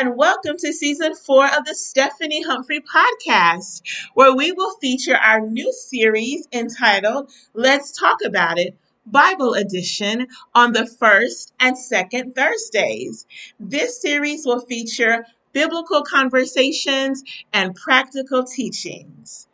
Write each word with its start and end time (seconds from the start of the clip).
and 0.00 0.16
welcome 0.16 0.56
to 0.56 0.72
season 0.72 1.12
four 1.12 1.46
of 1.46 1.64
the 1.64 1.74
Stephanie 1.74 2.44
Humphrey 2.44 2.80
podcast, 2.80 3.82
where 4.14 4.32
we 4.32 4.52
will 4.52 4.76
feature 4.76 5.16
our 5.16 5.40
new 5.40 5.72
series 5.72 6.46
entitled 6.52 7.32
Let's 7.52 7.90
Talk 7.90 8.18
About 8.24 8.60
It 8.60 8.76
Bible 9.06 9.54
Edition 9.54 10.28
on 10.54 10.72
the 10.72 10.86
first 10.86 11.52
and 11.58 11.76
second 11.76 12.36
Thursdays. 12.36 13.26
This 13.58 14.00
series 14.00 14.46
will 14.46 14.60
feature 14.60 15.26
biblical 15.52 16.02
conversations 16.04 17.24
and 17.52 17.74
practical 17.74 18.44
teachings. 18.44 19.47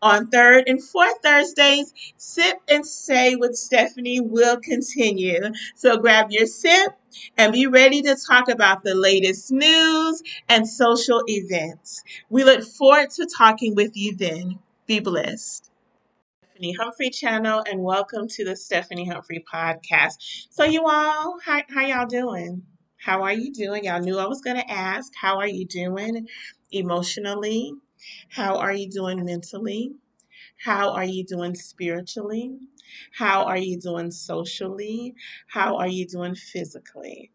On 0.00 0.28
third 0.28 0.64
and 0.68 0.82
fourth 0.82 1.22
Thursdays, 1.24 1.92
Sip 2.16 2.58
and 2.68 2.86
Say 2.86 3.34
with 3.34 3.56
Stephanie 3.56 4.20
will 4.20 4.58
continue. 4.60 5.40
So 5.74 5.96
grab 5.96 6.28
your 6.30 6.46
sip 6.46 6.92
and 7.36 7.52
be 7.52 7.66
ready 7.66 8.02
to 8.02 8.16
talk 8.16 8.48
about 8.48 8.84
the 8.84 8.94
latest 8.94 9.50
news 9.50 10.22
and 10.48 10.68
social 10.68 11.22
events. 11.26 12.04
We 12.30 12.44
look 12.44 12.62
forward 12.62 13.10
to 13.10 13.26
talking 13.26 13.74
with 13.74 13.96
you 13.96 14.14
then. 14.14 14.60
Be 14.86 15.00
blessed. 15.00 15.68
Stephanie 16.44 16.74
Humphrey 16.74 17.10
channel 17.10 17.64
and 17.68 17.82
welcome 17.82 18.28
to 18.28 18.44
the 18.44 18.54
Stephanie 18.54 19.08
Humphrey 19.08 19.44
podcast. 19.52 20.46
So 20.50 20.62
you 20.62 20.84
all, 20.86 21.38
how, 21.44 21.62
how 21.68 21.86
y'all 21.86 22.06
doing? 22.06 22.62
How 22.98 23.22
are 23.22 23.32
you 23.32 23.52
doing? 23.52 23.84
Y'all 23.84 24.00
knew 24.00 24.18
I 24.18 24.26
was 24.26 24.42
going 24.42 24.56
to 24.56 24.70
ask. 24.70 25.12
How 25.20 25.38
are 25.38 25.48
you 25.48 25.66
doing 25.66 26.28
emotionally? 26.70 27.74
How 28.30 28.56
are 28.56 28.72
you 28.72 28.88
doing 28.90 29.24
mentally? 29.24 29.92
How 30.64 30.92
are 30.92 31.04
you 31.04 31.24
doing 31.24 31.54
spiritually? 31.54 32.58
How 33.16 33.44
are 33.44 33.58
you 33.58 33.78
doing 33.78 34.10
socially? 34.10 35.14
How 35.48 35.76
are 35.76 35.88
you 35.88 36.06
doing 36.06 36.34
physically? 36.34 37.32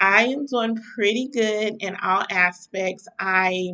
I 0.00 0.26
am 0.26 0.46
doing 0.46 0.78
pretty 0.94 1.28
good 1.28 1.76
in 1.80 1.96
all 1.96 2.24
aspects. 2.30 3.08
I 3.18 3.72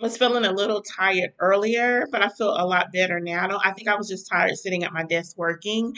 was 0.00 0.16
feeling 0.16 0.44
a 0.44 0.52
little 0.52 0.82
tired 0.82 1.32
earlier, 1.38 2.06
but 2.12 2.22
I 2.22 2.28
feel 2.28 2.50
a 2.50 2.66
lot 2.66 2.92
better 2.92 3.18
now. 3.18 3.58
I 3.64 3.72
think 3.72 3.88
I 3.88 3.96
was 3.96 4.08
just 4.08 4.28
tired 4.30 4.56
sitting 4.56 4.84
at 4.84 4.92
my 4.92 5.04
desk 5.04 5.38
working. 5.38 5.94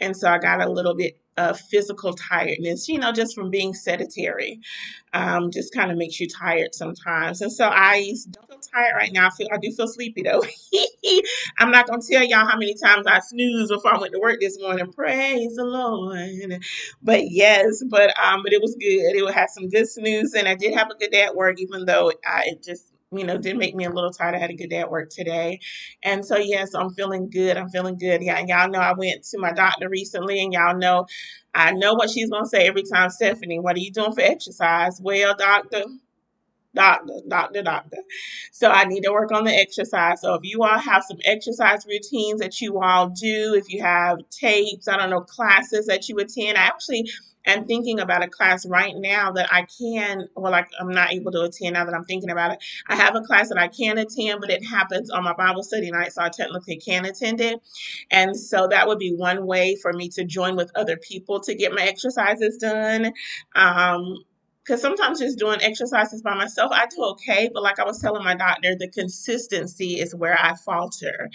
And 0.00 0.16
so 0.16 0.28
I 0.28 0.38
got 0.38 0.62
a 0.62 0.70
little 0.70 0.94
bit 0.94 1.21
of 1.38 1.60
physical 1.60 2.14
tiredness, 2.14 2.88
you 2.88 2.98
know, 2.98 3.12
just 3.12 3.34
from 3.34 3.50
being 3.50 3.74
sedentary. 3.74 4.60
Um, 5.14 5.50
just 5.50 5.74
kind 5.74 5.90
of 5.92 5.98
makes 5.98 6.20
you 6.20 6.28
tired 6.28 6.74
sometimes. 6.74 7.42
And 7.42 7.52
so 7.52 7.68
I 7.68 8.14
don't 8.32 8.48
feel 8.48 8.60
tired 8.74 8.94
right 8.96 9.12
now. 9.12 9.28
I 9.28 9.30
feel 9.30 9.48
I 9.52 9.58
do 9.58 9.72
feel 9.72 9.88
sleepy 9.88 10.22
though. 10.22 10.42
I'm 11.58 11.70
not 11.70 11.88
gonna 11.88 12.02
tell 12.08 12.24
y'all 12.24 12.46
how 12.48 12.58
many 12.58 12.74
times 12.74 13.06
I 13.06 13.20
snoozed 13.20 13.70
before 13.72 13.94
I 13.94 13.98
went 14.00 14.14
to 14.14 14.20
work 14.20 14.40
this 14.40 14.58
morning. 14.60 14.92
Praise 14.92 15.56
the 15.56 15.64
Lord. 15.64 16.62
But 17.02 17.30
yes, 17.30 17.82
but 17.90 18.12
um, 18.22 18.42
but 18.44 18.52
it 18.52 18.62
was 18.62 18.76
good. 18.76 19.16
It 19.16 19.34
had 19.34 19.50
some 19.50 19.68
good 19.70 19.88
snooze, 19.88 20.34
and 20.34 20.48
I 20.48 20.56
did 20.56 20.74
have 20.74 20.90
a 20.90 20.96
good 20.96 21.12
day 21.12 21.22
at 21.22 21.36
work, 21.36 21.60
even 21.60 21.86
though 21.86 22.12
I 22.26 22.54
just 22.64 22.91
you 23.12 23.24
know, 23.24 23.38
did 23.38 23.56
make 23.58 23.74
me 23.76 23.84
a 23.84 23.90
little 23.90 24.12
tired. 24.12 24.34
I 24.34 24.38
had 24.38 24.50
a 24.50 24.56
good 24.56 24.70
day 24.70 24.78
at 24.78 24.90
work 24.90 25.10
today. 25.10 25.60
And 26.02 26.24
so, 26.24 26.38
yes, 26.38 26.74
I'm 26.74 26.90
feeling 26.94 27.30
good. 27.30 27.56
I'm 27.56 27.70
feeling 27.70 27.98
good. 27.98 28.22
Yeah, 28.22 28.42
y'all 28.46 28.70
know 28.70 28.80
I 28.80 28.94
went 28.94 29.24
to 29.24 29.38
my 29.38 29.52
doctor 29.52 29.88
recently, 29.88 30.42
and 30.42 30.52
y'all 30.52 30.76
know 30.78 31.06
I 31.54 31.72
know 31.72 31.94
what 31.94 32.10
she's 32.10 32.30
going 32.30 32.44
to 32.44 32.48
say 32.48 32.66
every 32.66 32.84
time, 32.84 33.10
Stephanie, 33.10 33.60
what 33.60 33.76
are 33.76 33.80
you 33.80 33.92
doing 33.92 34.12
for 34.12 34.22
exercise? 34.22 35.00
Well, 35.02 35.34
doctor, 35.36 35.84
doctor, 36.74 37.14
doctor, 37.28 37.62
doctor. 37.62 37.98
So 38.52 38.70
I 38.70 38.84
need 38.84 39.02
to 39.02 39.12
work 39.12 39.32
on 39.32 39.44
the 39.44 39.52
exercise. 39.54 40.20
So 40.22 40.34
if 40.34 40.42
you 40.44 40.62
all 40.62 40.78
have 40.78 41.04
some 41.04 41.18
exercise 41.24 41.86
routines 41.86 42.40
that 42.40 42.60
you 42.60 42.80
all 42.80 43.08
do, 43.10 43.54
if 43.56 43.72
you 43.72 43.82
have 43.82 44.18
tapes, 44.30 44.88
I 44.88 44.96
don't 44.98 45.10
know, 45.10 45.22
classes 45.22 45.86
that 45.86 46.08
you 46.08 46.18
attend, 46.18 46.58
I 46.58 46.62
actually 46.62 47.10
am 47.46 47.66
thinking 47.66 48.00
about 48.00 48.22
a 48.22 48.28
class 48.28 48.66
right 48.66 48.94
now 48.96 49.32
that 49.32 49.52
I 49.52 49.66
can, 49.78 50.28
well, 50.36 50.54
I, 50.54 50.64
I'm 50.80 50.90
not 50.90 51.12
able 51.12 51.32
to 51.32 51.42
attend 51.42 51.74
now 51.74 51.84
that 51.84 51.94
I'm 51.94 52.04
thinking 52.04 52.30
about 52.30 52.52
it. 52.52 52.64
I 52.88 52.96
have 52.96 53.14
a 53.14 53.22
class 53.22 53.48
that 53.48 53.58
I 53.58 53.68
can 53.68 53.98
attend, 53.98 54.40
but 54.40 54.50
it 54.50 54.64
happens 54.64 55.10
on 55.10 55.24
my 55.24 55.34
Bible 55.34 55.62
study 55.62 55.90
night, 55.90 56.12
so 56.12 56.22
I 56.22 56.28
technically 56.28 56.76
can 56.76 57.04
attend 57.04 57.40
it. 57.40 57.60
And 58.10 58.36
so 58.36 58.68
that 58.68 58.86
would 58.86 58.98
be 58.98 59.14
one 59.14 59.46
way 59.46 59.76
for 59.76 59.92
me 59.92 60.08
to 60.10 60.24
join 60.24 60.56
with 60.56 60.70
other 60.74 60.96
people 60.96 61.40
to 61.40 61.54
get 61.54 61.72
my 61.72 61.82
exercises 61.82 62.58
done. 62.58 63.12
Um, 63.54 64.16
because 64.64 64.80
sometimes 64.80 65.18
just 65.18 65.38
doing 65.38 65.60
exercises 65.60 66.22
by 66.22 66.34
myself, 66.34 66.70
I 66.72 66.86
do 66.86 67.02
okay. 67.02 67.50
But 67.52 67.62
like 67.62 67.78
I 67.78 67.84
was 67.84 68.00
telling 68.00 68.24
my 68.24 68.34
doctor, 68.34 68.76
the 68.78 68.88
consistency 68.88 69.98
is 69.98 70.14
where 70.14 70.38
I 70.38 70.54
falter. 70.54 71.30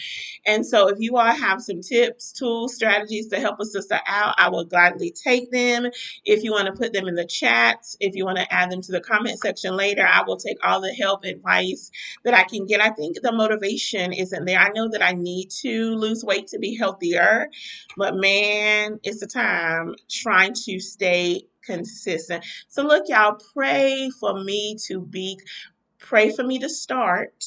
And 0.46 0.66
so 0.66 0.88
if 0.88 0.98
you 1.00 1.18
all 1.18 1.26
have 1.26 1.62
some 1.62 1.82
tips, 1.82 2.32
tools, 2.32 2.76
strategies 2.76 3.28
to 3.28 3.40
help 3.40 3.60
a 3.60 3.66
sister 3.66 4.00
out, 4.08 4.36
I 4.38 4.50
will 4.50 4.64
gladly 4.64 5.12
take 5.12 5.52
them. 5.52 5.88
If 6.24 6.44
you 6.44 6.52
want 6.52 6.68
to 6.68 6.74
put 6.74 6.94
them 6.94 7.08
in 7.08 7.16
the 7.16 7.26
chat, 7.26 7.86
if 8.00 8.16
you 8.16 8.26
want 8.26 8.38
to 8.38 8.54
add 8.54 8.72
them 8.72 8.82
to 8.82 8.92
the 8.92 9.02
comment 9.02 9.40
section 9.40 9.76
later, 9.76 10.08
I 10.08 10.24
will 10.26 10.38
take 10.38 10.58
all 10.64 10.80
the 10.82 10.94
help, 10.94 11.26
advice 11.26 11.92
that 12.24 12.34
I 12.34 12.44
can 12.44 12.66
get. 12.66 12.82
I 12.82 12.92
think 12.92 13.18
the 13.22 13.32
motivation 13.32 14.14
isn't 14.14 14.46
there. 14.46 14.60
I 14.60 14.70
know 14.70 14.90
that 14.90 15.04
I 15.04 15.12
need 15.14 15.50
to 15.62 15.96
lose 15.96 16.24
weight 16.24 16.48
to 16.48 16.60
be 16.60 16.78
healthier, 16.78 17.50
but 17.98 18.16
man, 18.16 19.00
it's 19.04 19.22
a 19.22 19.28
time 19.28 19.96
trying 20.10 20.54
to 20.66 20.80
stay 20.80 21.44
consistent. 21.68 22.46
So, 22.70 22.84
look, 22.84 23.06
y'all, 23.10 23.40
pray 23.56 24.12
for 24.22 24.44
me 24.44 24.78
to 24.88 25.02
be, 25.02 25.40
pray 26.00 26.32
for 26.32 26.44
me 26.44 26.60
to 26.60 26.70
start, 26.70 27.46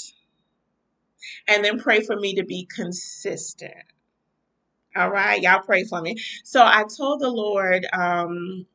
and 1.48 1.64
then 1.64 1.78
pray 1.80 2.02
for 2.02 2.16
me 2.16 2.36
to 2.36 2.44
be 2.44 2.68
consistent. 2.74 3.74
All 4.96 5.10
right, 5.10 5.42
y'all 5.42 5.62
pray 5.62 5.84
for 5.84 6.02
me. 6.02 6.16
So, 6.44 6.62
I 6.64 6.84
told 6.96 7.20
the 7.20 7.30
Lord, 7.30 7.86
um, 7.92 8.66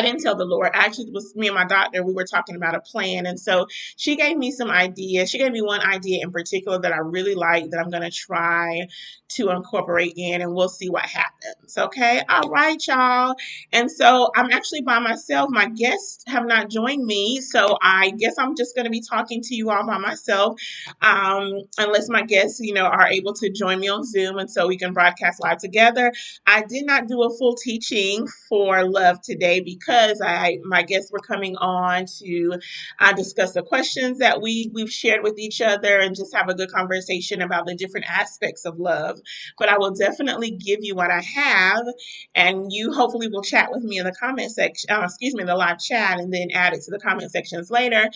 I 0.00 0.02
didn't 0.02 0.22
tell 0.22 0.34
the 0.34 0.46
Lord. 0.46 0.70
Actually, 0.72 1.08
it 1.08 1.12
was 1.12 1.36
me 1.36 1.48
and 1.48 1.54
my 1.54 1.66
doctor. 1.66 2.02
We 2.02 2.14
were 2.14 2.24
talking 2.24 2.56
about 2.56 2.74
a 2.74 2.80
plan. 2.80 3.26
And 3.26 3.38
so 3.38 3.66
she 3.96 4.16
gave 4.16 4.38
me 4.38 4.50
some 4.50 4.70
ideas. 4.70 5.28
She 5.30 5.36
gave 5.36 5.52
me 5.52 5.60
one 5.60 5.82
idea 5.82 6.22
in 6.22 6.32
particular 6.32 6.78
that 6.80 6.92
I 6.92 6.98
really 6.98 7.34
like 7.34 7.70
that 7.70 7.80
I'm 7.80 7.90
going 7.90 8.02
to 8.02 8.10
try 8.10 8.88
to 9.28 9.50
incorporate 9.50 10.14
in, 10.16 10.40
and 10.40 10.54
we'll 10.54 10.68
see 10.68 10.88
what 10.90 11.04
happens. 11.04 11.76
Okay. 11.78 12.22
All 12.28 12.48
right, 12.48 12.84
y'all. 12.86 13.34
And 13.72 13.90
so 13.90 14.30
I'm 14.34 14.50
actually 14.50 14.80
by 14.80 14.98
myself. 15.00 15.50
My 15.50 15.68
guests 15.68 16.24
have 16.26 16.46
not 16.46 16.70
joined 16.70 17.04
me. 17.04 17.40
So 17.42 17.76
I 17.82 18.10
guess 18.12 18.34
I'm 18.38 18.56
just 18.56 18.74
going 18.74 18.86
to 18.86 18.90
be 18.90 19.02
talking 19.02 19.42
to 19.42 19.54
you 19.54 19.70
all 19.70 19.86
by 19.86 19.98
myself, 19.98 20.58
um, 21.02 21.60
unless 21.78 22.08
my 22.08 22.22
guests, 22.22 22.58
you 22.60 22.72
know, 22.72 22.86
are 22.86 23.06
able 23.08 23.34
to 23.34 23.50
join 23.50 23.80
me 23.80 23.88
on 23.88 24.04
Zoom. 24.04 24.38
And 24.38 24.50
so 24.50 24.66
we 24.66 24.78
can 24.78 24.94
broadcast 24.94 25.42
live 25.42 25.58
together. 25.58 26.12
I 26.46 26.62
did 26.62 26.86
not 26.86 27.06
do 27.06 27.22
a 27.22 27.30
full 27.38 27.54
teaching 27.54 28.26
for 28.48 28.84
love 28.84 29.20
today 29.22 29.60
because 29.60 29.89
because 29.90 30.20
I 30.20 30.58
my 30.64 30.82
guests 30.82 31.10
were 31.10 31.20
coming 31.20 31.56
on 31.56 32.06
to 32.18 32.58
uh, 33.00 33.12
discuss 33.12 33.52
the 33.52 33.62
questions 33.62 34.18
that 34.18 34.40
we 34.40 34.70
we've 34.72 34.90
shared 34.90 35.22
with 35.22 35.38
each 35.38 35.60
other 35.60 35.98
and 35.98 36.14
just 36.14 36.34
have 36.34 36.48
a 36.48 36.54
good 36.54 36.70
conversation 36.70 37.42
about 37.42 37.66
the 37.66 37.74
different 37.74 38.06
aspects 38.08 38.64
of 38.64 38.78
love. 38.78 39.20
But 39.58 39.68
I 39.68 39.78
will 39.78 39.90
definitely 39.92 40.52
give 40.52 40.80
you 40.82 40.94
what 40.94 41.10
I 41.10 41.20
have, 41.20 41.86
and 42.34 42.72
you 42.72 42.92
hopefully 42.92 43.28
will 43.28 43.42
chat 43.42 43.70
with 43.72 43.82
me 43.82 43.98
in 43.98 44.04
the 44.04 44.12
comment 44.12 44.52
section. 44.52 44.90
Uh, 44.90 45.02
excuse 45.04 45.34
me, 45.34 45.42
in 45.42 45.46
the 45.46 45.56
live 45.56 45.78
chat, 45.80 46.20
and 46.20 46.32
then 46.32 46.50
add 46.52 46.72
it 46.72 46.82
to 46.82 46.90
the 46.90 47.00
comment 47.00 47.30
sections 47.30 47.70
later, 47.70 48.08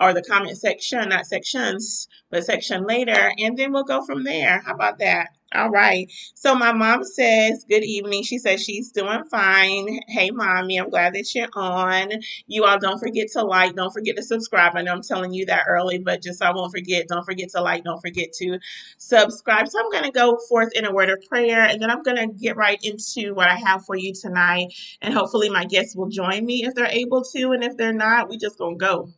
or 0.00 0.12
the 0.12 0.22
comment 0.22 0.58
section, 0.58 1.08
not 1.08 1.26
sections, 1.26 2.08
but 2.30 2.44
section 2.44 2.86
later, 2.86 3.32
and 3.38 3.56
then 3.56 3.72
we'll 3.72 3.84
go 3.84 4.04
from 4.04 4.24
there. 4.24 4.60
How 4.64 4.74
about 4.74 4.98
that? 4.98 5.28
All 5.54 5.70
right. 5.70 6.12
So 6.36 6.54
my 6.54 6.72
mom 6.72 7.04
says, 7.04 7.66
Good 7.68 7.84
evening. 7.84 8.22
She 8.22 8.38
says 8.38 8.62
she's 8.62 8.92
doing 8.92 9.24
fine. 9.24 10.00
Hey, 10.08 10.30
mommy, 10.30 10.78
I'm 10.80 10.90
glad 10.90 11.14
that 11.14 11.34
you're 11.34 11.48
on. 11.54 12.10
You 12.46 12.64
all 12.64 12.78
don't 12.78 13.00
forget 13.00 13.28
to 13.32 13.42
like, 13.44 13.74
don't 13.74 13.92
forget 13.92 14.16
to 14.16 14.22
subscribe. 14.22 14.76
I 14.76 14.82
know 14.82 14.92
I'm 14.92 15.02
telling 15.02 15.34
you 15.34 15.46
that 15.46 15.64
early, 15.68 15.98
but 15.98 16.22
just 16.22 16.38
so 16.38 16.46
I 16.46 16.52
won't 16.54 16.72
forget, 16.72 17.08
don't 17.08 17.24
forget 17.24 17.50
to 17.50 17.62
like, 17.62 17.84
don't 17.84 18.00
forget 18.00 18.32
to 18.34 18.60
subscribe. 18.98 19.68
So 19.68 19.80
I'm 19.80 19.90
going 19.90 20.04
to 20.04 20.12
go 20.12 20.38
forth 20.48 20.70
in 20.74 20.84
a 20.86 20.94
word 20.94 21.10
of 21.10 21.20
prayer 21.28 21.62
and 21.64 21.82
then 21.82 21.90
I'm 21.90 22.02
going 22.04 22.18
to 22.18 22.28
get 22.28 22.56
right 22.56 22.78
into 22.84 23.34
what 23.34 23.48
I 23.50 23.56
have 23.56 23.84
for 23.84 23.96
you 23.96 24.14
tonight. 24.14 24.68
And 25.02 25.14
hopefully 25.14 25.50
my 25.50 25.64
guests 25.64 25.96
will 25.96 26.08
join 26.10 26.46
me 26.46 26.64
if 26.64 26.74
they're 26.76 26.86
able 26.86 27.24
to. 27.34 27.52
And 27.52 27.64
if 27.64 27.76
they're 27.76 27.92
not, 27.92 28.30
we 28.30 28.38
just 28.38 28.58
going 28.58 28.78
to 28.78 28.84
go. 28.86 29.10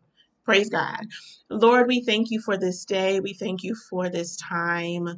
Praise 0.44 0.70
God. 0.70 1.06
Lord, 1.50 1.88
we 1.88 2.02
thank 2.02 2.30
you 2.30 2.40
for 2.40 2.56
this 2.56 2.84
day. 2.86 3.20
We 3.20 3.34
thank 3.34 3.62
you 3.64 3.76
for 3.90 4.08
this 4.10 4.36
time 4.38 5.08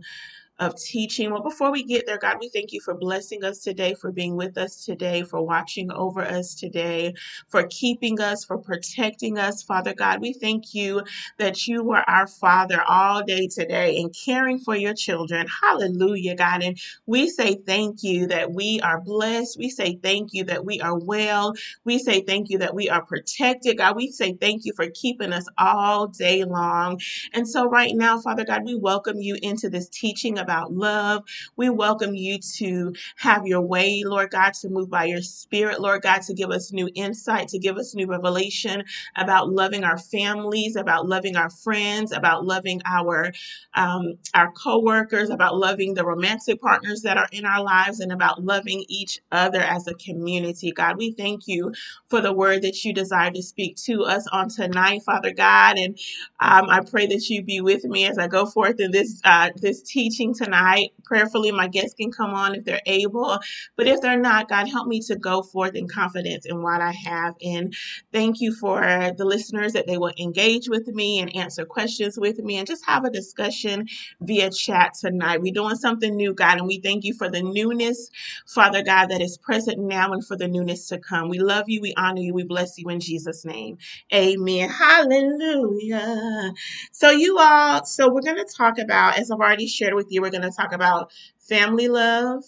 of 0.58 0.76
teaching. 0.80 1.30
Well, 1.30 1.42
before 1.42 1.70
we 1.70 1.84
get 1.84 2.06
there, 2.06 2.18
God, 2.18 2.38
we 2.40 2.48
thank 2.48 2.72
you 2.72 2.80
for 2.80 2.94
blessing 2.94 3.44
us 3.44 3.60
today, 3.60 3.94
for 3.94 4.10
being 4.10 4.36
with 4.36 4.56
us 4.56 4.84
today, 4.84 5.22
for 5.22 5.42
watching 5.42 5.90
over 5.92 6.22
us 6.22 6.54
today, 6.54 7.14
for 7.48 7.66
keeping 7.68 8.20
us, 8.20 8.44
for 8.44 8.58
protecting 8.58 9.38
us, 9.38 9.62
Father 9.62 9.94
God. 9.94 10.20
We 10.20 10.32
thank 10.32 10.74
you 10.74 11.02
that 11.38 11.66
you 11.66 11.90
are 11.92 12.04
our 12.08 12.26
Father 12.26 12.82
all 12.88 13.22
day 13.22 13.48
today 13.48 13.98
and 13.98 14.14
caring 14.24 14.58
for 14.58 14.76
your 14.76 14.94
children. 14.94 15.46
Hallelujah, 15.62 16.34
God. 16.34 16.62
And 16.62 16.78
we 17.06 17.28
say 17.28 17.56
thank 17.66 18.02
you 18.02 18.26
that 18.28 18.52
we 18.52 18.80
are 18.82 19.00
blessed. 19.00 19.58
We 19.58 19.68
say 19.70 19.98
thank 20.02 20.32
you 20.32 20.44
that 20.44 20.64
we 20.64 20.80
are 20.80 20.98
well. 20.98 21.54
We 21.84 21.98
say 21.98 22.22
thank 22.22 22.50
you 22.50 22.58
that 22.58 22.74
we 22.74 22.88
are 22.88 23.04
protected. 23.04 23.78
God, 23.78 23.96
we 23.96 24.10
say 24.10 24.34
thank 24.34 24.64
you 24.64 24.72
for 24.74 24.88
keeping 24.94 25.32
us 25.32 25.46
all 25.58 26.06
day 26.08 26.44
long. 26.44 27.00
And 27.32 27.48
so, 27.48 27.68
right 27.68 27.94
now, 27.94 28.20
Father 28.20 28.44
God, 28.44 28.64
we 28.64 28.74
welcome 28.74 29.20
you 29.20 29.36
into 29.42 29.68
this 29.68 29.88
teaching 29.88 30.38
about 30.46 30.72
love. 30.74 31.24
We 31.56 31.70
welcome 31.70 32.16
you 32.16 32.38
to 32.58 32.94
have 33.18 33.46
your 33.46 33.62
way, 33.62 34.04
Lord 34.06 34.30
God, 34.32 34.54
to 34.62 34.70
move 34.70 34.90
by 34.90 35.06
your 35.06 35.22
spirit, 35.22 35.80
Lord 35.82 36.02
God, 36.02 36.22
to 36.24 36.34
give 36.34 36.50
us 36.50 36.72
new 36.72 36.90
insight, 36.96 37.48
to 37.50 37.60
give 37.60 37.78
us 37.78 37.94
new 37.94 38.08
revelation 38.08 38.84
about 39.16 39.50
loving 39.50 39.84
our 39.84 39.98
families, 39.98 40.76
about 40.76 41.08
loving 41.08 41.36
our 41.36 41.50
friends, 41.50 42.12
about 42.12 42.46
loving 42.46 42.82
our 42.86 43.32
um, 43.74 44.14
our 44.34 44.52
coworkers, 44.52 45.30
about 45.30 45.58
loving 45.58 45.94
the 45.94 46.04
romantic 46.06 46.60
partners 46.62 47.02
that 47.02 47.18
are 47.18 47.28
in 47.32 47.46
our 47.46 47.64
lives, 47.64 48.00
and 48.00 48.12
about 48.12 48.44
loving 48.44 48.84
each 48.88 49.20
other 49.32 49.60
as 49.62 49.88
a 49.88 49.94
community. 49.96 50.72
God, 50.72 50.98
we 50.98 51.12
thank 51.12 51.48
you 51.48 51.74
for 52.10 52.22
the 52.22 52.34
word 52.34 52.62
that 52.62 52.84
you 52.84 52.94
desire 52.94 53.32
to 53.32 53.42
speak 53.42 53.76
to 53.86 54.04
us 54.04 54.26
on 54.32 54.50
tonight, 54.50 55.02
Father 55.04 55.32
God, 55.34 55.78
and 55.78 55.98
um, 56.40 56.70
I 56.70 56.82
pray 56.82 57.06
that 57.08 57.30
you 57.30 57.42
be 57.44 57.62
with 57.62 57.84
me 57.86 58.06
as 58.06 58.18
I 58.18 58.28
go 58.28 58.46
forth 58.46 58.80
in 58.80 58.92
this 58.92 59.22
uh, 59.24 59.50
this 59.56 59.82
teaching 59.82 60.34
tonight. 60.36 60.90
Prayerfully, 61.04 61.52
my 61.52 61.68
guests 61.68 61.94
can 61.94 62.12
come 62.12 62.34
on 62.34 62.54
if 62.54 62.64
they're 62.64 62.82
able, 62.86 63.38
but 63.76 63.88
if 63.88 64.00
they're 64.02 64.20
not, 64.20 64.48
God, 64.48 64.68
help 64.68 64.88
me 64.88 65.00
to 65.02 65.16
go 65.16 65.42
forth 65.42 65.74
in 65.74 65.88
confidence 65.88 66.46
in 66.46 66.62
what 66.62 66.82
I 66.82 66.92
have. 66.92 67.34
And 67.42 67.74
thank 68.12 68.40
you 68.40 68.54
for 68.54 68.80
the 69.16 69.24
listeners 69.24 69.74
that 69.74 69.86
they 69.88 69.98
will 69.98 70.12
engage 70.18 70.68
with 70.68 70.88
me 70.88 71.20
and 71.20 71.34
answer 71.36 71.64
questions 71.64 72.18
with 72.18 72.38
me 72.38 72.58
and 72.58 72.66
just 72.66 72.86
have 72.86 73.04
a 73.04 73.10
discussion 73.10 73.86
via 74.20 74.50
chat 74.50 74.94
tonight. 74.94 75.42
We're 75.42 75.54
doing 75.54 75.76
something 75.76 76.16
new, 76.16 76.34
God, 76.34 76.58
and 76.58 76.68
we 76.68 76.80
thank 76.80 77.04
you 77.04 77.14
for 77.14 77.30
the 77.30 77.42
newness, 77.42 78.10
Father 78.46 78.82
God, 78.82 79.08
that 79.08 79.22
is 79.22 79.38
present 79.38 79.78
now 79.78 80.12
and 80.12 80.26
for 80.26 80.36
the 80.36 80.48
newness 80.48 80.88
to 80.88 80.98
come. 80.98 81.28
We 81.30 81.38
love 81.38 81.64
you, 81.68 81.80
we 81.80 81.94
honor 81.96 82.22
you, 82.22 82.34
we 82.34 82.44
bless 82.44 82.78
you 82.78 82.88
in 82.90 83.00
Jesus' 83.00 83.44
name. 83.44 83.78
Amen. 84.14 84.70
Hallelujah. 84.70 86.52
So, 86.92 87.10
you 87.10 87.38
all, 87.38 87.84
so 87.84 88.12
we're 88.12 88.22
going 88.22 88.36
to 88.38 88.46
talk 88.56 88.78
about, 88.78 89.18
as 89.18 89.30
I've 89.30 89.40
already 89.40 89.68
shared 89.68 89.94
with 89.94 90.08
you, 90.10 90.24
we're 90.26 90.30
going 90.30 90.50
to 90.50 90.56
talk 90.56 90.72
about 90.72 91.12
family 91.38 91.86
love, 91.86 92.42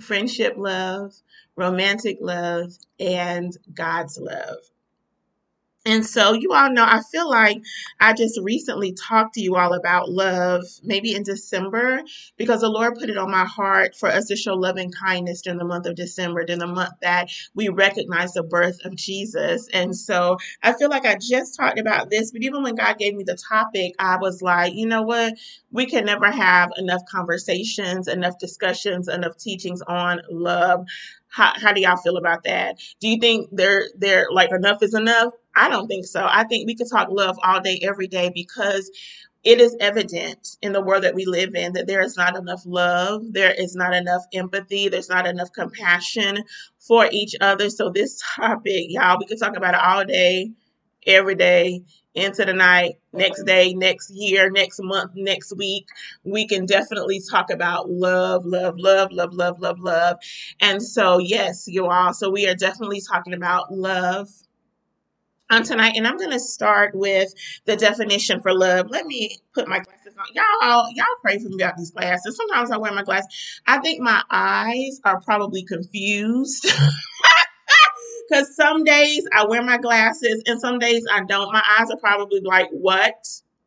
friendship 0.00 0.54
love, 0.56 1.14
romantic 1.54 2.18
love, 2.20 2.72
and 2.98 3.56
God's 3.72 4.18
love. 4.18 4.58
And 5.84 6.06
so, 6.06 6.32
you 6.32 6.52
all 6.52 6.70
know, 6.72 6.84
I 6.84 7.00
feel 7.10 7.28
like 7.28 7.58
I 8.00 8.12
just 8.12 8.38
recently 8.42 8.92
talked 8.92 9.34
to 9.34 9.40
you 9.40 9.56
all 9.56 9.72
about 9.74 10.10
love, 10.10 10.62
maybe 10.84 11.12
in 11.14 11.24
December, 11.24 12.02
because 12.36 12.60
the 12.60 12.68
Lord 12.68 12.94
put 12.94 13.10
it 13.10 13.16
on 13.16 13.30
my 13.32 13.44
heart 13.44 13.96
for 13.96 14.08
us 14.08 14.26
to 14.26 14.36
show 14.36 14.54
love 14.54 14.76
and 14.76 14.94
kindness 14.96 15.42
during 15.42 15.58
the 15.58 15.64
month 15.64 15.86
of 15.86 15.96
December, 15.96 16.44
during 16.44 16.60
the 16.60 16.68
month 16.68 16.92
that 17.02 17.30
we 17.54 17.68
recognize 17.68 18.32
the 18.34 18.44
birth 18.44 18.78
of 18.84 18.94
Jesus. 18.94 19.68
And 19.74 19.96
so, 19.96 20.36
I 20.62 20.72
feel 20.74 20.88
like 20.88 21.04
I 21.04 21.16
just 21.20 21.56
talked 21.56 21.80
about 21.80 22.10
this, 22.10 22.30
but 22.30 22.42
even 22.42 22.62
when 22.62 22.76
God 22.76 22.98
gave 22.98 23.14
me 23.16 23.24
the 23.24 23.36
topic, 23.50 23.94
I 23.98 24.18
was 24.18 24.40
like, 24.40 24.74
you 24.74 24.86
know 24.86 25.02
what? 25.02 25.34
We 25.72 25.86
can 25.86 26.04
never 26.04 26.30
have 26.30 26.70
enough 26.76 27.02
conversations, 27.10 28.06
enough 28.06 28.38
discussions, 28.38 29.08
enough 29.08 29.36
teachings 29.36 29.82
on 29.88 30.20
love. 30.30 30.86
How, 31.32 31.54
how 31.56 31.72
do 31.72 31.80
y'all 31.80 31.96
feel 31.96 32.18
about 32.18 32.44
that? 32.44 32.78
Do 33.00 33.08
you 33.08 33.18
think 33.18 33.48
there 33.52 33.84
there 33.96 34.26
like 34.30 34.50
enough 34.52 34.82
is 34.82 34.94
enough? 34.94 35.32
I 35.56 35.70
don't 35.70 35.88
think 35.88 36.06
so. 36.06 36.26
I 36.30 36.44
think 36.44 36.66
we 36.66 36.74
could 36.76 36.90
talk 36.90 37.08
love 37.10 37.38
all 37.42 37.60
day, 37.60 37.80
every 37.82 38.06
day, 38.06 38.30
because 38.34 38.90
it 39.44 39.60
is 39.60 39.76
evident 39.80 40.56
in 40.62 40.72
the 40.72 40.82
world 40.82 41.04
that 41.04 41.14
we 41.14 41.24
live 41.24 41.54
in 41.54 41.72
that 41.72 41.86
there 41.86 42.02
is 42.02 42.16
not 42.16 42.36
enough 42.36 42.62
love, 42.66 43.22
there 43.32 43.52
is 43.52 43.74
not 43.74 43.94
enough 43.94 44.22
empathy, 44.34 44.88
there's 44.88 45.08
not 45.08 45.26
enough 45.26 45.52
compassion 45.52 46.44
for 46.78 47.08
each 47.10 47.34
other. 47.40 47.70
So, 47.70 47.90
this 47.90 48.22
topic, 48.36 48.86
y'all, 48.88 49.18
we 49.18 49.26
could 49.26 49.40
talk 49.40 49.56
about 49.56 49.74
it 49.74 49.80
all 49.80 50.04
day, 50.04 50.52
every 51.06 51.34
day, 51.34 51.82
into 52.14 52.44
the 52.44 52.52
night, 52.52 52.98
next 53.12 53.44
day, 53.44 53.72
next 53.74 54.10
year, 54.10 54.50
next 54.50 54.80
month, 54.82 55.12
next 55.14 55.56
week. 55.56 55.86
We 56.24 56.46
can 56.46 56.66
definitely 56.66 57.20
talk 57.30 57.50
about 57.50 57.90
love, 57.90 58.44
love, 58.44 58.74
love, 58.78 59.12
love, 59.12 59.32
love, 59.32 59.60
love, 59.60 59.80
love. 59.80 60.18
And 60.60 60.82
so, 60.82 61.18
yes, 61.18 61.64
you 61.66 61.86
all. 61.86 62.12
So, 62.12 62.30
we 62.30 62.46
are 62.48 62.54
definitely 62.54 63.00
talking 63.00 63.34
about 63.34 63.72
love 63.72 64.28
um, 65.52 65.62
tonight, 65.64 65.94
and 65.96 66.06
I'm 66.06 66.16
to 66.18 66.40
start 66.40 66.94
with 66.94 67.32
the 67.66 67.76
definition 67.76 68.40
for 68.40 68.54
love. 68.54 68.86
Let 68.88 69.06
me 69.06 69.36
put 69.54 69.68
my 69.68 69.80
glasses 69.80 70.14
on. 70.18 70.24
Y'all, 70.34 70.90
y'all 70.94 71.04
pray 71.20 71.38
for 71.38 71.48
me 71.50 71.56
about 71.56 71.76
these 71.76 71.90
glasses. 71.90 72.36
Sometimes 72.36 72.70
I 72.70 72.78
wear 72.78 72.92
my 72.92 73.02
glasses. 73.02 73.60
I 73.66 73.78
think 73.78 74.00
my 74.00 74.22
eyes 74.30 74.98
are 75.04 75.20
probably 75.20 75.62
confused. 75.62 76.72
Because 78.32 78.56
some 78.56 78.84
days 78.84 79.28
I 79.34 79.44
wear 79.46 79.62
my 79.62 79.76
glasses 79.76 80.42
and 80.46 80.58
some 80.58 80.78
days 80.78 81.04
I 81.12 81.22
don't. 81.24 81.52
My 81.52 81.62
eyes 81.78 81.90
are 81.90 81.98
probably 81.98 82.40
like, 82.40 82.70
what? 82.70 83.14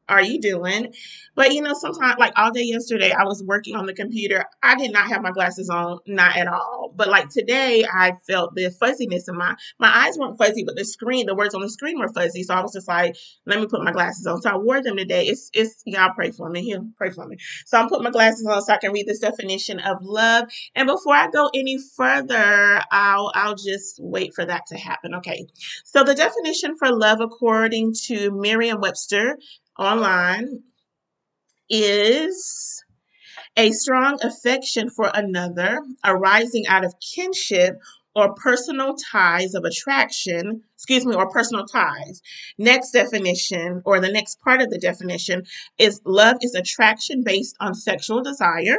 Are 0.07 0.21
you 0.21 0.39
doing? 0.39 0.93
But 1.35 1.53
you 1.53 1.61
know, 1.61 1.73
sometimes 1.73 2.15
like 2.19 2.33
all 2.35 2.51
day 2.51 2.63
yesterday, 2.63 3.11
I 3.11 3.23
was 3.23 3.43
working 3.43 3.75
on 3.75 3.85
the 3.85 3.93
computer. 3.93 4.45
I 4.63 4.75
did 4.75 4.93
not 4.93 5.07
have 5.07 5.21
my 5.21 5.31
glasses 5.31 5.69
on, 5.69 5.99
not 6.07 6.37
at 6.37 6.47
all. 6.47 6.93
But 6.95 7.09
like 7.09 7.29
today, 7.29 7.85
I 7.85 8.13
felt 8.27 8.55
the 8.55 8.69
fuzziness 8.69 9.27
in 9.27 9.37
my 9.37 9.55
my 9.79 9.89
eyes 9.89 10.17
weren't 10.17 10.37
fuzzy, 10.37 10.63
but 10.63 10.75
the 10.75 10.85
screen, 10.85 11.25
the 11.25 11.35
words 11.35 11.55
on 11.55 11.61
the 11.61 11.69
screen 11.69 11.99
were 11.99 12.07
fuzzy. 12.13 12.43
So 12.43 12.53
I 12.53 12.61
was 12.61 12.73
just 12.73 12.87
like, 12.87 13.15
let 13.45 13.59
me 13.59 13.67
put 13.67 13.83
my 13.83 13.91
glasses 13.91 14.25
on. 14.27 14.41
So 14.41 14.49
I 14.49 14.57
wore 14.57 14.81
them 14.81 14.97
today. 14.97 15.25
It's 15.25 15.49
it's 15.53 15.81
y'all 15.85 16.13
pray 16.15 16.31
for 16.31 16.49
me. 16.49 16.63
Here, 16.63 16.81
pray 16.97 17.09
for 17.09 17.25
me. 17.25 17.37
So 17.65 17.77
I'm 17.77 17.89
putting 17.89 18.03
my 18.03 18.11
glasses 18.11 18.45
on 18.45 18.61
so 18.61 18.73
I 18.73 18.77
can 18.77 18.91
read 18.91 19.07
this 19.07 19.19
definition 19.19 19.79
of 19.79 19.97
love. 20.01 20.45
And 20.75 20.87
before 20.87 21.15
I 21.15 21.29
go 21.29 21.49
any 21.53 21.77
further, 21.95 22.81
I'll 22.91 23.31
I'll 23.33 23.55
just 23.55 23.99
wait 23.99 24.33
for 24.33 24.45
that 24.45 24.67
to 24.67 24.77
happen. 24.77 25.15
Okay. 25.15 25.47
So 25.83 26.03
the 26.03 26.15
definition 26.15 26.77
for 26.77 26.91
love, 26.91 27.19
according 27.21 27.93
to 28.05 28.31
Merriam-Webster 28.31 29.37
online 29.77 30.63
is 31.69 32.83
a 33.57 33.71
strong 33.71 34.19
affection 34.21 34.89
for 34.89 35.09
another 35.13 35.79
arising 36.03 36.67
out 36.67 36.85
of 36.85 36.93
kinship 36.99 37.79
or 38.15 38.33
personal 38.33 38.95
ties 38.95 39.53
of 39.53 39.65
attraction, 39.65 40.61
excuse 40.75 41.05
me, 41.05 41.15
or 41.15 41.29
personal 41.29 41.65
ties. 41.65 42.21
Next 42.57 42.91
definition, 42.91 43.81
or 43.85 43.99
the 43.99 44.11
next 44.11 44.39
part 44.41 44.61
of 44.61 44.69
the 44.69 44.79
definition, 44.79 45.43
is 45.77 46.01
love 46.05 46.37
is 46.41 46.55
attraction 46.55 47.23
based 47.23 47.55
on 47.59 47.75
sexual 47.75 48.21
desire. 48.23 48.77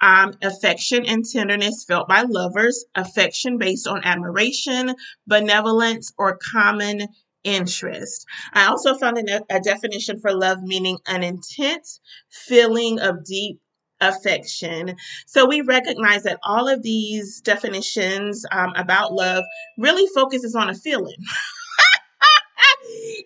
Um, 0.00 0.32
affection 0.42 1.04
and 1.04 1.24
tenderness 1.24 1.84
felt 1.86 2.08
by 2.08 2.22
lovers, 2.22 2.84
affection 2.94 3.58
based 3.58 3.86
on 3.86 4.04
admiration, 4.04 4.94
benevolence, 5.26 6.12
or 6.16 6.38
common 6.52 7.08
interest. 7.44 8.26
I 8.52 8.66
also 8.66 8.96
found 8.96 9.18
a, 9.18 9.60
definition 9.60 10.20
for 10.20 10.32
love 10.32 10.62
meaning 10.62 10.98
an 11.06 11.22
intense 11.22 12.00
feeling 12.30 13.00
of 13.00 13.24
deep 13.24 13.58
affection. 14.00 14.96
So 15.26 15.46
we 15.46 15.60
recognize 15.60 16.24
that 16.24 16.40
all 16.44 16.68
of 16.68 16.82
these 16.82 17.40
definitions 17.40 18.44
um, 18.50 18.72
about 18.76 19.12
love 19.12 19.44
really 19.78 20.08
focuses 20.14 20.54
on 20.54 20.68
a 20.68 20.74
feeling. 20.74 21.16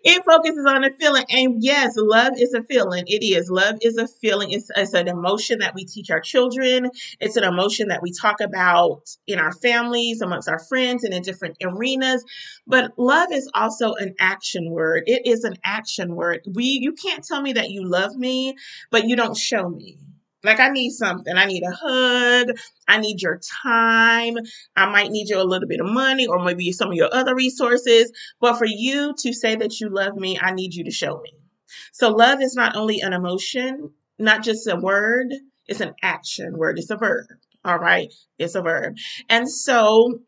it 0.07 0.25
focuses 0.25 0.67
on 0.67 0.85
a 0.85 0.91
feeling. 1.01 1.27
And 1.31 1.57
yes, 1.65 1.95
love 1.99 2.35
is 2.39 2.55
a 2.55 2.65
feeling. 2.65 3.05
It 3.09 3.25
is. 3.25 3.51
Love 3.51 3.77
is 3.83 3.99
a 3.99 4.09
feeling. 4.09 4.53
It's, 4.53 4.71
it's 4.77 4.95
an 4.95 5.09
emotion 5.09 5.61
that 5.61 5.75
we 5.75 5.87
teach 5.87 6.11
our 6.11 6.21
children. 6.21 6.91
It's 7.21 7.37
an 7.37 7.45
emotion 7.45 7.89
that 7.91 8.03
we 8.03 8.13
talk 8.13 8.41
about 8.41 9.03
in 9.29 9.41
our 9.41 9.53
families, 9.53 10.23
amongst 10.23 10.49
our 10.49 10.61
friends, 10.61 11.05
and 11.05 11.15
in 11.15 11.23
different 11.23 11.59
arenas. 11.65 12.25
But 12.67 12.93
love 12.99 13.33
is 13.33 13.51
also 13.55 13.95
an 13.95 14.15
action 14.21 14.71
word. 14.73 15.05
It 15.07 15.27
is 15.27 15.45
an 15.45 15.57
action 15.65 16.17
word. 16.17 16.43
We 16.55 16.65
you 16.83 16.95
can't 16.95 17.25
tell 17.25 17.43
me 17.43 17.55
that 17.55 17.71
you 17.71 17.85
love 17.89 18.17
me, 18.17 18.57
but 18.93 19.07
you 19.09 19.17
don't 19.17 19.37
show 19.39 19.69
me. 19.71 19.99
Like 20.47 20.61
I 20.61 20.69
need 20.69 20.91
something. 20.91 21.37
I 21.37 21.45
need 21.45 21.65
a 21.65 21.73
hug. 21.73 22.57
I 22.89 22.99
need 22.99 23.21
your 23.21 23.41
time. 23.65 24.37
I 24.77 24.87
might 24.87 25.11
need 25.11 25.29
you 25.29 25.41
a 25.41 25.45
little 25.45 25.69
bit 25.69 25.81
of 25.81 25.87
money 25.87 26.27
or 26.27 26.43
maybe 26.43 26.73
some 26.73 26.91
of 26.91 26.95
your 26.95 27.13
other 27.13 27.35
resources. 27.35 28.13
But 28.41 28.57
for 28.57 28.67
you 28.67 29.15
to 29.19 29.33
say 29.33 29.57
that 29.57 29.81
you 29.81 29.89
love 29.91 30.17
me, 30.17 30.39
I 30.41 30.53
need 30.53 30.75
you 30.75 30.85
to 30.85 30.91
show 30.91 31.21
me. 31.21 31.33
So 31.93 32.11
love 32.11 32.41
is 32.41 32.55
not 32.55 32.77
only 32.77 33.01
an 33.01 33.13
emotion, 33.13 33.91
not 34.19 34.43
just 34.45 34.67
a 34.69 34.77
word, 34.77 35.35
it's 35.67 35.81
an 35.81 35.95
action 36.03 36.57
word. 36.57 36.79
It's 36.79 36.91
a 36.91 36.97
verb. 36.97 37.27
All 37.65 37.79
right. 37.79 38.13
It's 38.39 38.55
a 38.55 38.63
verb. 38.63 38.95
And 39.29 39.51
so 39.51 40.21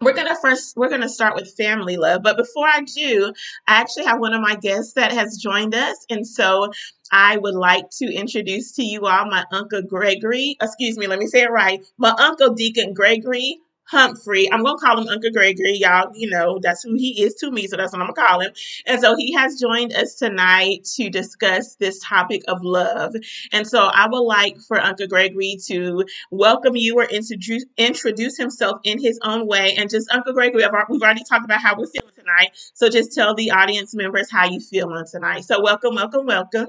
we're 0.00 0.14
gonna 0.14 0.36
first 0.40 0.76
we're 0.76 0.88
gonna 0.88 1.08
start 1.08 1.34
with 1.34 1.54
family 1.56 1.96
love 1.96 2.22
but 2.22 2.36
before 2.36 2.66
i 2.66 2.80
do 2.80 3.32
i 3.68 3.80
actually 3.80 4.04
have 4.04 4.18
one 4.18 4.32
of 4.32 4.40
my 4.40 4.56
guests 4.56 4.94
that 4.94 5.12
has 5.12 5.36
joined 5.36 5.74
us 5.74 6.04
and 6.10 6.26
so 6.26 6.70
I 7.12 7.38
would 7.38 7.54
like 7.54 7.90
to 7.98 8.14
introduce 8.14 8.72
to 8.76 8.84
you 8.84 9.06
all 9.06 9.26
my 9.26 9.44
Uncle 9.50 9.82
Gregory. 9.82 10.56
Excuse 10.62 10.96
me, 10.96 11.08
let 11.08 11.18
me 11.18 11.26
say 11.26 11.42
it 11.42 11.50
right. 11.50 11.84
My 11.98 12.10
Uncle 12.10 12.54
Deacon 12.54 12.94
Gregory 12.94 13.58
Humphrey. 13.90 14.50
I'm 14.52 14.64
to 14.64 14.76
call 14.76 15.00
him 15.00 15.08
Uncle 15.08 15.30
Gregory. 15.32 15.72
Y'all, 15.74 16.10
you 16.14 16.30
know, 16.30 16.58
that's 16.62 16.82
who 16.84 16.94
he 16.94 17.22
is 17.22 17.34
to 17.36 17.50
me, 17.50 17.66
so 17.66 17.76
that's 17.76 17.92
what 17.92 18.00
I'm 18.02 18.08
to 18.08 18.12
call 18.14 18.40
him. 18.40 18.52
And 18.86 19.00
so 19.00 19.16
he 19.16 19.32
has 19.34 19.58
joined 19.58 19.92
us 19.92 20.14
tonight 20.14 20.84
to 20.96 21.10
discuss 21.10 21.76
this 21.76 22.00
topic 22.04 22.42
of 22.48 22.62
love. 22.62 23.14
And 23.52 23.66
so 23.66 23.80
I 23.80 24.08
would 24.08 24.20
like 24.20 24.58
for 24.60 24.80
Uncle 24.80 25.08
Gregory 25.08 25.58
to 25.66 26.04
welcome 26.30 26.76
you 26.76 26.98
or 26.98 27.04
introduce, 27.04 27.64
introduce 27.76 28.36
himself 28.36 28.80
in 28.84 29.00
his 29.00 29.18
own 29.22 29.46
way. 29.46 29.74
And 29.76 29.90
just, 29.90 30.10
Uncle 30.12 30.32
Gregory, 30.34 30.64
we've 30.88 31.02
already 31.02 31.24
talked 31.28 31.44
about 31.44 31.60
how 31.60 31.76
we're 31.76 31.86
feeling 31.86 32.14
tonight. 32.14 32.50
So 32.74 32.88
just 32.88 33.12
tell 33.12 33.34
the 33.34 33.50
audience 33.50 33.94
members 33.94 34.30
how 34.30 34.46
you 34.46 34.60
feel 34.60 34.88
on 34.90 35.04
tonight. 35.10 35.44
So 35.44 35.60
welcome, 35.62 35.96
welcome, 35.96 36.26
welcome. 36.26 36.68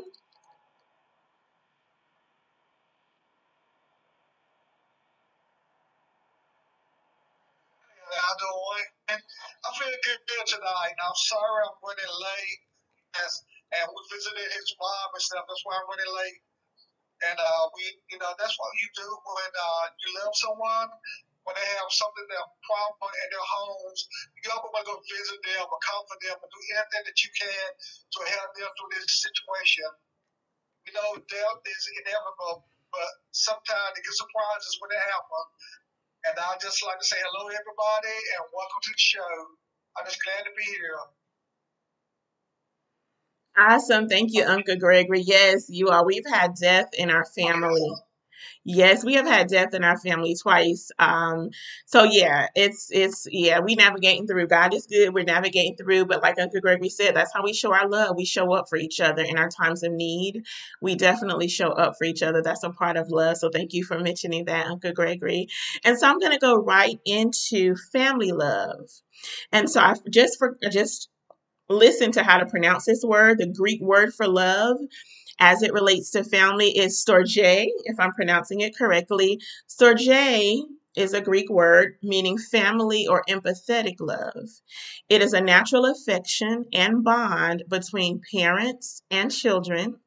Here 10.01 10.47
tonight. 10.49 10.95
I'm 10.97 11.19
sorry 11.29 11.61
I'm 11.61 11.77
running 11.85 12.09
late. 12.09 12.59
As, 13.21 13.33
and 13.75 13.85
we 13.91 14.01
visited 14.09 14.49
his 14.49 14.69
mom 14.81 15.09
and 15.13 15.21
stuff. 15.21 15.45
That's 15.45 15.63
why 15.67 15.77
I'm 15.77 15.87
running 15.87 16.13
late. 16.15 16.41
And 17.21 17.37
uh, 17.37 17.65
we, 17.77 17.85
you 18.09 18.17
know, 18.17 18.33
that's 18.41 18.57
what 18.57 18.71
you 18.81 18.87
do 18.97 19.05
when 19.05 19.51
uh, 19.53 19.85
you 20.01 20.09
love 20.25 20.33
someone, 20.33 20.89
when 21.45 21.53
they 21.53 21.67
have 21.77 21.91
something 21.93 22.27
that 22.33 22.45
problem 22.65 23.13
in 23.13 23.27
their 23.29 23.45
homes. 23.45 23.99
You 24.41 24.49
always 24.57 24.73
to 24.73 24.89
go 24.89 24.97
visit 25.05 25.39
them 25.45 25.69
or 25.69 25.79
comfort 25.85 26.19
them 26.25 26.37
or 26.41 26.49
do 26.49 26.61
anything 26.73 27.03
that 27.05 27.17
you 27.21 27.29
can 27.37 27.69
to 27.77 28.19
help 28.25 28.49
them 28.57 28.71
through 28.73 28.91
this 28.97 29.21
situation. 29.21 29.85
You 30.89 30.97
know, 30.97 31.13
death 31.29 31.61
is 31.61 31.83
inevitable, 32.01 32.65
but 32.89 33.11
sometimes 33.37 33.91
they 33.93 34.01
get 34.01 34.17
surprises 34.17 34.81
when 34.81 34.89
it 34.97 35.03
happens. 35.13 35.49
And 36.25 36.35
I 36.41 36.57
just 36.57 36.81
like 36.81 36.97
to 36.97 37.05
say 37.05 37.21
hello, 37.21 37.49
everybody, 37.53 38.17
and 38.37 38.49
welcome 38.49 38.81
to 38.81 38.93
the 38.93 39.01
show. 39.01 39.61
I'm 39.97 40.05
just 40.05 40.19
glad 40.23 40.43
to 40.45 40.51
be 40.57 40.63
here. 40.63 40.97
Awesome. 43.57 44.07
Thank 44.09 44.33
you, 44.33 44.43
Uncle 44.45 44.77
Gregory. 44.77 45.21
Yes, 45.21 45.69
you 45.69 45.89
are. 45.89 46.05
We've 46.05 46.25
had 46.29 46.55
death 46.55 46.89
in 46.97 47.09
our 47.09 47.25
family. 47.25 47.89
Yes, 48.63 49.03
we 49.03 49.15
have 49.15 49.25
had 49.25 49.47
death 49.47 49.73
in 49.73 49.83
our 49.83 49.97
family 49.97 50.35
twice. 50.39 50.91
Um, 50.99 51.49
so 51.87 52.03
yeah, 52.03 52.47
it's 52.53 52.89
it's 52.91 53.25
yeah, 53.31 53.59
we 53.59 53.73
navigating 53.73 54.27
through. 54.27 54.47
God 54.47 54.71
is 54.75 54.85
good. 54.85 55.15
We're 55.15 55.23
navigating 55.23 55.75
through, 55.77 56.05
but 56.05 56.21
like 56.21 56.39
Uncle 56.39 56.61
Gregory 56.61 56.89
said, 56.89 57.15
that's 57.15 57.33
how 57.33 57.43
we 57.43 57.53
show 57.53 57.73
our 57.73 57.89
love. 57.89 58.15
We 58.17 58.25
show 58.25 58.53
up 58.53 58.69
for 58.69 58.77
each 58.77 59.01
other 59.01 59.23
in 59.23 59.39
our 59.39 59.49
times 59.49 59.81
of 59.81 59.91
need. 59.93 60.45
We 60.79 60.93
definitely 60.95 61.47
show 61.47 61.69
up 61.69 61.95
for 61.97 62.05
each 62.05 62.21
other. 62.21 62.43
That's 62.43 62.63
a 62.63 62.69
part 62.69 62.97
of 62.97 63.09
love. 63.09 63.37
So 63.37 63.49
thank 63.49 63.73
you 63.73 63.83
for 63.83 63.99
mentioning 63.99 64.45
that, 64.45 64.67
Uncle 64.67 64.93
Gregory. 64.93 65.47
And 65.83 65.97
so 65.97 66.07
I'm 66.07 66.19
gonna 66.19 66.37
go 66.37 66.55
right 66.55 66.99
into 67.03 67.75
family 67.91 68.31
love. 68.31 68.89
And 69.51 69.69
so 69.69 69.81
I 69.81 69.95
just 70.11 70.37
for 70.39 70.57
just 70.71 71.09
listen 71.69 72.11
to 72.13 72.23
how 72.23 72.37
to 72.37 72.45
pronounce 72.45 72.85
this 72.85 73.03
word. 73.03 73.37
The 73.39 73.47
Greek 73.47 73.81
word 73.81 74.13
for 74.13 74.27
love 74.27 74.77
as 75.39 75.63
it 75.63 75.73
relates 75.73 76.11
to 76.11 76.23
family 76.23 76.77
is 76.77 77.03
storge, 77.03 77.37
if 77.37 77.99
I'm 77.99 78.13
pronouncing 78.13 78.61
it 78.61 78.77
correctly. 78.77 79.39
Storge 79.67 80.63
is 80.95 81.13
a 81.13 81.21
Greek 81.21 81.49
word 81.49 81.97
meaning 82.03 82.37
family 82.37 83.07
or 83.07 83.23
empathetic 83.29 83.95
love. 83.99 84.49
It 85.09 85.21
is 85.21 85.33
a 85.33 85.41
natural 85.41 85.85
affection 85.85 86.65
and 86.73 87.03
bond 87.03 87.63
between 87.69 88.21
parents 88.33 89.01
and 89.09 89.31
children, 89.31 89.99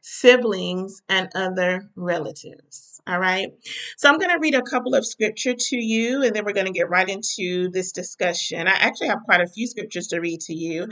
siblings, 0.00 1.02
and 1.08 1.28
other 1.34 1.90
relatives. 1.96 2.89
All 3.10 3.18
right. 3.18 3.48
So 3.96 4.08
I'm 4.08 4.18
going 4.18 4.30
to 4.30 4.38
read 4.38 4.54
a 4.54 4.62
couple 4.62 4.94
of 4.94 5.04
scripture 5.04 5.54
to 5.58 5.76
you 5.76 6.22
and 6.22 6.34
then 6.34 6.44
we're 6.44 6.52
going 6.52 6.66
to 6.66 6.72
get 6.72 6.88
right 6.88 7.08
into 7.08 7.68
this 7.72 7.90
discussion. 7.90 8.68
I 8.68 8.74
actually 8.74 9.08
have 9.08 9.24
quite 9.24 9.40
a 9.40 9.48
few 9.48 9.66
scriptures 9.66 10.06
to 10.08 10.20
read 10.20 10.40
to 10.42 10.54
you. 10.54 10.86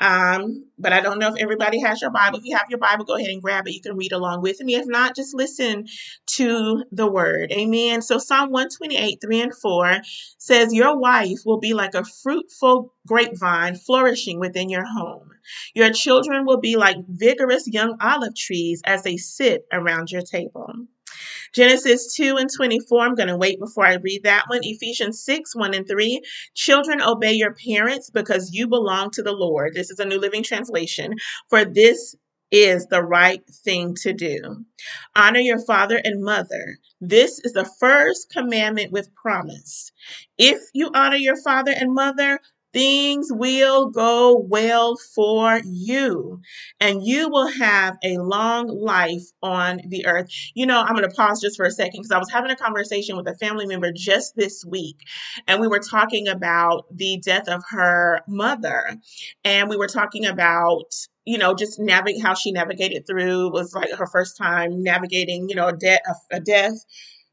Um, 0.00 0.64
but 0.78 0.92
I 0.92 1.00
don't 1.00 1.20
know 1.20 1.28
if 1.28 1.40
everybody 1.40 1.78
has 1.80 2.00
your 2.00 2.10
Bible. 2.10 2.38
If 2.38 2.44
you 2.44 2.56
have 2.56 2.66
your 2.70 2.80
Bible, 2.80 3.04
go 3.04 3.14
ahead 3.14 3.28
and 3.28 3.40
grab 3.40 3.68
it. 3.68 3.74
You 3.74 3.82
can 3.82 3.96
read 3.96 4.10
along 4.10 4.42
with 4.42 4.58
me. 4.60 4.74
If 4.74 4.86
not, 4.88 5.14
just 5.14 5.32
listen 5.32 5.86
to 6.38 6.82
the 6.90 7.08
word. 7.08 7.52
Amen. 7.52 8.02
So 8.02 8.18
Psalm 8.18 8.50
128, 8.50 9.18
3 9.20 9.40
and 9.42 9.54
4 9.54 9.98
says, 10.38 10.74
Your 10.74 10.98
wife 10.98 11.40
will 11.44 11.60
be 11.60 11.72
like 11.72 11.94
a 11.94 12.04
fruitful 12.24 12.94
grapevine 13.06 13.76
flourishing 13.76 14.40
within 14.40 14.70
your 14.70 14.86
home. 14.86 15.30
Your 15.74 15.92
children 15.92 16.46
will 16.46 16.60
be 16.60 16.76
like 16.76 16.96
vigorous 17.06 17.68
young 17.68 17.96
olive 18.00 18.34
trees 18.34 18.82
as 18.84 19.04
they 19.04 19.18
sit 19.18 19.66
around 19.72 20.10
your 20.10 20.22
table. 20.22 20.72
Genesis 21.54 22.14
2 22.14 22.36
and 22.36 22.48
24, 22.54 23.00
I'm 23.00 23.14
going 23.14 23.28
to 23.28 23.36
wait 23.36 23.58
before 23.58 23.86
I 23.86 23.94
read 23.94 24.22
that 24.24 24.44
one. 24.48 24.60
Ephesians 24.62 25.22
6, 25.24 25.56
1 25.56 25.74
and 25.74 25.88
3. 25.88 26.20
Children, 26.54 27.02
obey 27.02 27.32
your 27.32 27.54
parents 27.54 28.10
because 28.10 28.52
you 28.52 28.68
belong 28.68 29.10
to 29.12 29.22
the 29.22 29.32
Lord. 29.32 29.74
This 29.74 29.90
is 29.90 29.98
a 29.98 30.04
New 30.04 30.18
Living 30.18 30.42
Translation. 30.42 31.14
For 31.48 31.64
this 31.64 32.14
is 32.50 32.86
the 32.86 33.02
right 33.02 33.42
thing 33.64 33.94
to 34.02 34.12
do. 34.12 34.64
Honor 35.14 35.40
your 35.40 35.64
father 35.64 36.00
and 36.02 36.22
mother. 36.22 36.78
This 37.00 37.40
is 37.44 37.52
the 37.52 37.70
first 37.78 38.30
commandment 38.30 38.92
with 38.92 39.14
promise. 39.14 39.92
If 40.36 40.60
you 40.74 40.90
honor 40.94 41.16
your 41.16 41.40
father 41.42 41.72
and 41.72 41.94
mother, 41.94 42.40
things 42.72 43.28
will 43.30 43.90
go 43.90 44.38
well 44.38 44.96
for 45.14 45.60
you 45.64 46.40
and 46.80 47.04
you 47.04 47.28
will 47.28 47.48
have 47.48 47.96
a 48.04 48.18
long 48.18 48.68
life 48.68 49.24
on 49.42 49.80
the 49.88 50.06
earth. 50.06 50.28
You 50.54 50.66
know, 50.66 50.80
I'm 50.80 50.94
going 50.94 51.08
to 51.08 51.14
pause 51.14 51.40
just 51.40 51.56
for 51.56 51.66
a 51.66 51.70
second 51.70 52.00
because 52.00 52.12
I 52.12 52.18
was 52.18 52.30
having 52.30 52.50
a 52.50 52.56
conversation 52.56 53.16
with 53.16 53.26
a 53.26 53.36
family 53.36 53.66
member 53.66 53.90
just 53.92 54.36
this 54.36 54.64
week 54.64 54.98
and 55.48 55.60
we 55.60 55.68
were 55.68 55.80
talking 55.80 56.28
about 56.28 56.84
the 56.96 57.18
death 57.24 57.48
of 57.48 57.62
her 57.70 58.20
mother 58.28 58.96
and 59.44 59.68
we 59.68 59.76
were 59.76 59.88
talking 59.88 60.26
about 60.26 60.94
you 61.26 61.36
know, 61.36 61.54
just 61.54 61.78
navigate 61.78 62.22
how 62.22 62.34
she 62.34 62.50
navigated 62.50 63.06
through 63.06 63.52
was 63.52 63.74
like 63.74 63.92
her 63.92 64.06
first 64.06 64.38
time 64.38 64.82
navigating, 64.82 65.48
you 65.50 65.54
know, 65.54 65.68
a, 65.68 65.76
de- 65.76 66.00
a, 66.08 66.36
a 66.36 66.40
death 66.40 66.82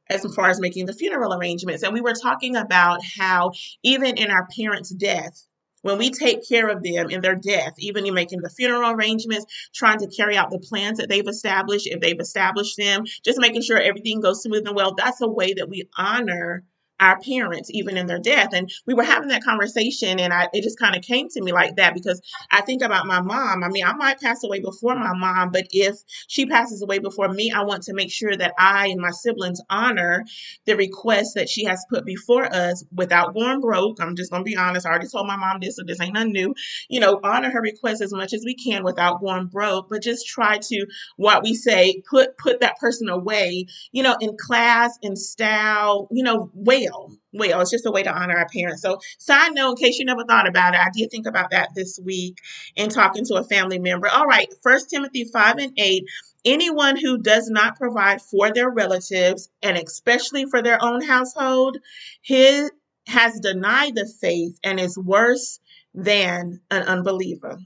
as 0.10 0.26
far 0.36 0.50
as 0.50 0.60
making 0.60 0.86
the 0.86 0.94
funeral 0.94 1.34
arrangements. 1.34 1.84
And 1.84 1.94
we 1.94 2.02
were 2.02 2.14
talking 2.14 2.56
about 2.56 3.00
how 3.20 3.52
even 3.84 4.18
in 4.18 4.32
our 4.32 4.48
parents' 4.56 4.90
death, 4.90 5.46
when 5.82 5.98
we 5.98 6.10
take 6.10 6.48
care 6.48 6.68
of 6.68 6.84
them 6.84 7.10
in 7.10 7.22
their 7.22 7.36
death, 7.36 7.74
even 7.78 8.06
in 8.06 8.14
making 8.14 8.42
the 8.42 8.50
funeral 8.50 8.92
arrangements, 8.92 9.46
trying 9.74 10.00
to 10.00 10.08
carry 10.08 10.36
out 10.36 10.50
the 10.50 10.60
plans 10.60 10.98
that 10.98 11.08
they've 11.08 11.28
established, 11.28 11.88
if 11.88 12.02
they've 12.02 12.20
established 12.20 12.78
them, 12.78 13.06
just 13.24 13.40
making 13.40 13.62
sure 13.62 13.78
everything 13.80 14.20
goes 14.20 14.42
smooth 14.42 14.66
and 14.66 14.76
well, 14.76 14.96
that's 14.96 15.22
a 15.22 15.28
way 15.28 15.54
that 15.54 15.70
we 15.70 15.88
honor 15.98 16.64
our 17.00 17.20
parents 17.22 17.70
even 17.74 17.98
in 17.98 18.08
their 18.08 18.20
death. 18.20 18.50
And 18.54 18.72
we 18.86 18.94
were 18.94 19.04
having 19.04 19.30
that 19.30 19.44
conversation 19.44 20.20
and 20.20 20.34
I 20.34 20.48
it 20.54 20.64
just 20.64 20.80
kind 20.80 20.96
of 20.96 21.02
came 21.02 21.30
to 21.30 21.42
me 21.42 21.52
like 21.52 21.76
that 21.76 21.94
because 21.94 22.22
I 22.52 22.62
think 22.62 22.82
about 22.82 23.06
my 23.08 23.22
mom. 23.22 23.64
I 23.64 23.70
mean 23.70 23.86
I 23.86 23.94
might 23.94 24.20
pass 24.20 24.44
away 24.44 24.60
before 24.62 24.96
my 24.96 25.14
mom 25.16 25.52
but 25.52 25.66
if 25.72 25.96
she 26.28 26.46
passes 26.46 26.82
away 26.82 27.00
before 27.00 27.30
me 27.30 27.52
I 27.52 27.64
want 27.64 27.84
to 27.84 27.94
make 27.94 28.12
sure 28.12 28.36
that 28.36 28.54
I 28.58 28.88
and 28.88 29.02
my 29.02 29.12
siblings 29.12 29.62
honor 29.70 30.26
the 30.66 30.76
request 30.76 31.36
that 31.36 31.50
she 31.50 31.66
has 31.66 31.86
put 31.90 32.06
before 32.06 32.54
us 32.54 32.84
without 32.96 33.34
going 33.34 33.62
broke. 33.62 34.02
I'm 34.02 34.16
just 34.16 34.32
gonna 34.32 34.44
be 34.44 34.58
honest 34.58 34.86
I 34.86 34.90
already 34.90 35.08
told 35.08 35.28
my 35.28 35.38
mom 35.38 35.60
this 35.62 35.76
so 35.76 35.84
this 35.86 36.02
ain't 36.02 36.14
nothing 36.14 36.32
new. 36.34 36.54
You 36.90 37.00
know 37.00 37.20
honor 37.24 37.50
her 37.52 37.62
request 37.62 38.02
as 38.02 38.14
much 38.14 38.34
as 38.34 38.44
we 38.46 38.56
can 38.56 38.84
without 38.84 39.22
going 39.22 39.48
broke 39.48 39.90
but 39.90 40.02
just 40.02 40.28
try 40.28 40.58
to 40.58 40.86
what 41.18 41.44
we 41.44 41.54
say 41.54 42.02
put 42.10 42.38
put 42.38 42.60
that 42.62 42.78
person 42.80 43.10
away 43.10 43.66
you 43.92 44.04
know 44.04 44.16
in 44.20 44.36
class 44.38 44.98
in 45.02 45.16
style 45.16 46.08
you 46.12 46.24
know 46.24 46.50
way 46.54 46.87
well. 47.34 47.62
It's 47.62 47.72
just 47.72 47.86
a 47.86 47.92
way 47.92 48.04
to 48.04 48.14
honor 48.14 48.38
our 48.38 48.48
parents. 48.48 48.82
So, 48.82 49.00
side 49.18 49.54
note, 49.54 49.72
in 49.72 49.76
case 49.78 50.00
you 50.00 50.06
never 50.06 50.24
thought 50.24 50.48
about 50.48 50.74
it, 50.74 50.80
I 50.80 50.90
did 50.94 51.12
think 51.12 51.28
about 51.28 51.52
that 51.52 51.70
this 51.76 52.00
week 52.04 52.40
in 52.76 52.90
talking 52.90 53.26
to 53.26 53.36
a 53.36 53.44
family 53.44 53.80
member. 53.80 54.08
All 54.08 54.26
right, 54.26 54.48
First 54.62 54.90
Timothy 54.90 55.26
5 55.26 55.58
and 55.58 55.74
8. 55.78 56.04
Anyone 56.46 56.96
who 56.96 57.18
does 57.18 57.50
not 57.50 57.78
provide 57.78 58.22
for 58.22 58.52
their 58.52 58.70
relatives, 58.70 59.50
and 59.62 59.78
especially 59.78 60.46
for 60.46 60.62
their 60.62 60.84
own 60.84 61.02
household, 61.02 61.78
his 62.22 62.72
has 63.08 63.40
denied 63.40 63.96
the 63.96 64.06
faith 64.06 64.60
and 64.64 64.80
is 64.80 64.98
worse 64.98 65.60
than 65.94 66.60
an 66.70 66.84
unbeliever. 66.84 67.58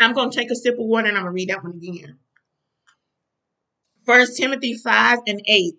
I'm 0.00 0.12
going 0.12 0.30
to 0.30 0.36
take 0.36 0.50
a 0.50 0.56
sip 0.56 0.74
of 0.74 0.86
water 0.86 1.08
and 1.08 1.16
I'm 1.16 1.24
going 1.24 1.32
to 1.32 1.34
read 1.34 1.48
that 1.50 1.62
one 1.62 1.74
again. 1.74 2.18
First 4.04 4.36
Timothy 4.36 4.74
5 4.74 5.20
and 5.26 5.40
8 5.46 5.74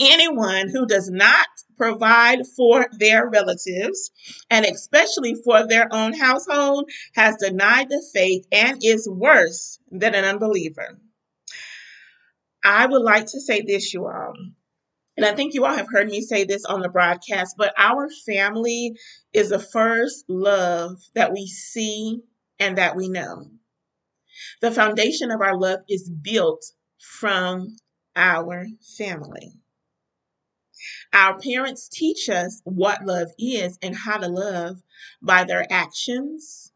anyone 0.00 0.68
who 0.68 0.86
does 0.86 1.10
not 1.10 1.46
provide 1.76 2.40
for 2.56 2.86
their 2.98 3.28
relatives 3.28 4.10
and 4.50 4.64
especially 4.64 5.34
for 5.34 5.66
their 5.66 5.88
own 5.92 6.12
household 6.12 6.88
has 7.14 7.36
denied 7.36 7.88
the 7.88 8.02
faith 8.12 8.46
and 8.52 8.78
is 8.82 9.08
worse 9.08 9.78
than 9.90 10.14
an 10.14 10.24
unbeliever. 10.24 10.98
I 12.64 12.86
would 12.86 13.02
like 13.02 13.26
to 13.26 13.40
say 13.40 13.60
this, 13.60 13.92
you 13.92 14.06
all. 14.06 14.34
And 15.16 15.24
I 15.24 15.34
think 15.34 15.54
you 15.54 15.64
all 15.64 15.76
have 15.76 15.90
heard 15.90 16.08
me 16.08 16.22
say 16.22 16.44
this 16.44 16.64
on 16.64 16.80
the 16.80 16.88
broadcast, 16.88 17.54
but 17.56 17.72
our 17.78 18.08
family 18.26 18.94
is 19.32 19.50
the 19.50 19.58
first 19.58 20.24
love 20.28 20.96
that 21.14 21.32
we 21.32 21.46
see 21.46 22.20
and 22.58 22.78
that 22.78 22.96
we 22.96 23.08
know. 23.08 23.46
The 24.60 24.72
foundation 24.72 25.30
of 25.30 25.40
our 25.40 25.56
love 25.56 25.80
is 25.88 26.10
built 26.10 26.64
from 26.98 27.76
our 28.16 28.66
family. 28.96 29.52
Our 31.12 31.38
parents 31.38 31.88
teach 31.88 32.28
us 32.28 32.60
what 32.64 33.06
love 33.06 33.28
is 33.38 33.78
and 33.80 33.94
how 33.94 34.18
to 34.18 34.28
love 34.28 34.82
by 35.22 35.44
their 35.44 35.66
actions, 35.70 36.72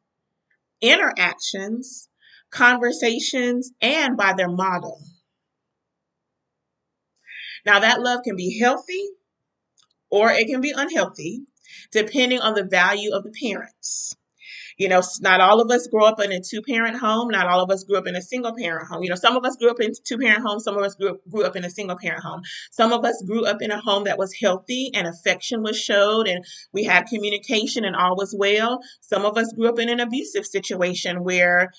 interactions, 0.81 2.09
conversations, 2.51 3.73
and 3.81 4.17
by 4.17 4.33
their 4.33 4.49
model. 4.49 5.03
Now, 7.67 7.81
that 7.81 8.01
love 8.01 8.21
can 8.25 8.37
be 8.37 8.59
healthy 8.59 9.09
or 10.11 10.31
it 10.31 10.47
can 10.47 10.61
be 10.61 10.73
unhealthy, 10.75 11.43
depending 11.91 12.41
on 12.41 12.55
the 12.55 12.65
value 12.65 13.13
of 13.13 13.25
the 13.25 13.33
parents. 13.33 14.17
You 14.79 14.89
know, 14.89 15.03
not 15.21 15.41
all 15.41 15.61
of 15.61 15.71
us 15.73 15.89
grew 15.89 16.05
up 16.05 16.21
in 16.21 16.31
a 16.31 16.41
two 16.41 16.63
parent 16.63 16.97
home. 16.97 17.29
Not 17.29 17.49
all 17.49 17.61
of 17.61 17.71
us 17.71 17.85
grew 17.85 17.99
up 17.99 18.07
in 18.07 18.15
a 18.15 18.23
single 18.23 18.55
parent 18.57 18.87
home. 18.89 19.03
You 19.03 19.11
know, 19.11 19.17
some 19.17 19.37
of 19.37 19.45
us 19.45 19.57
grew 19.57 19.71
up 19.71 19.81
in 19.81 19.93
two 20.05 20.19
parent 20.19 20.43
homes. 20.47 20.65
Some 20.65 20.77
of 20.77 20.85
us 20.85 20.95
grew 20.95 21.19
grew 21.29 21.45
up 21.45 21.57
in 21.57 21.65
a 21.65 21.71
single 21.71 21.97
parent 21.97 22.23
home. 22.23 22.43
Some 22.71 22.93
of 22.93 23.05
us 23.05 23.23
grew 23.27 23.45
up 23.45 23.61
in 23.61 23.73
a 23.73 23.81
home 23.81 24.05
that 24.05 24.19
was 24.19 24.33
healthy 24.41 24.91
and 24.95 25.07
affection 25.09 25.63
was 25.63 25.77
showed 25.79 26.29
and 26.29 26.45
we 26.73 26.85
had 26.85 27.07
communication 27.07 27.85
and 27.85 27.97
all 27.97 28.17
was 28.17 28.35
well. 28.39 28.81
Some 29.01 29.25
of 29.25 29.37
us 29.37 29.53
grew 29.53 29.69
up 29.69 29.81
in 29.81 29.89
an 29.89 30.01
abusive 30.01 30.47
situation 30.47 31.25
where 31.25 31.73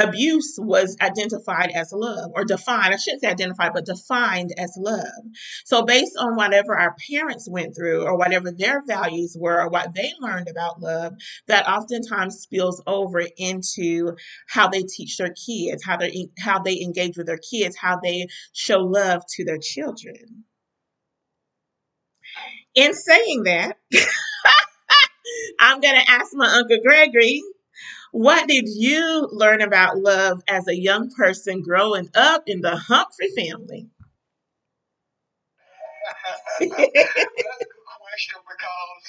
abuse 0.00 0.56
was 0.58 0.96
identified 1.00 1.70
as 1.74 1.92
love 1.92 2.30
or 2.34 2.44
defined 2.44 2.94
i 2.94 2.96
shouldn't 2.96 3.22
say 3.22 3.28
identified 3.28 3.72
but 3.74 3.84
defined 3.84 4.50
as 4.58 4.72
love. 4.78 5.24
So 5.64 5.82
based 5.84 6.12
on 6.18 6.36
whatever 6.36 6.76
our 6.76 6.96
parents 7.10 7.48
went 7.50 7.74
through 7.76 8.04
or 8.04 8.16
whatever 8.16 8.50
their 8.50 8.82
values 8.86 9.36
were 9.38 9.60
or 9.60 9.68
what 9.68 9.94
they 9.94 10.12
learned 10.20 10.48
about 10.48 10.80
love 10.80 11.14
that 11.46 11.68
oftentimes 11.68 12.36
spills 12.36 12.82
over 12.86 13.22
into 13.36 14.16
how 14.48 14.68
they 14.68 14.82
teach 14.82 15.16
their 15.16 15.34
kids 15.46 15.84
how 15.84 15.96
they 15.96 16.28
how 16.38 16.58
they 16.58 16.80
engage 16.80 17.16
with 17.16 17.26
their 17.26 17.38
kids 17.38 17.76
how 17.76 17.98
they 18.02 18.26
show 18.52 18.78
love 18.78 19.22
to 19.28 19.44
their 19.44 19.58
children. 19.58 20.44
In 22.74 22.94
saying 22.94 23.42
that 23.44 23.76
i'm 25.60 25.80
going 25.80 25.94
to 25.94 26.10
ask 26.10 26.28
my 26.32 26.48
uncle 26.56 26.78
gregory 26.84 27.42
what 28.12 28.48
did 28.48 28.68
you 28.68 29.28
learn 29.32 29.60
about 29.60 29.98
love 29.98 30.42
as 30.48 30.66
a 30.68 30.76
young 30.76 31.10
person 31.10 31.62
growing 31.62 32.08
up 32.14 32.42
in 32.46 32.60
the 32.60 32.76
Humphrey 32.76 33.30
family? 33.36 33.88
That's 36.58 36.60
a 36.60 36.66
good 36.66 36.86
question 36.90 38.40
because 38.42 39.06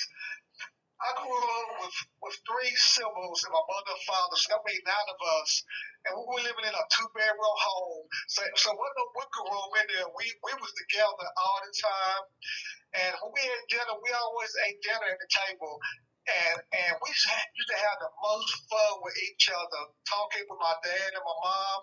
I 1.01 1.09
grew 1.17 1.33
up 1.33 1.69
with, 1.81 1.97
with 2.21 2.37
three 2.45 2.73
siblings 2.77 3.41
and 3.41 3.49
my 3.49 3.63
mother 3.65 3.93
and 3.97 4.05
father, 4.05 4.37
so 4.37 4.53
that 4.53 4.61
made 4.69 4.85
nine 4.85 5.09
of 5.09 5.19
us. 5.41 5.65
And 6.05 6.13
we 6.13 6.21
were 6.29 6.45
living 6.45 6.65
in 6.69 6.77
a 6.77 6.85
two 6.93 7.09
bedroom 7.17 7.57
home. 7.57 8.05
So 8.29 8.45
so 8.53 8.69
wasn't 8.69 9.01
no 9.01 9.05
wicker 9.17 9.45
room 9.49 9.71
in 9.81 9.87
there. 9.97 10.09
We 10.13 10.29
we 10.45 10.53
was 10.61 10.73
together 10.77 11.27
all 11.41 11.57
the 11.65 11.73
time. 11.73 12.23
And 13.01 13.11
when 13.17 13.33
we 13.33 13.41
had 13.49 13.65
dinner, 13.65 13.97
we 13.97 14.13
always 14.13 14.53
ate 14.69 14.77
dinner 14.85 15.09
at 15.09 15.17
the 15.17 15.29
table 15.33 15.81
and 16.27 16.57
and 16.61 16.93
we 17.01 17.09
used 17.09 17.69
to 17.69 17.77
have 17.77 17.97
the 18.01 18.11
most 18.21 18.51
fun 18.69 18.93
with 19.01 19.17
each 19.25 19.49
other, 19.49 19.81
talking 20.05 20.45
with 20.45 20.61
my 20.61 20.75
dad 20.85 21.11
and 21.17 21.25
my 21.25 21.37
mom. 21.41 21.79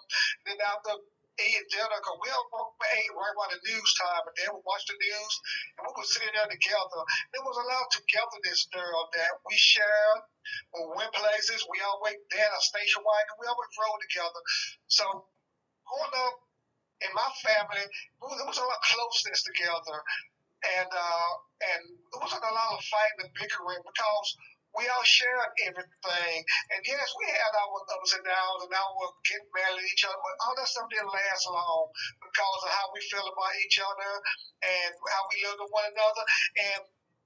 And 0.47 0.55
then 0.55 0.59
after 0.63 0.95
eating 1.39 1.71
dinner, 1.71 1.99
because 2.03 2.19
we 2.19 2.29
all 2.35 2.75
ate 2.83 3.15
right 3.15 3.35
around 3.35 3.55
the 3.55 3.63
news 3.63 3.91
time, 3.99 4.27
and 4.27 4.35
then 4.39 4.51
we 4.55 4.61
watched 4.67 4.91
the 4.91 4.99
news, 4.99 5.35
and 5.79 5.83
we 5.87 5.91
were 5.95 6.07
sitting 6.11 6.35
there 6.35 6.51
together. 6.51 7.01
There 7.31 7.47
was 7.47 7.59
a 7.59 7.67
lot 7.67 7.87
of 7.87 7.91
togetherness 7.95 8.67
there 8.75 8.91
that 8.91 9.33
we 9.47 9.55
shared. 9.55 10.21
We 10.75 10.83
went 10.99 11.15
places, 11.15 11.63
we 11.71 11.79
always 11.85 12.19
had 12.35 12.51
a 12.51 12.63
station 12.63 13.05
wagon, 13.05 13.39
we 13.39 13.47
always 13.47 13.71
rode 13.79 14.03
together. 14.11 14.43
So 14.89 15.05
growing 15.87 16.15
up 16.27 16.37
in 17.05 17.11
my 17.15 17.31
family, 17.45 17.85
there 17.85 18.49
was 18.49 18.59
a 18.59 18.65
lot 18.67 18.81
of 18.81 18.87
closeness 18.89 19.45
together 19.45 19.99
and 20.65 20.91
uh, 20.91 21.33
and 21.63 21.83
it 21.91 22.19
wasn't 22.19 22.45
a 22.45 22.55
lot 22.55 22.79
of 22.79 22.83
fighting 22.87 23.27
and 23.27 23.35
bickering 23.35 23.83
because 23.83 24.29
we 24.77 24.85
all 24.93 25.07
shared 25.07 25.53
everything. 25.65 26.39
And 26.71 26.81
yes, 26.85 27.09
we 27.17 27.27
had 27.33 27.53
our 27.57 27.81
ups 27.99 28.13
and 28.15 28.25
downs 28.25 28.63
and 28.69 28.75
our 28.75 29.09
getting 29.25 29.49
mad 29.57 29.75
at 29.75 29.89
each 29.89 30.05
other, 30.05 30.21
but 30.21 30.37
all 30.45 30.55
that 30.55 30.69
stuff 30.69 30.87
didn't 30.93 31.09
last 31.09 31.49
long 31.49 31.89
because 32.21 32.61
of 32.69 32.71
how 32.77 32.93
we 32.93 33.01
feel 33.09 33.25
about 33.25 33.59
each 33.65 33.81
other 33.81 34.13
and 34.63 34.93
how 34.93 35.23
we 35.33 35.37
live 35.49 35.59
with 35.59 35.73
one 35.73 35.89
another. 35.89 36.25
And 36.61 36.81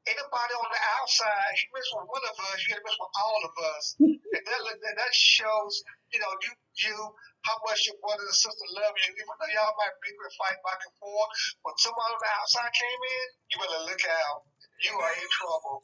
anybody 0.06 0.54
on 0.59 0.68
the 0.71 0.82
outside, 0.99 1.54
you 1.62 1.66
mess 1.71 1.88
with 1.94 2.11
one 2.11 2.25
of 2.26 2.37
us, 2.50 2.59
you 2.59 2.66
get 2.75 2.82
to 2.82 2.87
mess 2.87 2.99
with 2.99 3.14
all 3.14 3.40
of 3.47 3.54
us. 3.76 3.85
and 4.02 4.42
that, 4.42 4.97
that 4.99 5.12
shows, 5.14 5.75
you 6.11 6.18
know, 6.18 6.32
you 6.42 6.52
you 6.82 6.97
how 7.42 7.59
much 7.66 7.87
your 7.90 7.99
brother 7.99 8.23
and 8.23 8.35
sister 8.35 8.68
love 8.78 8.94
you. 9.02 9.11
Even 9.18 9.35
though 9.35 9.52
y'all 9.54 9.75
might 9.78 9.94
bicker 10.02 10.26
and 10.26 10.38
fight 10.38 10.59
back 10.62 10.80
and 10.82 10.94
forth, 10.99 11.30
when 11.66 11.75
somebody 11.78 12.14
on 12.14 12.23
the 12.23 12.32
outside 12.38 12.73
came 12.75 13.02
in, 13.02 13.26
you 13.50 13.56
better 13.59 13.82
look 13.87 14.04
out. 14.26 14.47
You 14.82 14.94
are 14.99 15.14
in 15.14 15.28
trouble. 15.30 15.78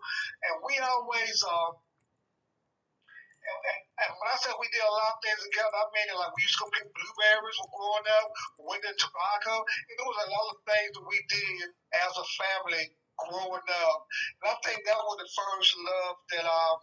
And 0.46 0.54
we 0.66 0.75
always, 0.82 1.38
uh, 1.46 1.70
and, 1.75 3.58
and, 3.62 3.80
and 4.02 4.10
when 4.18 4.28
I 4.30 4.37
said 4.42 4.54
we 4.58 4.70
did 4.70 4.82
a 4.82 4.90
lot 4.90 5.18
of 5.18 5.22
things 5.22 5.38
together, 5.50 5.78
I 5.78 5.87
mean 5.94 6.10
it 6.10 6.18
like 6.18 6.34
we 6.34 6.46
used 6.46 6.59
to 6.59 6.66
go 6.66 6.74
pick 6.74 6.87
blueberries 6.90 7.59
when 7.59 7.70
growing 7.74 8.09
up, 8.22 8.28
we 8.59 8.76
did 8.83 8.98
tobacco. 8.98 9.54
And 9.62 9.94
there 9.98 10.07
was 10.11 10.20
a 10.26 10.31
lot 10.31 10.46
of 10.54 10.59
things 10.66 10.90
that 10.94 11.07
we 11.07 11.18
did 11.31 11.66
as 11.94 12.12
a 12.18 12.26
family 12.38 12.87
growing 13.26 13.68
up. 13.87 14.00
And 14.42 14.46
I 14.52 14.57
think 14.62 14.78
that 14.87 15.00
was 15.02 15.18
the 15.18 15.31
first 15.31 15.70
love 15.78 16.16
that 16.35 16.46
uh, 16.46 16.76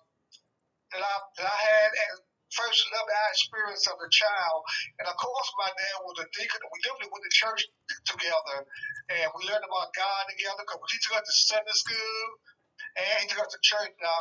that 0.96 1.04
I 1.04 1.16
that 1.40 1.48
I 1.48 1.60
had 1.60 1.92
as 2.12 2.18
first 2.54 2.80
love 2.96 3.08
I 3.10 3.26
experienced 3.36 3.88
of 3.92 4.00
a 4.00 4.10
child. 4.12 4.60
And 5.02 5.08
of 5.12 5.16
course, 5.20 5.50
my 5.60 5.70
dad 5.72 5.98
was 6.08 6.18
a 6.24 6.28
deacon. 6.36 6.62
We 6.72 6.80
definitely 6.86 7.12
went 7.12 7.26
to 7.28 7.34
church 7.34 7.62
together, 8.08 8.58
and 9.12 9.28
we 9.36 9.48
learned 9.50 9.68
about 9.68 9.92
God 9.96 10.24
together. 10.32 10.64
Because 10.64 10.92
he 10.94 11.00
took 11.04 11.18
us 11.20 11.26
to 11.28 11.36
Sunday 11.52 11.76
school, 11.76 12.24
and 13.00 13.16
he 13.24 13.26
took 13.28 13.44
us 13.44 13.52
to 13.52 13.62
church. 13.64 13.92
Now, 14.00 14.20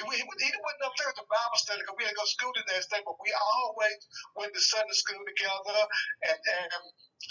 we, 0.00 0.02
we, 0.08 0.16
he 0.24 0.50
wasn't 0.56 0.86
up 0.88 0.96
there 0.96 1.12
at 1.12 1.18
the 1.20 1.28
Bible 1.28 1.60
study 1.60 1.80
because 1.84 1.96
we 2.00 2.04
didn't 2.08 2.16
go 2.16 2.24
to 2.24 2.32
school 2.32 2.52
the 2.56 2.64
next 2.72 2.88
day, 2.88 3.02
but 3.04 3.18
we 3.20 3.28
always 3.36 4.00
went 4.38 4.52
to 4.56 4.62
Sunday 4.62 4.96
school 4.96 5.20
together 5.20 5.80
and, 6.32 6.38
and 6.40 6.82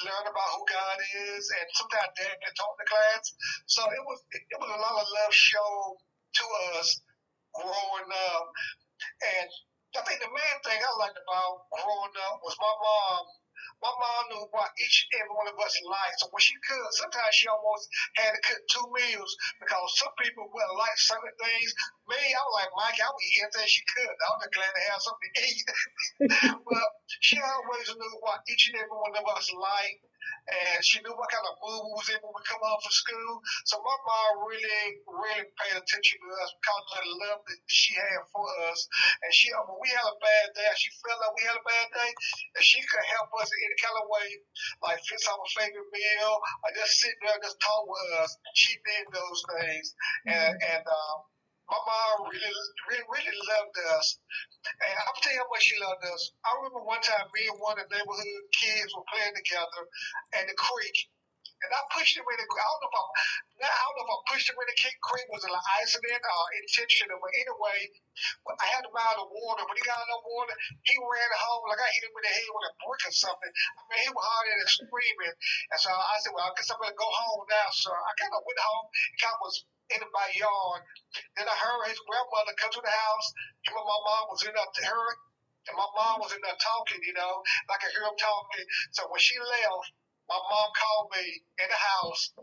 learn 0.05 0.25
about 0.29 0.49
who 0.55 0.61
God 0.69 0.97
is. 1.01 1.43
And 1.49 1.67
sometimes 1.73 2.13
Dad 2.21 2.37
can 2.37 2.53
talk 2.53 2.73
to 2.77 2.85
class. 2.85 3.23
So 3.65 3.81
it 3.89 4.03
was 4.05 4.19
it 4.33 4.59
was 4.61 4.71
a 4.71 4.79
lot 4.81 4.95
of 5.01 5.07
love 5.09 5.33
shown 5.33 5.97
to 5.97 6.45
us 6.77 7.01
growing 7.57 8.09
up. 8.09 8.45
And 9.25 9.49
I 9.97 10.01
think 10.05 10.21
the 10.21 10.31
main 10.31 10.57
thing 10.63 10.79
I 10.79 10.91
liked 11.01 11.17
about 11.17 11.65
growing 11.73 12.15
up 12.29 12.39
was 12.45 12.55
my 12.61 12.73
mom. 12.77 13.23
My 13.81 13.91
mom 13.93 14.23
knew 14.29 14.45
what 14.51 14.71
each 14.77 15.07
and 15.11 15.21
every 15.21 15.35
one 15.35 15.49
of 15.49 15.57
us 15.59 15.73
liked. 15.85 16.19
So 16.21 16.29
when 16.29 16.41
she 16.41 16.55
cooked, 16.61 16.97
sometimes 17.01 17.33
she 17.35 17.47
almost 17.49 17.89
had 18.15 18.33
to 18.33 18.41
cook 18.41 18.61
two 18.69 18.87
meals 18.93 19.31
because 19.59 19.97
some 19.97 20.13
people 20.21 20.49
wouldn't 20.49 20.77
like 20.77 20.97
certain 20.97 21.33
things. 21.41 21.69
Me, 22.09 22.19
I 22.19 22.41
was 22.45 22.55
like, 22.61 22.71
Mike, 22.77 22.99
I 23.01 23.09
would 23.09 23.25
eat 23.25 23.41
anything 23.41 23.67
she 23.69 23.83
could. 23.89 24.13
I 24.13 24.27
was 24.37 24.49
glad 24.53 24.73
to 24.73 24.83
have 24.91 25.01
something 25.01 25.31
to 25.33 25.43
eat. 25.45 25.67
but 26.69 26.87
she 27.21 27.37
always 27.41 27.87
knew 27.89 28.15
what 28.21 28.45
each 28.49 28.69
and 28.69 28.81
every 28.81 28.97
one 28.97 29.15
of 29.17 29.25
us 29.33 29.49
liked 29.53 30.03
and 30.49 30.81
she 30.81 30.97
knew 31.05 31.13
what 31.13 31.29
kind 31.29 31.45
of 31.45 31.55
mood 31.61 31.85
we 31.85 31.91
was 31.93 32.09
in 32.09 32.19
when 32.21 32.33
we 32.33 32.43
come 32.49 32.61
home 32.61 32.81
from 32.81 32.95
school. 32.95 33.33
So 33.69 33.77
my 33.81 33.97
mom 34.05 34.49
really, 34.49 34.85
really 35.05 35.45
paid 35.45 35.75
attention 35.77 36.17
to 36.17 36.29
us 36.41 36.51
because 36.57 36.81
of 36.81 37.01
the 37.01 37.13
love 37.29 37.41
that 37.45 37.59
she 37.69 37.93
had 37.93 38.25
for 38.33 38.45
us. 38.69 38.79
And 39.21 39.31
she, 39.31 39.53
when 39.53 39.77
we 39.77 39.89
had 39.93 40.07
a 40.07 40.17
bad 40.17 40.47
day, 40.57 40.71
she 40.75 40.89
felt 41.01 41.21
like 41.21 41.35
we 41.37 41.45
had 41.45 41.57
a 41.57 41.65
bad 41.65 41.87
day, 41.93 42.11
and 42.57 42.63
she 42.65 42.81
could 42.81 43.05
help 43.13 43.29
us 43.37 43.49
in 43.49 43.59
any 43.61 43.77
kind 43.79 43.97
of 44.01 44.05
way, 44.09 44.29
like 44.81 44.99
fix 45.05 45.29
our 45.29 45.41
favorite 45.53 45.89
meal, 45.93 46.33
or 46.65 46.69
just 46.73 46.97
sit 46.99 47.15
there 47.21 47.37
and 47.37 47.43
just 47.45 47.61
talk 47.61 47.83
with 47.85 48.09
us. 48.25 48.31
She 48.57 48.73
did 48.81 49.05
those 49.13 49.39
things, 49.57 49.87
and 50.25 50.53
and. 50.57 50.85
Um, 50.85 51.30
my 51.71 51.79
mom 51.79 52.27
really, 52.27 52.51
really, 52.91 53.07
really 53.07 53.37
loved 53.47 53.77
us. 53.95 54.19
And 54.67 54.95
I'll 55.07 55.19
tell 55.23 55.31
you 55.31 55.39
how 55.39 55.63
she 55.63 55.79
loved 55.79 56.03
us. 56.03 56.35
I 56.43 56.51
remember 56.59 56.83
one 56.83 56.99
time 56.99 57.31
me 57.31 57.47
and 57.47 57.57
one 57.63 57.79
of 57.79 57.87
the 57.87 57.95
neighborhood 57.95 58.43
kids 58.51 58.91
were 58.91 59.07
playing 59.07 59.33
together 59.39 59.81
at 60.35 60.51
the 60.51 60.55
creek. 60.59 61.07
And 61.61 61.69
I 61.77 61.81
pushed 61.93 62.17
him 62.17 62.25
in 62.25 62.41
the 62.41 62.47
I 62.49 62.65
don't 62.65 62.81
know 62.81 62.89
if 62.89 62.97
I 62.97 63.03
now 63.61 63.69
I 63.69 63.85
don't 63.93 64.01
know 64.01 64.17
if 64.17 64.25
I 64.25 64.33
pushed 64.33 64.49
him 64.49 64.57
in 64.57 64.65
the 64.65 64.77
creek 65.05 65.27
was 65.29 65.45
an 65.45 65.53
accident 65.53 66.17
or 66.25 66.45
intentional, 66.57 67.21
but 67.21 67.29
anyway, 67.37 67.79
I 68.49 68.65
had 68.73 68.81
him 68.81 68.97
out 68.97 69.21
of 69.21 69.29
water. 69.29 69.61
When 69.69 69.77
he 69.77 69.85
got 69.85 70.01
out 70.01 70.09
of 70.09 70.25
water, 70.25 70.57
he 70.57 70.97
ran 70.97 71.31
home 71.37 71.61
like 71.69 71.85
I 71.85 71.89
hit 71.93 72.09
him 72.09 72.17
in 72.17 72.25
the 72.25 72.33
head 72.33 72.49
with 72.49 72.65
a 72.65 72.73
brick 72.81 73.03
or 73.05 73.13
something. 73.13 73.53
I 73.77 73.81
mean, 73.93 74.01
he 74.01 74.09
was 74.09 74.25
hollering 74.25 74.57
and 74.57 74.73
screaming. 74.73 75.35
And 75.69 75.79
so 75.85 75.93
I 75.93 76.17
said, 76.25 76.33
Well, 76.33 76.49
I 76.49 76.53
guess 76.57 76.73
I'm 76.73 76.81
gonna 76.81 76.97
go 76.97 77.05
home 77.13 77.45
now. 77.45 77.69
So 77.77 77.93
I 77.93 78.11
kind 78.17 78.33
of 78.33 78.41
went 78.41 78.57
home. 78.57 78.85
Kind 79.21 79.37
of 79.37 79.41
was 79.45 79.61
in 79.95 80.01
my 80.15 80.29
yard. 80.35 80.81
Then 81.35 81.47
I 81.47 81.55
heard 81.55 81.91
his 81.91 81.99
grandmother 82.07 82.55
come 82.55 82.71
to 82.71 82.83
the 82.83 82.95
house. 82.95 83.27
Him 83.67 83.75
and 83.75 83.87
my 83.87 83.99
mom 84.07 84.31
was 84.31 84.41
in 84.47 84.53
there, 84.55 84.87
her 84.87 85.07
and 85.69 85.77
my 85.77 85.89
mom 85.93 86.17
was 86.23 86.33
in 86.33 86.41
there 86.41 86.57
talking, 86.57 87.01
you 87.05 87.13
know, 87.13 87.43
like 87.69 87.85
I 87.85 87.89
hear 87.93 88.01
them 88.01 88.17
talking. 88.17 88.65
So 88.97 89.05
when 89.13 89.21
she 89.21 89.37
left, 89.37 89.93
my 90.25 90.39
mom 90.39 90.69
called 90.73 91.13
me 91.13 91.25
in 91.61 91.67
the 91.69 91.77
house 91.77 92.33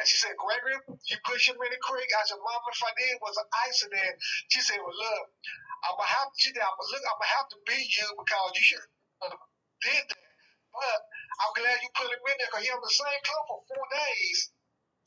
and 0.00 0.08
she 0.08 0.16
said, 0.16 0.32
Gregory, 0.40 0.78
you 1.12 1.16
push 1.26 1.50
him 1.52 1.60
in 1.60 1.68
the 1.68 1.82
creek. 1.84 2.08
I 2.16 2.24
said, 2.24 2.40
Mom, 2.40 2.62
if 2.70 2.80
I 2.80 2.92
did, 2.96 3.20
was 3.20 3.36
an 3.36 3.48
accident. 3.68 4.14
She 4.48 4.64
said, 4.64 4.80
Well, 4.80 4.94
look, 4.96 5.26
I'm 5.84 5.94
gonna 6.00 6.16
have 6.16 6.32
to, 6.32 6.48
I'm 6.56 6.74
gonna 6.78 6.92
look, 6.96 7.04
I'm 7.04 7.18
gonna 7.20 7.36
have 7.36 7.48
to 7.52 7.58
beat 7.68 7.90
you 7.92 8.08
because 8.16 8.50
you 8.56 8.64
should 8.64 8.84
have 9.26 9.36
did 9.84 10.04
that. 10.08 10.30
But 10.72 10.98
I'm 11.44 11.52
glad 11.52 11.76
you 11.84 11.90
put 11.92 12.08
him 12.08 12.24
in 12.24 12.36
there 12.40 12.48
because 12.48 12.64
he 12.64 12.72
had 12.72 12.80
the 12.80 12.94
same 12.96 13.22
club 13.26 13.44
for 13.52 13.60
four 13.68 13.86
days. 13.92 14.38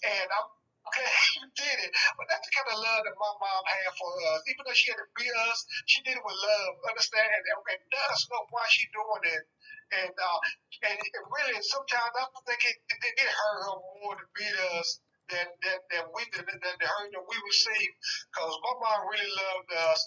And 0.06 0.28
I'm 0.30 0.48
Okay, 0.90 1.10
you 1.42 1.46
did 1.58 1.78
it. 1.88 1.92
But 2.18 2.26
that's 2.30 2.46
the 2.46 2.54
kind 2.54 2.70
of 2.74 2.78
love 2.82 3.02
that 3.06 3.18
my 3.18 3.34
mom 3.42 3.64
had 3.66 3.92
for 3.98 4.12
us. 4.36 4.42
Even 4.50 4.64
though 4.66 4.78
she 4.78 4.92
had 4.94 5.02
to 5.02 5.10
beat 5.18 5.34
us, 5.50 5.60
she 5.90 6.02
did 6.06 6.18
it 6.18 6.24
with 6.26 6.38
love, 6.38 6.74
understand, 6.90 7.26
and, 7.26 7.46
and 7.46 7.82
let 7.90 8.08
us 8.14 8.22
know 8.30 8.46
why 8.54 8.66
she's 8.70 8.92
doing 8.94 9.26
it. 9.34 9.44
And 9.86 10.14
uh, 10.18 10.40
and 10.90 10.98
really, 11.30 11.58
sometimes 11.62 12.14
I 12.18 12.26
think 12.46 12.62
it, 12.66 12.78
it, 12.90 13.14
it 13.22 13.30
hurt 13.30 13.60
her 13.70 13.78
more 14.02 14.18
to 14.18 14.26
beat 14.34 14.58
us 14.78 15.00
than 15.30 15.46
than, 15.62 15.80
than 15.94 16.06
we 16.14 16.26
than, 16.34 16.46
than 16.50 16.76
the 16.82 16.88
hurt 16.90 17.10
that 17.14 17.26
we 17.26 17.38
received. 17.46 17.96
Because 18.34 18.58
my 18.66 18.74
mom 18.82 19.00
really 19.14 19.30
loved 19.30 19.70
us, 19.78 20.02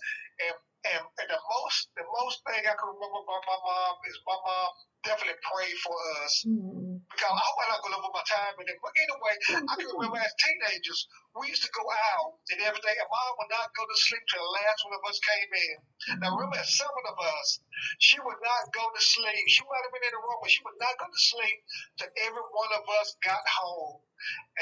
and 0.50 0.54
And, 0.86 1.02
and 1.02 1.28
the 1.28 1.40
most 1.42 1.90
the 1.98 2.06
most 2.06 2.38
thing 2.46 2.62
I 2.62 2.74
can 2.78 2.86
remember 2.86 3.18
about 3.18 3.42
my 3.50 3.58
mom 3.66 3.94
is 4.06 4.14
my 4.22 4.38
mom 4.38 4.70
definitely 5.02 5.38
prayed 5.42 5.78
for 5.82 5.94
us. 6.22 6.46
Mm. 6.46 7.02
Because 7.02 7.34
I 7.34 7.42
hope 7.42 7.58
I'm 7.66 7.70
not 7.74 7.98
over 7.98 8.14
my 8.14 8.22
time. 8.30 8.54
And 8.62 8.70
but 8.78 8.94
anyway, 8.94 9.34
I 9.58 9.74
can 9.74 9.90
remember 9.90 10.22
as 10.22 10.34
teenagers, 10.38 11.10
we 11.34 11.50
used 11.50 11.66
to 11.66 11.72
go 11.74 11.82
out 11.82 12.38
and 12.54 12.62
everything, 12.62 12.94
and 12.94 13.10
mom 13.10 13.32
would 13.42 13.50
not 13.50 13.74
go 13.74 13.82
to 13.90 13.96
sleep 13.98 14.22
till 14.30 14.38
the 14.38 14.54
last 14.54 14.78
one 14.86 14.94
of 14.94 15.02
us 15.10 15.18
came 15.18 15.50
in. 15.50 15.76
Now 16.22 16.38
remember, 16.38 16.62
seven 16.62 17.04
of 17.10 17.18
us, 17.26 17.48
she 17.98 18.22
would 18.22 18.38
not 18.38 18.62
go 18.70 18.86
to 18.86 19.02
sleep. 19.02 19.44
She 19.50 19.66
might 19.66 19.82
have 19.82 19.94
been 19.94 20.06
in 20.06 20.14
the 20.14 20.22
room, 20.22 20.38
but 20.38 20.50
she 20.52 20.62
would 20.62 20.78
not 20.78 20.94
go 20.94 21.10
to 21.10 21.20
sleep 21.34 21.58
till 21.98 22.12
every 22.22 22.46
one 22.54 22.72
of 22.78 22.84
us 23.02 23.18
got 23.26 23.42
home. 23.42 23.98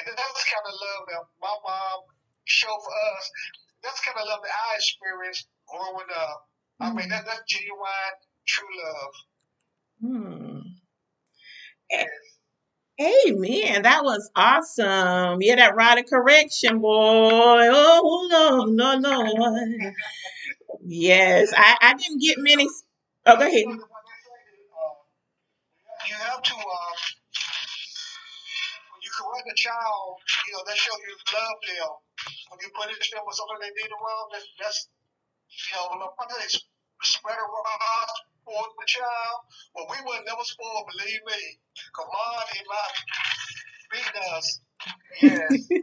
And 0.01 0.05
that's 0.17 0.43
kind 0.49 0.65
of 0.65 0.75
love 0.77 1.03
that 1.13 1.23
my 1.45 1.57
mom 1.61 1.99
showed 2.49 2.81
for 2.81 2.95
us. 3.13 3.25
That's 3.85 4.01
kind 4.01 4.17
of 4.17 4.25
love 4.29 4.41
that 4.41 4.53
I 4.53 4.81
experienced 4.81 5.49
growing 5.69 6.07
up. 6.15 6.47
I 6.81 6.93
mean, 6.93 7.09
that, 7.09 7.25
that's 7.27 7.43
genuine, 7.49 7.81
true 8.47 8.69
love. 8.85 9.15
Hmm. 10.03 10.61
Yes. 11.91 12.09
Amen. 12.99 13.83
That 13.83 14.05
was 14.05 14.31
awesome. 14.35 15.43
Yeah, 15.43 15.57
that 15.57 15.77
rod 15.77 15.99
of 15.99 16.07
correction, 16.07 16.81
boy. 16.81 17.69
Oh, 17.69 18.29
Lord, 18.31 18.71
no, 18.71 18.97
Lord. 19.21 19.93
Yes, 20.87 21.53
I, 21.57 21.77
I 21.83 21.95
didn't 21.95 22.21
get 22.23 22.39
many. 22.39 22.67
Oh, 23.27 23.37
go 23.37 23.47
ahead. 23.47 23.67
You 23.67 23.85
have 26.15 26.41
to, 26.41 26.55
uh, 26.55 26.95
when 28.95 29.03
you 29.03 29.11
correct 29.13 29.49
a 29.51 29.55
child, 29.57 30.17
you 30.47 30.53
know, 30.55 30.63
that 30.67 30.77
shows 30.77 31.01
you 31.03 31.17
love 31.35 31.59
them. 31.67 31.91
When 32.49 32.61
you 32.63 32.71
punish 32.73 33.11
them 33.11 33.21
with 33.27 33.37
something 33.37 33.59
they 33.61 33.73
did 33.75 33.91
wrong, 33.93 34.29
that's, 34.33 34.47
that's 34.59 34.89
you 35.51 35.99
know, 35.99 36.11
when 36.17 36.29
they 36.29 36.47
spread 37.03 37.37
a 37.37 37.47
rod 37.47 38.09
for 38.45 38.63
the 38.79 38.87
child, 38.87 39.39
well, 39.75 39.87
we 39.91 39.97
would 40.05 40.25
never 40.27 40.45
spoiled, 40.45 40.87
believe 40.93 41.21
me. 41.27 41.59
Come 41.95 42.09
on, 42.09 42.45
he 42.53 42.61
might 42.69 42.97
beat 43.93 44.15
us. 44.35 44.61
Yes. 45.23 45.69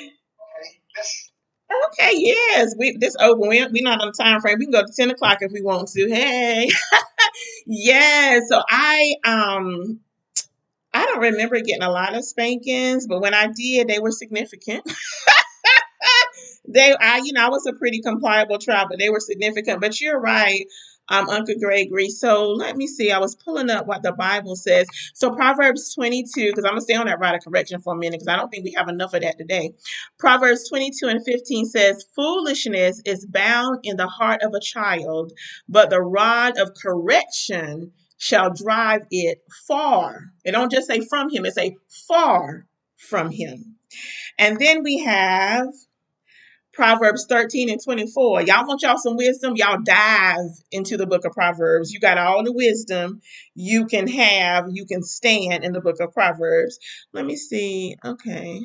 okay, 0.00 0.80
let's 0.96 1.30
Okay, 1.86 2.12
yes. 2.16 2.74
We 2.78 2.96
this 2.96 3.16
open. 3.20 3.48
We 3.48 3.66
we 3.66 3.80
not 3.80 4.00
on 4.00 4.08
the 4.08 4.12
time 4.12 4.40
frame. 4.40 4.56
We 4.58 4.66
can 4.66 4.72
go 4.72 4.82
to 4.82 4.92
ten 4.94 5.10
o'clock 5.10 5.38
if 5.40 5.52
we 5.52 5.62
want 5.62 5.88
to. 5.88 6.08
Hey. 6.08 6.68
yeah. 7.66 8.40
So 8.48 8.62
I 8.68 9.14
um 9.24 10.00
I 10.94 11.04
don't 11.06 11.20
remember 11.20 11.60
getting 11.60 11.82
a 11.82 11.90
lot 11.90 12.14
of 12.16 12.24
spankings, 12.24 13.06
but 13.06 13.20
when 13.20 13.34
I 13.34 13.48
did, 13.48 13.88
they 13.88 13.98
were 13.98 14.12
significant. 14.12 14.84
they 16.68 16.94
I 17.00 17.20
you 17.24 17.32
know 17.32 17.46
I 17.46 17.48
was 17.48 17.66
a 17.66 17.72
pretty 17.72 18.00
compliable 18.00 18.58
child, 18.58 18.88
but 18.90 18.98
they 18.98 19.10
were 19.10 19.20
significant. 19.20 19.80
But 19.80 20.00
you're 20.00 20.20
right, 20.20 20.66
um, 21.08 21.28
Uncle 21.28 21.54
Gregory. 21.60 22.08
So 22.08 22.50
let 22.50 22.76
me 22.76 22.86
see. 22.86 23.10
I 23.10 23.18
was 23.18 23.36
pulling 23.36 23.70
up 23.70 23.86
what 23.86 24.02
the 24.02 24.12
Bible 24.12 24.56
says. 24.56 24.86
So 25.14 25.30
Proverbs 25.30 25.94
22, 25.94 26.46
because 26.46 26.64
I'm 26.64 26.72
gonna 26.72 26.80
stay 26.80 26.94
on 26.94 27.06
that 27.06 27.20
right 27.20 27.34
of 27.34 27.44
correction 27.44 27.80
for 27.80 27.94
a 27.94 27.96
minute, 27.96 28.20
because 28.20 28.28
I 28.28 28.36
don't 28.36 28.48
think 28.48 28.64
we 28.64 28.74
have 28.76 28.88
enough 28.88 29.14
of 29.14 29.22
that 29.22 29.38
today. 29.38 29.72
Proverbs 30.18 30.68
22 30.68 31.06
and 31.06 31.24
15 31.24 31.66
says, 31.66 32.04
Foolishness 32.14 33.02
is 33.04 33.26
bound 33.26 33.80
in 33.82 33.96
the 33.96 34.08
heart 34.08 34.42
of 34.42 34.52
a 34.54 34.60
child, 34.60 35.32
but 35.68 35.90
the 35.90 36.00
rod 36.00 36.58
of 36.58 36.72
correction 36.80 37.92
shall 38.18 38.52
drive 38.52 39.02
it 39.10 39.42
far. 39.66 40.32
It 40.44 40.52
don't 40.52 40.72
just 40.72 40.86
say 40.86 41.00
from 41.00 41.30
him, 41.30 41.44
it 41.44 41.54
say 41.54 41.76
far 42.08 42.66
from 42.96 43.30
him. 43.30 43.76
And 44.38 44.58
then 44.58 44.82
we 44.82 44.98
have 44.98 45.68
Proverbs 46.76 47.24
13 47.26 47.70
and 47.70 47.82
24. 47.82 48.42
Y'all 48.42 48.66
want 48.66 48.82
y'all 48.82 48.98
some 48.98 49.16
wisdom? 49.16 49.56
Y'all 49.56 49.80
dive 49.82 50.50
into 50.70 50.98
the 50.98 51.06
book 51.06 51.24
of 51.24 51.32
Proverbs. 51.32 51.90
You 51.92 52.00
got 52.00 52.18
all 52.18 52.44
the 52.44 52.52
wisdom 52.52 53.22
you 53.54 53.86
can 53.86 54.06
have, 54.06 54.66
you 54.70 54.84
can 54.84 55.02
stand 55.02 55.64
in 55.64 55.72
the 55.72 55.80
book 55.80 56.00
of 56.00 56.12
Proverbs. 56.12 56.78
Let 57.14 57.24
me 57.24 57.34
see. 57.34 57.96
Okay. 58.04 58.60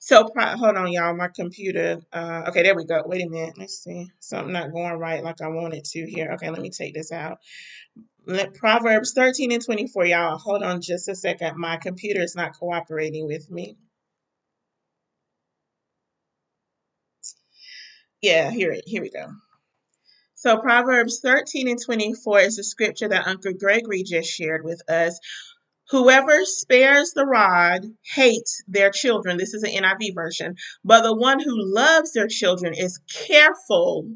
So 0.00 0.28
hold 0.36 0.76
on, 0.76 0.92
y'all. 0.92 1.16
My 1.16 1.28
computer. 1.34 2.00
Uh, 2.12 2.44
okay, 2.48 2.62
there 2.62 2.76
we 2.76 2.84
go. 2.84 3.02
Wait 3.06 3.24
a 3.24 3.28
minute. 3.28 3.54
Let's 3.56 3.82
see. 3.82 4.10
Something 4.20 4.52
not 4.52 4.72
going 4.72 4.98
right 4.98 5.24
like 5.24 5.40
I 5.40 5.48
wanted 5.48 5.84
to 5.84 6.06
here. 6.06 6.32
Okay, 6.34 6.50
let 6.50 6.60
me 6.60 6.70
take 6.70 6.94
this 6.94 7.10
out. 7.10 7.38
Let 8.26 8.54
Proverbs 8.54 9.12
13 9.14 9.52
and 9.52 9.64
24, 9.64 10.06
y'all. 10.06 10.38
Hold 10.38 10.62
on 10.62 10.82
just 10.82 11.08
a 11.08 11.14
second. 11.14 11.56
My 11.56 11.76
computer 11.78 12.20
is 12.20 12.36
not 12.36 12.58
cooperating 12.58 13.26
with 13.26 13.50
me. 13.50 13.76
Yeah, 18.22 18.50
here 18.50 18.72
it 18.72 18.84
here 18.86 19.02
we 19.02 19.10
go. 19.10 19.28
So 20.34 20.58
Proverbs 20.58 21.20
13 21.22 21.68
and 21.68 21.82
24 21.82 22.40
is 22.40 22.56
the 22.56 22.64
scripture 22.64 23.08
that 23.08 23.26
Uncle 23.26 23.52
Gregory 23.54 24.02
just 24.02 24.30
shared 24.30 24.64
with 24.64 24.82
us. 24.88 25.18
Whoever 25.90 26.44
spares 26.44 27.12
the 27.12 27.24
rod 27.24 27.82
hates 28.14 28.62
their 28.66 28.90
children. 28.90 29.36
This 29.36 29.54
is 29.54 29.62
an 29.62 29.70
NIV 29.70 30.14
version. 30.14 30.56
But 30.84 31.02
the 31.02 31.14
one 31.14 31.40
who 31.40 31.54
loves 31.56 32.12
their 32.12 32.26
children 32.26 32.74
is 32.74 33.00
careful 33.08 34.10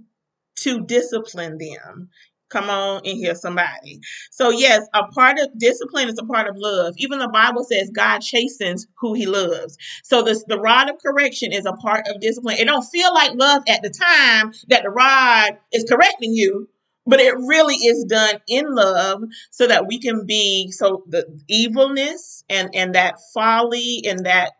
to 0.56 0.84
discipline 0.84 1.58
them. 1.58 2.10
Come 2.50 2.68
on 2.68 3.02
in 3.04 3.16
here, 3.16 3.34
somebody. 3.34 4.00
So, 4.30 4.50
yes, 4.50 4.86
a 4.94 5.04
part 5.08 5.38
of 5.38 5.56
discipline 5.58 6.08
is 6.08 6.18
a 6.18 6.24
part 6.24 6.48
of 6.48 6.56
love. 6.58 6.94
Even 6.98 7.18
the 7.20 7.28
Bible 7.28 7.64
says 7.64 7.90
God 7.90 8.20
chastens 8.20 8.86
who 8.98 9.14
he 9.14 9.26
loves. 9.26 9.76
So, 10.04 10.22
this, 10.22 10.44
the 10.48 10.60
rod 10.60 10.90
of 10.90 10.96
correction 11.00 11.52
is 11.52 11.66
a 11.66 11.72
part 11.74 12.06
of 12.08 12.20
discipline. 12.20 12.56
It 12.58 12.66
don't 12.66 12.84
feel 12.84 13.14
like 13.14 13.32
love 13.34 13.62
at 13.68 13.82
the 13.82 13.90
time 13.90 14.52
that 14.68 14.82
the 14.82 14.90
rod 14.90 15.58
is 15.72 15.84
correcting 15.88 16.34
you, 16.34 16.68
but 17.06 17.20
it 17.20 17.34
really 17.36 17.76
is 17.76 18.04
done 18.04 18.36
in 18.48 18.74
love 18.74 19.22
so 19.50 19.66
that 19.66 19.86
we 19.86 19.98
can 19.98 20.26
be 20.26 20.70
so 20.72 21.04
the 21.08 21.26
evilness 21.48 22.44
and 22.50 22.70
and 22.74 22.94
that 22.94 23.16
folly 23.32 24.02
and 24.06 24.26
that 24.26 24.52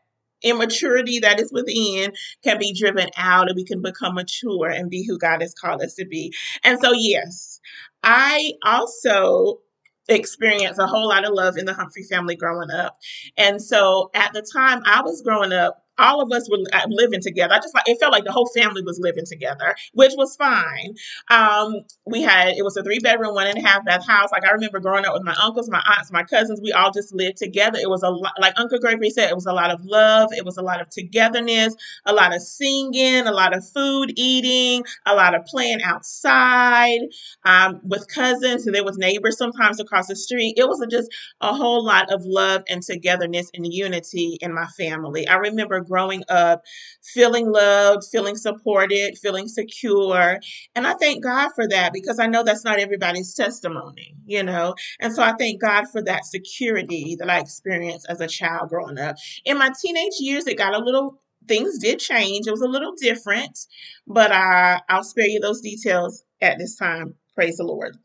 immaturity 0.43 1.21
that 1.21 1.41
is 1.41 1.53
within 1.53 2.13
can 2.43 2.59
be 2.59 2.73
driven 2.73 3.09
out 3.17 3.49
and 3.49 3.57
we 3.57 3.65
can 3.65 3.83
become 3.83 4.15
mature 4.15 4.69
and 4.69 4.91
be 4.91 5.05
who 5.07 5.19
God 5.19 5.41
has 5.41 5.55
called 5.55 5.83
us 5.83 5.95
to 5.95 6.05
be. 6.07 6.33
And 6.65 6.79
so 6.81 6.93
yes, 6.93 7.61
I 8.03 8.53
also 8.65 9.61
experienced 10.09 10.81
a 10.81 10.87
whole 10.87 11.09
lot 11.09 11.25
of 11.25 11.33
love 11.33 11.57
in 11.57 11.67
the 11.67 11.75
Humphrey 11.75 12.03
family 12.03 12.37
growing 12.37 12.71
up. 12.71 12.99
And 13.37 13.63
so 13.63 14.11
at 14.15 14.33
the 14.33 14.43
time 14.43 14.83
I 14.85 15.03
was 15.03 15.23
growing 15.23 15.53
up, 15.53 15.85
all 16.01 16.21
of 16.21 16.33
us 16.33 16.49
were 16.51 16.59
uh, 16.73 16.87
living 16.89 17.21
together. 17.21 17.55
I 17.55 17.59
just 17.59 17.75
like 17.75 17.85
it 17.87 17.99
felt 18.01 18.13
like 18.13 18.25
the 18.25 18.33
whole 18.33 18.51
family 18.55 18.83
was 18.83 18.99
living 19.01 19.25
together, 19.27 19.75
which 19.95 20.13
was 20.17 20.37
fine. 20.37 20.95
Um, 21.31 21.75
we 22.07 22.23
had 22.23 22.49
it 22.57 22.65
was 22.65 22.77
a 22.77 22.83
three 22.83 22.99
bedroom, 22.99 23.35
one 23.35 23.47
and 23.47 23.59
a 23.59 23.67
half 23.67 23.85
bath 23.85 24.07
house. 24.07 24.31
Like 24.33 24.45
I 24.47 24.51
remember 24.53 24.81
growing 24.81 25.05
up 25.05 25.15
with 25.15 25.23
my 25.25 25.37
uncles, 25.43 25.71
my 25.71 25.83
aunts, 25.97 26.13
my 26.13 26.25
cousins. 26.25 26.61
We 26.63 26.73
all 26.73 26.91
just 26.91 27.15
lived 27.15 27.37
together. 27.37 27.79
It 27.81 27.89
was 27.91 28.03
a 28.03 28.11
lot, 28.11 28.33
like 28.41 28.55
Uncle 28.59 28.79
Gregory 28.79 29.11
said, 29.11 29.31
it 29.31 29.35
was 29.35 29.47
a 29.47 29.53
lot 29.53 29.71
of 29.71 29.85
love. 29.85 30.31
It 30.33 30.45
was 30.45 30.57
a 30.57 30.63
lot 30.63 30.81
of 30.81 30.89
togetherness, 30.91 31.75
a 32.07 32.13
lot 32.13 32.35
of 32.35 32.43
singing, 32.43 33.27
a 33.27 33.33
lot 33.33 33.57
of 33.57 33.69
food 33.69 34.13
eating, 34.17 34.85
a 35.07 35.15
lot 35.15 35.35
of 35.35 35.45
playing 35.45 35.83
outside 35.83 37.01
um, 37.45 37.81
with 37.85 38.07
cousins. 38.09 38.67
And 38.67 38.75
there 38.75 38.85
was 38.85 38.99
neighbors 38.99 39.39
sometimes 39.39 39.81
across 39.81 40.09
the 40.09 40.17
street. 40.17 40.55
It 40.57 40.69
was 40.69 40.81
a, 40.81 40.87
just 40.87 41.11
a 41.41 41.55
whole 41.55 41.85
lot 41.85 42.13
of 42.13 42.25
love 42.25 42.63
and 42.69 42.83
togetherness 42.83 43.51
and 43.55 43.73
unity 43.73 44.39
in 44.41 44.55
my 44.55 44.67
family. 44.67 45.27
I 45.29 45.37
remember 45.37 45.81
growing 45.91 46.23
up 46.31 46.63
feeling 47.03 47.51
loved, 47.51 48.05
feeling 48.11 48.37
supported, 48.37 49.19
feeling 49.19 49.49
secure. 49.49 50.39
And 50.75 50.87
I 50.87 50.95
thank 50.95 51.23
God 51.23 51.51
for 51.55 51.67
that 51.69 51.93
because 51.93 52.19
I 52.19 52.27
know 52.27 52.43
that's 52.43 52.65
not 52.65 52.79
everybody's 52.79 53.35
testimony, 53.35 54.15
you 54.27 54.43
know. 54.43 54.75
And 55.01 55.13
so 55.15 55.23
I 55.23 55.35
thank 55.39 55.61
God 55.61 55.87
for 55.91 56.03
that 56.03 56.25
security 56.25 57.17
that 57.19 57.31
I 57.31 57.41
experienced 57.41 58.07
as 58.09 58.21
a 58.21 58.27
child 58.29 58.69
growing 58.71 58.99
up. 58.99 59.17
In 59.45 59.59
my 59.59 59.71
teenage 59.81 60.15
years, 60.19 60.47
it 60.47 60.59
got 60.59 60.75
a 60.75 60.85
little 60.85 61.21
things 61.47 61.79
did 61.79 61.99
change. 61.99 62.47
It 62.47 62.53
was 62.53 62.61
a 62.61 62.69
little 62.69 62.95
different, 63.01 63.59
but 64.07 64.31
uh, 64.31 64.81
I'll 64.89 65.05
spare 65.05 65.29
you 65.29 65.41
those 65.41 65.61
details 65.61 66.25
at 66.41 66.59
this 66.59 66.77
time. 66.77 67.15
Praise 67.35 67.57
the 67.57 67.65
Lord. 67.65 67.97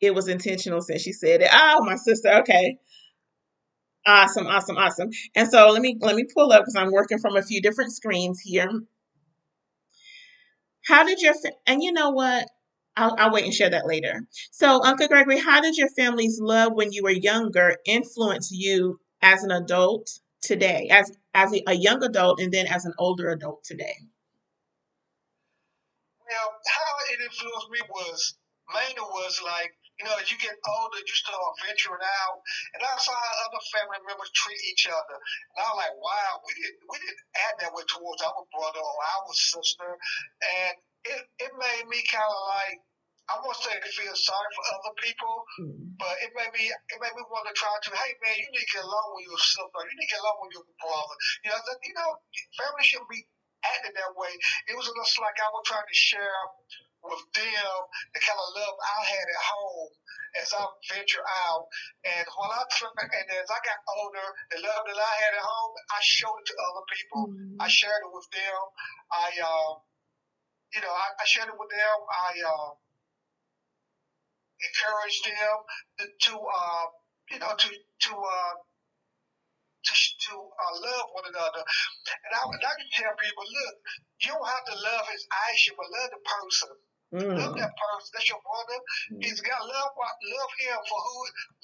It 0.00 0.14
was 0.14 0.28
intentional 0.28 0.80
since 0.80 1.02
she 1.02 1.12
said 1.12 1.42
it. 1.42 1.50
Oh, 1.52 1.84
my 1.84 1.96
sister. 1.96 2.30
Okay. 2.40 2.78
Awesome, 4.06 4.46
awesome, 4.46 4.76
awesome. 4.76 5.10
And 5.34 5.48
so 5.48 5.70
let 5.70 5.80
me 5.80 5.96
let 6.00 6.14
me 6.14 6.24
pull 6.24 6.52
up 6.52 6.62
because 6.62 6.76
I'm 6.76 6.92
working 6.92 7.18
from 7.18 7.36
a 7.36 7.42
few 7.42 7.62
different 7.62 7.92
screens 7.92 8.40
here. 8.40 8.68
How 10.86 11.04
did 11.04 11.20
your 11.20 11.34
and 11.66 11.82
you 11.82 11.92
know 11.92 12.10
what? 12.10 12.48
I'll, 12.96 13.16
I'll 13.18 13.32
wait 13.32 13.44
and 13.44 13.52
share 13.54 13.70
that 13.70 13.86
later. 13.86 14.26
So, 14.52 14.84
Uncle 14.84 15.08
Gregory, 15.08 15.38
how 15.38 15.60
did 15.60 15.76
your 15.76 15.88
family's 15.88 16.38
love 16.40 16.74
when 16.74 16.92
you 16.92 17.02
were 17.02 17.10
younger 17.10 17.76
influence 17.84 18.50
you 18.52 19.00
as 19.20 19.42
an 19.42 19.50
adult 19.50 20.20
today, 20.42 20.88
as 20.92 21.10
as 21.34 21.52
a, 21.66 21.72
young 21.74 22.04
adult, 22.04 22.40
and 22.40 22.52
then 22.52 22.66
as 22.66 22.84
an 22.84 22.92
older 22.98 23.30
adult 23.30 23.64
today? 23.64 23.94
Well, 26.20 26.54
how 26.66 27.14
it 27.14 27.20
influenced 27.24 27.70
me 27.70 27.80
was 27.90 28.34
mainly 28.72 29.00
was 29.00 29.40
like 29.44 29.74
you 29.98 30.04
know, 30.04 30.14
as 30.18 30.26
you 30.26 30.38
get 30.42 30.58
older, 30.58 30.98
you 30.98 31.14
start 31.14 31.38
venturing 31.62 32.02
out, 32.02 32.38
and 32.74 32.82
I 32.82 32.94
saw 32.98 33.14
how 33.14 33.34
other 33.46 33.62
family 33.70 34.02
members 34.02 34.30
treat 34.34 34.58
each 34.66 34.90
other, 34.90 35.16
and 35.18 35.60
I 35.62 35.66
was 35.70 35.78
like, 35.78 35.96
wow, 36.02 36.32
we 36.42 36.52
didn't 36.58 36.82
we 36.90 36.96
didn't 36.98 37.22
act 37.46 37.56
that 37.62 37.74
way 37.74 37.86
towards 37.86 38.22
our 38.26 38.42
brother 38.50 38.82
or 38.82 38.96
our 38.98 39.32
sister, 39.34 39.90
and 40.42 40.74
it 41.06 41.20
it 41.46 41.52
made 41.54 41.86
me 41.86 42.02
kind 42.10 42.26
of 42.26 42.42
like. 42.50 42.78
I 43.24 43.40
won't 43.40 43.56
say 43.56 43.72
feel 43.72 44.12
sorry 44.20 44.50
for 44.52 44.64
other 44.76 44.92
people, 45.00 45.34
mm. 45.56 45.96
but 45.96 46.12
it 46.20 46.28
made 46.36 46.52
me 46.52 46.68
it 46.68 46.98
made 47.00 47.16
me 47.16 47.24
want 47.32 47.48
to 47.48 47.56
try 47.56 47.72
to. 47.72 47.88
Hey 47.96 48.12
man, 48.20 48.36
you 48.36 48.52
need 48.52 48.68
to 48.68 48.72
get 48.76 48.84
along 48.84 49.16
with 49.16 49.24
your 49.24 49.40
sister. 49.40 49.80
You 49.80 49.96
need 49.96 50.04
to 50.04 50.12
get 50.12 50.20
along 50.20 50.44
with 50.44 50.52
your 50.60 50.68
brother. 50.76 51.16
You 51.40 51.48
know, 51.48 51.60
you 51.88 51.94
know, 51.96 52.10
family 52.60 52.84
shouldn't 52.84 53.08
be 53.08 53.24
acting 53.64 53.96
that 53.96 54.12
way. 54.12 54.28
It 54.68 54.76
was 54.76 54.92
just 54.92 55.16
like 55.24 55.40
I 55.40 55.48
was 55.56 55.64
trying 55.64 55.88
to 55.88 55.96
share 55.96 56.36
with 57.04 57.24
them 57.36 57.76
the 58.16 58.20
kind 58.20 58.40
of 58.40 58.48
love 58.56 58.76
I 58.80 59.00
had 59.04 59.26
at 59.28 59.42
home 59.44 59.92
as 60.40 60.48
I 60.56 60.62
venture 60.90 61.22
out. 61.46 61.68
And 62.02 62.24
when 62.24 62.50
I 62.50 62.64
and 62.64 63.28
as 63.36 63.50
I 63.52 63.60
got 63.60 63.78
older, 64.00 64.28
the 64.50 64.58
love 64.64 64.82
that 64.88 64.98
I 64.98 65.14
had 65.20 65.32
at 65.36 65.44
home, 65.44 65.74
I 65.92 66.00
showed 66.00 66.38
it 66.40 66.46
to 66.48 66.54
other 66.58 66.84
people. 66.90 67.22
Mm-hmm. 67.30 67.60
I 67.60 67.68
shared 67.68 68.02
it 68.02 68.12
with 68.12 68.28
them. 68.32 68.60
I, 69.12 69.28
uh, 69.36 69.70
you 70.74 70.80
know, 70.82 70.90
I, 70.90 71.06
I 71.20 71.24
shared 71.28 71.48
it 71.52 71.58
with 71.58 71.70
them. 71.70 71.98
I 72.08 72.32
uh, 72.40 72.70
encouraged 74.58 75.24
them 75.28 75.56
to, 76.00 76.04
to 76.08 76.34
uh, 76.40 76.86
you 77.30 77.38
know, 77.38 77.52
to 77.52 77.68
to 77.68 78.12
uh, 78.16 78.54
to, 79.84 79.92
to 79.92 80.34
uh, 80.34 80.74
love 80.80 81.06
one 81.12 81.28
another. 81.28 81.60
And 81.60 82.32
I, 82.32 82.40
and 82.48 82.64
I 82.64 82.72
can 82.80 82.88
tell 82.88 83.14
people, 83.20 83.44
look, 83.44 83.76
you 84.24 84.32
don't 84.32 84.48
have 84.48 84.64
to 84.72 84.76
love 84.80 85.04
as 85.12 85.20
his 85.20 85.24
Aisha, 85.28 85.72
but 85.76 85.92
love 85.92 86.10
the 86.10 86.22
person. 86.24 86.72
Mm. 87.14 87.30
Love 87.38 87.54
that 87.54 87.70
person. 87.78 88.10
That's 88.10 88.26
your 88.26 88.42
brother. 88.42 88.78
Mm. 89.14 89.22
He's 89.22 89.38
got 89.38 89.62
love. 89.62 89.90
Love 89.94 90.52
him 90.58 90.78
for 90.82 90.98
who. 90.98 91.18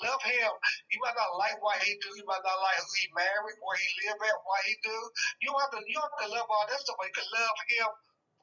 Love 0.06 0.22
him. 0.22 0.52
You 0.94 1.02
might 1.02 1.18
not 1.18 1.34
like 1.42 1.58
what 1.58 1.82
he 1.82 1.98
do. 1.98 2.10
You 2.14 2.22
might 2.22 2.44
not 2.46 2.58
like 2.62 2.78
who 2.78 2.92
he 3.02 3.10
married, 3.18 3.58
where 3.58 3.74
he 3.74 3.88
live 4.06 4.22
at, 4.22 4.38
what 4.46 4.62
he 4.62 4.78
do. 4.86 4.98
You 5.42 5.50
have 5.58 5.74
to. 5.74 5.82
You 5.90 5.98
have 5.98 6.14
to 6.22 6.28
love 6.30 6.46
all 6.46 6.66
that 6.70 6.78
stuff. 6.78 6.94
But 7.02 7.10
you 7.10 7.16
can 7.18 7.30
love 7.34 7.58
him 7.66 7.90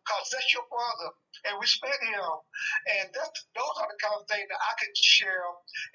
because 0.04 0.28
that's 0.36 0.52
your 0.52 0.68
brother 0.68 1.10
and 1.48 1.64
respect 1.64 2.04
him. 2.04 2.34
And 3.00 3.08
that's 3.16 3.40
those 3.56 3.76
are 3.80 3.88
the 3.88 4.00
kind 4.04 4.20
of 4.20 4.28
things 4.28 4.48
that 4.52 4.60
I 4.60 4.74
can 4.76 4.92
share 5.00 5.48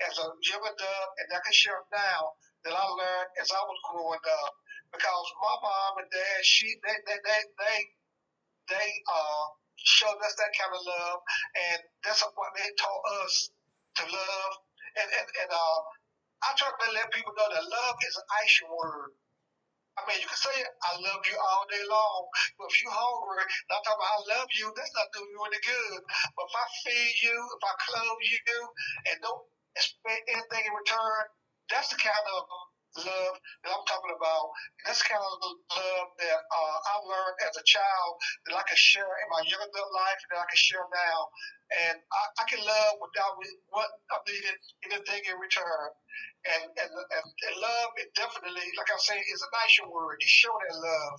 as 0.08 0.16
a 0.16 0.32
young 0.48 0.64
adult, 0.64 1.10
and 1.20 1.28
I 1.28 1.44
can 1.44 1.52
share 1.52 1.76
now 1.92 2.40
that 2.64 2.72
I 2.72 2.84
learned 2.88 3.30
as 3.36 3.52
I 3.52 3.60
was 3.68 3.80
growing 3.92 4.24
up. 4.42 4.52
Because 4.96 5.28
my 5.40 5.56
mom 5.60 5.92
and 6.04 6.08
dad, 6.08 6.40
she 6.44 6.72
they 6.84 6.96
they 7.04 7.20
they 7.20 7.42
they, 7.60 7.78
they 8.72 8.88
uh 9.12 9.44
showed 9.84 10.20
us 10.22 10.34
that 10.38 10.52
kind 10.58 10.74
of 10.74 10.82
love, 10.86 11.18
and 11.56 11.78
that's 12.04 12.22
what 12.22 12.52
they 12.56 12.68
taught 12.78 13.04
us 13.24 13.50
to 14.00 14.04
love. 14.06 14.52
And 14.98 15.08
and, 15.08 15.28
and 15.46 15.50
uh, 15.52 15.78
I 16.46 16.48
try 16.58 16.70
to 16.70 16.88
let 16.94 17.12
people 17.12 17.34
know 17.36 17.48
that 17.50 17.64
love 17.64 17.96
is 18.06 18.16
an 18.16 18.26
action 18.42 18.68
word. 18.72 19.12
I 19.94 20.02
mean, 20.08 20.18
you 20.18 20.26
can 20.26 20.40
say 20.40 20.56
I 20.56 20.92
love 21.04 21.22
you 21.28 21.36
all 21.38 21.64
day 21.68 21.84
long, 21.86 22.22
but 22.58 22.66
if 22.72 22.82
you're 22.82 22.90
hungry, 22.96 23.44
not 23.70 23.84
talking 23.84 24.00
about 24.00 24.16
I 24.26 24.40
love 24.40 24.50
you, 24.56 24.72
that's 24.74 24.94
not 24.96 25.12
doing 25.14 25.30
you 25.30 25.40
any 25.46 25.60
good. 25.62 26.00
But 26.34 26.48
if 26.48 26.54
I 26.56 26.66
feed 26.82 27.16
you, 27.22 27.36
if 27.36 27.62
I 27.62 27.74
clothe 27.86 28.24
you, 28.24 28.58
and 29.12 29.16
don't 29.22 29.44
expect 29.76 30.24
anything 30.32 30.64
in 30.64 30.74
return, 30.74 31.22
that's 31.70 31.92
the 31.94 32.00
kind 32.00 32.26
of 32.34 32.71
love 33.00 33.34
that 33.64 33.70
I'm 33.72 33.86
talking 33.88 34.14
about. 34.14 34.44
This 34.84 35.00
kind 35.06 35.22
of 35.22 35.34
love 35.40 36.08
that 36.18 36.40
uh, 36.40 36.76
I 36.82 36.94
learned 37.06 37.38
as 37.48 37.54
a 37.56 37.64
child 37.64 38.10
that 38.48 38.54
I 38.58 38.64
can 38.68 38.76
share 38.76 39.08
in 39.08 39.26
my 39.32 39.42
young 39.48 39.62
adult 39.62 39.92
life 39.94 40.20
that 40.30 40.40
I 40.42 40.46
can 40.48 40.60
share 40.60 40.84
now. 40.92 41.18
And 41.72 41.96
I, 41.96 42.22
I 42.40 42.44
can 42.48 42.60
love 42.60 42.94
without 43.00 43.38
what 43.72 43.88
I'm 44.12 44.22
needing 44.28 44.58
anything 44.90 45.22
in 45.24 45.36
return. 45.40 45.88
And, 46.42 46.68
and, 46.74 46.90
and, 46.90 47.26
and 47.26 47.54
love, 47.62 47.88
it 48.02 48.12
definitely, 48.18 48.66
like 48.76 48.90
I 48.90 48.98
say, 48.98 49.16
is 49.16 49.40
a 49.40 49.50
nice 49.54 49.78
word. 49.86 50.18
You 50.20 50.28
show 50.28 50.52
that 50.52 50.74
love 50.76 51.16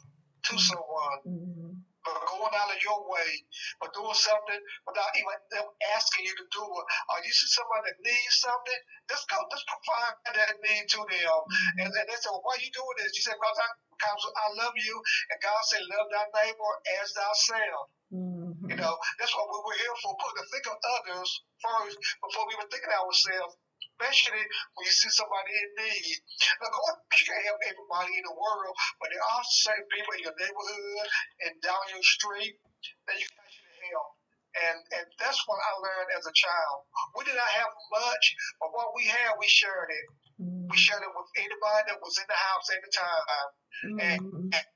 to 0.51 0.53
someone. 0.59 1.19
Mm-hmm 1.25 1.62
but 2.03 2.19
going 2.27 2.53
out 2.55 2.71
of 2.71 2.79
your 2.83 3.01
way, 3.07 3.31
but 3.79 3.95
doing 3.95 4.15
something 4.15 4.61
without 4.87 5.11
even 5.15 5.39
them 5.51 5.67
asking 5.95 6.27
you 6.27 6.35
to 6.35 6.47
do 6.51 6.63
it. 6.63 6.85
Or 7.09 7.15
you 7.23 7.31
see 7.31 7.49
somebody 7.51 7.91
that 7.91 7.97
needs 8.03 8.35
something, 8.43 8.81
just 9.07 9.25
go, 9.31 9.39
just 9.51 9.65
provide 9.67 10.15
that 10.35 10.55
need 10.59 10.85
to 10.95 11.01
them. 11.07 11.39
And, 11.79 11.89
and 11.89 12.05
they 12.07 12.17
say, 12.19 12.29
well, 12.31 12.43
why 12.43 12.59
are 12.59 12.63
you 12.63 12.71
doing 12.71 12.97
this? 12.99 13.15
You 13.15 13.23
say, 13.23 13.35
because 13.35 13.59
I, 13.59 13.67
because 13.91 14.23
I 14.35 14.47
love 14.59 14.75
you, 14.75 14.95
and 15.31 15.39
God 15.39 15.61
said, 15.67 15.83
love 15.87 16.07
thy 16.11 16.25
neighbor 16.43 16.73
as 16.99 17.07
thyself. 17.15 17.87
Mm-hmm. 18.13 18.69
You 18.69 18.77
know, 18.77 18.93
that's 19.17 19.33
what 19.33 19.49
we 19.49 19.59
were 19.63 19.79
here 19.79 19.97
for, 20.05 20.13
put 20.19 20.37
to 20.37 20.45
think 20.53 20.65
of 20.69 20.77
others 21.01 21.29
first 21.57 21.97
before 22.21 22.45
we 22.45 22.57
were 22.59 22.69
thinking 22.69 22.93
of 22.93 23.09
ourselves 23.09 23.57
especially 23.93 24.41
when 24.73 24.83
you 24.89 24.93
see 24.93 25.13
somebody 25.13 25.53
in 25.53 25.69
need. 25.77 26.17
Course, 26.57 26.97
you 27.21 27.25
can't 27.29 27.45
help 27.45 27.61
everybody 27.69 28.13
in 28.17 28.25
the 28.25 28.33
world, 28.33 28.73
but 28.97 29.13
there 29.13 29.21
are 29.21 29.43
certain 29.45 29.85
people 29.93 30.13
in 30.17 30.25
your 30.25 30.37
neighborhood 30.41 31.07
and 31.45 31.53
down 31.61 31.81
your 31.93 32.01
street 32.01 32.57
that 33.05 33.15
you 33.21 33.27
can 33.29 33.39
actually 33.45 33.77
help. 33.93 34.11
And 34.53 34.79
and 34.97 35.05
that's 35.17 35.41
what 35.49 35.57
I 35.57 35.71
learned 35.81 36.09
as 36.17 36.25
a 36.29 36.33
child. 36.33 36.85
We 37.17 37.25
did 37.25 37.37
not 37.37 37.53
have 37.61 37.73
much, 37.89 38.25
but 38.61 38.69
what 38.73 38.93
we 38.93 39.05
had, 39.09 39.37
we 39.37 39.49
shared 39.49 39.89
it. 39.89 40.05
Mm-hmm. 40.41 40.69
We 40.69 40.77
shared 40.77 41.01
it 41.01 41.13
with 41.13 41.29
anybody 41.41 41.81
that 41.89 41.97
was 42.01 42.17
in 42.21 42.27
the 42.29 42.37
house 42.37 42.67
at 42.69 42.81
the 42.81 42.91
time. 42.93 43.49
Mm-hmm. 43.85 43.97
And, 43.97 44.21
and, 44.53 44.67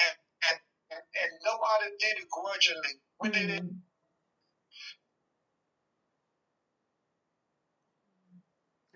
and, 0.00 0.16
and, 0.48 0.58
and, 0.96 1.30
nobody 1.44 1.92
did 2.00 2.24
it 2.24 2.28
grudgingly. 2.32 2.94
We 3.20 3.28
did 3.36 3.48
it 3.52 3.64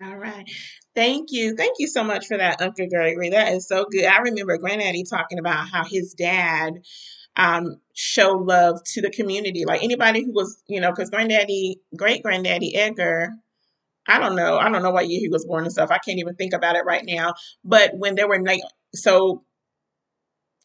All 0.03 0.17
right. 0.17 0.49
Thank 0.95 1.29
you. 1.31 1.55
Thank 1.55 1.75
you 1.79 1.87
so 1.87 2.03
much 2.03 2.27
for 2.27 2.37
that, 2.37 2.61
Uncle 2.61 2.87
Gregory. 2.89 3.29
That 3.29 3.53
is 3.53 3.67
so 3.67 3.85
good. 3.89 4.05
I 4.05 4.19
remember 4.19 4.57
Granddaddy 4.57 5.03
talking 5.03 5.39
about 5.39 5.69
how 5.69 5.83
his 5.85 6.13
dad 6.13 6.81
um, 7.37 7.77
showed 7.95 8.45
love 8.45 8.81
to 8.93 9.01
the 9.01 9.09
community. 9.09 9.65
Like 9.65 9.83
anybody 9.83 10.23
who 10.23 10.33
was, 10.33 10.61
you 10.67 10.81
know, 10.81 10.91
because 10.91 11.09
Granddaddy, 11.09 11.79
great 11.95 12.21
granddaddy 12.23 12.75
Edgar, 12.75 13.29
I 14.07 14.19
don't 14.19 14.35
know. 14.35 14.57
I 14.57 14.69
don't 14.69 14.83
know 14.83 14.91
what 14.91 15.07
year 15.07 15.21
he 15.21 15.29
was 15.29 15.45
born 15.45 15.63
and 15.63 15.71
stuff. 15.71 15.91
I 15.91 15.99
can't 15.99 16.19
even 16.19 16.35
think 16.35 16.53
about 16.53 16.75
it 16.75 16.85
right 16.85 17.03
now. 17.05 17.35
But 17.63 17.91
when 17.95 18.15
there 18.15 18.27
were, 18.27 18.39
na- 18.39 18.57
so 18.93 19.43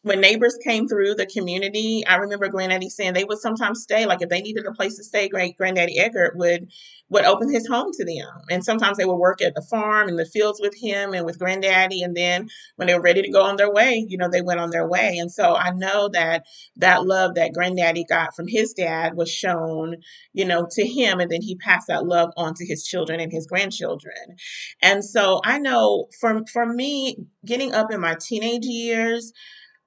when 0.02 0.20
neighbors 0.20 0.56
came 0.62 0.87
through 0.87 1.14
the 1.14 1.26
community, 1.26 2.04
I 2.06 2.16
remember 2.16 2.48
Granddaddy 2.48 2.88
saying 2.88 3.14
they 3.14 3.24
would 3.24 3.38
sometimes 3.38 3.82
stay. 3.82 4.06
Like 4.06 4.22
if 4.22 4.28
they 4.28 4.40
needed 4.40 4.64
a 4.66 4.72
place 4.72 4.96
to 4.96 5.04
stay, 5.04 5.28
great 5.28 5.56
Granddaddy 5.58 5.98
Edgar 5.98 6.32
would 6.37 6.70
would 7.11 7.24
open 7.24 7.50
his 7.50 7.66
home 7.66 7.90
to 7.92 8.04
them. 8.04 8.42
And 8.50 8.62
sometimes 8.62 8.98
they 8.98 9.06
would 9.06 9.16
work 9.16 9.42
at 9.42 9.54
the 9.54 9.62
farm 9.62 10.08
in 10.08 10.16
the 10.16 10.26
fields 10.26 10.61
with 10.61 10.74
him 10.76 11.14
and 11.14 11.24
with 11.24 11.38
Granddaddy. 11.38 12.02
And 12.02 12.16
then 12.16 12.48
when 12.76 12.87
they 12.87 12.94
were 12.94 13.00
ready 13.00 13.22
to 13.22 13.30
go 13.30 13.42
on 13.42 13.56
their 13.56 13.72
way, 13.72 14.04
you 14.08 14.18
know, 14.18 14.28
they 14.30 14.42
went 14.42 14.61
on 14.61 14.70
their 14.70 14.87
way. 14.87 15.16
And 15.18 15.32
so 15.32 15.56
I 15.56 15.70
know 15.70 16.08
that 16.11 16.44
that 16.76 17.06
love 17.06 17.34
that 17.34 17.52
Granddaddy 17.54 18.04
got 18.04 18.37
from 18.37 18.46
his 18.46 18.74
dad 18.74 19.16
was 19.16 19.30
shown, 19.30 19.96
you 20.32 20.44
know, 20.44 20.66
to 20.70 20.87
him, 20.87 21.18
and 21.18 21.30
then 21.30 21.42
he 21.42 21.56
passed 21.56 21.88
that 21.88 22.06
love 22.06 22.30
on 22.37 22.54
to 22.54 22.66
his 22.66 22.84
children 22.84 23.20
and 23.20 23.32
his 23.32 23.46
grandchildren. 23.46 24.37
And 24.80 25.04
so 25.04 25.40
I 25.44 25.58
know 25.58 26.06
for 26.20 26.42
for 26.52 26.66
me, 26.66 27.16
getting 27.44 27.72
up 27.74 27.92
in 27.92 28.00
my 28.00 28.16
teenage 28.20 28.64
years 28.64 29.32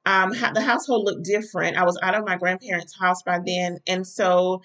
um, 0.06 0.32
the 0.32 0.62
household 0.62 1.06
looked 1.06 1.26
different. 1.26 1.78
I 1.78 1.84
was 1.86 2.00
out 2.02 2.16
of 2.16 2.26
my 2.26 2.38
grandparents' 2.38 2.98
house 2.98 3.22
by 3.24 3.40
then. 3.46 3.80
And 3.88 4.06
so 4.06 4.62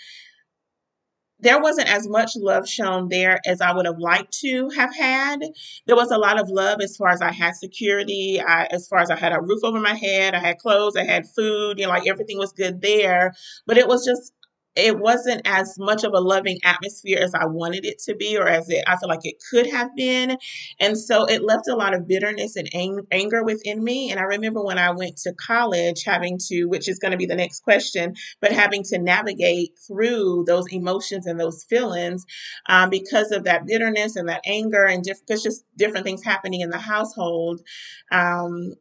there 1.38 1.60
wasn't 1.60 1.88
as 1.88 2.08
much 2.08 2.32
love 2.36 2.66
shown 2.66 3.08
there 3.08 3.40
as 3.44 3.60
I 3.60 3.74
would 3.74 3.84
have 3.84 3.98
liked 3.98 4.32
to 4.40 4.70
have 4.70 4.94
had. 4.94 5.40
There 5.86 5.96
was 5.96 6.10
a 6.10 6.16
lot 6.16 6.40
of 6.40 6.48
love 6.48 6.80
as 6.80 6.96
far 6.96 7.10
as 7.10 7.20
I 7.20 7.30
had 7.30 7.54
security, 7.54 8.40
I, 8.40 8.66
as 8.70 8.88
far 8.88 9.00
as 9.00 9.10
I 9.10 9.16
had 9.16 9.32
a 9.32 9.40
roof 9.40 9.60
over 9.62 9.78
my 9.78 9.94
head, 9.94 10.34
I 10.34 10.38
had 10.38 10.58
clothes, 10.58 10.96
I 10.96 11.04
had 11.04 11.26
food, 11.28 11.78
you 11.78 11.84
know, 11.84 11.90
like 11.90 12.06
everything 12.08 12.38
was 12.38 12.52
good 12.52 12.80
there. 12.80 13.34
But 13.66 13.76
it 13.76 13.86
was 13.86 14.04
just 14.04 14.32
it 14.76 14.98
wasn't 14.98 15.42
as 15.44 15.76
much 15.78 16.04
of 16.04 16.12
a 16.14 16.20
loving 16.20 16.58
atmosphere 16.64 17.18
as 17.20 17.34
I 17.34 17.46
wanted 17.46 17.84
it 17.84 17.98
to 18.06 18.14
be, 18.14 18.36
or 18.36 18.46
as 18.46 18.68
it, 18.68 18.84
I 18.86 18.96
feel 18.96 19.08
like 19.08 19.24
it 19.24 19.36
could 19.50 19.66
have 19.68 19.94
been. 19.96 20.36
And 20.80 20.98
so 20.98 21.24
it 21.24 21.42
left 21.42 21.68
a 21.68 21.74
lot 21.74 21.94
of 21.94 22.06
bitterness 22.06 22.56
and 22.56 22.68
ang- 22.74 23.06
anger 23.10 23.42
within 23.44 23.82
me. 23.82 24.10
And 24.10 24.20
I 24.20 24.24
remember 24.24 24.62
when 24.62 24.78
I 24.78 24.90
went 24.90 25.16
to 25.18 25.32
college, 25.34 26.04
having 26.04 26.38
to, 26.48 26.64
which 26.66 26.88
is 26.88 26.98
going 26.98 27.12
to 27.12 27.16
be 27.18 27.26
the 27.26 27.36
next 27.36 27.60
question, 27.60 28.14
but 28.40 28.52
having 28.52 28.82
to 28.84 28.98
navigate 28.98 29.78
through 29.86 30.44
those 30.46 30.66
emotions 30.72 31.26
and 31.26 31.40
those 31.40 31.64
feelings 31.64 32.24
um, 32.68 32.90
because 32.90 33.30
of 33.32 33.44
that 33.44 33.66
bitterness 33.66 34.16
and 34.16 34.28
that 34.28 34.42
anger 34.46 34.84
and 34.84 35.02
diff- 35.02 35.24
because 35.26 35.42
just 35.42 35.64
different 35.76 36.04
things 36.04 36.22
happening 36.22 36.60
in 36.60 36.70
the 36.70 36.78
household. 36.78 37.60
Um, 38.12 38.74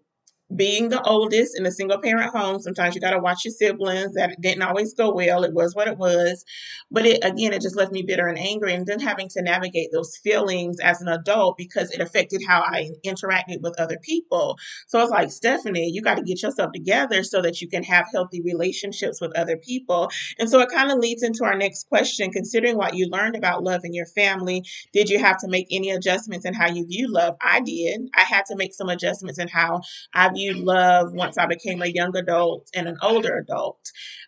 being 0.55 0.89
the 0.89 1.01
oldest 1.03 1.57
in 1.57 1.65
a 1.65 1.71
single 1.71 1.99
parent 1.99 2.35
home, 2.35 2.59
sometimes 2.59 2.93
you 2.93 3.01
got 3.01 3.11
to 3.11 3.19
watch 3.19 3.45
your 3.45 3.53
siblings. 3.53 4.13
That 4.13 4.39
didn't 4.41 4.61
always 4.61 4.93
go 4.93 5.13
well. 5.13 5.43
It 5.43 5.53
was 5.53 5.73
what 5.73 5.87
it 5.87 5.97
was. 5.97 6.43
But 6.91 7.05
it 7.05 7.23
again, 7.23 7.53
it 7.53 7.61
just 7.61 7.75
left 7.75 7.91
me 7.91 8.03
bitter 8.03 8.27
and 8.27 8.37
angry, 8.37 8.73
and 8.73 8.85
then 8.85 8.99
having 8.99 9.27
to 9.29 9.41
navigate 9.41 9.89
those 9.91 10.15
feelings 10.17 10.79
as 10.79 11.01
an 11.01 11.07
adult 11.07 11.57
because 11.57 11.91
it 11.91 12.01
affected 12.01 12.41
how 12.47 12.61
I 12.61 12.89
interacted 13.05 13.61
with 13.61 13.79
other 13.79 13.97
people. 14.01 14.57
So 14.87 15.01
it's 15.01 15.11
like, 15.11 15.31
Stephanie, 15.31 15.89
you 15.91 16.01
got 16.01 16.15
to 16.17 16.23
get 16.23 16.43
yourself 16.43 16.71
together 16.73 17.23
so 17.23 17.41
that 17.41 17.61
you 17.61 17.67
can 17.67 17.83
have 17.83 18.05
healthy 18.13 18.41
relationships 18.41 19.19
with 19.19 19.35
other 19.37 19.57
people. 19.57 20.09
And 20.37 20.49
so 20.49 20.59
it 20.59 20.69
kind 20.69 20.91
of 20.91 20.99
leads 20.99 21.23
into 21.23 21.43
our 21.43 21.57
next 21.57 21.87
question 21.89 22.31
considering 22.31 22.77
what 22.77 22.95
you 22.95 23.07
learned 23.09 23.35
about 23.35 23.63
love 23.63 23.81
in 23.83 23.93
your 23.93 24.05
family, 24.07 24.63
did 24.93 25.09
you 25.09 25.19
have 25.19 25.37
to 25.39 25.47
make 25.47 25.67
any 25.71 25.89
adjustments 25.89 26.45
in 26.45 26.53
how 26.53 26.69
you 26.69 26.85
view 26.85 27.11
love? 27.11 27.35
I 27.41 27.61
did. 27.61 28.09
I 28.15 28.21
had 28.21 28.45
to 28.47 28.55
make 28.55 28.73
some 28.73 28.89
adjustments 28.89 29.39
in 29.39 29.47
how 29.47 29.81
I 30.13 30.29
viewed 30.35 30.57
love 30.57 31.13
once 31.13 31.37
I 31.37 31.45
became 31.47 31.81
a 31.81 31.87
young 31.87 32.15
adult 32.15 32.69
and 32.75 32.87
an 32.87 32.97
older 33.01 33.37
adult. 33.37 33.79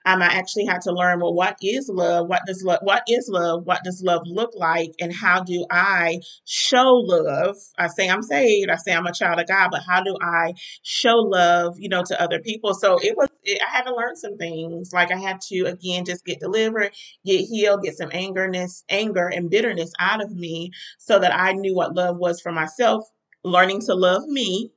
Um, 0.05 0.21
I 0.21 0.27
actually 0.27 0.65
had 0.65 0.81
to 0.83 0.93
learn 0.93 1.19
well, 1.19 1.33
what 1.33 1.57
is 1.61 1.89
love? 1.93 2.27
What 2.27 2.41
does 2.47 2.63
love? 2.63 2.79
What 2.81 3.03
is 3.09 3.29
love? 3.29 3.65
What 3.65 3.83
does 3.83 4.01
love 4.03 4.21
look 4.25 4.51
like? 4.55 4.91
And 5.01 5.13
how 5.13 5.43
do 5.43 5.65
I 5.69 6.19
show 6.45 7.03
love? 7.05 7.57
I 7.77 7.87
say 7.87 8.09
I'm 8.09 8.21
saved. 8.21 8.69
I 8.69 8.77
say 8.77 8.93
I'm 8.93 9.05
a 9.05 9.13
child 9.13 9.39
of 9.39 9.47
God, 9.47 9.69
but 9.71 9.81
how 9.87 10.01
do 10.01 10.15
I 10.21 10.53
show 10.81 11.15
love? 11.15 11.75
You 11.77 11.89
know, 11.89 12.03
to 12.07 12.21
other 12.21 12.39
people. 12.39 12.73
So 12.73 12.97
it 13.01 13.17
was. 13.17 13.27
It, 13.43 13.61
I 13.61 13.75
had 13.75 13.83
to 13.83 13.95
learn 13.95 14.15
some 14.15 14.37
things. 14.37 14.91
Like 14.93 15.11
I 15.11 15.17
had 15.17 15.41
to 15.49 15.63
again 15.63 16.05
just 16.05 16.25
get 16.25 16.39
delivered, 16.39 16.91
get 17.25 17.41
healed, 17.41 17.83
get 17.83 17.97
some 17.97 18.09
angerness, 18.09 18.83
anger 18.89 19.27
and 19.27 19.49
bitterness 19.49 19.91
out 19.99 20.23
of 20.23 20.31
me, 20.31 20.71
so 20.99 21.19
that 21.19 21.35
I 21.35 21.53
knew 21.53 21.75
what 21.75 21.95
love 21.95 22.17
was 22.17 22.39
for 22.39 22.51
myself. 22.51 23.03
Learning 23.43 23.81
to 23.81 23.93
love 23.93 24.23
me 24.27 24.71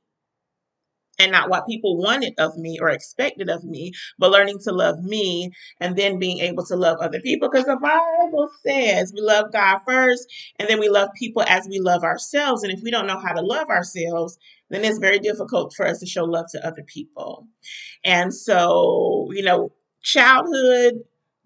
and 1.21 1.31
not 1.31 1.49
what 1.49 1.67
people 1.67 1.97
wanted 1.97 2.33
of 2.37 2.57
me 2.57 2.79
or 2.81 2.89
expected 2.89 3.49
of 3.49 3.63
me, 3.63 3.91
but 4.17 4.31
learning 4.31 4.59
to 4.63 4.71
love 4.71 5.03
me 5.03 5.51
and 5.79 5.95
then 5.95 6.19
being 6.19 6.39
able 6.39 6.65
to 6.65 6.75
love 6.75 6.97
other 6.99 7.19
people. 7.19 7.49
Because 7.49 7.65
the 7.65 7.77
Bible 7.77 8.49
says 8.65 9.13
we 9.13 9.21
love 9.21 9.51
God 9.53 9.79
first 9.87 10.27
and 10.59 10.67
then 10.67 10.79
we 10.79 10.89
love 10.89 11.09
people 11.17 11.43
as 11.47 11.67
we 11.69 11.79
love 11.79 12.03
ourselves. 12.03 12.63
And 12.63 12.73
if 12.73 12.81
we 12.83 12.91
don't 12.91 13.07
know 13.07 13.19
how 13.19 13.33
to 13.33 13.41
love 13.41 13.69
ourselves, 13.69 14.37
then 14.69 14.83
it's 14.83 14.99
very 14.99 15.19
difficult 15.19 15.73
for 15.75 15.85
us 15.85 15.99
to 15.99 16.05
show 16.05 16.23
love 16.23 16.45
to 16.51 16.65
other 16.65 16.83
people. 16.83 17.47
And 18.03 18.33
so, 18.33 19.27
you 19.31 19.43
know, 19.43 19.71
childhood, 20.01 20.95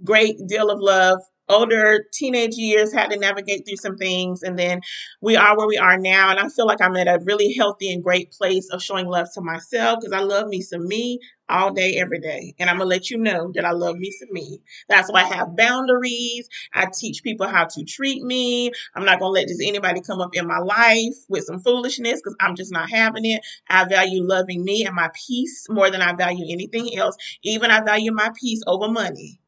great 0.03 0.37
deal 0.47 0.69
of 0.69 0.79
love 0.79 1.19
older 1.49 2.05
teenage 2.13 2.55
years 2.55 2.93
had 2.93 3.09
to 3.11 3.17
navigate 3.17 3.65
through 3.65 3.77
some 3.77 3.97
things 3.97 4.43
and 4.43 4.57
then 4.57 4.81
we 5.21 5.35
are 5.35 5.57
where 5.57 5.67
we 5.67 5.77
are 5.77 5.97
now 5.97 6.29
and 6.31 6.39
i 6.39 6.47
feel 6.49 6.65
like 6.65 6.81
i'm 6.81 6.95
at 6.95 7.07
a 7.07 7.19
really 7.23 7.53
healthy 7.53 7.91
and 7.91 8.03
great 8.03 8.31
place 8.31 8.67
of 8.71 8.81
showing 8.81 9.05
love 9.07 9.27
to 9.33 9.41
myself 9.41 9.99
because 9.99 10.13
i 10.13 10.19
love 10.21 10.47
me 10.47 10.61
some 10.61 10.87
me 10.87 11.19
all 11.47 11.71
day 11.71 11.97
every 11.97 12.19
day 12.19 12.55
and 12.57 12.69
i'm 12.69 12.77
gonna 12.77 12.89
let 12.89 13.09
you 13.11 13.17
know 13.17 13.51
that 13.53 13.65
i 13.65 13.71
love 13.71 13.97
me 13.97 14.09
some 14.11 14.29
me. 14.31 14.59
That's 14.89 15.11
why 15.11 15.21
i 15.21 15.25
have 15.27 15.55
boundaries. 15.55 16.49
I 16.73 16.87
teach 16.97 17.21
people 17.23 17.47
how 17.47 17.65
to 17.65 17.83
treat 17.83 18.23
me. 18.23 18.71
I'm 18.95 19.05
not 19.05 19.19
gonna 19.19 19.31
let 19.31 19.47
just 19.47 19.61
anybody 19.63 20.01
come 20.01 20.21
up 20.21 20.35
in 20.35 20.47
my 20.47 20.57
life 20.59 21.15
with 21.29 21.43
some 21.45 21.59
foolishness 21.59 22.19
because 22.21 22.35
i'm 22.39 22.55
just 22.55 22.71
not 22.71 22.89
having 22.89 23.25
it. 23.25 23.41
I 23.69 23.85
value 23.85 24.23
loving 24.23 24.63
me 24.63 24.85
and 24.85 24.95
my 24.95 25.09
peace 25.27 25.67
more 25.69 25.91
than 25.91 26.01
i 26.01 26.13
value 26.13 26.45
anything 26.49 26.97
else. 26.97 27.15
Even 27.43 27.69
i 27.71 27.81
value 27.81 28.11
my 28.11 28.29
peace 28.39 28.63
over 28.67 28.87
money 28.89 29.39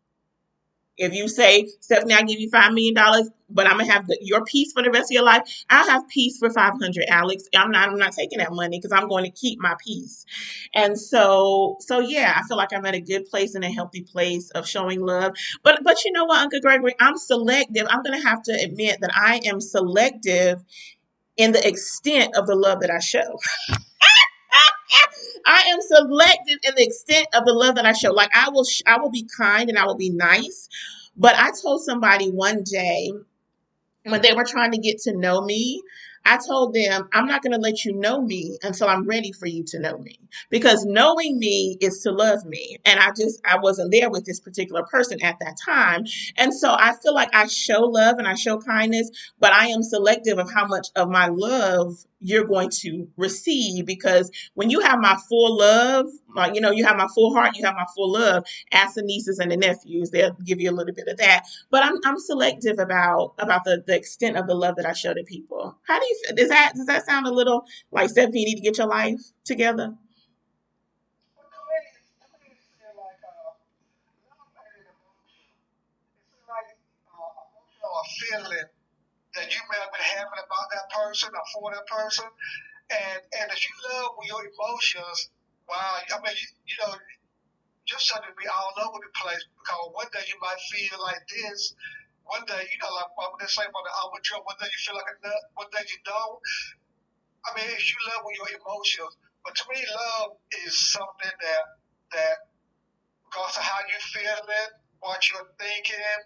if 0.97 1.13
you 1.13 1.27
say, 1.29 1.67
Stephanie, 1.81 2.15
I 2.15 2.23
give 2.23 2.39
you 2.39 2.49
$5 2.51 2.73
million, 2.73 2.95
but 3.49 3.67
I'm 3.67 3.75
going 3.77 3.87
to 3.87 3.93
have 3.93 4.07
the, 4.07 4.17
your 4.21 4.43
peace 4.45 4.73
for 4.73 4.83
the 4.83 4.91
rest 4.91 5.11
of 5.11 5.15
your 5.15 5.23
life, 5.23 5.43
I'll 5.69 5.89
have 5.89 6.07
peace 6.09 6.37
for 6.39 6.49
500, 6.49 7.05
Alex. 7.09 7.45
I'm 7.55 7.71
not, 7.71 7.89
I'm 7.89 7.97
not 7.97 8.13
taking 8.13 8.39
that 8.39 8.53
money 8.53 8.79
because 8.79 8.91
I'm 8.91 9.09
going 9.09 9.25
to 9.25 9.31
keep 9.31 9.59
my 9.61 9.75
peace. 9.85 10.25
And 10.73 10.99
so, 10.99 11.77
so 11.81 11.99
yeah, 11.99 12.33
I 12.35 12.47
feel 12.47 12.57
like 12.57 12.73
I'm 12.73 12.85
at 12.85 12.95
a 12.95 13.01
good 13.01 13.25
place 13.27 13.55
and 13.55 13.63
a 13.63 13.69
healthy 13.71 14.03
place 14.03 14.51
of 14.51 14.67
showing 14.67 15.01
love. 15.01 15.33
But, 15.63 15.81
but 15.83 16.03
you 16.05 16.11
know 16.13 16.25
what, 16.25 16.39
Uncle 16.39 16.61
Gregory, 16.61 16.95
I'm 16.99 17.17
selective. 17.17 17.87
I'm 17.89 18.03
going 18.03 18.19
to 18.21 18.27
have 18.27 18.43
to 18.43 18.53
admit 18.53 18.99
that 19.01 19.11
I 19.15 19.41
am 19.45 19.61
selective 19.61 20.63
in 21.37 21.53
the 21.53 21.67
extent 21.67 22.35
of 22.37 22.47
the 22.47 22.55
love 22.55 22.81
that 22.81 22.91
I 22.91 22.99
show. 22.99 23.39
I 25.45 25.63
am 25.69 25.79
selective 25.81 26.59
in 26.63 26.73
the 26.75 26.83
extent 26.83 27.27
of 27.33 27.45
the 27.45 27.53
love 27.53 27.75
that 27.75 27.85
I 27.85 27.93
show. 27.93 28.11
Like 28.11 28.31
I 28.35 28.49
will, 28.49 28.65
sh- 28.65 28.83
I 28.85 28.99
will 28.99 29.11
be 29.11 29.27
kind 29.37 29.69
and 29.69 29.77
I 29.77 29.85
will 29.85 29.97
be 29.97 30.09
nice. 30.09 30.69
But 31.15 31.35
I 31.35 31.51
told 31.61 31.81
somebody 31.83 32.29
one 32.29 32.63
day 32.63 33.11
when 34.05 34.21
they 34.21 34.33
were 34.33 34.45
trying 34.45 34.71
to 34.71 34.77
get 34.77 34.99
to 34.99 35.17
know 35.17 35.41
me, 35.41 35.81
I 36.25 36.37
told 36.45 36.73
them, 36.73 37.07
I'm 37.13 37.25
not 37.25 37.41
going 37.41 37.53
to 37.53 37.59
let 37.59 37.85
you 37.85 37.93
know 37.93 38.21
me 38.21 38.57
until 38.61 38.89
I'm 38.89 39.07
ready 39.07 39.31
for 39.31 39.45
you 39.47 39.63
to 39.67 39.79
know 39.79 39.97
me. 39.97 40.19
Because 40.49 40.85
knowing 40.85 41.39
me 41.39 41.77
is 41.79 42.01
to 42.01 42.11
love 42.11 42.45
me. 42.45 42.77
And 42.85 42.99
I 42.99 43.11
just, 43.11 43.39
I 43.45 43.57
wasn't 43.57 43.91
there 43.91 44.09
with 44.09 44.25
this 44.25 44.41
particular 44.41 44.83
person 44.83 45.21
at 45.23 45.39
that 45.39 45.55
time. 45.63 46.03
And 46.35 46.53
so 46.53 46.75
I 46.77 46.95
feel 47.01 47.13
like 47.13 47.33
I 47.33 47.47
show 47.47 47.81
love 47.81 48.17
and 48.17 48.27
I 48.27 48.35
show 48.35 48.57
kindness, 48.57 49.09
but 49.39 49.53
I 49.53 49.67
am 49.67 49.83
selective 49.83 50.37
of 50.37 50.51
how 50.51 50.67
much 50.67 50.87
of 50.97 51.09
my 51.09 51.27
love 51.27 52.05
you're 52.19 52.45
going 52.45 52.69
to 52.81 53.07
receive 53.17 53.85
because 53.85 54.31
when 54.55 54.69
you 54.69 54.79
have 54.81 54.99
my 54.99 55.17
full 55.29 55.57
love, 55.57 56.07
like 56.35 56.55
you 56.55 56.61
know, 56.61 56.71
you 56.71 56.85
have 56.85 56.97
my 56.97 57.07
full 57.13 57.33
heart, 57.33 57.55
you 57.57 57.65
have 57.65 57.75
my 57.75 57.85
full 57.95 58.11
love. 58.11 58.45
Ask 58.71 58.95
the 58.95 59.03
nieces 59.03 59.39
and 59.39 59.51
the 59.51 59.57
nephews; 59.57 60.11
they'll 60.11 60.33
give 60.45 60.59
you 60.61 60.71
a 60.71 60.73
little 60.73 60.93
bit 60.93 61.07
of 61.07 61.17
that. 61.17 61.45
But 61.71 61.83
I'm 61.83 61.97
I'm 62.05 62.19
selective 62.19 62.79
about 62.79 63.33
about 63.39 63.63
the 63.65 63.83
the 63.85 63.95
extent 63.95 64.37
of 64.37 64.47
the 64.47 64.55
love 64.55 64.75
that 64.77 64.85
I 64.85 64.93
show 64.93 65.13
to 65.13 65.23
people. 65.23 65.77
How 65.87 65.99
do 65.99 66.05
you 66.05 66.21
does 66.35 66.49
that 66.49 66.73
does 66.75 66.87
that 66.87 67.05
sound 67.05 67.27
a 67.27 67.31
little 67.31 67.65
like 67.91 68.09
Stephanie? 68.09 68.41
You 68.41 68.45
need 68.47 68.55
to 68.55 68.61
get 68.61 68.77
your 68.77 68.87
life 68.87 69.19
together. 69.45 69.93
feeling 78.19 78.56
that 79.47 79.55
you 79.55 79.63
may 79.71 79.79
have 79.79 79.95
been 79.95 80.03
having 80.19 80.43
about 80.43 80.67
that 80.75 80.91
person 80.91 81.31
or 81.31 81.45
for 81.55 81.71
that 81.71 81.87
person. 81.87 82.27
And 82.91 83.19
and 83.39 83.47
if 83.55 83.61
you 83.63 83.73
love 83.95 84.19
with 84.19 84.27
your 84.27 84.43
emotions, 84.43 85.31
wow, 85.71 86.03
I 86.03 86.19
mean, 86.19 86.35
you, 86.35 86.47
you 86.67 86.75
know, 86.83 86.91
you're 87.87 88.03
starting 88.03 88.27
to 88.27 88.35
be 88.35 88.47
all 88.51 88.75
over 88.83 88.99
the 88.99 89.11
place 89.15 89.43
because 89.55 89.95
one 89.95 90.11
day 90.11 90.23
you 90.27 90.35
might 90.43 90.59
feel 90.67 90.99
like 90.99 91.23
this. 91.31 91.71
One 92.27 92.43
day, 92.43 92.59
you 92.59 92.79
know, 92.83 92.91
like 92.91 93.15
what 93.15 93.39
they 93.39 93.47
say 93.47 93.63
about 93.63 93.87
the 93.87 93.95
album 94.03 94.19
one 94.43 94.59
day 94.59 94.67
you 94.67 94.79
feel 94.83 94.99
like 94.99 95.07
a 95.15 95.17
nut, 95.23 95.43
one 95.55 95.71
day 95.71 95.83
you 95.87 95.99
don't. 96.03 96.39
I 97.47 97.55
mean, 97.55 97.69
if 97.71 97.85
you 97.87 97.97
love 98.11 98.27
with 98.27 98.35
your 98.35 98.51
emotions, 98.59 99.15
but 99.43 99.55
to 99.55 99.63
me, 99.71 99.79
love 99.79 100.37
is 100.67 100.75
something 100.75 101.31
that 101.39 101.63
that 102.11 102.37
goes 103.31 103.53
to 103.55 103.61
how 103.61 103.79
you 103.87 103.99
feeling, 104.11 104.71
what 104.99 105.21
you're 105.31 105.47
thinking, 105.59 106.19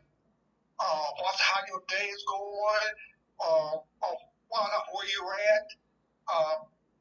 uh, 0.82 1.08
what's 1.22 1.42
how 1.42 1.62
your 1.70 1.84
day 1.88 2.08
is 2.10 2.24
going, 2.28 2.94
uh, 3.42 3.76
uh, 3.78 4.82
where 4.94 5.08
you're 5.10 5.36
at. 5.58 5.68
Uh, 6.30 6.56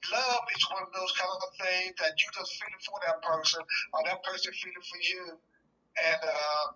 love 0.09 0.45
is 0.57 0.65
one 0.73 0.83
of 0.83 0.93
those 0.97 1.13
kind 1.15 1.31
of 1.31 1.41
things 1.61 1.95
that 2.01 2.17
you 2.17 2.27
just 2.33 2.57
feeling 2.57 2.83
for 2.83 2.99
that 3.05 3.21
person, 3.23 3.61
or 3.93 4.01
that 4.09 4.25
person 4.25 4.53
feeling 4.57 4.87
for 4.89 5.01
you. 5.05 5.25
And 6.01 6.21
uh, 6.25 6.67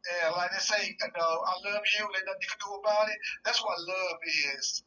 and 0.00 0.32
like 0.36 0.50
they 0.52 0.62
say, 0.64 0.80
you 0.88 1.10
know, 1.12 1.32
I 1.44 1.52
love 1.68 1.84
you, 1.98 2.04
and 2.08 2.24
nothing 2.24 2.42
you 2.42 2.50
can 2.50 2.62
do 2.64 2.72
about 2.80 3.08
it. 3.12 3.18
That's 3.44 3.60
what 3.60 3.76
love 3.78 4.18
is. 4.56 4.82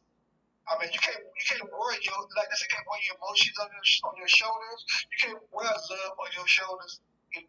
I 0.68 0.80
mean, 0.80 0.89
you 0.92 1.00
can't 1.00 1.20
you 1.20 1.46
can't 1.46 1.68
wear 1.70 1.94
your 2.02 2.20
like 2.36 2.50
they 2.50 2.58
say, 2.58 2.68
can't 2.72 2.88
wear 2.88 3.00
your 3.06 3.20
emotions 3.20 3.58
on 3.60 3.70
your 3.70 3.86
on 4.10 4.13
your 4.18 4.32
shoulders. 4.32 4.82
You 5.12 5.18
can't 5.20 5.44
wear 5.52 5.68
love 5.70 6.13
on 6.18 6.30
your 6.36 6.48
shoulders 6.48 7.00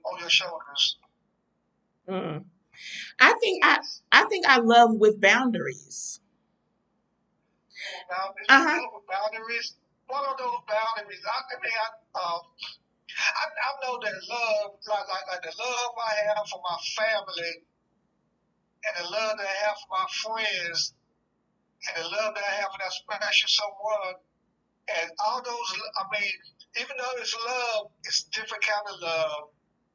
on 0.05 0.21
your 0.21 0.31
shoulders. 0.31 0.99
Mm. 2.09 2.45
I 3.21 3.35
think 3.41 3.65
I 3.65 3.79
I 4.13 4.25
think 4.25 4.47
I 4.47 4.59
love 4.59 4.95
with 4.95 5.21
boundaries. 5.21 6.21
Boundaries. 8.09 8.47
Uh-huh. 8.49 9.01
Boundaries. 9.11 9.75
What 10.07 10.29
are 10.29 10.37
those 10.39 10.61
boundaries? 10.69 11.23
I, 11.25 11.37
I 11.41 11.57
mean, 11.63 11.73
I, 11.73 11.89
uh, 12.19 12.41
I, 13.17 13.45
I 13.49 13.71
know 13.83 13.99
that 14.01 14.17
love, 14.29 14.79
like, 14.89 15.09
like 15.09 15.27
like 15.33 15.43
the 15.43 15.55
love 15.59 15.93
I 15.97 16.13
have 16.37 16.47
for 16.49 16.61
my 16.63 16.79
family, 16.97 17.53
and 18.85 18.95
the 19.05 19.11
love 19.11 19.39
that 19.39 19.47
I 19.47 19.59
have 19.69 19.77
for 19.81 19.91
my 19.97 20.07
friends, 20.23 20.95
and 21.89 22.05
the 22.05 22.09
love 22.09 22.35
that 22.35 22.45
I 22.45 22.55
have 22.63 22.71
for 22.73 22.81
that 22.81 22.93
special 22.93 23.49
someone, 23.49 24.17
and 25.01 25.11
all 25.27 25.43
those. 25.43 25.69
I 25.99 26.05
mean, 26.21 26.33
even 26.81 26.97
though 26.99 27.15
it's 27.21 27.37
love, 27.47 27.91
it's 28.05 28.25
different 28.25 28.65
kind 28.65 28.87
of 28.93 29.01
love. 29.01 29.43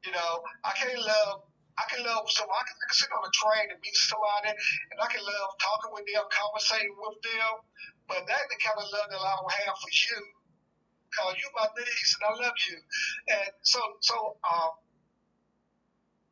You 0.04 0.12
know, 0.12 0.42
I 0.64 0.72
can't 0.72 0.98
love 0.98 1.42
I 1.80 1.84
can 1.88 2.04
love 2.04 2.28
someone. 2.28 2.60
I 2.60 2.64
can, 2.68 2.76
I 2.76 2.84
can 2.92 2.98
sit 3.00 3.08
on 3.16 3.24
a 3.24 3.32
train 3.32 3.72
and 3.72 3.80
meet 3.80 3.96
somebody, 3.96 4.52
and 4.52 4.96
I 5.00 5.08
can 5.08 5.24
love 5.24 5.48
talking 5.56 5.96
with 5.96 6.04
them, 6.04 6.28
conversating 6.28 6.92
with 6.92 7.18
them. 7.24 7.52
But 8.04 8.28
that's 8.28 8.48
the 8.52 8.58
kind 8.60 8.76
of 8.76 8.86
love 8.92 9.08
that 9.08 9.22
I 9.22 9.36
will 9.40 9.56
have 9.64 9.76
for 9.80 9.88
you. 9.88 10.20
Cause 11.10 11.34
you 11.40 11.48
my 11.56 11.66
niece, 11.74 12.12
and 12.20 12.24
I 12.28 12.32
love 12.38 12.58
you. 12.70 12.78
And 13.32 13.50
so, 13.66 13.80
so, 13.98 14.36
um, 14.46 14.72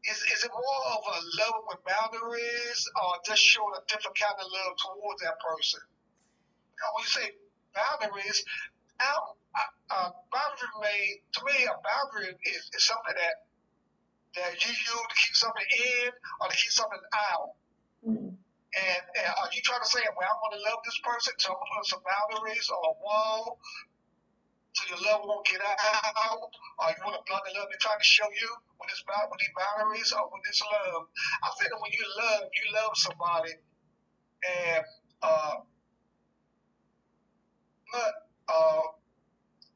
is, 0.06 0.20
is 0.30 0.44
it 0.44 0.52
more 0.54 0.82
of 0.94 1.02
a 1.02 1.18
love 1.42 1.60
with 1.66 1.80
boundaries, 1.82 2.80
or 2.94 3.18
just 3.24 3.42
showing 3.42 3.74
a 3.74 3.82
different 3.88 4.14
kind 4.20 4.36
of 4.38 4.46
love 4.46 4.76
towards 4.78 5.20
that 5.24 5.40
person? 5.42 5.82
Because 6.76 6.90
when 6.94 7.02
you 7.02 7.10
say 7.10 7.26
boundaries, 7.74 8.44
I, 9.00 9.64
uh, 9.90 10.10
boundary 10.30 11.22
to 11.32 11.40
me, 11.42 11.66
a 11.66 11.74
boundary 11.82 12.34
is, 12.44 12.62
is 12.74 12.84
something 12.84 13.14
that 13.16 13.47
that 14.44 14.58
you 14.62 14.70
use 14.70 15.06
to 15.08 15.16
keep 15.18 15.34
something 15.34 15.68
in 15.68 16.10
or 16.40 16.46
to 16.48 16.56
keep 16.56 16.72
something 16.72 17.04
out. 17.34 17.50
Mm. 18.06 18.30
And, 18.68 19.02
and 19.16 19.28
are 19.42 19.50
you 19.50 19.64
trying 19.64 19.80
to 19.82 19.90
say, 19.90 20.04
well, 20.12 20.28
I'm 20.28 20.38
going 20.44 20.60
to 20.60 20.64
love 20.68 20.80
this 20.84 21.00
person, 21.00 21.32
so 21.40 21.50
I'm 21.50 21.58
going 21.58 21.70
to 21.72 21.76
put 21.82 21.88
some 21.88 22.04
boundaries 22.04 22.68
or 22.68 22.78
a 22.78 22.94
wall 23.00 23.58
so 24.78 24.94
your 24.94 25.02
love 25.10 25.26
won't 25.26 25.46
get 25.46 25.58
out, 25.58 26.38
or 26.78 26.86
you 26.86 27.02
want 27.02 27.18
to 27.18 27.24
block 27.26 27.42
the 27.42 27.50
love 27.58 27.66
they're 27.66 27.82
trying 27.82 27.98
to 27.98 28.04
show 28.04 28.30
you 28.30 28.50
with, 28.78 28.94
about 29.02 29.26
when 29.26 29.38
these 29.42 29.50
boundaries 29.58 30.12
or 30.14 30.30
with 30.30 30.44
this 30.46 30.62
love. 30.62 31.10
I 31.42 31.50
think 31.58 31.74
that 31.74 31.80
when 31.82 31.90
you 31.90 32.04
love, 32.14 32.46
you 32.46 32.64
love 32.70 32.92
somebody, 32.94 33.58
and 34.46 34.84
uh, 35.22 35.54
but 37.90 38.12
uh, 38.46 38.86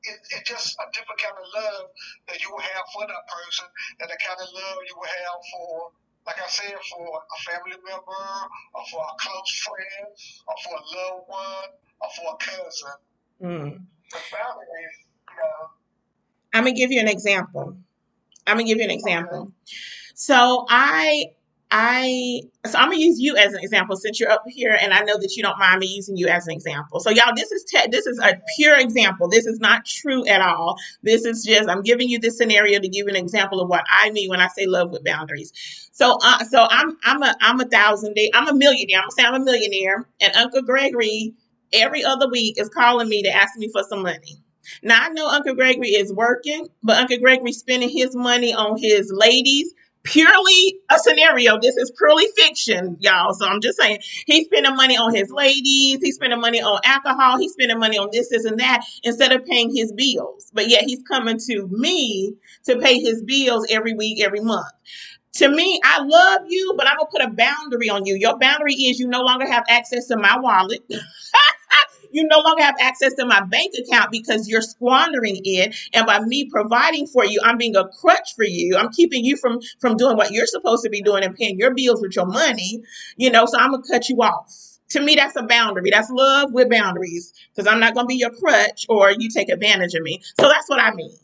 it, 0.05 0.19
it's 0.31 0.49
just 0.49 0.77
a 0.79 0.87
different 0.93 1.21
kind 1.21 1.37
of 1.39 1.47
love 1.55 1.87
that 2.29 2.43
you 2.43 2.51
will 2.51 2.63
have 2.63 2.85
for 2.93 3.07
that 3.07 3.25
person 3.31 3.67
and 4.01 4.09
the 4.11 4.19
kind 4.19 4.39
of 4.41 4.49
love 4.51 4.79
you 4.89 4.95
will 4.99 5.11
have 5.11 5.41
for, 5.53 5.69
like 6.27 6.39
I 6.43 6.49
said, 6.49 6.75
for 6.91 7.07
a 7.07 7.39
family 7.47 7.79
member 7.87 8.27
or 8.75 8.83
for 8.91 9.03
a 9.03 9.15
close 9.19 9.53
friend 9.63 10.11
or 10.47 10.55
for 10.63 10.75
a 10.75 10.85
loved 10.95 11.25
one 11.29 11.71
or 12.03 12.09
for 12.17 12.27
a 12.35 12.39
cousin. 12.39 12.97
Mm. 13.43 13.71
Family, 14.13 14.67
you 14.77 15.37
know. 15.39 15.71
I'm 16.55 16.65
gonna 16.65 16.75
give 16.75 16.93
you 16.93 17.01
an 17.01 17.09
example. 17.09 17.77
I'm 18.47 18.57
gonna 18.57 18.67
give 18.67 18.79
you 18.79 18.85
an 18.85 18.91
example. 18.91 19.53
So 20.15 20.67
I 20.69 21.33
I 21.73 22.43
so 22.67 22.79
I'm 22.79 22.91
gonna 22.91 22.99
use 23.01 23.19
you 23.19 23.35
as 23.39 23.55
an 23.55 23.61
example 23.63 23.97
since 23.97 24.21
you're 24.21 24.31
up 24.31 24.45
here, 24.47 24.77
and 24.81 24.93
I 24.93 25.01
know 25.01 25.19
that 25.19 25.35
you 25.37 25.43
don't 25.43 25.59
mind 25.59 25.81
me 25.81 25.87
using 25.87 26.19
you 26.19 26.29
as 26.29 26.47
an 26.47 26.53
example. 26.53 27.01
So 27.01 27.11
y'all, 27.11 27.33
this 27.35 27.51
is 27.51 27.65
te- 27.65 27.89
this 27.91 28.07
is 28.07 28.19
a 28.21 28.35
pure 28.57 28.79
example. 28.79 29.29
This 29.31 29.47
is 29.47 29.59
not 29.59 29.87
true 29.87 30.27
at 30.29 30.43
all. 30.43 30.77
This 31.03 31.25
is 31.25 31.45
just 31.45 31.71
I'm 31.71 31.83
giving 31.83 32.11
you 32.11 32.21
this 32.21 32.37
scenario 32.37 32.79
to 32.79 32.89
give 32.89 33.07
an 33.07 33.17
example 33.17 33.61
of 33.61 33.71
what 33.71 33.85
I 33.91 34.11
mean 34.11 34.29
when 34.29 34.41
I 34.41 34.49
say 34.49 34.67
love 34.67 34.91
with 34.91 35.03
boundaries. 35.03 35.53
So 35.93 36.19
uh, 36.23 36.45
so 36.45 36.67
I'm 36.71 36.99
I'm 37.05 37.23
a 37.23 37.35
I'm 37.41 37.61
a 37.61 37.67
thousand 37.67 38.15
day 38.15 38.31
I'm 38.35 38.49
a 38.49 38.55
millionaire. 38.55 38.99
I'm 38.99 39.05
gonna 39.05 39.13
say 39.13 39.25
I'm 39.25 39.41
a 39.41 39.45
millionaire, 39.45 40.07
and 40.21 40.37
Uncle 40.37 40.63
Gregory 40.63 41.35
every 41.73 42.05
other 42.05 42.29
week 42.29 42.61
is 42.61 42.69
calling 42.69 43.09
me 43.09 43.23
to 43.23 43.31
ask 43.35 43.59
me 43.59 43.71
for 43.73 43.83
some 43.89 44.03
money. 44.03 44.37
Now 44.83 45.05
I 45.05 45.09
know 45.09 45.27
Uncle 45.27 45.55
Gregory 45.55 45.89
is 45.89 46.13
working, 46.13 46.69
but 46.83 46.99
Uncle 46.99 47.19
Gregory 47.19 47.53
spending 47.53 47.89
his 47.89 48.15
money 48.15 48.55
on 48.55 48.79
his 48.79 49.11
ladies 49.13 49.73
purely 50.05 50.79
a 50.91 50.99
scenario. 50.99 51.59
This 51.61 51.77
is 51.77 51.93
purely 51.97 52.27
fiction, 52.37 52.97
y'all. 53.01 53.35
So 53.35 53.47
I'm 53.47 53.61
just 53.61 53.79
saying 53.79 54.01
he's 54.27 54.47
spending 54.47 54.75
money 54.77 54.97
on 54.97 55.15
his 55.15 55.31
ladies, 55.31 55.99
he's 56.03 56.17
spending 56.17 56.41
money 56.41 56.61
on 56.61 56.81
alcohol, 56.85 57.39
he's 57.39 57.53
spending 57.53 57.79
money 57.79 57.99
on 57.99 58.09
this, 58.13 58.31
this, 58.31 58.45
and 58.45 58.59
that 58.61 58.85
instead 59.03 59.33
of 59.33 59.45
paying 59.47 59.75
his 59.75 59.93
bills. 59.93 60.51
But 60.53 60.69
yet 60.69 60.85
he's 60.85 61.03
coming 61.03 61.39
to 61.47 61.69
me 61.69 62.35
to 62.65 62.79
pay 62.79 63.01
his 63.01 63.23
bills 63.23 63.67
every 63.71 63.95
week, 63.95 64.23
every 64.23 64.41
month. 64.41 64.67
To 65.37 65.49
me, 65.49 65.81
I 65.83 66.03
love 66.03 66.43
you, 66.49 66.75
but 66.77 66.87
I'm 66.87 66.99
gonna 66.99 67.09
put 67.11 67.23
a 67.23 67.31
boundary 67.31 67.89
on 67.89 68.05
you. 68.05 68.17
Your 68.17 68.39
boundary 68.39 68.75
is 68.75 69.01
you 69.01 69.09
no 69.09 69.23
longer 69.23 69.51
have 69.51 69.65
access 69.69 70.09
to 70.09 70.17
my 70.17 70.39
wallet. 70.39 70.81
You 72.13 72.27
no 72.29 72.41
longer 72.41 72.63
have 72.63 72.77
access 72.81 73.15
to 73.15 73.27
my 73.27 73.41
bank 73.45 73.75
account 73.79 74.11
because 74.11 74.49
you're 74.49 74.63
squandering 74.63 75.41
it. 75.45 75.75
And 75.93 76.07
by 76.07 76.21
me 76.21 76.49
providing 76.51 77.07
for 77.07 77.25
you, 77.25 77.41
I'm 77.45 77.59
being 77.59 77.77
a 77.77 77.89
crutch 77.89 78.35
for 78.37 78.45
you. 78.45 78.77
I'm 78.77 78.91
keeping 78.91 79.25
you 79.25 79.37
from 79.37 79.61
from 79.81 79.97
doing 79.97 80.17
what 80.17 80.33
you're 80.33 80.47
supposed 80.47 80.85
to 80.85 80.91
be 80.91 81.03
doing 81.03 81.25
and 81.25 81.35
paying 81.35 81.59
your 81.59 81.75
bills 81.75 82.01
with 82.03 82.17
your 82.17 82.27
money. 82.27 82.83
You 83.17 83.31
know, 83.31 83.47
so 83.47 83.59
I'm 83.59 83.73
gonna 83.73 83.83
cut 83.91 84.09
you 84.09 84.17
off. 84.19 84.53
To 84.91 85.01
me, 85.01 85.15
that's 85.15 85.37
a 85.37 85.43
boundary. 85.43 85.91
That's 85.91 86.11
love 86.11 86.53
with 86.53 86.71
boundaries 86.71 87.33
because 87.55 87.67
I'm 87.67 87.81
not 87.81 87.95
gonna 87.95 88.07
be 88.07 88.17
your 88.17 88.31
crutch 88.31 88.87
or 88.89 89.11
you 89.11 89.29
take 89.31 89.49
advantage 89.49 89.95
of 89.95 90.03
me. 90.03 90.21
So 90.39 90.49
that's 90.49 90.69
what 90.69 90.81
I 90.81 90.93
mean. 90.95 91.17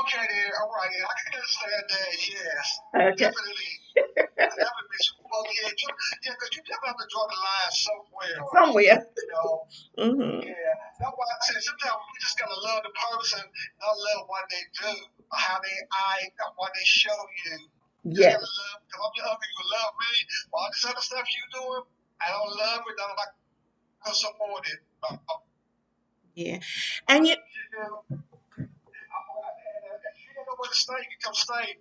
Okay, 0.00 0.18
then. 0.28 0.50
All 0.62 0.70
right. 0.72 0.88
I 0.88 1.14
can 1.20 1.34
understand 1.34 1.84
that. 1.90 2.28
Yes. 2.30 2.80
Okay. 2.94 3.24
Definitely. 3.26 3.70
Definitely. 4.38 5.19
Well, 5.30 5.46
yeah, 5.46 5.70
you, 5.70 5.86
yeah, 6.26 6.34
because 6.34 6.50
you 6.58 6.62
definitely 6.66 6.90
have 6.90 6.98
to 6.98 7.06
draw 7.06 7.22
the 7.30 7.38
line 7.38 7.70
somewhere. 7.70 8.34
Somewhere. 8.50 8.98
You 9.14 9.30
know. 9.30 9.62
Mm-hmm. 9.94 10.42
Yeah. 10.42 10.74
That's 10.98 11.14
why 11.14 11.22
I 11.22 11.38
say 11.46 11.54
sometimes 11.62 12.02
we 12.02 12.18
just 12.18 12.34
gotta 12.34 12.58
love 12.58 12.82
the 12.82 12.90
person, 12.90 13.46
not 13.78 13.94
love 13.94 14.26
what 14.26 14.42
they 14.50 14.58
do, 14.74 14.90
how 15.30 15.62
they 15.62 15.78
act, 16.18 16.34
or 16.42 16.50
what 16.58 16.74
they 16.74 16.82
show 16.82 17.14
you. 17.46 17.70
Yeah. 18.10 18.42
Love, 18.42 18.82
if 18.90 18.98
I'm 18.98 19.14
your 19.14 19.30
you 19.30 19.62
love 19.70 19.94
me. 20.02 20.26
All 20.50 20.66
this 20.74 20.82
other 20.90 20.98
stuff 20.98 21.30
you 21.30 21.46
doing, 21.54 21.86
I 22.18 22.34
don't 22.34 22.50
love 22.50 22.82
it. 22.90 22.98
I'm 22.98 23.14
not 23.14 23.30
gonna 24.02 24.18
support 24.18 24.66
it. 24.66 24.82
Yeah. 26.34 26.58
And 27.06 27.22
you. 27.26 27.34
If 27.38 27.42
you 27.78 27.86
want 30.42 30.72
to 30.72 30.78
stay, 30.78 30.94
you 30.98 31.06
can 31.06 31.20
come 31.22 31.34
stay. 31.34 31.78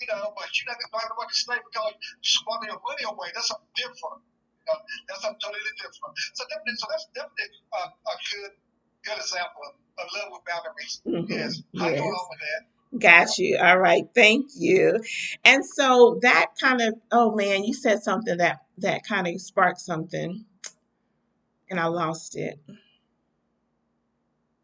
You 0.00 0.06
know, 0.08 0.32
but 0.34 0.48
you're 0.56 0.68
not 0.68 0.78
going 0.80 1.08
to 1.08 1.16
want 1.16 1.28
to 1.30 1.36
stay 1.36 1.58
because 1.60 1.92
you 2.00 2.24
squander 2.24 2.72
your 2.72 2.80
money 2.80 3.04
away. 3.04 3.28
That's 3.34 3.48
something 3.48 3.72
different. 3.76 4.24
You 4.24 4.64
know, 4.68 4.78
that's 5.08 5.22
something 5.22 5.40
totally 5.40 5.74
different. 5.76 6.12
So 6.34 6.42
definitely, 6.48 6.76
so 6.80 6.86
that's 6.88 7.06
definitely 7.12 7.48
a, 7.76 7.80
a 7.88 8.14
good, 8.32 8.52
good 9.04 9.18
example 9.20 9.62
of, 9.68 9.74
of 10.00 10.06
love 10.16 10.28
with 10.32 10.44
boundaries. 10.48 10.94
Mm-hmm. 11.04 11.32
Yes. 11.32 11.62
yes. 11.72 11.82
I 11.82 11.96
go 11.96 12.04
along 12.04 12.28
with 12.32 12.42
that. 12.42 12.62
Got 12.96 13.38
you. 13.38 13.58
All 13.60 13.78
right. 13.78 14.04
Thank 14.14 14.46
you. 14.56 15.00
And 15.44 15.64
so 15.64 16.18
that 16.22 16.46
kind 16.60 16.80
of, 16.80 16.94
oh 17.12 17.34
man, 17.34 17.64
you 17.64 17.74
said 17.74 18.02
something 18.02 18.38
that 18.38 18.64
that 18.78 19.04
kind 19.04 19.26
of 19.26 19.40
sparked 19.40 19.80
something, 19.80 20.44
and 21.68 21.78
I 21.78 21.86
lost 21.86 22.36
it. 22.36 22.58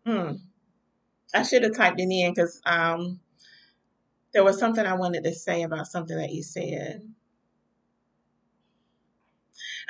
Hmm. 0.07 0.33
I 1.35 1.43
should 1.43 1.65
have 1.65 1.77
typed 1.77 2.01
it 2.01 2.09
in 2.11 2.33
because 2.33 2.61
um 2.65 3.21
there 4.35 4.45
was 4.45 4.59
something 4.59 4.85
I 4.85 4.95
wanted 4.95 5.25
to 5.25 5.35
say 5.35 5.63
about 5.63 5.87
something 5.87 6.17
that 6.17 6.33
you 6.33 6.43
said. 6.43 7.03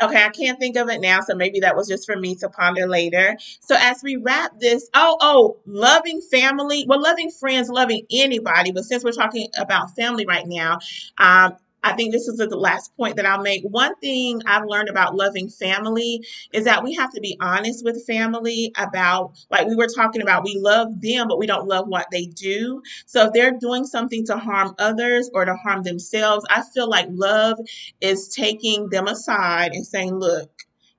Okay, 0.03 0.25
I 0.25 0.29
can't 0.31 0.59
think 0.59 0.77
of 0.77 0.89
it 0.89 1.01
now, 1.01 1.21
so 1.21 1.35
maybe 1.35 1.61
that 1.61 1.77
was 1.77 1.89
just 1.89 2.07
for 2.07 2.17
me 2.17 2.35
to 2.37 2.49
ponder 2.49 2.87
later. 2.87 3.37
So 3.61 3.77
as 3.79 4.03
we 4.03 4.17
wrap 4.17 4.59
this, 4.59 4.89
oh, 4.95 5.17
oh, 5.21 5.59
loving 5.67 6.21
family, 6.21 6.85
well, 6.89 7.01
loving 7.01 7.31
friends, 7.31 7.69
loving 7.69 8.05
anybody, 8.11 8.73
but 8.73 8.85
since 8.85 9.05
we're 9.05 9.13
talking 9.13 9.49
about 9.57 9.95
family 9.95 10.27
right 10.27 10.47
now, 10.47 10.79
um, 11.19 11.57
I 11.85 11.93
think 11.93 12.13
this 12.13 12.27
is 12.27 12.39
the 12.39 12.49
last 12.49 12.97
point 12.97 13.17
that 13.17 13.27
I'll 13.27 13.43
make. 13.43 13.63
One 13.63 13.95
thing 13.97 14.41
I've 14.47 14.65
learned 14.67 14.89
about 14.89 15.15
loving 15.15 15.49
family 15.49 16.25
is 16.53 16.65
that 16.65 16.83
we 16.83 16.95
have 16.95 17.13
to 17.13 17.21
be 17.21 17.37
honest 17.41 17.85
with 17.85 18.05
family 18.07 18.73
about, 18.77 19.33
like 19.51 19.69
we 19.69 19.77
were 19.77 19.87
talking 19.87 20.23
about, 20.23 20.45
we 20.45 20.59
love 20.59 21.01
them, 21.01 21.29
but 21.29 21.39
we 21.39 21.47
don't 21.47 21.69
love 21.69 21.87
what 21.87 22.07
they 22.11 22.27
do. 22.27 22.83
So 23.07 23.27
if 23.27 23.33
they're 23.35 23.53
doing 23.53 23.85
something 23.85 24.25
to 24.27 24.39
harm 24.39 24.75
others 24.79 25.31
or 25.35 25.45
to 25.45 25.55
harm 25.55 25.83
themselves, 25.83 26.47
I 26.49 26.63
feel 26.63 26.89
like 26.89 27.07
love 27.11 27.59
is 28.01 28.29
taking 28.29 28.89
them 28.89 29.07
aside 29.07 29.73
and 29.73 29.87
saying, 29.87 30.15
look, 30.15 30.51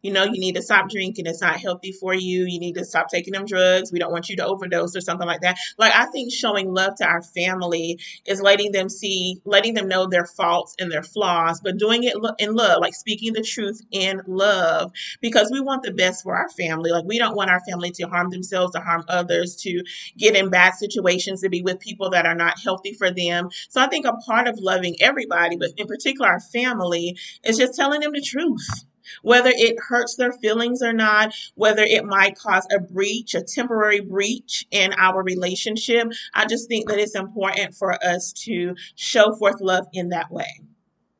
you 0.06 0.12
know, 0.12 0.24
you 0.24 0.40
need 0.40 0.54
to 0.54 0.62
stop 0.62 0.88
drinking. 0.88 1.26
It's 1.26 1.42
not 1.42 1.60
healthy 1.60 1.92
for 1.92 2.14
you. 2.14 2.46
You 2.46 2.60
need 2.60 2.76
to 2.76 2.86
stop 2.86 3.10
taking 3.10 3.34
them 3.34 3.46
drugs. 3.46 3.92
We 3.92 3.98
don't 3.98 4.12
want 4.12 4.30
you 4.30 4.36
to 4.36 4.46
overdose 4.46 4.96
or 4.96 5.02
something 5.02 5.26
like 5.26 5.42
that. 5.42 5.58
Like, 5.80 5.94
I 5.96 6.06
think 6.06 6.32
showing 6.32 6.72
love 6.72 6.94
to 6.98 7.06
our 7.08 7.24
family 7.24 8.00
is 8.28 8.40
letting 8.40 8.72
them 8.72 8.88
see, 8.88 9.42
letting 9.46 9.74
them 9.74 9.88
know 9.88 10.06
their 10.06 10.28
faults 10.28 10.76
and 10.78 10.92
their 10.92 11.02
flaws, 11.02 11.60
but 11.60 11.78
doing 11.78 12.04
it 12.04 12.14
in 12.38 12.54
love, 12.54 12.82
like 12.82 12.94
speaking 12.94 13.34
the 13.34 13.42
truth 13.42 13.82
in 13.90 14.22
love, 14.28 14.92
because 15.22 15.50
we 15.52 15.60
want 15.60 15.82
the 15.82 15.92
best 15.92 16.22
for 16.22 16.38
our 16.38 16.50
family. 16.50 16.92
Like, 16.92 17.06
we 17.06 17.18
don't 17.18 17.36
want 17.36 17.50
our 17.50 17.62
family 17.68 17.90
to 17.96 18.04
harm 18.04 18.30
themselves, 18.30 18.74
to 18.74 18.82
harm 18.82 19.06
others, 19.08 19.56
to 19.64 19.82
get 20.20 20.36
in 20.36 20.52
bad 20.52 20.76
situations, 20.76 21.42
to 21.42 21.50
be 21.50 21.64
with 21.64 21.80
people 21.80 22.12
that 22.12 22.28
are 22.28 22.36
not 22.36 22.60
healthy 22.60 22.94
for 22.94 23.10
them. 23.10 23.50
So, 23.70 23.82
I 23.82 23.88
think 23.88 24.06
a 24.06 24.14
part 24.14 24.48
of 24.48 24.60
loving 24.60 24.98
everybody, 25.02 25.58
but 25.58 25.72
in 25.78 25.88
particular 25.88 26.30
our 26.30 26.40
family, 26.40 27.18
is 27.44 27.58
just 27.58 27.74
telling 27.74 28.02
them 28.02 28.12
the 28.12 28.22
truth 28.22 28.86
whether 29.22 29.52
it 29.54 29.78
hurts 29.80 30.16
their 30.16 30.32
feelings 30.32 30.82
or 30.82 30.94
not, 30.94 31.34
whether 31.56 31.84
it 31.84 32.06
might 32.06 32.38
cause 32.38 32.68
a 32.72 32.80
breach, 32.80 33.34
a 33.36 33.42
temporary 33.44 34.02
breach 34.02 34.66
in 34.72 34.94
our 34.94 35.24
relationship. 35.24 36.12
I 36.34 36.46
just 36.46 36.68
think 36.68 36.88
that 36.90 37.00
it's 37.00 37.16
important 37.16 37.76
for 37.76 37.94
us 38.04 38.34
to 38.46 38.76
show 38.96 39.36
forth 39.36 39.62
love 39.62 39.88
in 39.94 40.10
that 40.10 40.32
way. 40.32 40.62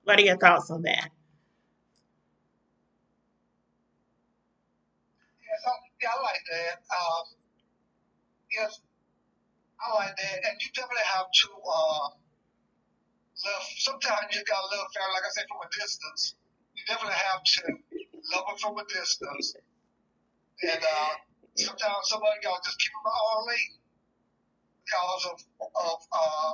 What 0.04 0.20
are 0.20 0.24
your 0.24 0.38
thoughts 0.38 0.70
on 0.70 0.84
that? 0.84 1.10
Yeah, 6.02 6.10
I 6.12 6.22
like 6.22 6.44
that. 6.52 6.76
Um, 6.94 7.26
yes, 8.52 8.82
I 9.82 9.96
like 9.96 10.16
that. 10.16 10.36
And 10.46 10.62
you 10.62 10.70
definitely 10.76 11.10
have 11.16 11.26
to 11.26 11.48
uh, 11.66 12.08
love. 13.46 13.64
Sometimes 13.78 14.36
you 14.36 14.44
got 14.46 14.62
to 14.62 14.78
love 14.78 14.88
family, 14.94 15.14
like 15.16 15.26
I 15.26 15.32
said, 15.34 15.46
from 15.50 15.66
a 15.66 15.70
distance 15.74 16.36
you 16.76 16.84
definitely 16.88 17.16
have 17.16 17.44
to 17.44 17.62
love 18.36 18.46
them 18.48 18.58
from 18.60 18.78
a 18.78 18.86
distance. 18.86 19.56
And 20.64 20.82
uh, 20.84 21.14
sometimes 21.56 22.04
somebody 22.12 22.40
got 22.44 22.64
just 22.64 22.80
keep 22.80 22.94
them 22.94 23.08
all 23.08 23.46
late 23.48 23.74
because 24.86 25.24
of, 25.32 25.38
of 25.64 26.00
uh, 26.14 26.52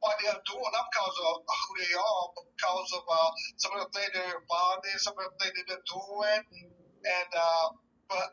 what 0.00 0.16
they're 0.22 0.42
doing, 0.46 0.70
not 0.72 0.86
because 0.92 1.16
of 1.28 1.34
who 1.44 1.70
they 1.82 1.94
are, 1.94 2.24
but 2.36 2.44
because 2.56 2.90
of 2.96 3.04
uh, 3.10 3.30
some 3.58 3.72
of 3.76 3.80
the 3.86 3.90
things 3.92 4.10
they're 4.14 4.38
involved 4.40 4.84
in, 4.88 4.98
some 4.98 5.14
of 5.18 5.26
the 5.28 5.34
things 5.42 5.54
they've 5.56 5.70
been 5.76 5.86
doing. 5.86 6.42
And 7.04 7.30
uh, 7.36 7.66
but 8.08 8.28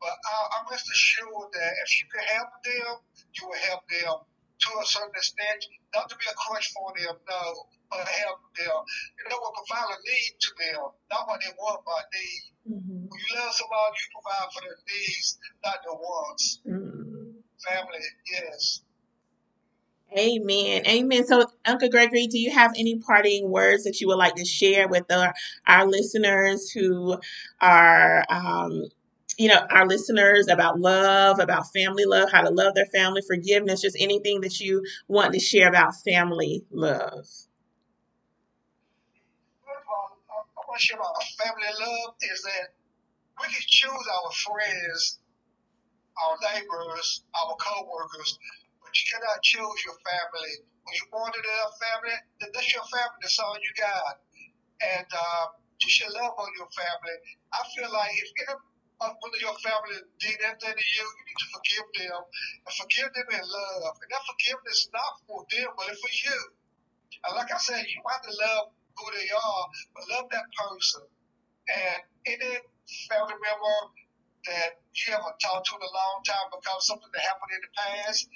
But 0.00 0.14
I, 0.14 0.36
I'm 0.58 0.66
rest 0.70 0.86
assured 0.90 1.50
that 1.52 1.72
if 1.84 1.90
you 2.00 2.06
can 2.12 2.22
help 2.36 2.50
them, 2.62 2.92
you 3.34 3.42
will 3.48 3.62
help 3.66 3.82
them 3.90 4.14
to 4.22 4.68
a 4.78 4.86
certain 4.86 5.14
extent. 5.16 5.66
Not 5.94 6.08
to 6.10 6.16
be 6.16 6.26
a 6.30 6.36
crutch 6.38 6.70
for 6.74 6.92
them, 6.94 7.16
no, 7.28 7.42
help 7.96 8.40
them. 8.56 8.78
You 9.16 9.24
know 9.30 9.38
what 9.40 9.54
provide 9.56 9.96
a 9.96 9.98
need 10.04 10.32
to 10.40 10.50
them, 10.60 10.82
not 11.10 11.28
what 11.28 11.40
they 11.40 11.52
want, 11.56 11.80
but 11.84 12.04
need. 12.12 12.42
Mm-hmm. 12.68 13.08
When 13.08 13.18
you 13.20 13.30
love 13.36 13.52
somebody, 13.54 13.96
you 13.96 14.08
provide 14.12 14.48
for 14.52 14.60
their 14.60 14.78
needs, 14.84 15.38
not 15.64 15.80
their 15.84 15.94
wants. 15.96 16.60
Mm-hmm. 16.66 17.40
Family, 17.64 18.04
yes. 18.30 18.82
Amen. 20.16 20.86
Amen. 20.86 21.26
So, 21.26 21.44
Uncle 21.66 21.90
Gregory, 21.90 22.26
do 22.28 22.38
you 22.38 22.50
have 22.50 22.72
any 22.76 22.96
parting 22.98 23.50
words 23.50 23.84
that 23.84 24.00
you 24.00 24.08
would 24.08 24.16
like 24.16 24.36
to 24.36 24.44
share 24.44 24.88
with 24.88 25.10
our, 25.12 25.34
our 25.66 25.86
listeners 25.86 26.70
who 26.70 27.18
are, 27.60 28.24
um, 28.30 28.84
you 29.36 29.48
know, 29.48 29.60
our 29.70 29.86
listeners 29.86 30.48
about 30.48 30.80
love, 30.80 31.40
about 31.40 31.70
family 31.72 32.04
love, 32.06 32.30
how 32.32 32.40
to 32.42 32.50
love 32.50 32.74
their 32.74 32.86
family, 32.86 33.20
forgiveness, 33.26 33.82
just 33.82 33.96
anything 34.00 34.40
that 34.40 34.60
you 34.60 34.82
want 35.08 35.34
to 35.34 35.40
share 35.40 35.68
about 35.68 35.94
family 36.04 36.64
love? 36.70 37.26
Share 40.76 41.00
about 41.00 41.16
family 41.40 41.72
love 41.80 42.14
is 42.20 42.42
that 42.44 42.76
we 43.40 43.48
can 43.48 43.64
choose 43.66 44.06
our 44.20 44.30
friends, 44.30 45.18
our 46.20 46.36
neighbors, 46.52 47.24
our 47.34 47.56
co-workers, 47.56 48.38
but 48.84 48.92
you 48.92 49.04
cannot 49.10 49.42
choose 49.42 49.78
your 49.88 49.98
family. 50.04 50.54
When 50.84 50.94
you 50.94 51.04
born 51.10 51.32
into 51.34 51.50
a 51.50 51.72
family, 51.82 52.16
then 52.38 52.50
that's 52.52 52.70
your 52.70 52.84
family. 52.94 53.18
That's 53.22 53.38
all 53.40 53.56
you 53.58 53.72
got. 53.74 54.22
And 54.78 55.08
uh, 55.08 55.44
you 55.82 55.88
should 55.90 56.12
love 56.14 56.38
on 56.38 56.50
your 56.54 56.70
family. 56.70 57.16
I 57.50 57.60
feel 57.74 57.90
like 57.90 58.14
if 58.14 58.30
any 58.46 58.56
one 58.98 59.14
of 59.14 59.40
your 59.42 59.58
family 59.62 59.98
did 60.18 60.38
anything 60.46 60.74
to 60.78 60.86
you, 60.94 61.06
you 61.06 61.22
need 61.26 61.40
to 61.42 61.48
forgive 61.54 61.86
them 62.06 62.20
and 62.22 62.72
forgive 62.76 63.10
them 63.14 63.28
in 63.34 63.44
love. 63.46 63.94
And 63.98 64.08
that 64.10 64.22
forgiveness 64.26 64.86
is 64.86 64.90
not 64.94 65.22
for 65.26 65.42
them, 65.50 65.74
but 65.74 65.90
it's 65.90 66.02
for 66.02 66.14
you. 66.14 66.38
And 67.26 67.34
like 67.34 67.50
I 67.50 67.58
said, 67.58 67.82
you 67.86 67.98
have 68.06 68.22
to 68.22 68.34
love 68.34 68.77
who 68.98 69.06
they 69.14 69.28
are, 69.30 69.64
but 69.94 70.02
love 70.10 70.26
that 70.30 70.48
person. 70.58 71.02
And 71.68 71.98
any 72.26 72.52
family 73.08 73.38
member 73.38 73.78
that 74.48 74.80
you 74.94 75.12
haven't 75.12 75.38
talked 75.38 75.68
to 75.68 75.76
in 75.76 75.82
a 75.82 75.92
long 75.92 76.18
time 76.24 76.48
because 76.50 76.86
something 76.88 77.10
that 77.12 77.22
happened 77.22 77.52
in 77.52 77.62
the 77.62 77.72
past, 77.76 78.28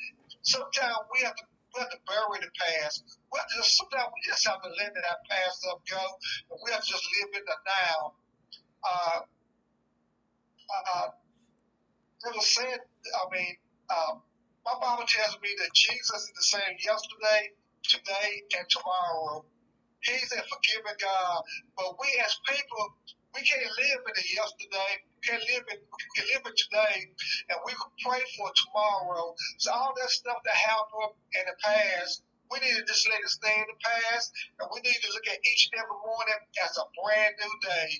sometimes 0.43 1.09
we 1.13 1.25
have 1.25 1.37
to 1.37 1.45
we 1.73 1.81
have 1.81 1.89
to 1.89 2.03
bury 2.05 2.37
the 2.45 2.53
past. 2.53 3.01
We 3.33 3.41
have 3.41 3.49
to 3.49 3.57
just, 3.65 3.81
sometimes 3.81 4.13
we 4.13 4.21
just 4.29 4.45
have 4.45 4.61
to 4.61 4.69
let 4.77 4.93
that 4.93 5.19
past 5.25 5.65
up 5.73 5.81
go, 5.89 6.05
and 6.53 6.61
we 6.61 6.69
have 6.69 6.85
to 6.85 6.91
just 6.93 7.07
live 7.17 7.31
in 7.33 7.45
the 7.49 7.57
now. 7.65 8.13
Uh, 8.85 9.19
uh, 10.69 11.09
it 12.29 12.37
was 12.37 12.55
said, 12.55 12.79
I 12.79 13.25
mean, 13.33 13.57
uh, 13.89 14.15
my 14.65 14.75
Bible 14.81 15.05
tells 15.09 15.41
me 15.41 15.49
that 15.59 15.73
Jesus 15.75 16.29
is 16.29 16.33
the 16.37 16.49
same 16.61 16.77
yesterday, 16.79 17.51
today, 17.83 18.43
and 18.59 18.69
tomorrow. 18.69 19.45
He's 20.03 20.33
a 20.35 20.43
forgiving 20.43 20.99
God, 20.99 21.43
but 21.79 21.95
we 21.99 22.11
as 22.25 22.35
people, 22.43 22.99
we 23.35 23.41
can't 23.47 23.63
live 23.65 24.03
in 24.03 24.15
the 24.19 24.27
yesterday. 24.35 24.93
We 25.15 25.21
can't 25.23 25.45
live 25.47 25.65
in 25.73 25.79
we 25.79 26.05
can 26.19 26.27
live 26.35 26.45
in 26.45 26.55
today, 26.59 26.99
and 27.49 27.59
we 27.65 27.73
can 27.73 27.91
pray 28.03 28.23
for 28.37 28.51
tomorrow. 28.51 29.33
So 29.63 29.71
all 29.71 29.95
that 29.95 30.11
stuff 30.11 30.43
that 30.45 30.59
happened 30.59 31.15
in 31.39 31.45
the 31.47 31.57
past, 31.63 32.27
we 32.51 32.61
need 32.61 32.77
to 32.77 32.85
just 32.85 33.09
let 33.09 33.23
it 33.23 33.31
stay 33.31 33.55
in 33.57 33.69
the 33.71 33.79
past, 33.79 34.35
and 34.61 34.69
we 34.75 34.83
need 34.85 34.99
to 35.01 35.09
look 35.15 35.27
at 35.31 35.41
each 35.41 35.71
and 35.73 35.81
every 35.81 35.97
morning 36.03 36.41
as 36.67 36.77
a 36.77 36.87
brand 36.99 37.35
new 37.41 37.55
day. 37.63 37.91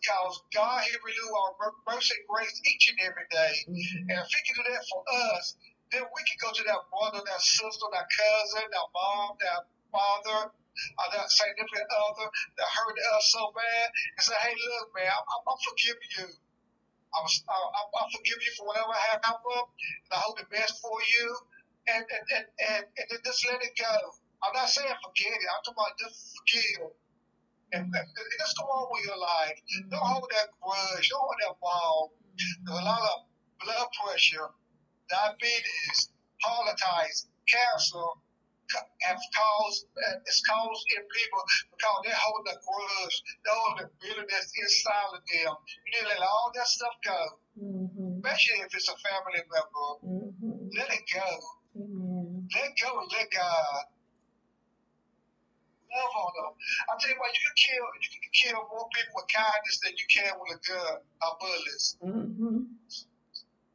Because 0.00 0.40
God 0.52 0.84
has 0.84 1.00
renew 1.00 1.30
our 1.32 1.52
mercy 1.88 2.12
and 2.16 2.26
grace 2.28 2.56
each 2.64 2.92
and 2.92 2.98
every 3.08 3.28
day. 3.30 3.54
Mm-hmm. 3.68 4.08
And 4.08 4.16
if 4.20 4.28
He 4.28 4.40
can 4.44 4.54
do 4.60 4.64
that 4.72 4.84
for 4.88 5.00
us, 5.32 5.56
then 5.92 6.04
we 6.10 6.20
can 6.26 6.38
go 6.42 6.50
to 6.50 6.64
that 6.64 6.82
brother, 6.90 7.22
that 7.24 7.40
sister, 7.40 7.86
that 7.92 8.08
cousin, 8.10 8.66
that 8.68 8.88
mom, 8.92 9.36
that 9.40 9.60
father, 9.94 10.50
uh, 10.98 11.08
that 11.14 11.30
significant 11.30 11.88
other 11.90 12.26
that 12.58 12.68
hurt 12.68 12.96
us 13.16 13.30
so 13.30 13.52
bad 13.54 13.86
and 14.18 14.22
say, 14.22 14.36
hey, 14.42 14.54
look, 14.54 14.94
man, 14.94 15.08
I'm, 15.08 15.26
I'm, 15.26 15.42
I'm 15.46 15.60
forgiving 15.62 16.10
you. 16.18 16.28
I'm, 17.14 17.26
I'm, 17.26 17.88
I'm 17.94 18.10
forgiving 18.10 18.42
you 18.42 18.54
for 18.58 18.66
whatever 18.66 18.90
happened, 19.14 19.30
and 19.30 20.12
I 20.12 20.18
hope 20.18 20.34
the 20.38 20.50
best 20.50 20.82
for 20.82 20.98
you, 20.98 21.26
and, 21.86 22.02
and, 22.02 22.24
and, 22.34 22.46
and, 22.58 22.82
and 22.90 23.06
then 23.06 23.20
just 23.22 23.46
let 23.46 23.62
it 23.62 23.74
go. 23.78 23.94
I'm 24.42 24.52
not 24.52 24.68
saying 24.68 24.90
forget 25.00 25.30
it. 25.30 25.48
I'm 25.48 25.62
talking 25.62 25.78
about 25.78 25.94
just 25.96 26.34
forgive. 26.36 26.90
And, 27.72 27.90
and, 27.90 28.06
and 28.06 28.28
just 28.38 28.58
go 28.58 28.66
on 28.70 28.86
with 28.92 29.06
your 29.06 29.18
life. 29.18 29.58
Don't 29.90 30.04
hold 30.04 30.30
that 30.30 30.52
grudge. 30.62 31.08
Don't 31.10 31.22
hold 31.22 31.38
that 31.42 31.56
ball. 31.58 32.12
There's 32.38 32.78
a 32.78 32.84
lot 32.84 33.02
of 33.02 33.26
blood 33.62 33.88
pressure, 33.98 34.50
diabetes, 35.08 36.12
heart 36.42 36.70
attacks, 36.70 37.26
cancer, 37.48 38.04
have 39.02 39.20
caused 39.34 39.86
uh, 39.96 40.26
it's 40.26 40.42
caused 40.46 40.84
in 40.96 41.02
people 41.04 41.42
because 41.72 41.98
they're 42.04 42.22
holding 42.24 42.52
a 42.52 42.58
grudge, 42.58 43.16
they're 43.44 43.54
holding 43.54 43.90
bitterness 44.00 44.48
inside 44.56 45.10
of 45.12 45.22
them. 45.28 45.52
You 45.84 45.88
need 45.92 46.04
to 46.04 46.16
let 46.16 46.22
all 46.24 46.52
that 46.54 46.66
stuff 46.66 46.96
go. 47.04 47.20
Mm-hmm. 47.60 48.24
Especially 48.24 48.64
if 48.64 48.74
it's 48.74 48.88
a 48.88 48.96
family 48.98 49.42
member. 49.46 49.88
Mm-hmm. 50.02 50.74
Let 50.74 50.90
it 50.90 51.04
go. 51.12 51.28
Let 51.74 52.70
go 52.78 52.90
and 53.00 53.10
let 53.12 53.28
God. 53.30 53.84
Love 55.94 56.14
on 56.18 56.30
them. 56.34 56.52
I 56.90 56.98
tell 56.98 57.10
you 57.10 57.20
what, 57.22 57.30
you 57.30 57.42
can 57.46 57.54
kill 57.54 57.86
you 58.02 58.10
can 58.18 58.34
kill 58.34 58.60
more 58.66 58.88
people 58.90 59.14
with 59.14 59.30
kindness 59.30 59.78
than 59.78 59.94
you 59.94 60.06
can 60.10 60.32
with 60.42 60.58
a 60.58 60.60
gun 60.66 60.98
or 61.22 61.32
bullets. 61.38 61.96
Mm-hmm. 62.02 62.58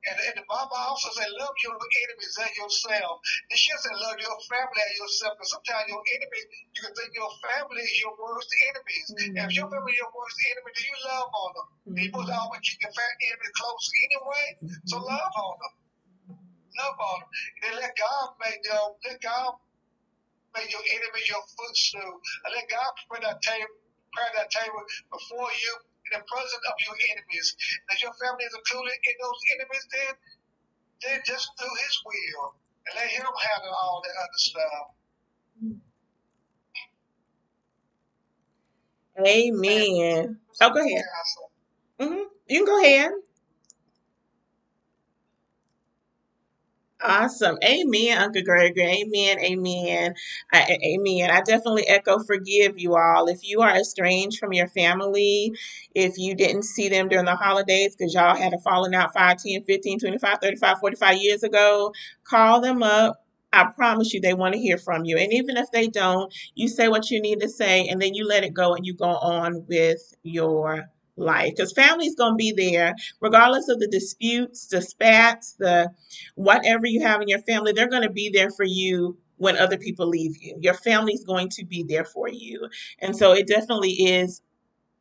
And, 0.10 0.18
and 0.26 0.36
the 0.42 0.48
Bible 0.50 0.74
also 0.74 1.14
says, 1.14 1.30
love 1.38 1.54
your 1.62 1.78
enemies 1.78 2.34
as 2.42 2.54
yourself. 2.58 3.22
It 3.54 3.58
should 3.62 3.78
say, 3.78 3.94
love 3.94 4.18
your 4.18 4.34
family 4.50 4.82
as 4.82 4.94
yourself. 4.98 5.38
Because 5.38 5.54
sometimes 5.54 5.86
your 5.86 6.02
enemy, 6.02 6.42
you 6.74 6.80
can 6.82 6.94
think 6.98 7.14
your 7.14 7.30
family 7.46 7.86
is 7.86 7.98
your 8.02 8.18
worst 8.18 8.50
enemies. 8.74 9.08
Mm-hmm. 9.14 9.38
And 9.38 9.46
if 9.46 9.54
your 9.54 9.70
family 9.70 9.94
is 9.94 10.02
your 10.02 10.14
worst 10.18 10.38
enemy, 10.50 10.70
do 10.74 10.82
you 10.82 10.98
love 11.06 11.30
on 11.30 11.50
them? 11.54 11.68
Mm-hmm. 11.70 11.98
People 12.02 12.22
always 12.26 12.62
keep 12.66 12.82
your 12.82 12.94
enemy 12.98 13.50
close 13.54 13.86
anyway. 14.10 14.48
Mm-hmm. 14.66 14.88
So 14.90 14.96
love 14.98 15.34
on 15.38 15.56
them. 15.62 15.74
Love 16.82 16.98
on 16.98 17.18
them. 17.22 17.30
And 17.30 17.62
then 17.62 17.74
let 17.86 17.94
God 17.94 18.28
make 18.42 18.62
them, 18.66 18.88
let 19.06 19.18
God 19.22 19.52
make 20.58 20.70
your 20.74 20.82
enemy 20.82 21.22
your 21.30 21.44
footstool. 21.54 22.18
And 22.18 22.52
let 22.58 22.66
God 22.66 22.90
prepare 23.06 23.30
that 23.30 23.40
table, 23.46 23.78
prepare 24.10 24.34
that 24.42 24.50
table 24.50 24.82
before 25.14 25.54
you 25.54 25.74
in 26.10 26.20
the 26.20 26.26
presence 26.26 26.66
of 26.66 26.76
your 26.86 26.98
enemies. 27.14 27.56
That 27.90 28.02
your 28.02 28.14
family 28.18 28.46
is 28.46 28.56
included 28.58 28.98
in 28.98 29.16
those 29.22 29.40
enemies, 29.54 29.86
then, 29.94 30.14
then 31.06 31.20
just 31.26 31.48
do 31.58 31.70
His 31.70 31.96
will 32.06 32.58
and 32.90 32.94
let 32.98 33.10
Him 33.14 33.30
handle 33.30 33.74
all 33.78 34.02
the 34.02 34.14
other 34.18 34.42
stuff. 34.42 34.86
Amen. 39.26 40.40
Oh, 40.62 40.74
go 40.74 40.82
ahead. 40.86 41.06
Mm-hmm. 42.00 42.24
You 42.48 42.58
can 42.58 42.66
go 42.66 42.82
ahead. 42.82 43.12
Awesome. 47.02 47.58
Amen, 47.64 48.18
Uncle 48.18 48.42
Gregory. 48.44 49.04
Amen. 49.06 49.40
Amen. 49.40 50.16
Amen. 50.54 51.30
I 51.32 51.42
definitely 51.42 51.88
echo 51.88 52.20
forgive 52.20 52.80
you 52.80 52.96
all. 52.96 53.28
If 53.30 53.48
you 53.48 53.62
are 53.62 53.76
estranged 53.76 54.40
from 54.40 54.52
your 54.54 54.68
family, 54.68 55.54
if 55.94 56.18
you 56.18 56.36
didn't 56.36 56.64
see 56.64 56.90
them 56.90 57.08
during 57.08 57.26
the 57.26 57.36
holidays 57.36 57.96
because 57.96 58.16
y'all 58.16 58.36
had 58.36 58.54
a 58.54 58.60
falling 58.60 58.96
out 58.96 59.14
5, 59.14 59.38
10, 59.38 59.64
15, 59.64 60.00
25, 60.00 60.40
35, 60.42 60.80
45 60.80 61.18
years 61.22 61.44
ago, 61.44 61.94
call 62.24 62.62
them 62.62 62.82
up. 62.82 63.24
I 63.54 63.66
promise 63.66 64.14
you 64.14 64.20
they 64.22 64.34
want 64.34 64.54
to 64.56 64.60
hear 64.60 64.78
from 64.78 65.06
you. 65.06 65.18
And 65.18 65.32
even 65.34 65.56
if 65.58 65.72
they 65.72 65.88
don't, 65.88 66.34
you 66.56 66.68
say 66.68 66.90
what 66.90 67.12
you 67.12 67.22
need 67.22 67.40
to 67.42 67.50
say 67.50 67.88
and 67.88 68.02
then 68.02 68.14
you 68.14 68.28
let 68.28 68.44
it 68.44 68.54
go 68.54 68.74
and 68.76 68.86
you 68.86 68.94
go 68.94 69.06
on 69.06 69.66
with 69.68 70.16
your 70.24 70.90
life 71.20 71.54
because 71.56 71.72
family's 71.74 72.16
going 72.16 72.34
to 72.34 72.38
be 72.38 72.52
there 72.52 72.96
regardless 73.22 73.70
of 73.70 73.80
the 73.80 73.88
disputes 73.88 74.68
the 74.68 74.82
spats 74.82 75.54
the 75.60 75.90
whatever 76.36 76.86
you 76.86 77.02
have 77.02 77.22
in 77.22 77.28
your 77.28 77.42
family 77.42 77.72
they're 77.72 77.90
going 77.90 78.04
to 78.04 78.10
be 78.10 78.30
there 78.30 78.52
for 78.52 78.64
you 78.66 79.18
when 79.40 79.58
other 79.58 79.78
people 79.78 80.08
leave 80.08 80.36
you. 80.42 80.56
Your 80.62 80.74
family's 80.76 81.24
going 81.24 81.50
to 81.50 81.66
be 81.66 81.84
there 81.84 82.06
for 82.06 82.28
you. 82.30 82.70
And 83.00 83.16
so 83.16 83.32
it 83.32 83.48
definitely 83.48 83.92
is 83.92 84.42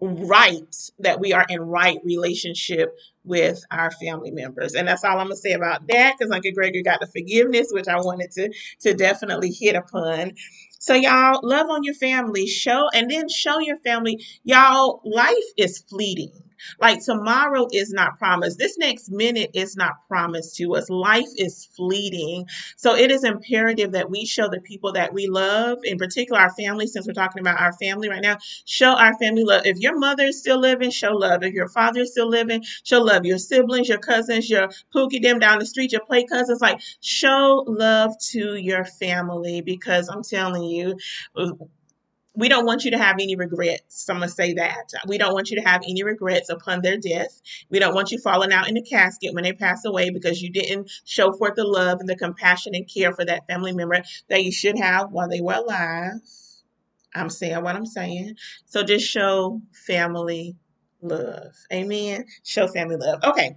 right 0.01 0.77
that 1.01 1.21
we 1.21 1.33
are 1.33 1.45
in 1.49 1.61
right 1.61 1.99
relationship 2.05 2.97
with 3.29 3.65
our 3.71 3.91
family 3.93 4.33
members. 4.33 4.75
And 4.75 4.89
that's 4.89 5.05
all 5.05 5.19
I'm 5.19 5.27
gonna 5.27 5.37
say 5.37 5.53
about 5.53 5.87
that 5.89 6.17
because 6.19 6.33
Uncle 6.33 6.53
Gregory 6.53 6.83
got 6.83 7.01
the 7.01 7.07
forgiveness, 7.07 7.69
which 7.73 7.89
I 7.89 7.97
wanted 7.99 8.33
to 8.33 8.53
to 8.81 8.95
definitely 8.95 9.53
hit 9.53 9.77
upon. 9.77 10.33
So 10.81 10.95
y'all 10.95 11.41
love 11.43 11.69
on 11.71 11.85
your 11.85 11.95
family, 11.95 12.47
show 12.47 12.89
and 12.95 13.11
then 13.11 13.29
show 13.29 13.59
your 13.61 13.79
family, 13.79 14.25
y'all, 14.45 15.01
life 15.05 15.35
is 15.57 15.79
fleeting. 15.89 16.33
Like 16.81 17.05
tomorrow 17.05 17.69
is 17.73 17.93
not 17.93 18.19
promised. 18.19 18.59
This 18.59 18.79
next 18.79 19.11
minute 19.11 19.51
is 19.55 19.77
not 19.77 19.93
promised 20.09 20.57
to 20.57 20.75
us. 20.75 20.91
Life 20.91 21.29
is 21.37 21.69
fleeting. 21.77 22.47
So 22.77 22.95
it 22.97 23.11
is 23.11 23.25
imperative 23.25 23.93
that 23.93 24.11
we 24.11 24.27
show 24.27 24.49
the 24.49 24.61
people 24.61 24.93
that 24.93 25.13
we 25.13 25.29
love, 25.29 25.79
in 25.85 25.99
particular 25.99 26.41
our 26.41 26.51
family, 26.55 26.87
since 26.87 27.07
we're 27.07 27.13
talking 27.13 27.41
about 27.41 27.61
our 27.61 27.73
family 27.75 28.09
right 28.09 28.23
now, 28.23 28.39
show 28.67 28.91
our 28.93 29.17
family 29.19 29.45
love. 29.45 29.63
If 29.67 29.79
your 29.79 29.99
mother 29.99 30.25
is 30.25 30.41
still 30.41 30.59
living, 30.59 30.91
show 30.91 31.13
love. 31.13 31.43
If 31.43 31.55
your 31.55 31.69
father 31.69 32.01
is 32.01 32.13
still 32.13 32.29
living, 32.29 32.65
show 32.85 33.01
love. 33.03 33.18
Love. 33.19 33.27
Your 33.27 33.39
siblings, 33.39 33.89
your 33.89 33.99
cousins, 33.99 34.49
your 34.49 34.69
pookie 34.95 35.23
them 35.23 35.39
down 35.39 35.59
the 35.59 35.67
street, 35.67 35.93
your 35.93 36.05
play 36.05 36.25
cousins. 36.25 36.61
Like 36.61 36.81
show 37.01 37.65
love 37.67 38.15
to 38.31 38.57
your 38.57 38.85
family 38.85 39.61
because 39.61 40.09
I'm 40.09 40.23
telling 40.23 40.65
you, 40.65 40.97
we 42.35 42.49
don't 42.49 42.67
want 42.67 42.85
you 42.85 42.93
to 42.93 42.99
have 42.99 43.17
any 43.21 43.35
regrets. 43.35 44.09
I'm 44.09 44.19
going 44.19 44.29
to 44.29 44.35
say 44.35 44.55
that. 44.55 44.93
We 45.09 45.19
don't 45.19 45.35
want 45.35 45.51
you 45.51 45.61
to 45.61 45.69
have 45.69 45.83
any 45.83 46.05
regrets 46.05 46.49
upon 46.49 46.83
their 46.83 46.97
death. 46.97 47.41
We 47.69 47.81
don't 47.81 47.95
want 47.95 48.13
you 48.13 48.19
falling 48.19 48.53
out 48.53 48.69
in 48.69 48.75
the 48.75 48.83
casket 48.83 49.35
when 49.35 49.43
they 49.43 49.53
pass 49.53 49.85
away 49.85 50.11
because 50.11 50.41
you 50.41 50.51
didn't 50.51 50.91
show 51.05 51.33
forth 51.33 51.55
the 51.57 51.65
love 51.65 51.99
and 52.01 52.09
the 52.09 52.17
compassion 52.17 52.75
and 52.75 52.89
care 52.89 53.13
for 53.13 53.25
that 53.25 53.47
family 53.49 53.73
member 53.73 54.03
that 54.29 54.45
you 54.45 54.53
should 54.53 54.79
have 54.79 55.11
while 55.11 55.29
they 55.29 55.41
were 55.41 55.55
alive. 55.55 56.21
I'm 57.15 57.31
saying 57.31 57.63
what 57.65 57.75
I'm 57.75 57.87
saying. 57.87 58.37
So 58.67 58.85
just 58.85 59.07
show 59.07 59.61
family 59.73 60.55
love. 61.03 61.55
Amen. 61.73 62.25
Show 62.45 62.69
family 62.69 62.97
love. 62.97 63.21
Okay. 63.25 63.57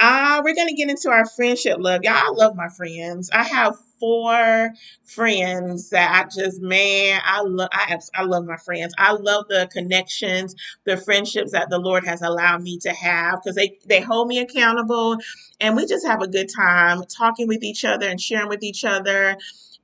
Uh, 0.00 0.42
we're 0.44 0.54
gonna 0.54 0.74
get 0.74 0.90
into 0.90 1.10
our 1.10 1.26
friendship 1.26 1.78
love. 1.80 2.02
Y'all, 2.04 2.14
I 2.14 2.30
love 2.34 2.56
my 2.56 2.68
friends. 2.68 3.30
I 3.32 3.44
have 3.44 3.76
four 4.00 4.70
friends 5.04 5.90
that 5.90 6.12
I 6.26 6.28
just 6.28 6.60
man, 6.60 7.20
I 7.24 7.42
love 7.42 7.68
I 7.72 7.98
I 8.14 8.24
love 8.24 8.44
my 8.44 8.56
friends. 8.58 8.94
I 8.98 9.12
love 9.12 9.46
the 9.48 9.68
connections, 9.72 10.54
the 10.84 10.96
friendships 10.98 11.52
that 11.52 11.70
the 11.70 11.78
Lord 11.78 12.04
has 12.06 12.20
allowed 12.22 12.62
me 12.62 12.78
to 12.80 12.92
have 12.92 13.40
because 13.42 13.56
they, 13.56 13.78
they 13.86 14.00
hold 14.00 14.28
me 14.28 14.40
accountable 14.40 15.18
and 15.60 15.76
we 15.76 15.86
just 15.86 16.06
have 16.06 16.20
a 16.20 16.28
good 16.28 16.50
time 16.54 17.02
talking 17.04 17.48
with 17.48 17.62
each 17.62 17.84
other 17.84 18.08
and 18.08 18.20
sharing 18.20 18.48
with 18.48 18.62
each 18.64 18.84
other. 18.84 19.36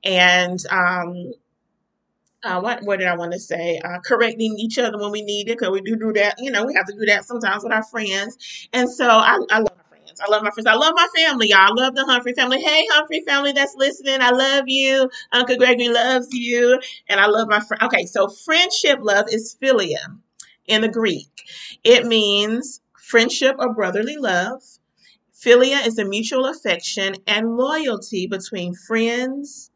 And 0.03 0.59
um 0.69 1.33
uh, 2.43 2.59
what 2.61 2.83
what 2.83 2.99
did 2.99 3.07
I 3.07 3.17
want 3.17 3.33
to 3.33 3.39
say? 3.39 3.79
Uh, 3.83 3.99
correcting 4.05 4.55
each 4.57 4.77
other 4.77 4.97
when 4.97 5.11
we 5.11 5.21
need 5.21 5.49
it, 5.49 5.57
because 5.57 5.71
we 5.71 5.81
do 5.81 5.95
do 5.95 6.13
that. 6.13 6.35
You 6.39 6.51
know, 6.51 6.65
we 6.65 6.73
have 6.75 6.85
to 6.87 6.93
do 6.93 7.05
that 7.07 7.25
sometimes 7.25 7.63
with 7.63 7.73
our 7.73 7.83
friends. 7.83 8.67
And 8.73 8.89
so 8.89 9.07
I, 9.07 9.37
I 9.51 9.59
love 9.59 9.75
my 9.77 9.97
friends. 9.97 10.21
I 10.25 10.31
love 10.31 10.43
my 10.43 10.51
friends. 10.51 10.67
I 10.67 10.75
love 10.75 10.93
my 10.95 11.07
family, 11.15 11.49
y'all. 11.49 11.59
I 11.59 11.71
love 11.73 11.95
the 11.95 12.05
Humphrey 12.05 12.33
family. 12.33 12.61
Hey, 12.61 12.85
Humphrey 12.91 13.23
family 13.27 13.51
that's 13.51 13.75
listening, 13.75 14.21
I 14.21 14.31
love 14.31 14.65
you. 14.67 15.09
Uncle 15.33 15.57
Gregory 15.57 15.89
loves 15.89 16.29
you, 16.31 16.79
and 17.07 17.19
I 17.19 17.27
love 17.27 17.47
my 17.49 17.59
friend. 17.59 17.83
Okay, 17.83 18.05
so 18.05 18.27
friendship 18.29 18.99
love 19.01 19.25
is 19.29 19.57
philia 19.61 20.19
in 20.67 20.81
the 20.81 20.89
Greek. 20.89 21.29
It 21.83 22.05
means 22.05 22.81
friendship 22.97 23.55
or 23.59 23.73
brotherly 23.73 24.17
love. 24.17 24.61
Philia 25.33 25.85
is 25.87 25.97
a 25.97 26.05
mutual 26.05 26.45
affection 26.45 27.15
and 27.25 27.57
loyalty 27.57 28.27
between 28.27 28.73
friends, 28.75 29.68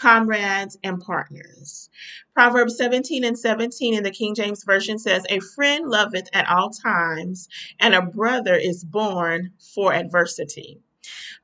comrades, 0.00 0.78
and 0.82 1.00
partners. 1.00 1.90
Proverbs 2.34 2.76
17 2.76 3.22
and 3.22 3.38
17 3.38 3.94
in 3.94 4.02
the 4.02 4.10
King 4.10 4.34
James 4.34 4.64
Version 4.64 4.98
says, 4.98 5.26
A 5.28 5.40
friend 5.40 5.88
loveth 5.88 6.28
at 6.32 6.48
all 6.48 6.70
times, 6.70 7.48
and 7.78 7.94
a 7.94 8.02
brother 8.02 8.54
is 8.54 8.82
born 8.82 9.52
for 9.74 9.92
adversity. 9.92 10.80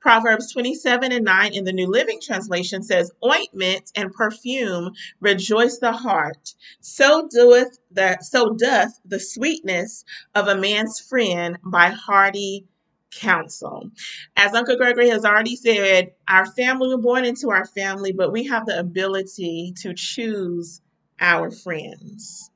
Proverbs 0.00 0.52
27 0.52 1.12
and 1.12 1.24
9 1.24 1.52
in 1.52 1.64
the 1.64 1.72
New 1.72 1.88
Living 1.88 2.20
Translation 2.22 2.82
says, 2.82 3.11
Ointment 3.24 3.90
and 3.94 4.12
perfume 4.12 4.92
rejoice 5.20 5.78
the 5.78 5.92
heart. 5.92 6.54
So 6.80 7.28
doeth 7.28 7.78
the 7.90 8.18
so 8.20 8.54
doth 8.54 9.00
the 9.04 9.18
sweetness 9.18 10.04
of 10.34 10.48
a 10.48 10.57
man's 10.57 11.00
friend 11.00 11.59
by 11.64 11.88
hearty 11.88 12.66
counsel. 13.11 13.90
As 14.36 14.54
Uncle 14.54 14.76
Gregory 14.76 15.09
has 15.11 15.24
already 15.24 15.57
said, 15.57 16.12
our 16.28 16.46
family, 16.46 16.88
we're 16.88 16.98
born 17.02 17.24
into 17.24 17.50
our 17.50 17.64
family, 17.64 18.12
but 18.12 18.32
we 18.32 18.44
have 18.44 18.66
the 18.66 18.78
ability 18.78 19.74
to 19.82 19.94
choose 19.94 20.80
our 21.20 21.50
friends. 21.50 22.50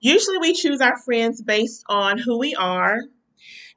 Usually, 0.00 0.38
we 0.38 0.52
choose 0.52 0.80
our 0.80 0.98
friends 0.98 1.40
based 1.42 1.84
on 1.88 2.18
who 2.18 2.38
we 2.38 2.54
are, 2.56 3.02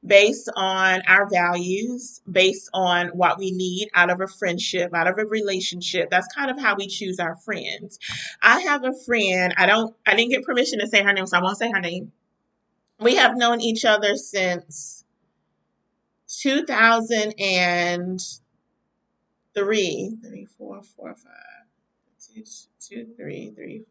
based 0.06 0.50
on 0.56 1.02
our 1.08 1.30
values, 1.30 2.22
based 2.30 2.70
on 2.74 3.08
what 3.10 3.38
we 3.38 3.52
need 3.52 3.90
out 3.94 4.10
of 4.10 4.22
a 4.22 4.28
friendship, 4.28 4.94
out 4.94 5.08
of 5.08 5.18
a 5.18 5.26
relationship. 5.26 6.10
That's 6.10 6.28
kind 6.34 6.50
of 6.52 6.60
how 6.60 6.76
we 6.76 6.88
choose 6.88 7.20
our 7.20 7.36
friends. 7.38 8.00
I 8.42 8.62
have 8.62 8.84
a 8.84 8.94
friend, 9.06 9.54
I 9.58 9.66
don't 9.66 9.96
I 10.06 10.16
didn't 10.16 10.32
get 10.32 10.44
permission 10.44 10.80
to 10.80 10.88
say 10.88 11.04
her 11.04 11.14
name, 11.14 11.26
so 11.28 11.38
I 11.38 11.42
won't 11.44 11.58
say 11.58 11.72
her 11.72 11.80
name. 11.80 12.12
We 13.00 13.16
have 13.16 13.38
known 13.38 13.62
each 13.62 13.84
other 13.86 14.16
since 14.16 14.95
2003, 16.42 18.40
three, 20.24 20.46
four, 20.58 20.84
four, 20.84 21.16
five, 21.16 21.66
two, 22.20 22.44
two, 22.80 23.08
three, 23.18 23.52
three, 23.52 23.84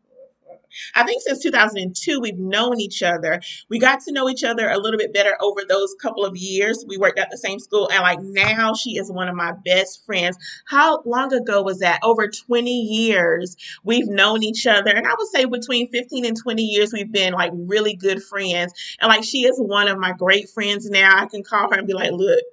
I 0.94 1.04
think 1.04 1.22
since 1.22 1.42
2002, 1.42 2.20
we've 2.20 2.38
known 2.38 2.80
each 2.80 3.02
other. 3.02 3.40
We 3.68 3.78
got 3.78 4.00
to 4.02 4.12
know 4.12 4.28
each 4.28 4.44
other 4.44 4.68
a 4.68 4.78
little 4.78 4.98
bit 4.98 5.12
better 5.12 5.36
over 5.40 5.62
those 5.68 5.94
couple 6.00 6.24
of 6.24 6.36
years. 6.36 6.84
We 6.86 6.96
worked 6.96 7.18
at 7.18 7.30
the 7.30 7.38
same 7.38 7.58
school, 7.58 7.88
and 7.90 8.02
like 8.02 8.20
now, 8.20 8.74
she 8.74 8.92
is 8.92 9.10
one 9.10 9.28
of 9.28 9.34
my 9.34 9.52
best 9.64 10.04
friends. 10.04 10.36
How 10.66 11.02
long 11.04 11.32
ago 11.32 11.62
was 11.62 11.78
that? 11.80 12.00
Over 12.02 12.28
20 12.28 12.70
years 12.70 13.56
we've 13.84 14.08
known 14.08 14.42
each 14.42 14.66
other, 14.66 14.90
and 14.90 15.06
I 15.06 15.14
would 15.16 15.28
say 15.28 15.44
between 15.44 15.90
15 15.90 16.24
and 16.24 16.36
20 16.36 16.62
years, 16.62 16.92
we've 16.92 17.12
been 17.12 17.32
like 17.34 17.52
really 17.54 17.94
good 17.94 18.22
friends. 18.22 18.72
And 19.00 19.08
like, 19.08 19.24
she 19.24 19.44
is 19.44 19.58
one 19.58 19.88
of 19.88 19.98
my 19.98 20.12
great 20.12 20.48
friends 20.50 20.88
now. 20.90 21.16
I 21.16 21.26
can 21.26 21.42
call 21.42 21.70
her 21.70 21.78
and 21.78 21.86
be 21.86 21.94
like, 21.94 22.12
look, 22.12 22.44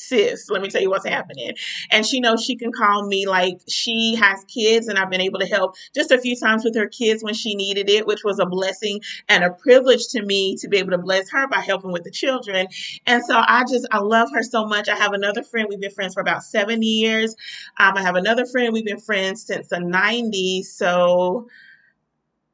sis, 0.00 0.48
let 0.48 0.62
me 0.62 0.68
tell 0.68 0.80
you 0.80 0.90
what's 0.90 1.06
happening. 1.06 1.52
And 1.90 2.06
she 2.06 2.20
knows 2.20 2.42
she 2.42 2.56
can 2.56 2.72
call 2.72 3.06
me 3.06 3.26
like 3.26 3.60
she 3.68 4.16
has 4.16 4.44
kids, 4.44 4.88
and 4.88 4.98
I've 4.98 5.10
been 5.10 5.20
able 5.20 5.38
to 5.40 5.46
help 5.46 5.76
just 5.94 6.10
a 6.10 6.18
few 6.18 6.36
times 6.36 6.64
with 6.64 6.74
her 6.76 6.88
kids 6.88 7.22
when 7.22 7.34
she 7.34 7.54
needed 7.54 7.90
it, 7.90 8.06
which 8.06 8.24
was 8.24 8.38
a 8.38 8.46
blessing 8.46 9.00
and 9.28 9.44
a 9.44 9.50
privilege 9.50 10.08
to 10.08 10.22
me 10.22 10.56
to 10.56 10.68
be 10.68 10.78
able 10.78 10.90
to 10.90 10.98
bless 10.98 11.30
her 11.30 11.46
by 11.48 11.60
helping 11.60 11.92
with 11.92 12.04
the 12.04 12.10
children. 12.10 12.66
And 13.06 13.22
so 13.24 13.34
I 13.36 13.64
just, 13.68 13.86
I 13.90 13.98
love 13.98 14.28
her 14.32 14.42
so 14.42 14.64
much. 14.64 14.88
I 14.88 14.96
have 14.96 15.12
another 15.12 15.42
friend, 15.42 15.66
we've 15.68 15.80
been 15.80 15.90
friends 15.90 16.14
for 16.14 16.20
about 16.20 16.42
seven 16.42 16.82
years. 16.82 17.34
Um, 17.78 17.96
I 17.96 18.02
have 18.02 18.16
another 18.16 18.46
friend, 18.46 18.72
we've 18.72 18.84
been 18.84 19.00
friends 19.00 19.44
since 19.44 19.68
the 19.68 19.76
90s. 19.76 20.64
So, 20.66 21.48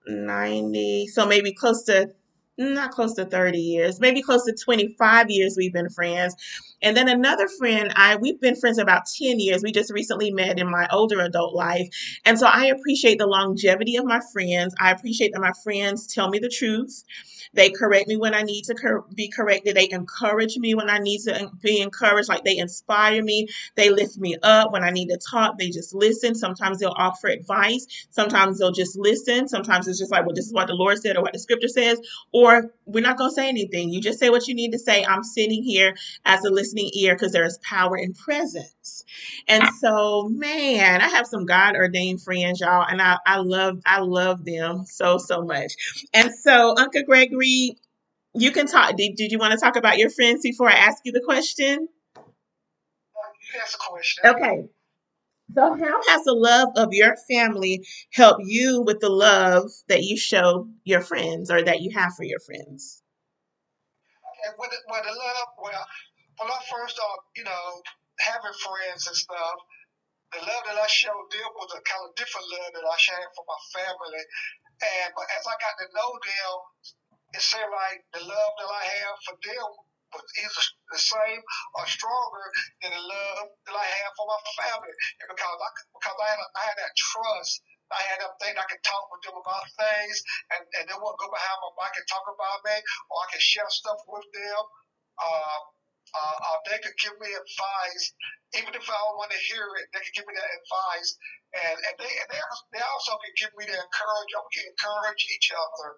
90, 0.08 1.08
so 1.08 1.26
maybe 1.26 1.52
close 1.52 1.82
to 1.84 2.12
not 2.58 2.90
close 2.90 3.14
to 3.14 3.26
30 3.26 3.58
years, 3.58 4.00
maybe 4.00 4.22
close 4.22 4.44
to 4.44 4.52
25 4.52 5.30
years 5.30 5.56
we've 5.56 5.72
been 5.72 5.90
friends. 5.90 6.34
And 6.82 6.96
then 6.96 7.08
another 7.08 7.48
friend, 7.48 7.92
I 7.96 8.16
we've 8.16 8.40
been 8.40 8.56
friends 8.56 8.78
about 8.78 9.02
10 9.18 9.40
years. 9.40 9.62
We 9.62 9.72
just 9.72 9.92
recently 9.92 10.32
met 10.32 10.58
in 10.58 10.70
my 10.70 10.88
older 10.92 11.20
adult 11.20 11.54
life. 11.54 11.88
And 12.24 12.38
so 12.38 12.46
I 12.46 12.66
appreciate 12.66 13.18
the 13.18 13.26
longevity 13.26 13.96
of 13.96 14.04
my 14.04 14.20
friends. 14.32 14.74
I 14.80 14.90
appreciate 14.92 15.32
that 15.32 15.40
my 15.40 15.52
friends 15.64 16.06
tell 16.06 16.28
me 16.28 16.38
the 16.38 16.48
truth. 16.50 17.04
They 17.54 17.70
correct 17.70 18.08
me 18.08 18.16
when 18.16 18.34
I 18.34 18.42
need 18.42 18.64
to 18.64 18.74
cor- 18.74 19.06
be 19.14 19.28
corrected. 19.30 19.76
They 19.76 19.88
encourage 19.90 20.56
me 20.58 20.74
when 20.74 20.90
I 20.90 20.98
need 20.98 21.20
to 21.22 21.50
be 21.62 21.80
encouraged. 21.80 22.28
Like 22.28 22.44
they 22.44 22.58
inspire 22.58 23.22
me. 23.22 23.48
They 23.76 23.90
lift 23.90 24.18
me 24.18 24.36
up 24.42 24.72
when 24.72 24.84
I 24.84 24.90
need 24.90 25.08
to 25.08 25.18
talk. 25.30 25.58
They 25.58 25.70
just 25.70 25.94
listen. 25.94 26.34
Sometimes 26.34 26.78
they'll 26.78 26.94
offer 26.96 27.28
advice. 27.28 27.86
Sometimes 28.10 28.58
they'll 28.58 28.72
just 28.72 28.98
listen. 28.98 29.48
Sometimes 29.48 29.88
it's 29.88 29.98
just 29.98 30.12
like, 30.12 30.26
well, 30.26 30.34
this 30.34 30.46
is 30.46 30.52
what 30.52 30.66
the 30.66 30.74
Lord 30.74 30.98
said 30.98 31.16
or 31.16 31.22
what 31.22 31.32
the 31.32 31.38
scripture 31.38 31.68
says. 31.68 32.00
Or 32.32 32.72
we're 32.84 33.00
not 33.00 33.16
going 33.18 33.30
to 33.30 33.34
say 33.34 33.48
anything. 33.48 33.88
You 33.90 34.00
just 34.00 34.18
say 34.18 34.30
what 34.30 34.46
you 34.46 34.54
need 34.54 34.72
to 34.72 34.78
say. 34.78 35.04
I'm 35.04 35.24
sitting 35.24 35.62
here 35.62 35.96
as 36.24 36.44
a 36.44 36.50
listening 36.66 36.90
ear 36.94 37.14
because 37.14 37.32
there 37.32 37.44
is 37.44 37.58
power 37.62 37.96
in 37.96 38.12
presence. 38.14 39.04
And 39.48 39.64
so, 39.80 40.28
man, 40.28 41.00
I 41.00 41.08
have 41.08 41.26
some 41.26 41.46
God 41.46 41.76
ordained 41.76 42.22
friends, 42.22 42.60
y'all, 42.60 42.84
and 42.88 43.00
I, 43.00 43.18
I 43.26 43.38
love 43.38 43.80
I 43.86 44.00
love 44.00 44.44
them 44.44 44.84
so 44.86 45.18
so 45.18 45.42
much. 45.42 45.72
And 46.12 46.30
so, 46.42 46.74
Uncle 46.76 47.02
Gregory, 47.04 47.76
you 48.34 48.50
can 48.52 48.66
talk. 48.66 48.96
Did, 48.96 49.16
did 49.16 49.32
you 49.32 49.38
want 49.38 49.52
to 49.52 49.58
talk 49.58 49.76
about 49.76 49.98
your 49.98 50.10
friends 50.10 50.42
before 50.42 50.70
I 50.70 50.74
ask 50.74 50.98
you 51.04 51.12
the 51.12 51.22
question? 51.24 51.88
Yes, 53.54 53.76
question. 53.76 54.24
Okay. 54.26 54.68
So, 55.54 55.74
how 55.74 56.00
has 56.08 56.24
the 56.24 56.34
love 56.34 56.70
of 56.76 56.88
your 56.92 57.16
family 57.30 57.86
helped 58.12 58.42
you 58.44 58.82
with 58.82 59.00
the 59.00 59.08
love 59.08 59.70
that 59.88 60.02
you 60.02 60.16
show 60.16 60.68
your 60.84 61.00
friends 61.00 61.50
or 61.50 61.62
that 61.62 61.80
you 61.80 61.92
have 61.96 62.14
for 62.14 62.24
your 62.24 62.40
friends? 62.40 63.02
Okay, 64.26 64.56
with 64.58 64.70
with 64.70 65.02
the 65.04 65.10
love, 65.10 65.48
well, 65.62 65.86
when 66.38 66.48
I 66.50 66.60
first 66.68 66.96
started, 66.96 67.24
you 67.36 67.44
know, 67.44 67.66
having 68.20 68.56
friends 68.60 69.06
and 69.08 69.16
stuff, 69.16 69.58
the 70.34 70.40
love 70.42 70.64
that 70.66 70.78
I 70.80 70.88
showed 70.90 71.28
them 71.30 71.50
was 71.56 71.70
a 71.72 71.80
kind 71.86 72.04
of 72.04 72.16
different 72.18 72.46
love 72.50 72.72
that 72.74 72.86
I 72.86 72.96
shared 72.98 73.30
for 73.36 73.46
my 73.46 73.60
family. 73.72 74.24
And 74.82 75.08
but 75.16 75.26
as 75.32 75.44
I 75.48 75.54
got 75.56 75.74
to 75.80 75.86
know 75.96 76.10
them, 76.12 76.54
it 77.32 77.42
seemed 77.42 77.72
like 77.72 78.04
the 78.12 78.22
love 78.26 78.52
that 78.60 78.70
I 78.70 78.84
have 78.84 79.16
for 79.24 79.36
them 79.40 79.68
was 80.12 80.24
either 80.40 80.62
the 80.92 81.00
same 81.00 81.42
or 81.76 81.84
stronger 81.88 82.46
than 82.82 82.92
the 82.92 83.04
love 83.04 83.48
that 83.66 83.76
I 83.76 83.86
have 83.86 84.12
for 84.16 84.26
my 84.28 84.40
family. 84.60 84.94
And 85.24 85.28
because 85.32 85.56
I 85.56 85.70
because 85.96 86.18
I 86.20 86.28
had, 86.28 86.40
I 86.52 86.62
had 86.68 86.78
that 86.84 86.94
trust 86.96 87.64
I 87.90 88.02
had 88.02 88.18
them 88.18 88.34
think 88.42 88.58
I 88.58 88.66
could 88.66 88.82
talk 88.82 89.06
with 89.14 89.22
them 89.22 89.38
about 89.38 89.62
things, 89.78 90.16
and, 90.50 90.62
and 90.78 90.84
they 90.90 90.98
won't 90.98 91.18
go 91.22 91.30
behind 91.30 91.58
my 91.62 91.70
back 91.78 91.94
and 91.94 92.06
talk 92.10 92.26
about 92.26 92.58
me, 92.66 92.76
or 93.10 93.16
I 93.22 93.26
can 93.30 93.42
share 93.42 93.68
stuff 93.70 94.02
with 94.10 94.26
them. 94.34 94.62
Uh, 95.22 95.58
uh, 96.16 96.36
uh, 96.40 96.58
they 96.72 96.78
could 96.80 96.96
give 96.96 97.16
me 97.20 97.28
advice, 97.28 98.04
even 98.56 98.72
if 98.72 98.86
I 98.88 98.96
don't 98.96 99.20
want 99.20 99.32
to 99.36 99.40
hear 99.52 99.68
it. 99.76 99.86
They 99.92 100.00
could 100.00 100.16
give 100.16 100.28
me 100.28 100.34
that 100.36 100.50
advice, 100.64 101.10
and, 101.52 101.76
and 101.76 101.94
they 102.00 102.08
and 102.08 102.28
they, 102.32 102.40
they 102.72 102.84
also 102.84 103.20
can 103.20 103.34
give 103.36 103.52
me 103.60 103.68
the 103.68 103.76
encourage. 103.76 104.30
We 104.32 104.50
can 104.56 104.66
encourage 104.72 105.22
each 105.36 105.52
other, 105.52 105.88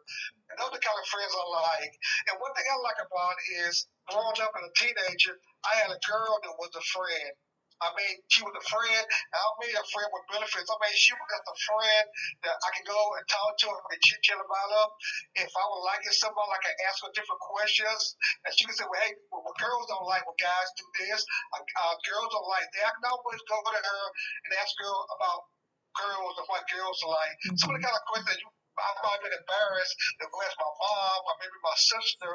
and 0.50 0.56
those 0.58 0.74
are 0.74 0.76
the 0.76 0.82
kind 0.82 0.98
of 0.98 1.06
friends 1.06 1.32
I 1.32 1.44
like. 1.54 1.94
And 2.30 2.42
one 2.42 2.52
thing 2.58 2.66
I 2.66 2.76
like 2.82 3.00
about 3.00 3.38
is 3.68 3.86
growing 4.10 4.40
up 4.42 4.52
as 4.58 4.66
a 4.66 4.74
teenager, 4.74 5.38
I 5.62 5.72
had 5.86 5.90
a 5.94 6.00
girl 6.02 6.34
that 6.42 6.54
was 6.58 6.72
a 6.74 6.84
friend. 6.90 7.32
I 7.78 7.88
mean, 7.94 8.14
she 8.26 8.42
was 8.42 8.54
a 8.54 8.64
friend. 8.66 9.04
I 9.06 9.38
don't 9.38 9.58
a 9.70 9.86
friend 9.94 10.10
with 10.10 10.26
benefits. 10.30 10.66
I 10.66 10.76
mean, 10.82 10.96
she 10.98 11.14
was 11.14 11.28
just 11.30 11.46
a 11.46 11.56
friend 11.62 12.04
that 12.46 12.56
I 12.58 12.68
could 12.74 12.88
go 12.90 13.00
and 13.14 13.24
talk 13.30 13.54
to 13.62 13.68
her 13.70 13.80
and 13.94 14.00
chit 14.02 14.22
chat 14.26 14.38
about 14.38 14.70
her. 14.74 14.86
If 15.46 15.52
I 15.54 15.64
was 15.70 15.80
liking 15.86 16.14
someone, 16.14 16.48
I 16.50 16.58
could 16.58 16.78
ask 16.90 17.04
her 17.06 17.12
different 17.14 17.42
questions. 17.42 18.18
And 18.46 18.50
she 18.54 18.66
could 18.66 18.78
say, 18.78 18.86
well, 18.86 19.02
hey, 19.02 19.14
well, 19.30 19.54
girls 19.62 19.86
don't 19.86 20.06
like 20.10 20.26
when 20.26 20.38
guys 20.42 20.68
do 20.74 20.86
this. 21.06 21.22
Uh, 21.54 21.62
uh, 21.62 21.94
girls 22.02 22.30
don't 22.34 22.50
like 22.50 22.68
that. 22.82 22.90
I 22.90 22.92
can 22.98 23.06
always 23.06 23.42
go 23.46 23.58
to 23.62 23.78
her 23.78 24.04
and 24.46 24.50
ask 24.58 24.74
her 24.82 24.94
about 25.14 25.40
girls 25.94 26.34
and 26.38 26.46
what 26.50 26.62
girls 26.70 26.98
are 27.06 27.14
like. 27.14 27.36
Mm-hmm. 27.46 27.58
Some 27.62 27.70
of 27.72 27.74
the 27.78 27.84
kind 27.86 27.94
of 27.94 28.04
questions 28.10 28.38
you 28.42 28.50
I 28.78 28.94
might 29.02 29.18
have 29.18 29.22
been 29.26 29.34
embarrassed 29.34 29.96
to 30.22 30.24
go 30.30 30.38
ask 30.38 30.54
my 30.54 30.70
mom 30.70 31.20
or 31.26 31.34
maybe 31.42 31.58
my 31.66 31.74
sister 31.74 32.30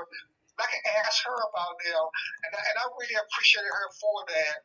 I 0.59 0.67
can 0.69 0.83
ask 1.01 1.25
her 1.25 1.37
about 1.49 1.75
them, 1.81 2.05
and 2.45 2.51
I, 2.53 2.61
and 2.61 2.75
I 2.77 2.85
really 2.93 3.17
appreciated 3.17 3.73
her 3.73 3.89
for 3.97 4.17
that. 4.29 4.57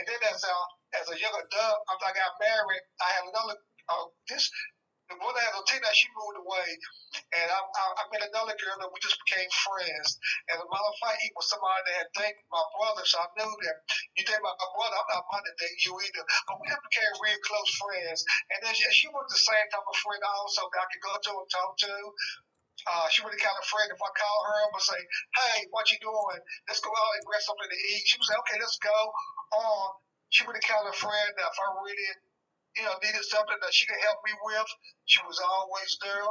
And 0.00 0.04
then 0.06 0.20
as 0.30 0.42
a 0.42 0.56
as 0.98 1.06
a 1.10 1.16
young 1.18 1.34
adult, 1.34 1.78
after 1.92 2.06
I 2.06 2.14
got 2.14 2.34
married, 2.42 2.84
I 2.98 3.08
had 3.14 3.24
another 3.30 3.56
uh, 3.88 4.06
this 4.28 4.50
the 5.06 5.14
one 5.22 5.34
that 5.38 5.46
has 5.46 5.54
a 5.54 5.62
teenager, 5.70 5.94
she 5.94 6.10
moved 6.18 6.42
away, 6.42 6.68
and 7.38 7.46
I, 7.46 7.58
I, 7.62 7.84
I 7.94 8.02
met 8.10 8.26
another 8.26 8.58
girl 8.58 8.74
that 8.82 8.90
we 8.90 8.98
just 8.98 9.14
became 9.22 9.46
friends. 9.62 10.18
And 10.50 10.58
a 10.58 10.66
matter 10.66 10.90
of 10.90 10.98
fact, 10.98 11.22
he 11.22 11.30
was 11.38 11.46
somebody 11.46 11.78
that 11.86 11.96
had 12.02 12.10
dated 12.18 12.46
my 12.50 12.64
brother, 12.74 13.06
so 13.06 13.22
I 13.22 13.30
knew 13.38 13.46
that 13.46 13.76
you 14.18 14.26
date 14.26 14.42
my, 14.42 14.50
my 14.50 14.68
brother, 14.74 14.98
I'm 14.98 15.10
not 15.14 15.30
minding 15.30 15.58
date 15.62 15.78
you 15.86 15.94
either. 15.94 16.24
But 16.50 16.58
we 16.58 16.66
became 16.66 17.12
real 17.22 17.40
close 17.46 17.70
friends. 17.78 18.26
And 18.50 18.58
then 18.66 18.74
she, 18.74 18.86
she 18.90 19.08
was 19.14 19.30
the 19.30 19.38
same 19.38 19.66
type 19.70 19.86
of 19.86 19.96
friend 20.02 20.22
also 20.26 20.66
that 20.74 20.82
I 20.82 20.86
could 20.90 21.04
go 21.06 21.14
to 21.14 21.32
and 21.38 21.50
talk 21.54 21.72
to. 21.86 21.94
Uh, 22.84 23.08
she 23.08 23.24
would 23.24 23.32
have 23.32 23.40
kind 23.40 23.56
of 23.56 23.64
afraid 23.64 23.88
if 23.88 24.02
I 24.02 24.10
call 24.12 24.38
her 24.46 24.56
up 24.68 24.74
and 24.76 24.84
say, 24.84 25.00
"Hey, 25.34 25.66
what 25.72 25.88
you 25.90 25.98
doing? 25.98 26.40
Let's 26.68 26.84
go 26.84 26.92
out 26.92 27.16
and 27.16 27.24
grab 27.24 27.42
something 27.42 27.70
to 27.70 27.80
eat." 27.96 28.04
She 28.04 28.18
would 28.20 28.28
say, 28.28 28.36
"Okay, 28.36 28.58
let's 28.60 28.78
go." 28.78 28.98
Or 29.56 29.96
she 30.28 30.44
would 30.44 30.56
have 30.56 30.68
kind 30.68 30.84
of 30.86 30.94
afraid 30.94 31.30
that 31.38 31.48
if 31.50 31.58
I 31.58 31.68
really, 31.80 32.10
you 32.76 32.84
know, 32.84 32.94
needed 33.00 33.24
something 33.24 33.58
that 33.62 33.72
she 33.72 33.86
could 33.86 34.00
help 34.04 34.20
me 34.26 34.34
with, 34.42 34.68
she 35.06 35.22
was 35.24 35.40
always 35.40 35.96
there. 36.02 36.28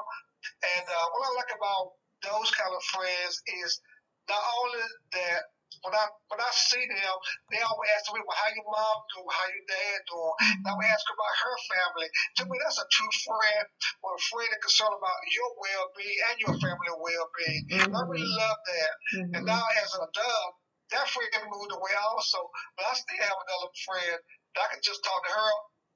And 0.77 0.85
uh, 0.85 1.05
what 1.15 1.27
I 1.27 1.31
like 1.41 1.53
about 1.55 1.97
those 2.21 2.51
kind 2.53 2.73
of 2.75 2.83
friends 2.93 3.41
is 3.63 3.81
not 4.29 4.43
only 4.61 4.85
that 5.13 5.41
when 5.85 5.93
I 5.93 6.05
when 6.33 6.41
I 6.41 6.51
see 6.53 6.81
them, 6.81 7.15
they 7.53 7.61
always 7.61 7.89
ask 7.93 8.09
me, 8.09 8.21
"Well, 8.25 8.37
how 8.37 8.49
your 8.53 8.65
mom 8.65 8.97
doing? 9.13 9.29
How 9.29 9.47
your 9.53 9.65
dad 9.69 9.99
doing?" 10.09 10.35
And 10.61 10.65
I 10.65 10.73
would 10.73 10.89
ask 10.89 11.05
her 11.05 11.13
about 11.13 11.43
her 11.45 11.55
family. 11.69 12.07
To 12.09 12.41
me, 12.49 12.55
that's 12.57 12.81
a 12.81 12.87
true 12.89 13.13
friend, 13.21 13.65
or 14.01 14.17
a 14.17 14.21
friend 14.33 14.49
that's 14.49 14.65
concerned 14.65 14.97
about 14.97 15.17
your 15.29 15.49
well-being 15.61 16.19
and 16.31 16.37
your 16.41 16.55
family 16.57 16.89
well-being. 16.89 17.63
Mm-hmm. 17.69 17.95
I 17.95 18.01
really 18.09 18.33
love 18.33 18.59
that. 18.65 18.93
Mm-hmm. 19.13 19.33
And 19.37 19.43
now, 19.45 19.63
as 19.85 19.93
an 19.93 20.09
adult, 20.09 20.51
that 20.89 21.05
friend 21.09 21.53
moved 21.53 21.73
away 21.73 21.93
also, 22.09 22.49
but 22.77 22.89
I 22.89 22.93
still 22.97 23.21
have 23.21 23.37
another 23.37 23.71
friend 23.85 24.17
that 24.57 24.61
I 24.65 24.67
can 24.73 24.81
just 24.81 25.05
talk 25.05 25.21
to 25.21 25.33
her 25.33 25.51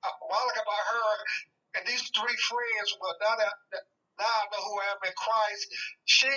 a 0.05 0.11
while 0.30 0.49
about 0.53 0.86
her. 0.93 1.13
And 1.78 1.86
these 1.86 2.01
three 2.13 2.38
friends, 2.49 2.89
well, 2.97 3.13
now 3.22 3.36
that 3.38 3.53
now 4.20 4.28
I 4.28 4.45
know 4.51 4.61
who 4.65 4.76
I 4.82 4.91
am 4.91 5.01
in 5.05 5.15
Christ, 5.15 5.63
she 6.05 6.30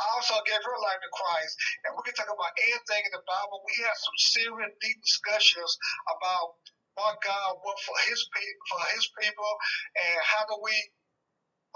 also 0.00 0.36
gave 0.44 0.60
her 0.60 0.78
life 0.82 1.00
to 1.00 1.10
Christ. 1.12 1.54
And 1.86 1.90
we 1.96 2.02
can 2.04 2.14
talk 2.16 2.30
about 2.30 2.54
anything 2.60 3.02
in 3.06 3.12
the 3.12 3.24
Bible. 3.24 3.64
We 3.64 3.76
have 3.84 3.96
some 3.96 4.18
serious, 4.18 4.72
deep 4.80 4.98
discussions 5.00 5.72
about 6.08 6.58
what 6.96 7.20
God 7.20 7.60
wants 7.60 7.84
for 7.84 7.96
His 8.08 8.20
people, 8.32 8.64
for 8.72 8.82
His 8.96 9.06
people, 9.20 9.52
and 9.96 10.18
how 10.24 10.42
do 10.48 10.56
we 10.60 10.76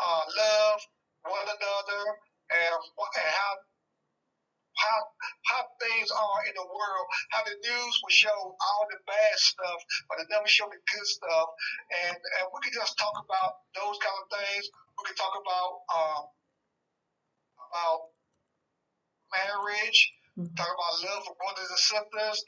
uh, 0.01 0.25
love 0.33 0.79
one 1.29 1.49
another, 1.49 2.03
and, 2.51 2.73
and 2.73 3.31
how 3.31 3.53
how 4.81 4.99
how 5.45 5.63
things 5.77 6.09
are 6.09 6.41
in 6.49 6.55
the 6.57 6.65
world. 6.65 7.07
How 7.31 7.45
the 7.45 7.57
news 7.61 7.95
will 8.01 8.17
show 8.17 8.39
all 8.57 8.83
the 8.89 9.01
bad 9.05 9.35
stuff, 9.37 9.81
but 10.09 10.21
it 10.25 10.33
never 10.33 10.49
show 10.49 10.69
the 10.73 10.81
good 10.81 11.09
stuff. 11.09 11.49
And 12.09 12.17
and 12.17 12.45
we 12.49 12.59
can 12.65 12.73
just 12.73 12.97
talk 12.97 13.13
about 13.21 13.61
those 13.77 13.97
kind 14.01 14.19
of 14.25 14.27
things. 14.33 14.65
We 14.97 15.13
can 15.13 15.17
talk 15.21 15.37
about 15.37 15.73
um, 15.93 16.23
about 17.71 18.11
marriage, 19.31 20.01
mm-hmm. 20.35 20.51
talk 20.59 20.71
about 20.75 20.95
love 21.07 21.23
for 21.23 21.39
brothers 21.39 21.71
and 21.71 21.79
sisters, 21.79 22.39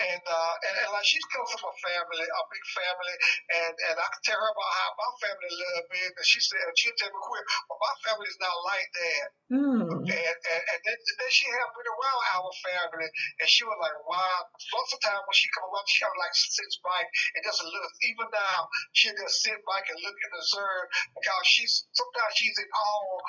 and, 0.00 0.24
uh, 0.24 0.54
and 0.64 0.74
and 0.82 0.90
like 0.90 1.04
she's 1.04 1.24
come 1.28 1.44
from 1.44 1.68
a 1.68 1.74
family, 1.84 2.24
a 2.24 2.42
big 2.48 2.66
family, 2.72 3.16
and 3.60 3.74
and 3.92 3.96
I 4.00 4.06
can 4.08 4.22
tell 4.24 4.40
her 4.40 4.50
about 4.50 4.72
how 4.72 4.88
my 4.96 5.10
family 5.20 5.52
love 5.52 5.84
me, 5.92 6.00
and 6.00 6.16
she 6.24 6.40
said 6.40 6.64
she'll 6.80 6.96
tell 6.96 7.12
me 7.12 7.20
quick, 7.20 7.44
but 7.68 7.76
my 7.76 7.94
family 8.08 8.28
is 8.28 8.40
not 8.40 8.56
like 8.64 8.88
that. 8.88 9.26
Mm. 9.52 9.84
And, 9.84 10.38
and 10.48 10.62
and 10.64 10.80
then, 10.80 10.96
then 10.96 11.30
she 11.30 11.44
had 11.44 11.68
been 11.76 11.92
around 11.92 12.20
our 12.40 12.52
family, 12.64 13.08
and 13.36 13.48
she 13.48 13.68
was 13.68 13.76
like, 13.84 13.96
wow. 14.08 14.48
Lots 14.72 14.96
of 14.96 15.00
time 15.04 15.20
when 15.28 15.36
she 15.36 15.52
come 15.52 15.68
around, 15.68 15.84
she 15.84 16.00
have 16.08 16.16
like 16.16 16.32
sits 16.32 16.80
back 16.80 17.04
and 17.36 17.44
just 17.44 17.60
look. 17.60 17.92
Even 18.08 18.32
now, 18.32 18.72
she 18.96 19.12
just 19.12 19.44
sit 19.44 19.60
back 19.68 19.84
and 19.92 20.00
look 20.00 20.16
and 20.16 20.32
observe 20.40 20.88
because 21.12 21.44
she's 21.44 21.84
sometimes 21.92 22.32
she's 22.32 22.56
in 22.56 22.70
awe 22.72 23.20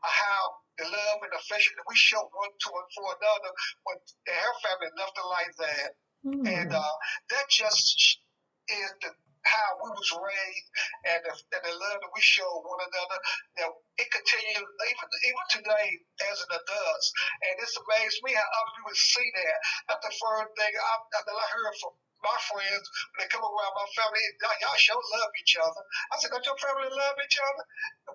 of 0.00 0.12
how 0.16 0.40
the 0.78 0.86
love 0.86 1.18
and 1.24 1.32
affection 1.36 1.72
that 1.76 1.88
we 1.88 1.96
show 1.96 2.20
one 2.32 2.52
to 2.52 2.68
and 2.72 2.90
for 2.92 3.08
another 3.16 3.52
when 3.88 3.96
her 4.00 4.54
family 4.60 4.92
nothing 4.96 5.28
like 5.32 5.52
that. 5.56 5.90
Mm. 6.26 6.44
And 6.44 6.70
uh, 6.74 6.96
that 7.32 7.46
just 7.48 8.20
is 8.68 8.90
the, 9.00 9.10
how 9.46 9.78
we 9.78 9.94
was 9.94 10.10
raised 10.10 10.68
and 11.06 11.22
the, 11.22 11.32
and 11.32 11.62
the 11.62 11.74
love 11.78 11.98
that 12.02 12.12
we 12.12 12.22
show 12.22 12.50
one 12.66 12.82
another 12.82 13.18
that 13.62 13.70
it 14.02 14.08
continues 14.10 14.66
even 14.66 15.08
even 15.22 15.44
today 15.54 15.88
as 16.26 16.36
it 16.42 16.50
does. 16.50 17.04
And 17.46 17.54
it's 17.62 17.78
amazed 17.78 18.18
me 18.26 18.34
how 18.34 18.42
other 18.42 18.72
people 18.74 18.96
see 18.98 19.28
that. 19.38 19.56
That's 19.86 20.02
the 20.02 20.14
first 20.18 20.50
thing 20.58 20.72
I, 20.74 20.94
that 21.14 21.30
I 21.30 21.46
heard 21.54 21.74
from 21.78 21.94
my 22.26 22.38
friends 22.50 22.84
when 23.14 23.18
they 23.22 23.30
come 23.30 23.46
around 23.46 23.74
my 23.78 23.88
family. 23.94 24.18
Y'all 24.42 24.82
show 24.82 24.98
love 24.98 25.32
each 25.38 25.54
other. 25.62 25.82
I 26.10 26.18
said, 26.18 26.34
don't 26.34 26.42
your 26.42 26.58
family 26.58 26.90
love 26.90 27.16
each 27.22 27.38
other? 27.38 27.64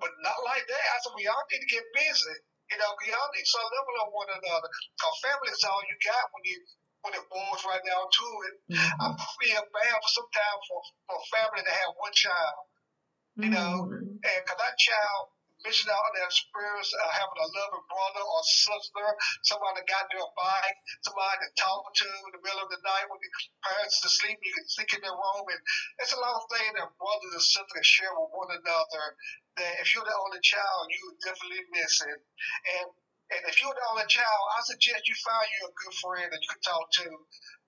But 0.03 0.11
not 0.19 0.43
like 0.43 0.67
that. 0.67 0.85
I 0.91 0.97
said, 0.99 1.15
we 1.15 1.31
all 1.31 1.47
need 1.47 1.63
to 1.63 1.69
get 1.71 1.85
busy. 1.95 2.37
You 2.71 2.79
know, 2.79 2.91
y'all 3.03 3.31
need 3.35 3.47
some 3.47 3.67
level 3.67 4.07
on 4.07 4.09
one 4.15 4.31
another. 4.31 4.69
Because 4.95 5.15
family 5.19 5.51
is 5.51 5.63
all 5.67 5.83
you 5.85 5.95
got 5.99 6.31
when 6.31 6.43
you 6.47 6.57
when 7.03 7.13
it 7.17 7.25
boils 7.33 7.65
right 7.65 7.81
down 7.83 8.05
to 8.07 8.27
it. 8.47 8.55
Mm-hmm. 8.71 9.01
I 9.01 9.07
feel 9.17 9.63
bad 9.73 9.97
for 10.05 10.11
sometimes 10.21 10.61
for, 10.69 10.79
for 11.09 11.17
family 11.33 11.65
to 11.65 11.73
have 11.73 11.91
one 11.97 12.13
child. 12.13 12.63
You 13.35 13.49
mm-hmm. 13.49 13.57
know, 13.57 13.73
and 13.91 14.39
because 14.45 14.59
that 14.59 14.77
child 14.77 15.33
missing 15.65 15.89
out 15.93 16.05
on 16.09 16.13
the 16.17 16.25
experience 16.25 16.89
of 16.89 17.05
having 17.13 17.37
a 17.37 17.47
loving 17.53 17.85
brother 17.85 18.23
or 18.25 18.41
sister, 18.45 19.07
somebody 19.45 19.81
that 19.81 19.87
got 19.89 20.09
their 20.09 20.25
bike, 20.33 20.77
somebody 21.05 21.37
to 21.45 21.49
talk 21.57 21.85
to 21.93 22.09
in 22.09 22.33
the 22.33 22.41
middle 22.41 22.65
of 22.65 22.69
the 22.73 22.81
night 22.81 23.05
when 23.09 23.21
the 23.21 23.29
parents 23.61 24.01
are 24.01 24.09
asleep, 24.09 24.41
you 24.41 24.53
can 24.57 24.65
think 24.73 24.89
in 24.97 25.01
their 25.05 25.13
room. 25.13 25.45
And 25.53 25.61
it's 26.01 26.13
a 26.17 26.21
lot 26.21 26.41
of 26.41 26.49
things 26.49 26.73
that 26.77 26.89
brothers 26.97 27.33
and 27.37 27.45
sisters 27.45 27.73
can 27.77 27.85
share 27.85 28.13
with 28.17 28.33
one 28.33 28.51
another 28.51 29.05
that 29.57 29.73
if 29.83 29.91
you're 29.91 30.07
the 30.07 30.21
only 30.27 30.39
child, 30.43 30.87
you 30.91 31.01
would 31.11 31.19
definitely 31.23 31.63
miss 31.71 32.01
it. 32.05 32.19
And 32.79 32.87
and 33.31 33.41
if 33.47 33.63
you're 33.63 33.71
the 33.71 33.89
only 33.95 34.07
child, 34.11 34.43
I 34.55 34.59
suggest 34.67 35.07
you 35.07 35.15
find 35.23 35.47
you 35.55 35.61
a 35.63 35.71
good 35.71 35.95
friend 36.03 36.27
that 36.27 36.41
you 36.43 36.51
can 36.51 36.63
talk 36.67 36.85
to 36.99 37.07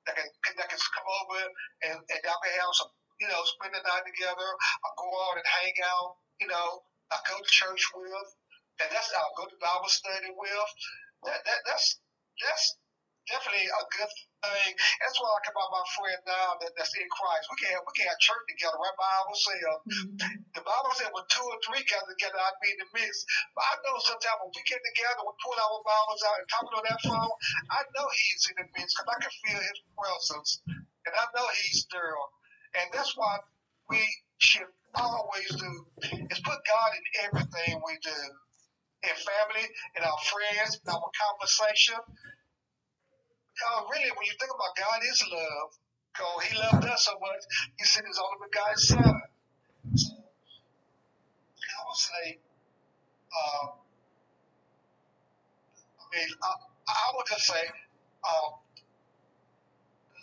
that 0.08 0.16
can 0.20 0.28
that 0.60 0.68
can 0.68 0.80
come 0.80 1.08
over 1.24 1.40
and, 1.88 1.98
and 2.04 2.20
y'all 2.28 2.42
can 2.44 2.54
have 2.60 2.74
some, 2.76 2.92
you 3.24 3.28
know, 3.32 3.40
spend 3.48 3.72
the 3.72 3.80
night 3.80 4.04
together, 4.04 4.50
or 4.52 4.92
go 5.00 5.08
out 5.28 5.40
and 5.40 5.48
hang 5.48 5.76
out, 5.88 6.20
you 6.44 6.48
know, 6.52 6.84
I 7.12 7.20
go 7.24 7.40
to 7.40 7.48
church 7.48 7.84
with, 7.96 8.30
and 8.84 8.92
that's 8.92 9.12
I'll 9.16 9.38
go 9.40 9.48
to 9.48 9.58
Bible 9.64 9.88
study 9.88 10.32
with. 10.36 10.72
That, 11.24 11.40
that 11.48 11.60
that's 11.64 12.00
that's 12.44 12.66
definitely 13.28 13.68
a 13.68 13.84
good 13.94 14.12
thing. 14.44 14.72
That's 15.00 15.16
what 15.20 15.32
I 15.32 15.34
like 15.40 15.50
about 15.52 15.70
my 15.72 15.86
friend 15.96 16.20
now 16.28 16.50
that, 16.60 16.72
that's 16.76 16.94
in 17.00 17.08
Christ. 17.08 17.48
We 17.48 17.58
can't 17.64 17.82
we 17.84 17.92
can 17.96 18.08
have 18.12 18.20
church 18.20 18.44
together, 18.52 18.76
right? 18.76 18.98
Bible 19.00 19.38
says 19.38 19.64
mm-hmm. 19.64 20.36
the 20.56 20.64
Bible 20.64 20.94
said 21.00 21.12
when 21.16 21.26
two 21.32 21.46
or 21.48 21.60
three 21.64 21.84
gather 21.88 22.12
together, 22.12 22.40
I'd 22.40 22.60
be 22.60 22.76
in 22.76 22.80
the 22.84 22.90
midst. 22.96 23.24
But 23.56 23.64
I 23.68 23.74
know 23.84 23.96
sometimes 24.04 24.40
when 24.44 24.52
we 24.52 24.64
get 24.68 24.82
together, 24.84 25.24
we 25.24 25.34
pull 25.40 25.56
our 25.56 25.82
Bibles 25.84 26.22
out 26.28 26.40
and 26.44 26.48
talking 26.52 26.76
on 26.76 26.86
that 26.88 27.02
phone. 27.04 27.34
I 27.72 27.82
know 27.96 28.08
He's 28.12 28.44
in 28.52 28.56
the 28.60 28.68
midst 28.76 28.94
because 29.00 29.10
I 29.10 29.18
can 29.24 29.34
feel 29.44 29.62
His 29.64 29.80
presence, 29.96 30.50
and 30.68 31.14
I 31.16 31.26
know 31.32 31.48
He's 31.64 31.88
there. 31.92 32.16
And 32.74 32.90
that's 32.92 33.14
why 33.16 33.38
we 33.90 34.02
should 34.42 34.70
always 34.96 35.50
do 35.50 35.72
is 36.30 36.40
put 36.42 36.60
God 36.66 36.90
in 36.98 37.06
everything 37.26 37.82
we 37.86 37.96
do. 38.02 38.22
In 39.04 39.16
family, 39.20 39.68
in 40.00 40.04
our 40.04 40.22
friends, 40.32 40.80
in 40.80 40.88
our 40.88 41.12
conversation. 41.12 42.00
Uh, 43.64 43.82
really, 43.92 44.12
when 44.12 44.26
you 44.28 44.36
think 44.40 44.52
about 44.52 44.76
God 44.76 45.00
is 45.08 45.24
love. 45.32 45.72
Because 46.14 46.44
he 46.46 46.54
loved 46.60 46.86
us 46.86 47.06
so 47.10 47.18
much, 47.18 47.42
he 47.74 47.86
sent 47.86 48.06
his 48.06 48.22
only 48.22 48.46
begotten 48.46 48.78
son. 48.78 49.22
So, 49.98 50.14
I 50.14 51.80
would 51.90 51.98
say, 51.98 52.38
uh, 53.34 53.66
I 55.98 56.04
mean, 56.14 56.30
I, 56.38 56.52
I 56.86 57.06
would 57.18 57.26
just 57.26 57.50
say, 57.50 57.66
uh, 57.66 58.50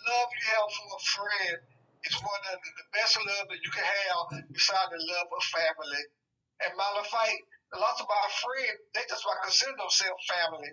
love 0.07 0.29
you 0.31 0.43
have 0.55 0.71
for 0.71 0.95
a 0.95 1.01
friend 1.03 1.59
is 2.07 2.15
one 2.23 2.43
of 2.55 2.57
the 2.63 2.85
best 2.95 3.19
love 3.19 3.51
that 3.51 3.59
you 3.59 3.71
can 3.75 3.83
have 3.83 4.47
beside 4.47 4.87
the 4.95 5.01
love 5.11 5.27
of 5.27 5.43
family. 5.43 6.03
And 6.63 6.71
matter 6.79 7.03
of 7.03 7.09
fact, 7.11 7.35
lots 7.75 7.99
of 7.99 8.07
our 8.07 8.29
friends, 8.31 8.79
they 8.95 9.03
just 9.11 9.27
to 9.27 9.35
consider 9.43 9.75
themselves 9.75 10.23
family. 10.23 10.71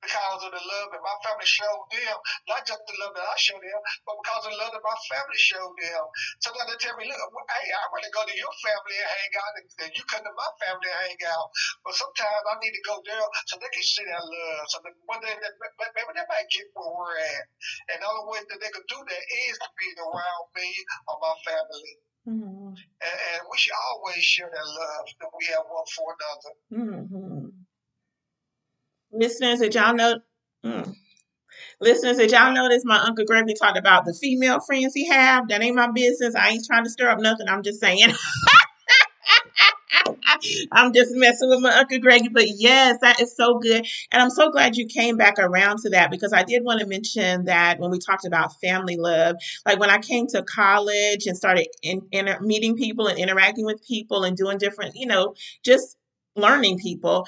Because 0.00 0.40
of 0.44 0.50
the 0.52 0.64
love 0.64 0.88
that 0.92 1.04
my 1.04 1.16
family 1.24 1.44
showed 1.44 1.84
them, 1.92 2.16
not 2.48 2.64
just 2.64 2.80
the 2.88 2.96
love 3.04 3.12
that 3.16 3.24
I 3.24 3.36
showed 3.36 3.60
them, 3.60 3.80
but 4.08 4.16
because 4.20 4.42
of 4.48 4.50
the 4.56 4.60
love 4.60 4.72
that 4.72 4.84
my 4.84 4.98
family 5.12 5.40
showed 5.40 5.76
them. 5.76 6.04
Sometimes 6.40 6.68
they 6.72 6.80
tell 6.80 6.96
me, 6.96 7.08
look, 7.08 7.20
hey, 7.20 7.66
I 7.68 7.84
want 7.92 8.04
to 8.04 8.12
go 8.16 8.24
to 8.24 8.34
your 8.34 8.54
family 8.64 8.96
and 8.96 9.12
hang 9.12 9.34
out, 9.36 9.52
and 9.60 9.92
you 9.92 10.02
come 10.08 10.24
to 10.24 10.32
my 10.32 10.50
family 10.64 10.88
and 10.88 11.00
hang 11.04 11.22
out. 11.28 11.52
But 11.84 11.96
sometimes 11.96 12.44
I 12.48 12.56
need 12.64 12.74
to 12.74 12.84
go 12.88 12.96
there 13.04 13.28
so 13.48 13.60
they 13.60 13.72
can 13.72 13.84
see 13.84 14.04
that 14.08 14.24
love. 14.24 14.64
So 14.72 14.80
that 14.84 14.96
one 15.04 15.20
day, 15.20 15.36
maybe 15.36 16.12
they 16.16 16.26
might 16.26 16.48
get 16.48 16.72
where 16.72 16.90
we're 16.96 17.20
at. 17.20 17.44
And 17.92 18.00
the 18.00 18.06
only 18.08 18.26
way 18.32 18.40
that 18.40 18.58
they 18.60 18.72
can 18.72 18.84
do 18.88 18.98
that 18.98 19.24
is 19.48 19.56
to 19.60 19.68
be 19.76 19.88
around 20.00 20.44
me 20.56 20.68
or 21.12 21.16
my 21.20 21.34
family. 21.44 21.94
Mm-hmm. 22.28 22.76
And, 22.76 23.18
and, 23.32 23.42
we 23.48 23.56
should 23.56 23.72
always 23.88 24.20
share 24.20 24.52
that 24.52 24.66
love 24.68 25.06
that 25.24 25.32
we 25.32 25.48
have 25.56 25.64
one 25.72 25.88
for 25.88 26.12
another. 26.12 26.52
Mm-hmm. 26.68 27.39
Listeners, 29.12 29.60
did 29.60 29.74
y'all 29.74 29.94
know? 29.94 30.20
Mm. 30.64 30.94
Listeners, 31.80 32.18
did 32.18 32.30
y'all 32.30 32.52
notice 32.52 32.84
my 32.84 32.98
Uncle 32.98 33.24
Gregory 33.24 33.54
talked 33.54 33.78
about 33.78 34.04
the 34.04 34.14
female 34.14 34.60
friends 34.60 34.92
he 34.94 35.08
have? 35.08 35.48
That 35.48 35.62
ain't 35.62 35.76
my 35.76 35.90
business. 35.90 36.34
I 36.34 36.50
ain't 36.50 36.66
trying 36.66 36.84
to 36.84 36.90
stir 36.90 37.08
up 37.08 37.20
nothing. 37.20 37.48
I'm 37.48 37.62
just 37.62 37.80
saying. 37.80 38.12
I'm 40.72 40.92
just 40.92 41.14
messing 41.14 41.48
with 41.48 41.60
my 41.60 41.72
Uncle 41.76 41.98
Greggy, 41.98 42.28
but 42.28 42.46
yes, 42.48 42.98
that 43.02 43.20
is 43.20 43.34
so 43.36 43.58
good. 43.58 43.86
And 44.12 44.22
I'm 44.22 44.30
so 44.30 44.50
glad 44.50 44.76
you 44.76 44.86
came 44.86 45.16
back 45.16 45.38
around 45.38 45.78
to 45.78 45.90
that 45.90 46.10
because 46.10 46.32
I 46.32 46.42
did 46.42 46.64
want 46.64 46.80
to 46.80 46.86
mention 46.86 47.44
that 47.44 47.78
when 47.78 47.90
we 47.90 47.98
talked 47.98 48.24
about 48.24 48.58
family 48.60 48.96
love, 48.96 49.36
like 49.66 49.78
when 49.78 49.90
I 49.90 49.98
came 49.98 50.26
to 50.28 50.42
college 50.42 51.26
and 51.26 51.36
started 51.36 51.68
in, 51.82 52.02
in 52.12 52.28
meeting 52.40 52.76
people 52.76 53.06
and 53.06 53.18
interacting 53.18 53.64
with 53.64 53.84
people 53.86 54.24
and 54.24 54.36
doing 54.36 54.58
different, 54.58 54.96
you 54.96 55.06
know, 55.06 55.34
just 55.64 55.96
learning 56.36 56.78
people, 56.78 57.26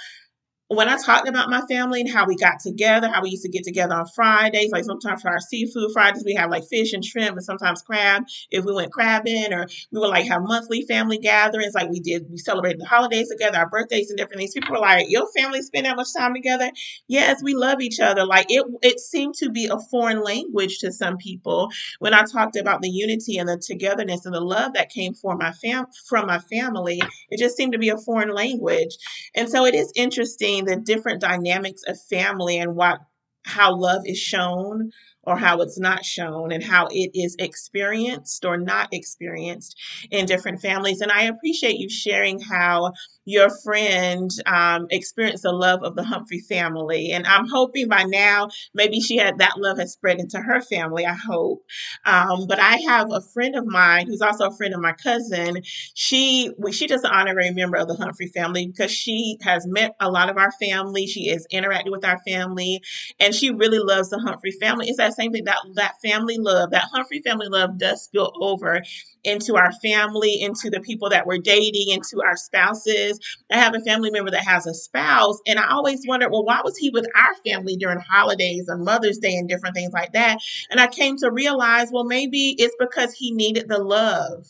when 0.76 0.88
I 0.88 0.96
talked 0.96 1.28
about 1.28 1.50
my 1.50 1.62
family 1.62 2.02
and 2.02 2.10
how 2.10 2.26
we 2.26 2.36
got 2.36 2.60
together, 2.60 3.08
how 3.08 3.22
we 3.22 3.30
used 3.30 3.42
to 3.44 3.48
get 3.48 3.64
together 3.64 3.94
on 3.94 4.06
Fridays, 4.06 4.70
like 4.72 4.84
sometimes 4.84 5.22
for 5.22 5.30
our 5.30 5.40
seafood 5.40 5.90
Fridays, 5.92 6.24
we 6.24 6.34
have 6.34 6.50
like 6.50 6.64
fish 6.64 6.92
and 6.92 7.04
shrimp 7.04 7.32
and 7.36 7.44
sometimes 7.44 7.82
crab 7.82 8.24
if 8.50 8.64
we 8.64 8.72
went 8.72 8.92
crabbing, 8.92 9.52
or 9.52 9.66
we 9.90 10.00
would 10.00 10.08
like 10.08 10.26
have 10.26 10.42
monthly 10.42 10.82
family 10.82 11.18
gatherings, 11.18 11.74
like 11.74 11.90
we 11.90 12.00
did, 12.00 12.26
we 12.30 12.38
celebrated 12.38 12.80
the 12.80 12.86
holidays 12.86 13.28
together, 13.28 13.58
our 13.58 13.68
birthdays 13.68 14.10
and 14.10 14.18
different 14.18 14.38
things. 14.38 14.52
People 14.52 14.72
were 14.72 14.80
like, 14.80 15.06
Your 15.08 15.26
family 15.36 15.62
spend 15.62 15.86
that 15.86 15.96
much 15.96 16.12
time 16.16 16.34
together? 16.34 16.70
Yes, 17.08 17.42
we 17.42 17.54
love 17.54 17.80
each 17.80 18.00
other. 18.00 18.24
Like 18.24 18.46
it 18.50 18.64
it 18.82 19.00
seemed 19.00 19.34
to 19.36 19.50
be 19.50 19.66
a 19.66 19.78
foreign 19.78 20.22
language 20.22 20.78
to 20.80 20.92
some 20.92 21.16
people 21.16 21.70
when 21.98 22.14
I 22.14 22.22
talked 22.24 22.56
about 22.56 22.82
the 22.82 22.90
unity 22.90 23.38
and 23.38 23.48
the 23.48 23.58
togetherness 23.58 24.26
and 24.26 24.34
the 24.34 24.40
love 24.40 24.74
that 24.74 24.90
came 24.90 25.14
from 25.14 25.38
my 25.38 25.52
fam 25.52 25.86
from 26.08 26.26
my 26.26 26.38
family. 26.38 27.02
It 27.30 27.38
just 27.38 27.56
seemed 27.56 27.72
to 27.72 27.78
be 27.78 27.90
a 27.90 27.98
foreign 27.98 28.34
language. 28.34 28.96
And 29.34 29.48
so 29.48 29.64
it 29.66 29.74
is 29.74 29.92
interesting 29.96 30.61
the 30.64 30.76
different 30.76 31.20
dynamics 31.20 31.82
of 31.86 32.00
family 32.00 32.58
and 32.58 32.76
what 32.76 33.00
how 33.44 33.76
love 33.76 34.02
is 34.06 34.18
shown 34.18 34.90
or 35.24 35.36
how 35.36 35.60
it's 35.60 35.78
not 35.78 36.04
shown 36.04 36.52
and 36.52 36.62
how 36.62 36.88
it 36.90 37.10
is 37.14 37.36
experienced 37.38 38.44
or 38.44 38.56
not 38.56 38.88
experienced 38.92 39.76
in 40.10 40.26
different 40.26 40.60
families. 40.60 41.00
And 41.00 41.12
I 41.12 41.24
appreciate 41.24 41.78
you 41.78 41.88
sharing 41.88 42.40
how 42.40 42.92
your 43.24 43.48
friend 43.62 44.30
um, 44.46 44.86
experienced 44.90 45.44
the 45.44 45.52
love 45.52 45.82
of 45.84 45.94
the 45.94 46.02
Humphrey 46.02 46.40
family. 46.40 47.12
And 47.12 47.26
I'm 47.26 47.46
hoping 47.48 47.88
by 47.88 48.02
now, 48.02 48.48
maybe 48.74 49.00
she 49.00 49.16
had 49.16 49.38
that 49.38 49.58
love 49.58 49.78
has 49.78 49.92
spread 49.92 50.18
into 50.18 50.38
her 50.38 50.60
family, 50.60 51.06
I 51.06 51.14
hope. 51.14 51.62
Um, 52.04 52.46
but 52.48 52.58
I 52.58 52.78
have 52.88 53.12
a 53.12 53.20
friend 53.20 53.54
of 53.54 53.64
mine 53.64 54.06
who's 54.06 54.22
also 54.22 54.48
a 54.48 54.56
friend 54.56 54.74
of 54.74 54.80
my 54.80 54.92
cousin. 54.92 55.62
She, 55.94 56.50
she 56.72 56.86
just 56.86 57.04
an 57.04 57.12
honorary 57.12 57.50
member 57.52 57.76
of 57.76 57.86
the 57.86 57.94
Humphrey 57.94 58.26
family 58.26 58.66
because 58.66 58.90
she 58.90 59.38
has 59.42 59.66
met 59.66 59.94
a 60.00 60.10
lot 60.10 60.28
of 60.28 60.36
our 60.36 60.50
family. 60.52 61.06
She 61.06 61.28
is 61.28 61.46
interacted 61.52 61.92
with 61.92 62.04
our 62.04 62.18
family 62.26 62.82
and 63.20 63.34
she 63.34 63.50
really 63.50 63.78
loves 63.78 64.10
the 64.10 64.18
Humphrey 64.18 64.52
family. 64.52 64.88
It's 64.88 64.98
that 65.12 65.22
same 65.22 65.32
thing 65.32 65.44
that 65.44 65.58
that 65.74 66.00
family 66.02 66.36
love, 66.38 66.70
that 66.70 66.88
Humphrey 66.92 67.20
family 67.20 67.48
love 67.48 67.78
does 67.78 68.02
spill 68.02 68.32
over 68.40 68.82
into 69.24 69.56
our 69.56 69.72
family, 69.82 70.40
into 70.40 70.70
the 70.70 70.80
people 70.80 71.10
that 71.10 71.26
we're 71.26 71.38
dating, 71.38 71.90
into 71.90 72.22
our 72.24 72.36
spouses. 72.36 73.18
I 73.50 73.58
have 73.58 73.74
a 73.74 73.80
family 73.80 74.10
member 74.10 74.30
that 74.30 74.44
has 74.44 74.66
a 74.66 74.74
spouse, 74.74 75.38
and 75.46 75.58
I 75.58 75.70
always 75.70 76.04
wondered, 76.06 76.30
well, 76.30 76.44
why 76.44 76.60
was 76.64 76.76
he 76.76 76.90
with 76.90 77.06
our 77.14 77.34
family 77.46 77.76
during 77.76 78.00
holidays 78.00 78.68
and 78.68 78.84
Mother's 78.84 79.18
Day 79.18 79.34
and 79.34 79.48
different 79.48 79.74
things 79.74 79.92
like 79.92 80.12
that? 80.12 80.38
And 80.70 80.80
I 80.80 80.86
came 80.88 81.16
to 81.18 81.30
realize, 81.30 81.88
well, 81.92 82.04
maybe 82.04 82.54
it's 82.58 82.76
because 82.78 83.12
he 83.12 83.32
needed 83.32 83.68
the 83.68 83.78
love. 83.78 84.46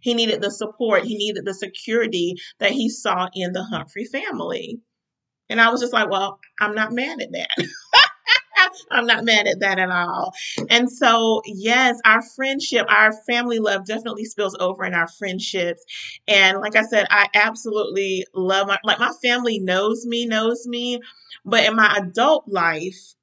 He 0.00 0.14
needed 0.14 0.42
the 0.42 0.50
support. 0.50 1.04
He 1.04 1.16
needed 1.16 1.44
the 1.44 1.54
security 1.54 2.36
that 2.58 2.72
he 2.72 2.88
saw 2.88 3.28
in 3.34 3.52
the 3.52 3.64
Humphrey 3.64 4.04
family. 4.04 4.80
And 5.48 5.60
I 5.60 5.70
was 5.70 5.80
just 5.80 5.92
like, 5.92 6.10
well, 6.10 6.40
I'm 6.60 6.74
not 6.74 6.92
mad 6.92 7.20
at 7.20 7.32
that. 7.32 7.50
I'm 8.90 9.06
not 9.06 9.24
mad 9.24 9.46
at 9.46 9.60
that 9.60 9.78
at 9.78 9.90
all. 9.90 10.32
And 10.70 10.90
so, 10.90 11.42
yes, 11.46 11.98
our 12.04 12.22
friendship, 12.22 12.86
our 12.88 13.12
family 13.28 13.58
love 13.58 13.86
definitely 13.86 14.24
spills 14.24 14.56
over 14.60 14.84
in 14.84 14.94
our 14.94 15.08
friendships. 15.08 15.82
And 16.28 16.60
like 16.60 16.76
I 16.76 16.82
said, 16.82 17.06
I 17.10 17.26
absolutely 17.34 18.26
love 18.34 18.68
my, 18.68 18.78
like 18.84 18.98
my 18.98 19.12
family 19.22 19.58
knows 19.58 20.06
me, 20.06 20.26
knows 20.26 20.66
me. 20.66 21.00
But 21.44 21.64
in 21.64 21.76
my 21.76 21.94
adult 21.98 22.44
life, 22.48 23.14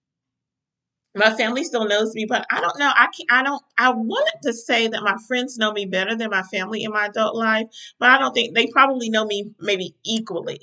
my 1.15 1.35
family 1.35 1.63
still 1.63 1.85
knows 1.87 2.13
me, 2.15 2.25
but 2.25 2.45
I 2.49 2.61
don't 2.61 2.77
know. 2.79 2.89
I 2.93 3.07
can 3.15 3.25
not 3.29 3.39
I 3.39 3.43
don't 3.43 3.63
I 3.77 3.89
wanted 3.91 4.39
to 4.43 4.53
say 4.53 4.87
that 4.87 5.03
my 5.03 5.15
friends 5.27 5.57
know 5.57 5.71
me 5.73 5.85
better 5.85 6.15
than 6.15 6.29
my 6.29 6.43
family 6.43 6.83
in 6.83 6.91
my 6.91 7.07
adult 7.07 7.35
life, 7.35 7.67
but 7.99 8.09
I 8.09 8.17
don't 8.17 8.33
think 8.33 8.55
they 8.55 8.67
probably 8.67 9.09
know 9.09 9.25
me 9.25 9.51
maybe 9.59 9.95
equally 10.05 10.59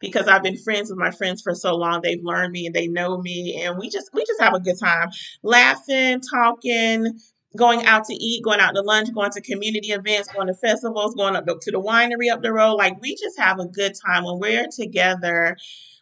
because 0.00 0.28
I've 0.28 0.42
been 0.42 0.56
friends 0.56 0.90
with 0.90 0.98
my 0.98 1.10
friends 1.10 1.42
for 1.42 1.54
so 1.54 1.74
long. 1.76 2.00
They've 2.02 2.22
learned 2.22 2.52
me 2.52 2.66
and 2.66 2.74
they 2.74 2.88
know 2.88 3.18
me 3.18 3.62
and 3.62 3.78
we 3.78 3.88
just 3.90 4.10
we 4.12 4.24
just 4.24 4.40
have 4.40 4.54
a 4.54 4.60
good 4.60 4.78
time 4.78 5.08
laughing, 5.42 6.20
talking, 6.20 7.18
going 7.56 7.84
out 7.86 8.04
to 8.06 8.14
eat, 8.14 8.44
going 8.44 8.60
out 8.60 8.74
to 8.74 8.82
lunch, 8.82 9.12
going 9.14 9.30
to 9.32 9.40
community 9.40 9.88
events, 9.88 10.28
going 10.32 10.48
to 10.48 10.54
festivals, 10.54 11.14
going 11.14 11.36
up 11.36 11.46
to 11.46 11.70
the 11.70 11.80
winery 11.80 12.32
up 12.32 12.42
the 12.42 12.52
road. 12.52 12.74
Like 12.74 13.00
we 13.00 13.16
just 13.16 13.38
have 13.38 13.58
a 13.60 13.66
good 13.66 13.92
time 14.04 14.24
when 14.24 14.38
we're 14.38 14.66
together 14.68 15.56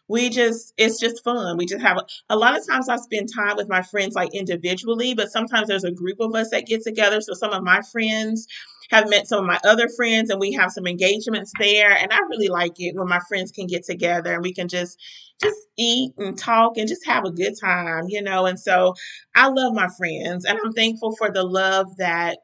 we 0.07 0.29
just 0.29 0.73
it's 0.77 0.99
just 0.99 1.23
fun. 1.23 1.57
We 1.57 1.65
just 1.65 1.81
have 1.81 1.97
a, 1.97 2.05
a, 2.29 2.37
lot 2.37 2.57
of 2.57 2.67
times 2.67 2.89
i 2.89 2.97
spend 2.97 3.29
time 3.33 3.55
with 3.55 3.69
my 3.69 3.81
friends 3.81 4.15
like 4.15 4.33
individually 4.33 5.13
but 5.13 5.31
sometimes 5.31 5.67
there's 5.67 5.83
a 5.83 5.91
group 5.91 6.19
of 6.19 6.35
us 6.35 6.49
that 6.51 6.65
get 6.65 6.83
together. 6.83 7.21
So 7.21 7.33
some 7.33 7.51
of 7.51 7.63
my 7.63 7.81
friends 7.91 8.47
have 8.91 9.09
met 9.09 9.27
some 9.27 9.39
of 9.39 9.45
my 9.45 9.59
other 9.63 9.87
friends 9.89 10.29
and 10.29 10.39
we 10.39 10.51
have 10.53 10.71
some 10.71 10.87
engagements 10.87 11.51
there. 11.59 11.91
And 11.91 12.11
i 12.11 12.19
really 12.29 12.49
like 12.49 12.79
it 12.79 12.95
when 12.95 13.07
my 13.07 13.19
friends 13.27 13.51
can 13.51 13.67
get 13.67 13.85
together 13.85 14.33
and 14.33 14.43
we 14.43 14.53
can 14.53 14.67
just 14.67 14.99
just 15.41 15.57
eat 15.77 16.13
and 16.17 16.37
talk 16.37 16.77
and 16.77 16.87
just 16.87 17.05
have 17.05 17.25
a 17.25 17.31
good 17.31 17.53
time 17.59 18.05
you 18.07 18.21
know? 18.21 18.45
And 18.45 18.59
so 18.59 18.95
i 19.35 19.47
love 19.47 19.73
my 19.73 19.87
friends 19.97 20.45
and 20.45 20.59
i'm 20.63 20.73
thankful 20.73 21.15
for 21.15 21.31
the 21.31 21.43
love 21.43 21.95
that 21.97 22.39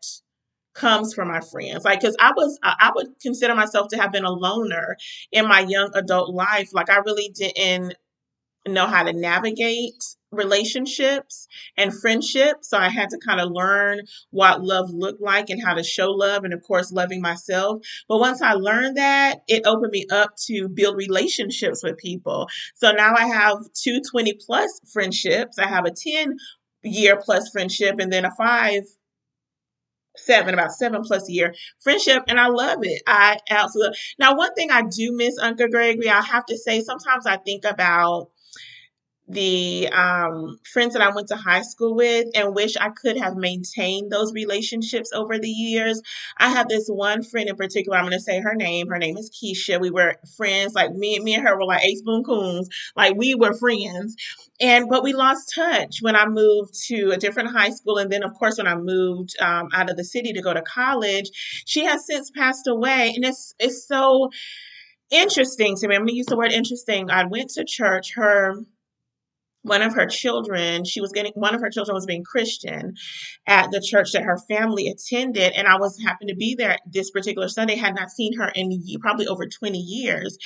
comes 0.74 1.14
from 1.14 1.28
my 1.28 1.42
friends. 1.42 1.84
Like, 1.84 2.02
cause 2.02 2.16
I 2.20 2.32
was, 2.36 2.58
I 2.64 2.92
would 2.96 3.08
consider 3.22 3.56
myself 3.56 3.88
to 3.90 3.98
have 3.98 4.12
been 4.12 4.26
a 4.26 4.32
loner 4.32 4.98
in 5.32 5.48
my 5.48 5.62
young 5.62 5.92
adult 5.94 6.34
life. 6.34 6.70
Like, 6.74 6.90
I 6.90 6.98
really 6.98 7.32
didn't 7.36 7.96
know 8.68 8.88
how 8.88 9.04
to 9.04 9.14
navigate 9.14 10.04
relationships 10.32 11.48
and 11.78 11.94
friendships. 11.94 12.70
So 12.70 12.78
I 12.78 12.90
had 12.90 13.10
to 13.10 13.20
kind 13.26 13.42
of 13.42 13.52
learn 13.52 14.02
what 14.30 14.64
love 14.64 14.92
looked 14.92 15.22
like 15.22 15.50
and 15.50 15.62
how 15.64 15.74
to 15.74 15.84
show 15.84 16.12
love 16.12 16.44
and 16.44 16.54
of 16.54 16.62
course 16.64 16.92
loving 16.92 17.22
myself. 17.22 17.82
But 18.08 18.20
once 18.20 18.42
I 18.42 18.54
learned 18.54 18.98
that, 18.98 19.40
it 19.48 19.66
opened 19.66 19.92
me 19.92 20.06
up 20.12 20.36
to 20.46 20.68
build 20.70 20.98
relationships 20.98 21.84
with 21.84 21.98
people. 21.98 22.48
So 22.76 22.92
now 22.92 23.16
I 23.16 23.28
have 23.28 23.58
two 23.74 24.02
20 24.02 24.34
plus 24.46 24.80
friendships. 24.92 25.58
I 25.58 25.68
have 25.68 25.86
a 25.86 25.92
10 25.92 26.36
year 26.84 27.20
plus 27.24 27.50
friendship 27.50 27.96
and 28.00 28.12
then 28.14 28.26
a 28.26 28.32
five 28.38 28.84
seven, 30.20 30.54
about 30.54 30.72
seven 30.72 31.02
plus 31.04 31.30
a 31.30 31.32
year 31.32 31.54
friendship, 31.82 32.24
and 32.28 32.40
I 32.40 32.48
love 32.48 32.80
it. 32.82 33.02
I 33.08 33.38
absolutely 33.50 33.98
now 34.20 34.36
one 34.36 34.54
thing 34.54 34.72
I 34.72 34.84
do 34.84 35.12
miss 35.16 35.38
Uncle 35.40 35.68
Gregory, 35.70 36.10
I 36.10 36.22
have 36.22 36.46
to 36.48 36.58
say, 36.58 36.82
sometimes 36.82 37.26
I 37.26 37.38
think 37.38 37.66
about 37.66 38.30
the 39.30 39.88
um, 39.90 40.60
friends 40.74 40.94
that 40.94 41.04
I 41.04 41.14
went 41.14 41.28
to 41.28 41.36
high 41.36 41.62
school 41.62 41.96
with 41.96 42.28
and 42.34 42.56
wish 42.56 42.76
I 42.76 42.90
could 42.90 43.18
have 43.18 43.36
maintained 43.36 44.12
those 44.12 44.34
relationships 44.34 45.12
over 45.14 45.38
the 45.38 45.50
years. 45.50 46.02
I 46.38 46.50
have 46.50 46.68
this 46.68 46.88
one 46.88 47.24
friend 47.24 47.48
in 47.48 47.56
particular, 47.56 47.98
I'm 47.98 48.06
going 48.06 48.14
to 48.14 48.20
say 48.20 48.40
her 48.42 48.56
name. 48.56 48.88
Her 48.88 48.98
name 48.98 49.18
is 49.18 49.30
Keisha. 49.30 49.80
We 49.80 49.92
were 49.92 50.16
friends, 50.36 50.74
like 50.74 50.94
me, 50.94 51.16
and 51.16 51.24
me 51.24 51.36
and 51.36 51.48
her 51.48 51.56
were 51.56 51.66
like 51.66 51.86
eight 51.86 52.00
spoon 52.00 52.24
coons. 52.24 52.70
Like 52.96 53.16
we 53.16 53.36
were 53.36 53.54
friends. 53.54 54.16
And, 54.60 54.90
but 54.90 55.04
we 55.04 55.14
lost 55.14 55.54
touch 55.54 56.00
when 56.02 56.16
I 56.16 56.26
moved 56.26 56.74
to 56.88 57.12
a 57.12 57.18
different 57.18 57.52
high 57.52 57.70
school. 57.70 57.98
And 57.98 58.12
then, 58.12 58.24
of 58.24 58.34
course, 58.34 58.58
when 58.58 58.68
I 58.68 58.76
moved 58.76 59.40
um, 59.40 59.70
out 59.74 59.90
of 59.90 59.96
the 59.96 60.04
city 60.04 60.34
to 60.34 60.42
go 60.42 60.54
to 60.54 60.62
college, 60.64 61.30
she 61.66 61.86
has 61.86 62.06
since 62.06 62.32
passed 62.32 62.68
away. 62.68 63.14
And 63.16 63.24
it's, 63.24 63.54
it's 63.60 63.88
so 63.88 64.32
interesting 65.12 65.76
to 65.78 65.88
me. 65.88 65.96
I'm 65.96 66.02
going 66.02 66.10
to 66.10 66.16
use 66.16 66.26
the 66.26 66.38
word 66.38 66.52
interesting. 66.52 67.10
I 67.10 67.26
went 67.26 67.52
to 67.52 67.64
church. 67.64 68.14
Her, 68.16 68.56
one 69.64 69.82
of 69.82 69.94
her 69.96 70.06
children, 70.06 70.86
she 70.86 71.02
was 71.02 71.12
getting 71.12 71.34
one 71.36 71.54
of 71.54 71.62
her 71.62 71.70
children 71.70 71.96
was 71.96 72.06
being 72.06 72.24
Christian 72.24 72.94
at 73.48 73.72
the 73.72 73.82
church 73.82 74.14
that 74.14 74.24
her 74.24 74.38
family 74.50 74.88
attended, 74.88 75.54
and 75.54 75.68
I 75.68 75.78
was 75.78 76.02
happened 76.02 76.30
to 76.30 76.36
be 76.36 76.56
there 76.56 76.78
this 76.92 77.12
particular 77.12 77.50
Sunday. 77.50 77.76
Had 77.76 77.96
not 77.96 78.12
seen 78.12 78.38
her 78.38 78.52
in 78.56 78.82
probably 79.02 79.28
over 79.28 79.46
twenty 79.48 79.80
years, 79.80 80.38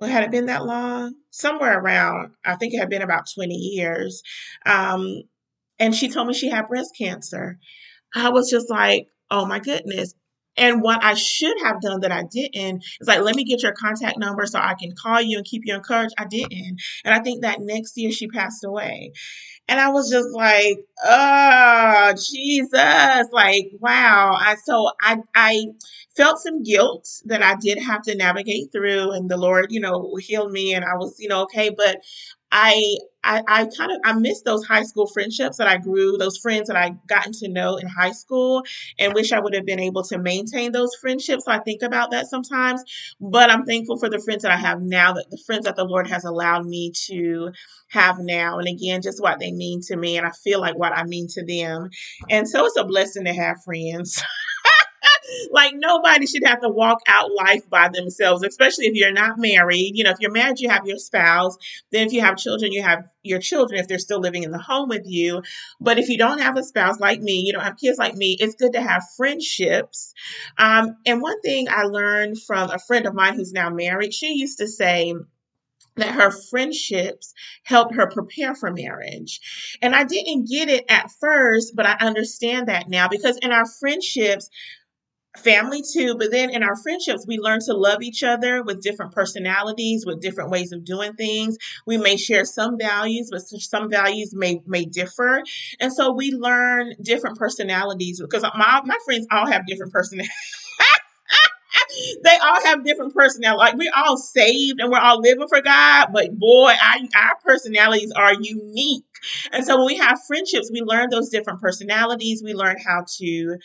well, 0.00 0.10
had 0.10 0.24
it 0.24 0.30
been 0.30 0.46
that 0.46 0.66
long? 0.66 1.14
Somewhere 1.30 1.78
around, 1.78 2.34
I 2.44 2.56
think 2.56 2.74
it 2.74 2.78
had 2.78 2.90
been 2.90 3.02
about 3.02 3.26
20 3.34 3.54
years. 3.54 4.22
Um, 4.66 5.22
and 5.78 5.94
she 5.94 6.08
told 6.08 6.28
me 6.28 6.34
she 6.34 6.50
had 6.50 6.68
breast 6.68 6.90
cancer. 6.98 7.58
I 8.14 8.30
was 8.30 8.50
just 8.50 8.70
like, 8.70 9.06
oh 9.30 9.46
my 9.46 9.58
goodness. 9.58 10.14
And 10.56 10.82
what 10.82 11.02
I 11.04 11.14
should 11.14 11.56
have 11.62 11.80
done 11.80 12.00
that 12.00 12.12
I 12.12 12.24
didn't 12.24 12.84
is 13.00 13.08
like, 13.08 13.20
let 13.20 13.36
me 13.36 13.44
get 13.44 13.62
your 13.62 13.72
contact 13.72 14.18
number 14.18 14.46
so 14.46 14.58
I 14.58 14.74
can 14.74 14.92
call 14.94 15.20
you 15.20 15.38
and 15.38 15.46
keep 15.46 15.62
you 15.64 15.74
encouraged. 15.74 16.14
I 16.18 16.24
didn't. 16.24 16.80
And 17.04 17.14
I 17.14 17.20
think 17.20 17.42
that 17.42 17.60
next 17.60 17.96
year 17.96 18.10
she 18.10 18.28
passed 18.28 18.64
away. 18.64 19.12
And 19.68 19.80
I 19.80 19.88
was 19.90 20.10
just 20.10 20.28
like, 20.32 20.78
oh, 21.04 22.14
Jesus. 22.16 23.28
Like, 23.32 23.70
wow. 23.80 24.36
I 24.38 24.56
so 24.64 24.90
I 25.00 25.18
I 25.34 25.66
felt 26.16 26.38
some 26.38 26.62
guilt 26.62 27.08
that 27.26 27.42
I 27.42 27.56
did 27.56 27.78
have 27.82 28.02
to 28.02 28.14
navigate 28.14 28.72
through 28.72 29.12
and 29.12 29.28
the 29.28 29.36
Lord, 29.36 29.70
you 29.70 29.80
know, 29.80 30.14
healed 30.16 30.52
me 30.52 30.72
and 30.74 30.84
I 30.84 30.94
was, 30.96 31.16
you 31.18 31.28
know, 31.28 31.42
okay. 31.42 31.70
But 31.70 31.98
I 32.52 32.96
I, 33.24 33.42
I 33.48 33.66
kind 33.76 33.90
of 33.90 33.98
I 34.04 34.12
miss 34.12 34.42
those 34.42 34.64
high 34.64 34.84
school 34.84 35.08
friendships 35.08 35.56
that 35.56 35.66
I 35.66 35.78
grew, 35.78 36.16
those 36.16 36.38
friends 36.38 36.68
that 36.68 36.76
I 36.76 36.94
gotten 37.08 37.32
to 37.40 37.48
know 37.48 37.76
in 37.76 37.88
high 37.88 38.12
school, 38.12 38.62
and 39.00 39.14
wish 39.14 39.32
I 39.32 39.40
would 39.40 39.52
have 39.54 39.66
been 39.66 39.80
able 39.80 40.04
to 40.04 40.18
maintain 40.18 40.70
those 40.70 40.94
friendships. 41.00 41.44
So 41.44 41.50
I 41.50 41.58
think 41.58 41.82
about 41.82 42.12
that 42.12 42.28
sometimes, 42.28 42.84
but 43.20 43.50
I'm 43.50 43.64
thankful 43.64 43.98
for 43.98 44.08
the 44.08 44.20
friends 44.20 44.42
that 44.42 44.52
I 44.52 44.56
have 44.56 44.80
now, 44.80 45.12
that 45.14 45.26
the 45.30 45.42
friends 45.44 45.64
that 45.64 45.74
the 45.74 45.84
Lord 45.84 46.06
has 46.08 46.24
allowed 46.24 46.66
me 46.66 46.92
to 47.06 47.50
have 47.88 48.18
now, 48.20 48.58
and 48.58 48.68
again, 48.68 49.02
just 49.02 49.20
what 49.20 49.40
they 49.40 49.50
mean 49.50 49.80
to 49.88 49.96
me, 49.96 50.16
and 50.16 50.26
I 50.26 50.30
feel 50.30 50.60
like 50.60 50.78
what 50.78 50.92
I 50.92 51.02
mean 51.04 51.26
to 51.30 51.44
them, 51.44 51.90
and 52.30 52.48
so 52.48 52.64
it's 52.64 52.78
a 52.78 52.84
blessing 52.84 53.24
to 53.24 53.32
have 53.32 53.62
friends. 53.64 54.22
like 55.50 55.74
nobody 55.74 56.26
should 56.26 56.44
have 56.44 56.60
to 56.60 56.68
walk 56.68 57.00
out 57.06 57.32
life 57.34 57.68
by 57.68 57.88
themselves, 57.88 58.42
especially 58.42 58.86
if 58.86 58.94
you're 58.94 59.12
not 59.12 59.38
married. 59.38 59.92
You 59.94 60.04
know, 60.04 60.10
if 60.10 60.18
you're 60.20 60.30
married, 60.30 60.60
you 60.60 60.68
have 60.68 60.86
your 60.86 60.98
spouse. 60.98 61.56
Then 61.92 62.06
if 62.06 62.12
you 62.12 62.20
have 62.20 62.36
children, 62.36 62.72
you 62.72 62.82
have 62.82 63.04
your 63.22 63.38
children 63.38 63.80
if 63.80 63.88
they're 63.88 63.98
still 63.98 64.20
living 64.20 64.44
in 64.44 64.50
the 64.50 64.58
home 64.58 64.88
with 64.88 65.02
you. 65.04 65.42
But 65.80 65.98
if 65.98 66.08
you 66.08 66.18
don't 66.18 66.40
have 66.40 66.56
a 66.56 66.62
spouse 66.62 67.00
like 67.00 67.20
me, 67.20 67.40
you 67.40 67.52
don't 67.52 67.64
have 67.64 67.78
kids 67.78 67.98
like 67.98 68.14
me, 68.14 68.36
it's 68.38 68.54
good 68.54 68.72
to 68.72 68.80
have 68.80 69.04
friendships. 69.16 70.14
Um, 70.58 70.96
and 71.06 71.20
one 71.20 71.40
thing 71.40 71.68
I 71.68 71.82
learned 71.82 72.40
from 72.42 72.70
a 72.70 72.78
friend 72.78 73.06
of 73.06 73.14
mine 73.14 73.34
who's 73.34 73.52
now 73.52 73.70
married, 73.70 74.14
she 74.14 74.34
used 74.34 74.58
to 74.58 74.68
say, 74.68 75.14
that 75.96 76.14
her 76.14 76.30
friendships 76.30 77.32
helped 77.62 77.94
her 77.94 78.06
prepare 78.06 78.54
for 78.54 78.70
marriage. 78.70 79.40
And 79.82 79.94
I 79.94 80.04
didn't 80.04 80.48
get 80.48 80.68
it 80.68 80.84
at 80.88 81.10
first, 81.10 81.74
but 81.74 81.86
I 81.86 81.96
understand 82.00 82.68
that 82.68 82.88
now 82.88 83.08
because 83.08 83.38
in 83.38 83.50
our 83.50 83.66
friendships, 83.66 84.50
family 85.38 85.82
too 85.82 86.16
but 86.18 86.30
then 86.30 86.50
in 86.50 86.62
our 86.62 86.76
friendships 86.76 87.24
we 87.26 87.38
learn 87.38 87.60
to 87.60 87.74
love 87.74 88.02
each 88.02 88.22
other 88.22 88.62
with 88.62 88.82
different 88.82 89.12
personalities 89.12 90.04
with 90.06 90.20
different 90.20 90.50
ways 90.50 90.72
of 90.72 90.84
doing 90.84 91.12
things 91.14 91.56
we 91.86 91.96
may 91.96 92.16
share 92.16 92.44
some 92.44 92.78
values 92.78 93.28
but 93.30 93.40
some 93.42 93.90
values 93.90 94.34
may 94.34 94.60
may 94.66 94.84
differ 94.84 95.42
and 95.80 95.92
so 95.92 96.12
we 96.12 96.32
learn 96.32 96.94
different 97.02 97.38
personalities 97.38 98.20
because 98.20 98.42
my, 98.42 98.80
my 98.84 98.98
friends 99.04 99.26
all 99.30 99.46
have 99.46 99.66
different 99.66 99.92
personalities 99.92 100.30
they 102.24 102.36
all 102.42 102.62
have 102.64 102.84
different 102.84 103.14
personalities. 103.14 103.58
Like 103.58 103.76
we're 103.76 103.92
all 103.96 104.16
saved 104.16 104.80
and 104.80 104.90
we're 104.90 104.98
all 104.98 105.20
living 105.20 105.48
for 105.48 105.60
God, 105.60 106.08
but 106.12 106.38
boy, 106.38 106.72
our, 106.72 107.22
our 107.22 107.36
personalities 107.44 108.12
are 108.12 108.34
unique. 108.34 109.04
And 109.52 109.64
so 109.64 109.78
when 109.78 109.86
we 109.86 109.96
have 109.96 110.20
friendships, 110.26 110.70
we 110.70 110.82
learn 110.82 111.10
those 111.10 111.30
different 111.30 111.60
personalities. 111.60 112.42
We 112.44 112.54
learn 112.54 112.76
how 112.84 113.04
to 113.18 113.58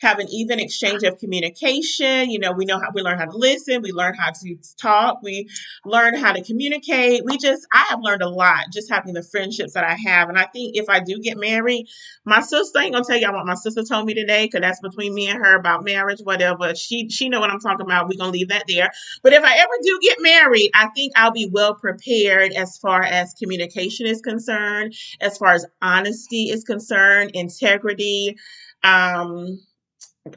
have 0.00 0.18
an 0.18 0.28
even 0.30 0.60
exchange 0.60 1.02
of 1.02 1.18
communication. 1.18 2.30
You 2.30 2.38
know, 2.38 2.52
we 2.52 2.64
know 2.64 2.78
how 2.78 2.88
we 2.94 3.02
learn 3.02 3.18
how 3.18 3.26
to 3.26 3.36
listen, 3.36 3.82
we 3.82 3.92
learn 3.92 4.14
how 4.14 4.30
to 4.30 4.56
talk, 4.76 5.22
we 5.22 5.48
learn 5.84 6.14
how 6.14 6.32
to 6.32 6.42
communicate. 6.42 7.24
We 7.24 7.38
just, 7.38 7.66
I 7.72 7.86
have 7.90 8.00
learned 8.02 8.22
a 8.22 8.28
lot 8.28 8.66
just 8.72 8.90
having 8.90 9.14
the 9.14 9.22
friendships 9.22 9.74
that 9.74 9.84
I 9.84 9.96
have. 10.06 10.28
And 10.28 10.38
I 10.38 10.46
think 10.46 10.76
if 10.76 10.88
I 10.88 11.00
do 11.00 11.18
get 11.20 11.38
married, 11.38 11.86
my 12.24 12.40
sister 12.40 12.78
ain't 12.80 12.92
gonna 12.92 13.04
tell 13.04 13.16
y'all 13.16 13.34
what 13.34 13.46
my 13.46 13.54
sister 13.54 13.82
told 13.82 14.06
me 14.06 14.14
today, 14.14 14.46
because 14.46 14.60
that's 14.60 14.80
between 14.80 15.14
me 15.14 15.28
and 15.28 15.38
her 15.38 15.56
about 15.56 15.84
marriage, 15.84 16.20
whatever. 16.22 16.74
She 16.74 17.08
she 17.08 17.28
know 17.28 17.40
what 17.40 17.50
I'm 17.50 17.60
talking 17.60 17.86
about. 17.86 18.08
We're 18.08 18.18
gonna 18.18 18.32
leave 18.32 18.48
that 18.48 18.64
there. 18.68 18.90
But 19.22 19.32
if 19.32 19.42
I 19.44 19.56
ever 19.56 19.72
do 19.82 19.98
get 20.02 20.18
married, 20.20 20.70
I 20.74 20.88
think 20.88 21.12
I'll 21.16 21.32
be 21.32 21.48
well 21.50 21.74
prepared 21.74 22.52
as 22.52 22.78
far 22.78 23.02
as 23.02 23.34
communication 23.34 24.06
is 24.06 24.20
concerned, 24.20 24.94
as 25.20 25.38
far 25.38 25.52
as 25.52 25.66
honesty 25.82 26.50
is 26.50 26.64
concerned, 26.64 27.32
integrity. 27.34 28.36
Um, 28.84 29.60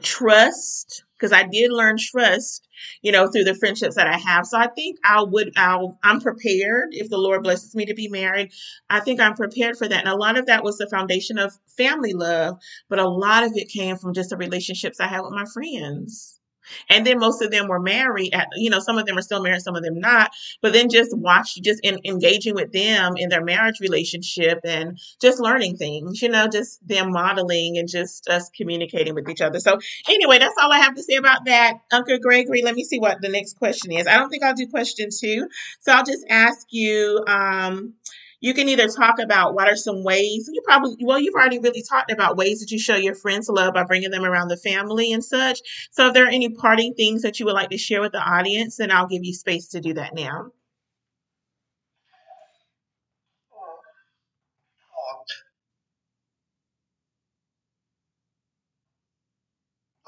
trust 0.00 1.04
because 1.22 1.32
I 1.32 1.44
did 1.44 1.70
learn 1.70 1.96
trust, 1.98 2.66
you 3.00 3.12
know, 3.12 3.28
through 3.28 3.44
the 3.44 3.54
friendships 3.54 3.94
that 3.94 4.08
I 4.08 4.18
have. 4.18 4.44
So 4.44 4.58
I 4.58 4.66
think 4.66 4.98
I 5.04 5.22
would, 5.22 5.52
I'll, 5.56 5.98
I'm 6.02 6.20
prepared 6.20 6.88
if 6.90 7.10
the 7.10 7.18
Lord 7.18 7.44
blesses 7.44 7.76
me 7.76 7.86
to 7.86 7.94
be 7.94 8.08
married. 8.08 8.50
I 8.90 8.98
think 8.98 9.20
I'm 9.20 9.34
prepared 9.34 9.76
for 9.78 9.86
that. 9.86 10.00
And 10.00 10.08
a 10.08 10.16
lot 10.16 10.36
of 10.36 10.46
that 10.46 10.64
was 10.64 10.78
the 10.78 10.88
foundation 10.88 11.38
of 11.38 11.56
family 11.76 12.12
love, 12.12 12.58
but 12.88 12.98
a 12.98 13.08
lot 13.08 13.44
of 13.44 13.52
it 13.54 13.68
came 13.68 13.96
from 13.96 14.14
just 14.14 14.30
the 14.30 14.36
relationships 14.36 14.98
I 14.98 15.06
had 15.06 15.20
with 15.20 15.32
my 15.32 15.44
friends. 15.54 16.40
And 16.88 17.06
then 17.06 17.18
most 17.18 17.42
of 17.42 17.50
them 17.50 17.68
were 17.68 17.80
married 17.80 18.34
at, 18.34 18.48
you 18.56 18.70
know, 18.70 18.80
some 18.80 18.98
of 18.98 19.06
them 19.06 19.18
are 19.18 19.22
still 19.22 19.42
married, 19.42 19.62
some 19.62 19.76
of 19.76 19.82
them 19.82 19.98
not. 19.98 20.30
But 20.60 20.72
then 20.72 20.88
just 20.88 21.16
watch, 21.16 21.56
just 21.62 21.80
in, 21.82 21.98
engaging 22.04 22.54
with 22.54 22.72
them 22.72 23.14
in 23.16 23.28
their 23.28 23.44
marriage 23.44 23.80
relationship 23.80 24.60
and 24.64 24.98
just 25.20 25.40
learning 25.40 25.76
things, 25.76 26.22
you 26.22 26.28
know, 26.28 26.48
just 26.48 26.86
them 26.86 27.12
modeling 27.12 27.78
and 27.78 27.88
just 27.88 28.28
us 28.28 28.50
communicating 28.56 29.14
with 29.14 29.28
each 29.28 29.40
other. 29.40 29.60
So 29.60 29.78
anyway, 30.08 30.38
that's 30.38 30.56
all 30.60 30.72
I 30.72 30.78
have 30.78 30.94
to 30.94 31.02
say 31.02 31.16
about 31.16 31.44
that. 31.46 31.74
Uncle 31.92 32.18
Gregory, 32.18 32.62
let 32.62 32.74
me 32.74 32.84
see 32.84 32.98
what 32.98 33.20
the 33.20 33.28
next 33.28 33.56
question 33.58 33.92
is. 33.92 34.06
I 34.06 34.16
don't 34.16 34.30
think 34.30 34.42
I'll 34.42 34.54
do 34.54 34.66
question 34.66 35.08
two. 35.10 35.48
So 35.80 35.92
I'll 35.92 36.04
just 36.04 36.24
ask 36.28 36.66
you, 36.70 37.22
um, 37.26 37.94
you 38.42 38.52
can 38.52 38.68
either 38.68 38.88
talk 38.88 39.18
about 39.18 39.54
what 39.54 39.68
are 39.68 39.76
some 39.76 40.04
ways 40.04 40.50
you 40.52 40.60
probably 40.66 40.96
well 41.02 41.18
you've 41.18 41.34
already 41.34 41.58
really 41.58 41.82
talked 41.82 42.10
about 42.10 42.36
ways 42.36 42.60
that 42.60 42.70
you 42.70 42.78
show 42.78 42.96
your 42.96 43.14
friends 43.14 43.48
love 43.48 43.72
by 43.72 43.84
bringing 43.84 44.10
them 44.10 44.24
around 44.24 44.48
the 44.48 44.56
family 44.56 45.12
and 45.12 45.24
such 45.24 45.60
so 45.90 46.08
if 46.08 46.14
there 46.14 46.26
are 46.26 46.30
any 46.30 46.50
parting 46.50 46.92
things 46.92 47.22
that 47.22 47.40
you 47.40 47.46
would 47.46 47.54
like 47.54 47.70
to 47.70 47.78
share 47.78 48.02
with 48.02 48.12
the 48.12 48.20
audience 48.20 48.76
then 48.76 48.90
i'll 48.90 49.06
give 49.06 49.24
you 49.24 49.32
space 49.32 49.68
to 49.68 49.80
do 49.80 49.94
that 49.94 50.14
now 50.14 50.50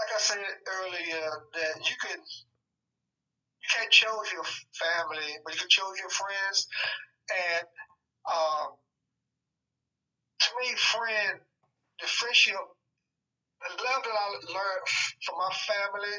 like 0.05 0.09
I 0.14 0.20
said 0.20 0.39
earlier, 0.39 1.30
that 1.55 1.89
you 1.89 1.97
can 2.03 2.18
you 2.18 3.68
can't 3.74 3.91
choose 3.91 4.32
your 4.32 4.45
family, 4.76 5.39
but 5.45 5.55
you 5.55 5.61
can 5.61 5.68
choose 5.70 5.99
your 5.99 6.11
friends. 6.11 6.68
And 7.32 7.64
um, 8.28 8.76
to 10.40 10.48
me, 10.60 10.74
friend, 10.76 11.40
the 12.00 12.06
friendship, 12.06 12.60
the 13.64 13.70
love 13.70 14.02
that 14.04 14.16
I 14.16 14.26
learned 14.52 14.86
from 15.24 15.36
my 15.38 15.52
family, 15.52 16.16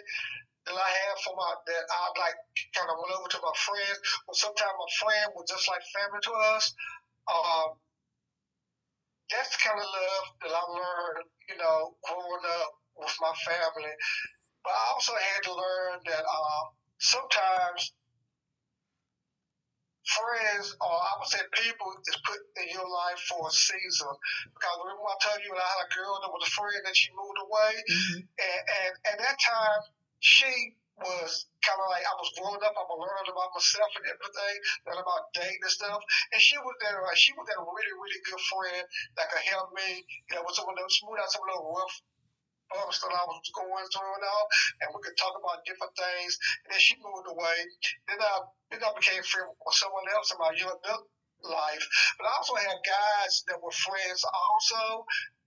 that 0.65 0.73
I 0.73 0.91
have 1.09 1.17
for 1.21 1.35
my 1.37 1.53
that 1.65 1.85
I 1.93 2.01
like 2.17 2.39
kind 2.73 2.89
of 2.89 2.97
went 2.97 3.13
over 3.17 3.29
to 3.29 3.39
my 3.41 3.53
friends. 3.53 3.97
But 4.25 4.35
sometimes 4.35 4.73
my 4.73 4.91
friend 4.97 5.25
was 5.37 5.45
just 5.49 5.69
like 5.69 5.81
family 5.93 6.21
to 6.25 6.33
us. 6.57 6.73
Um, 7.29 7.77
that's 9.29 9.49
the 9.53 9.61
kind 9.61 9.79
of 9.81 9.85
love 9.85 10.25
that 10.41 10.53
I 10.53 10.63
learned, 10.73 11.25
you 11.49 11.57
know, 11.57 11.97
growing 12.05 12.45
up 12.61 12.71
with 12.97 13.15
my 13.21 13.33
family. 13.45 13.93
But 14.63 14.73
I 14.73 14.83
also 14.93 15.13
had 15.13 15.41
to 15.45 15.53
learn 15.53 16.01
that 16.05 16.25
uh, 16.25 16.63
sometimes 16.97 17.93
friends, 20.05 20.75
or 20.77 20.93
I 20.93 21.11
would 21.17 21.29
say 21.29 21.41
people, 21.65 21.89
is 22.05 22.19
put 22.21 22.39
in 22.61 22.67
your 22.69 22.85
life 22.85 23.19
for 23.25 23.49
a 23.49 23.51
season. 23.51 24.13
Because 24.53 24.75
remember 24.81 25.05
I 25.09 25.17
told 25.21 25.41
you 25.41 25.53
I 25.53 25.65
had 25.65 25.85
a 25.85 25.89
girl 25.93 26.13
that 26.21 26.31
was 26.31 26.45
a 26.45 26.51
friend 26.53 26.83
and 26.85 26.95
she 26.95 27.09
moved 27.17 27.39
away, 27.41 27.73
mm-hmm. 27.81 28.19
and, 28.21 28.61
and 28.65 28.93
and 29.09 29.15
that 29.19 29.37
time 29.41 29.81
she 30.21 30.77
was 30.95 31.51
kind 31.59 31.75
of 31.75 31.91
like 31.91 32.07
I 32.07 32.15
was 32.15 32.31
growing 32.39 32.63
up. 32.63 32.71
I 32.71 32.85
was 32.87 32.99
learning 33.03 33.27
about 33.27 33.51
myself 33.51 33.91
and 33.99 34.07
everything, 34.07 34.55
learning 34.87 35.03
about 35.03 35.27
dating 35.35 35.59
and 35.59 35.73
stuff. 35.75 35.99
And 36.31 36.39
she 36.39 36.55
was 36.55 36.75
there. 36.79 37.03
Like, 37.03 37.19
she 37.19 37.35
was 37.35 37.43
that 37.51 37.59
really, 37.59 37.95
really 37.99 38.21
good 38.23 38.43
friend 38.47 38.83
that 39.19 39.27
could 39.27 39.43
help 39.43 39.75
me. 39.75 40.07
You 40.31 40.39
know, 40.39 40.47
with 40.47 40.55
some 40.55 40.71
of 40.71 40.75
those 40.79 40.95
smooth 40.95 41.19
out 41.19 41.27
some 41.27 41.43
of 41.43 41.51
those 41.51 41.67
rough 41.67 41.95
that 42.73 43.13
I 43.13 43.23
was 43.29 43.51
going 43.53 43.87
through 43.93 44.13
and 44.15 44.25
all, 44.25 44.45
and 44.81 44.89
we 44.93 44.99
could 45.05 45.17
talk 45.17 45.35
about 45.37 45.65
different 45.65 45.93
things. 45.93 46.33
And 46.65 46.73
then 46.73 46.81
she 46.81 46.97
moved 46.97 47.29
away. 47.29 47.57
Then 48.09 48.19
I 48.19 48.33
then 48.71 48.81
I 48.81 48.91
became 48.97 49.21
friends 49.21 49.53
with 49.53 49.77
someone 49.77 50.07
else 50.13 50.33
in 50.33 50.41
my 50.41 50.51
young 50.57 50.73
adult 50.73 51.05
life. 51.45 51.85
But 52.17 52.25
I 52.25 52.31
also 52.37 52.55
had 52.57 52.77
guys 52.81 53.33
that 53.47 53.61
were 53.61 53.73
friends 53.73 54.25
also. 54.25 55.05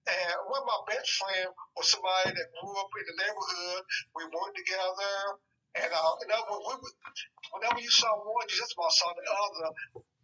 And 0.08 0.34
one 0.48 0.64
of 0.64 0.70
my 0.70 0.80
best 0.88 1.10
friend 1.20 1.52
was 1.76 1.92
somebody 1.92 2.32
that 2.32 2.48
grew 2.56 2.72
up 2.80 2.88
in 2.96 3.04
the 3.12 3.16
neighborhood. 3.20 3.82
We 4.16 4.24
worked 4.32 4.56
together. 4.56 5.14
And 5.76 5.90
uh, 5.92 6.12
you 6.22 6.28
know, 6.32 6.40
we, 6.48 6.74
whenever 7.52 7.80
you 7.82 7.92
saw 7.92 8.08
one, 8.16 8.48
you 8.48 8.56
just 8.56 8.72
about 8.72 8.94
saw 8.94 9.12
the 9.12 9.26
other. 9.26 9.68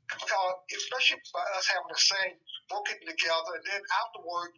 Because 0.04 0.54
especially 0.76 1.20
by 1.32 1.44
us 1.56 1.66
having 1.68 1.88
the 1.88 1.98
same 1.98 2.36
working 2.70 3.00
together, 3.08 3.56
and 3.56 3.64
then 3.64 3.82
afterward, 4.04 4.52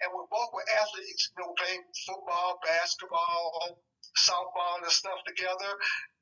and 0.00 0.08
we 0.12 0.24
both 0.32 0.50
were 0.56 0.64
athletes, 0.80 1.30
you 1.36 1.44
know, 1.44 1.52
playing 1.56 1.84
football, 2.06 2.58
basketball, 2.64 3.76
softball 4.16 4.80
and 4.82 4.90
stuff 4.90 5.20
together 5.26 5.72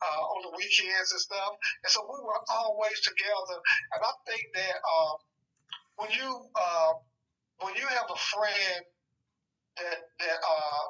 uh, 0.03 0.23
on 0.35 0.39
the 0.43 0.53
weekends 0.59 1.13
and 1.13 1.21
stuff. 1.21 1.53
And 1.85 1.91
so 1.91 2.03
we 2.03 2.19
were 2.19 2.43
always 2.51 2.99
together. 3.01 3.59
And 3.95 4.01
I 4.03 4.13
think 4.27 4.43
that 4.55 4.77
uh, 4.83 5.15
when 5.97 6.11
you 6.11 6.31
uh, 6.55 6.93
when 7.63 7.75
you 7.77 7.87
have 7.87 8.11
a 8.11 8.19
friend 8.19 8.83
that 9.79 9.99
that 10.19 10.39
uh, 10.43 10.85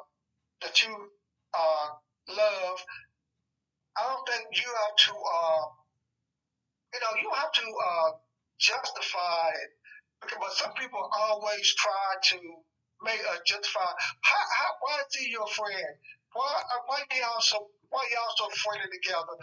that 0.61 0.75
you 0.81 0.93
uh, 1.53 1.87
love, 2.29 2.77
I 3.97 4.01
don't 4.09 4.25
think 4.27 4.57
you 4.57 4.69
have 4.69 4.95
to 4.95 5.13
uh, 5.13 5.65
you 6.95 6.99
know 7.03 7.13
you 7.19 7.29
have 7.35 7.51
to 7.51 7.67
uh, 7.67 8.09
justify 8.59 9.51
it. 9.51 9.71
But 10.23 10.51
some 10.55 10.71
people 10.79 11.03
always 11.11 11.67
try 11.75 12.07
to 12.31 12.37
make 13.03 13.19
a 13.19 13.35
justify. 13.45 13.91
How, 14.23 14.43
how, 14.55 14.71
why 14.79 15.03
is 15.03 15.13
he 15.19 15.29
your 15.31 15.47
friend? 15.47 15.91
Why 16.33 16.47
uh, 16.47 16.81
why 16.87 17.03
y'all 17.11 17.41
so 17.43 17.67
why 17.91 17.99
y'all 18.15 18.33
so 18.39 18.47
friendly 18.63 18.87
together? 18.95 19.35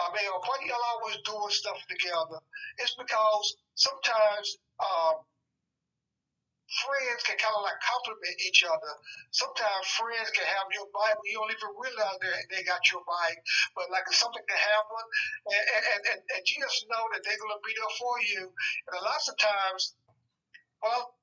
I 0.00 0.08
mean, 0.16 0.30
why 0.32 0.56
y'all 0.64 0.88
always 0.96 1.20
doing 1.28 1.52
stuff 1.52 1.76
together? 1.88 2.40
It's 2.78 2.96
because 2.96 3.46
sometimes 3.76 4.56
um, 4.80 5.14
friends 6.68 7.24
can 7.24 7.40
kind 7.40 7.56
of 7.56 7.64
like 7.64 7.80
compliment 7.80 8.36
each 8.44 8.60
other. 8.64 8.92
Sometimes 9.32 9.88
friends 9.96 10.28
can 10.36 10.44
have 10.44 10.68
your 10.72 10.88
but 10.92 11.16
you 11.24 11.40
don't 11.40 11.52
even 11.52 11.72
realize 11.76 12.18
they, 12.20 12.32
they 12.52 12.62
got 12.68 12.84
your 12.92 13.00
bike. 13.08 13.40
But 13.72 13.88
like 13.88 14.04
something 14.12 14.44
can 14.44 14.60
happen, 14.60 15.04
and, 15.48 15.64
and, 15.64 16.02
and, 16.12 16.20
and 16.20 16.42
you 16.44 16.60
just 16.60 16.84
know 16.88 17.04
that 17.12 17.24
they're 17.24 17.40
going 17.40 17.56
to 17.56 17.64
be 17.64 17.72
there 17.72 17.94
for 17.96 18.14
you. 18.20 18.42
And 18.88 18.94
a 19.00 19.04
lot 19.04 19.20
of 19.24 19.34
times, 19.40 19.96
well, 20.84 21.17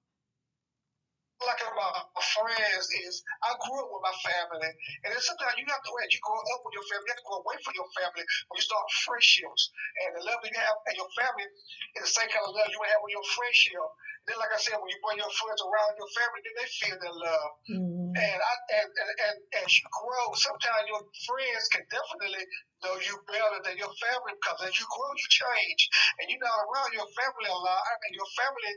like 1.44 1.60
about 1.68 2.16
my 2.16 2.24
friends 2.24 2.88
is 3.04 3.20
I 3.44 3.52
grew 3.60 3.84
up 3.84 3.92
with 3.92 4.04
my 4.08 4.16
family, 4.24 4.72
and 5.04 5.10
then 5.12 5.20
sometimes 5.20 5.60
you 5.60 5.68
have 5.68 5.84
to 5.84 5.92
wait. 5.92 6.08
You 6.16 6.22
grow 6.24 6.40
up 6.40 6.62
with 6.64 6.76
your 6.76 6.88
family, 6.88 7.12
you 7.12 7.14
have 7.16 7.24
to 7.24 7.28
go 7.28 7.38
away 7.44 7.58
from 7.60 7.76
your 7.76 7.90
family 8.00 8.24
when 8.48 8.56
you 8.56 8.66
start 8.66 8.86
friendships, 9.04 9.64
and 10.06 10.16
the 10.16 10.24
love 10.24 10.40
that 10.40 10.52
you 10.52 10.60
have 10.64 10.78
and 10.88 10.96
your 10.96 11.12
family 11.20 11.48
is 12.00 12.08
the 12.08 12.14
same 12.16 12.30
kind 12.32 12.46
of 12.48 12.56
love 12.56 12.72
you 12.72 12.80
have 12.80 13.02
with 13.04 13.14
your 13.16 13.28
friendship. 13.36 13.84
Then, 14.26 14.42
like 14.42 14.50
I 14.50 14.58
said, 14.58 14.82
when 14.82 14.90
you 14.90 14.98
bring 15.06 15.22
your 15.22 15.30
friends 15.30 15.62
around 15.62 16.02
your 16.02 16.10
family, 16.18 16.42
then 16.42 16.56
they 16.58 16.70
feel 16.82 16.98
the 16.98 17.14
love. 17.14 17.52
Mm-hmm. 17.70 18.10
And 18.18 18.40
I 18.42 18.54
and, 18.82 18.90
and, 18.90 19.10
and 19.22 19.36
as 19.62 19.70
you 19.70 19.86
grow, 19.94 20.34
sometimes 20.34 20.90
your 20.90 21.04
friends 21.30 21.64
can 21.70 21.86
definitely 21.94 22.42
know 22.82 22.98
you 23.06 23.22
better 23.30 23.60
than 23.62 23.78
your 23.78 23.94
family 24.02 24.34
because 24.42 24.66
as 24.66 24.74
you 24.82 24.88
grow, 24.90 25.12
you 25.14 25.28
change, 25.30 25.82
and 26.18 26.26
you're 26.34 26.42
not 26.42 26.58
around 26.58 26.98
your 26.98 27.06
family 27.14 27.54
a 27.54 27.60
lot, 27.60 27.86
and 27.86 28.14
your 28.18 28.30
family 28.34 28.74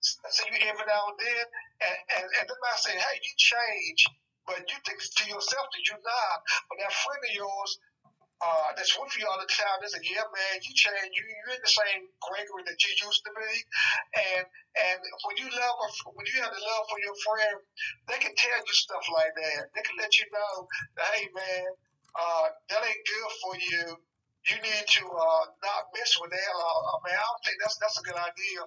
see 0.00 0.48
you 0.48 0.58
every 0.64 0.86
now 0.88 1.12
and 1.12 1.18
then, 1.20 1.44
and, 1.84 1.98
and, 2.16 2.26
and 2.40 2.44
then 2.48 2.60
I 2.60 2.76
say, 2.80 2.94
hey, 2.96 3.16
you 3.20 3.32
change, 3.36 4.00
but 4.48 4.64
you 4.64 4.76
think 4.88 4.98
to 5.00 5.24
yourself 5.28 5.66
that 5.68 5.82
you're 5.84 6.00
not. 6.00 6.36
But 6.68 6.80
that 6.80 6.92
friend 6.92 7.20
of 7.20 7.32
yours 7.36 7.70
uh, 8.40 8.72
that's 8.72 8.96
with 8.96 9.12
you 9.20 9.28
all 9.28 9.36
the 9.36 9.52
time, 9.52 9.76
they 9.84 9.92
say, 9.92 10.00
yeah, 10.08 10.24
man, 10.24 10.56
you 10.64 10.72
change, 10.72 11.12
you, 11.12 11.24
you're 11.28 11.60
the 11.60 11.68
same 11.68 12.08
Gregory 12.24 12.64
that 12.64 12.80
you 12.80 12.92
used 12.96 13.22
to 13.28 13.32
be. 13.36 13.52
And 14.16 14.44
and 14.80 14.96
when 15.28 15.36
you 15.36 15.48
love, 15.52 15.76
a, 15.84 15.88
when 16.16 16.24
you 16.24 16.40
have 16.40 16.48
the 16.48 16.62
love 16.64 16.84
for 16.88 17.00
your 17.04 17.16
friend, 17.20 17.56
they 18.08 18.16
can 18.16 18.32
tell 18.32 18.60
you 18.64 18.72
stuff 18.72 19.04
like 19.12 19.36
that. 19.36 19.68
They 19.76 19.84
can 19.84 19.96
let 20.00 20.16
you 20.16 20.24
know 20.32 20.64
hey, 21.12 21.28
man, 21.36 21.68
uh, 22.16 22.46
that 22.72 22.80
ain't 22.80 23.04
good 23.04 23.32
for 23.44 23.54
you 23.60 23.84
you 24.48 24.56
need 24.56 24.86
to 24.88 25.04
uh, 25.04 25.44
not 25.60 25.92
mess 25.92 26.16
with 26.16 26.32
that. 26.32 26.52
Uh, 26.56 26.80
I 26.80 26.96
mean, 27.04 27.12
I 27.12 27.20
don't 27.20 27.44
think 27.44 27.60
that's 27.60 27.76
that's 27.76 28.00
a 28.00 28.08
good 28.08 28.16
idea 28.16 28.64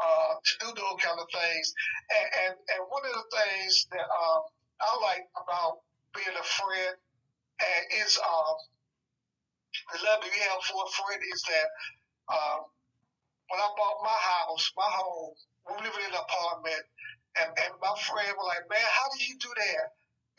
uh, 0.00 0.32
to 0.40 0.52
do 0.64 0.68
those 0.72 0.98
kind 1.04 1.20
of 1.20 1.28
things. 1.28 1.66
And, 2.08 2.26
and, 2.44 2.54
and 2.56 2.80
one 2.88 3.04
of 3.04 3.12
the 3.12 3.26
things 3.36 3.86
that 3.92 4.08
um, 4.08 4.40
I 4.80 4.90
like 5.04 5.24
about 5.36 5.84
being 6.16 6.34
a 6.34 6.46
friend 6.46 6.96
and 7.60 7.82
is 8.00 8.16
um, 8.16 8.56
the 9.92 9.98
love 10.08 10.24
that 10.24 10.32
you 10.32 10.42
have 10.48 10.64
for 10.64 10.80
a 10.82 10.90
friend 10.96 11.20
is 11.20 11.40
that 11.44 11.68
um, 12.32 12.60
when 13.52 13.60
I 13.60 13.68
bought 13.76 14.00
my 14.06 14.18
house, 14.18 14.64
my 14.78 14.88
home, 14.88 15.34
we 15.68 15.74
live 15.84 15.96
in 16.00 16.08
an 16.08 16.16
apartment, 16.16 16.84
and, 17.36 17.50
and 17.50 17.72
my 17.82 17.94
friend 18.08 18.32
was 18.38 18.48
like, 18.48 18.64
man, 18.70 18.80
how 18.80 19.06
do 19.12 19.18
you 19.20 19.36
do 19.36 19.52
that? 19.52 19.86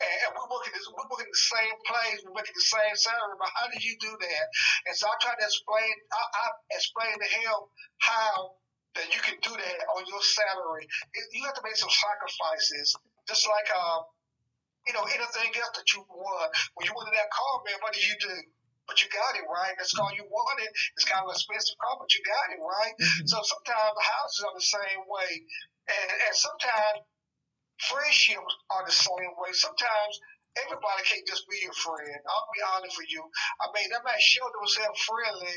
And, 0.02 0.14
and 0.26 0.30
we 0.34 0.42
work 0.50 0.66
in 0.66 0.74
this, 0.74 0.88
we 0.90 1.04
work 1.06 1.22
in 1.22 1.30
the 1.30 1.46
same 1.54 1.76
place, 1.86 2.18
we 2.26 2.34
work 2.34 2.48
in 2.48 2.56
the 2.56 2.68
same 2.72 2.96
salary, 2.98 3.38
but 3.38 3.52
how 3.54 3.70
do 3.70 3.78
you 3.78 3.94
do 4.02 4.10
that? 4.10 4.44
And 4.90 4.94
so 4.98 5.06
I 5.06 5.14
tried 5.22 5.38
to 5.38 5.46
explain, 5.46 5.92
I, 6.10 6.22
I 6.26 6.44
explained 6.74 7.20
to 7.22 7.30
him 7.38 7.58
how 8.02 8.58
that 8.94 9.08
you 9.08 9.20
can 9.24 9.40
do 9.40 9.52
that 9.52 9.78
on 9.96 10.02
your 10.04 10.20
salary. 10.20 10.84
You 11.32 11.44
have 11.48 11.56
to 11.56 11.64
make 11.64 11.76
some 11.76 11.92
sacrifices, 11.92 12.96
just 13.28 13.48
like 13.48 13.68
um, 13.72 14.04
you 14.86 14.92
know 14.92 15.04
anything 15.08 15.50
else 15.56 15.74
that 15.76 15.88
you 15.96 16.04
want. 16.08 16.50
When 16.76 16.84
you 16.84 16.92
wanted 16.92 17.16
that 17.16 17.32
car, 17.32 17.64
man, 17.64 17.80
what 17.80 17.96
did 17.96 18.04
you 18.04 18.16
do? 18.20 18.36
But 18.84 18.98
you 19.00 19.08
got 19.14 19.38
it 19.38 19.46
right. 19.46 19.72
That's 19.78 19.94
all 19.96 20.10
you 20.12 20.26
wanted. 20.26 20.68
It's 20.98 21.06
kind 21.06 21.22
of 21.22 21.30
an 21.30 21.38
expensive 21.38 21.78
car, 21.78 21.96
but 22.02 22.10
you 22.12 22.20
got 22.26 22.50
it 22.52 22.60
right. 22.60 22.94
Mm-hmm. 22.98 23.30
So 23.30 23.38
sometimes 23.40 23.92
the 23.94 24.04
houses 24.04 24.40
are 24.44 24.56
the 24.58 24.68
same 24.68 25.02
way, 25.08 25.30
and 25.88 26.08
and 26.28 26.34
sometimes 26.34 27.06
friendships 27.88 28.52
are 28.70 28.84
the 28.84 28.92
same 28.92 29.32
way. 29.38 29.50
Sometimes 29.56 30.12
everybody 30.60 31.00
can't 31.08 31.24
just 31.24 31.48
be 31.48 31.64
your 31.64 31.72
friend. 31.72 32.20
I'll 32.28 32.52
be 32.52 32.62
honest 32.76 32.98
with 32.98 33.08
you. 33.08 33.24
I 33.62 33.72
mean, 33.72 33.88
they 33.88 34.02
might 34.04 34.20
show 34.20 34.44
themselves 34.52 35.00
friendly, 35.00 35.56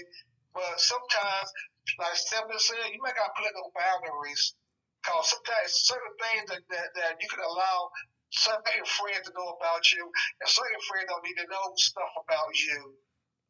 but 0.55 0.79
sometimes 0.79 1.51
like 1.99 2.17
Stephen 2.17 2.57
said, 2.57 2.91
you 2.91 3.01
might 3.01 3.15
got 3.15 3.31
to 3.31 3.37
put 3.37 3.53
no 3.53 3.69
boundaries. 3.75 4.55
Because 5.01 5.37
sometimes 5.37 5.69
certain 5.85 6.15
things 6.17 6.45
that, 6.49 6.63
that, 6.73 6.87
that 6.97 7.13
you 7.21 7.29
can 7.29 7.45
allow 7.45 7.93
certain 8.33 8.85
friends 8.97 9.29
to 9.29 9.31
know 9.37 9.53
about 9.53 9.85
you, 9.93 10.01
and 10.01 10.49
certain 10.49 10.81
friends 10.89 11.07
don't 11.09 11.23
need 11.23 11.37
to 11.37 11.47
know 11.47 11.65
stuff 11.77 12.09
about 12.17 12.51
you. 12.57 12.97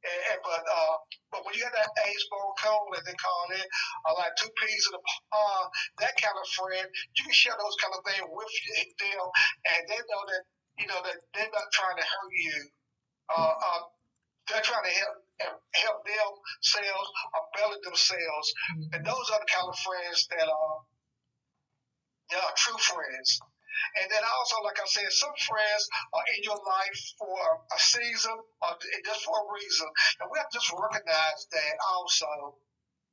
And, 0.06 0.22
and, 0.36 0.40
but 0.46 0.62
uh, 0.62 0.96
but 1.34 1.42
when 1.48 1.58
you 1.58 1.66
got 1.66 1.74
that 1.74 1.90
ace 2.06 2.26
bone 2.30 2.54
cone, 2.62 2.94
as 2.94 3.04
they 3.10 3.18
call 3.18 3.46
it, 3.58 3.68
or 4.06 4.14
like 4.22 4.38
two 4.38 4.52
peas 4.62 4.86
in 4.92 4.94
a 4.94 5.02
pod, 5.02 5.66
that 6.06 6.14
kind 6.22 6.38
of 6.38 6.46
friend, 6.54 6.86
you 7.18 7.22
can 7.26 7.34
share 7.34 7.58
those 7.58 7.78
kind 7.82 7.96
of 7.98 8.06
things 8.06 8.22
with 8.22 8.54
them, 9.02 9.26
and 9.74 9.82
they 9.90 9.98
know 9.98 10.24
that 10.30 10.44
you 10.78 10.86
know 10.86 11.02
that 11.02 11.18
they're 11.34 11.50
not 11.50 11.70
trying 11.74 11.98
to 11.98 12.06
hurt 12.06 12.36
you. 12.38 12.60
Uh, 13.34 13.56
uh, 13.58 13.82
they're 14.54 14.62
trying 14.62 14.86
to 14.86 14.94
help 14.94 15.24
help 15.40 16.00
themselves 16.06 17.10
or 17.36 17.44
build 17.56 17.80
themselves. 17.84 18.48
Mm-hmm. 18.54 18.94
And 18.96 19.02
those 19.06 19.28
are 19.34 19.42
the 19.42 19.50
kind 19.52 19.68
of 19.68 19.78
friends 19.80 20.28
that 20.32 20.48
are, 20.48 20.78
they 22.32 22.40
are 22.40 22.56
true 22.56 22.80
friends. 22.80 23.40
And 24.00 24.08
then 24.08 24.24
also, 24.24 24.64
like 24.64 24.80
I 24.80 24.88
said, 24.88 25.12
some 25.12 25.36
friends 25.36 25.84
are 26.16 26.26
in 26.36 26.48
your 26.48 26.60
life 26.64 27.00
for 27.20 27.36
a 27.76 27.80
season 27.80 28.38
or 28.40 28.72
just 29.04 29.22
for 29.28 29.36
a 29.36 29.46
reason. 29.52 29.88
And 30.24 30.32
we 30.32 30.40
have 30.40 30.50
to 30.50 30.58
just 30.58 30.72
recognize 30.72 31.40
that 31.52 31.76
also. 31.92 32.56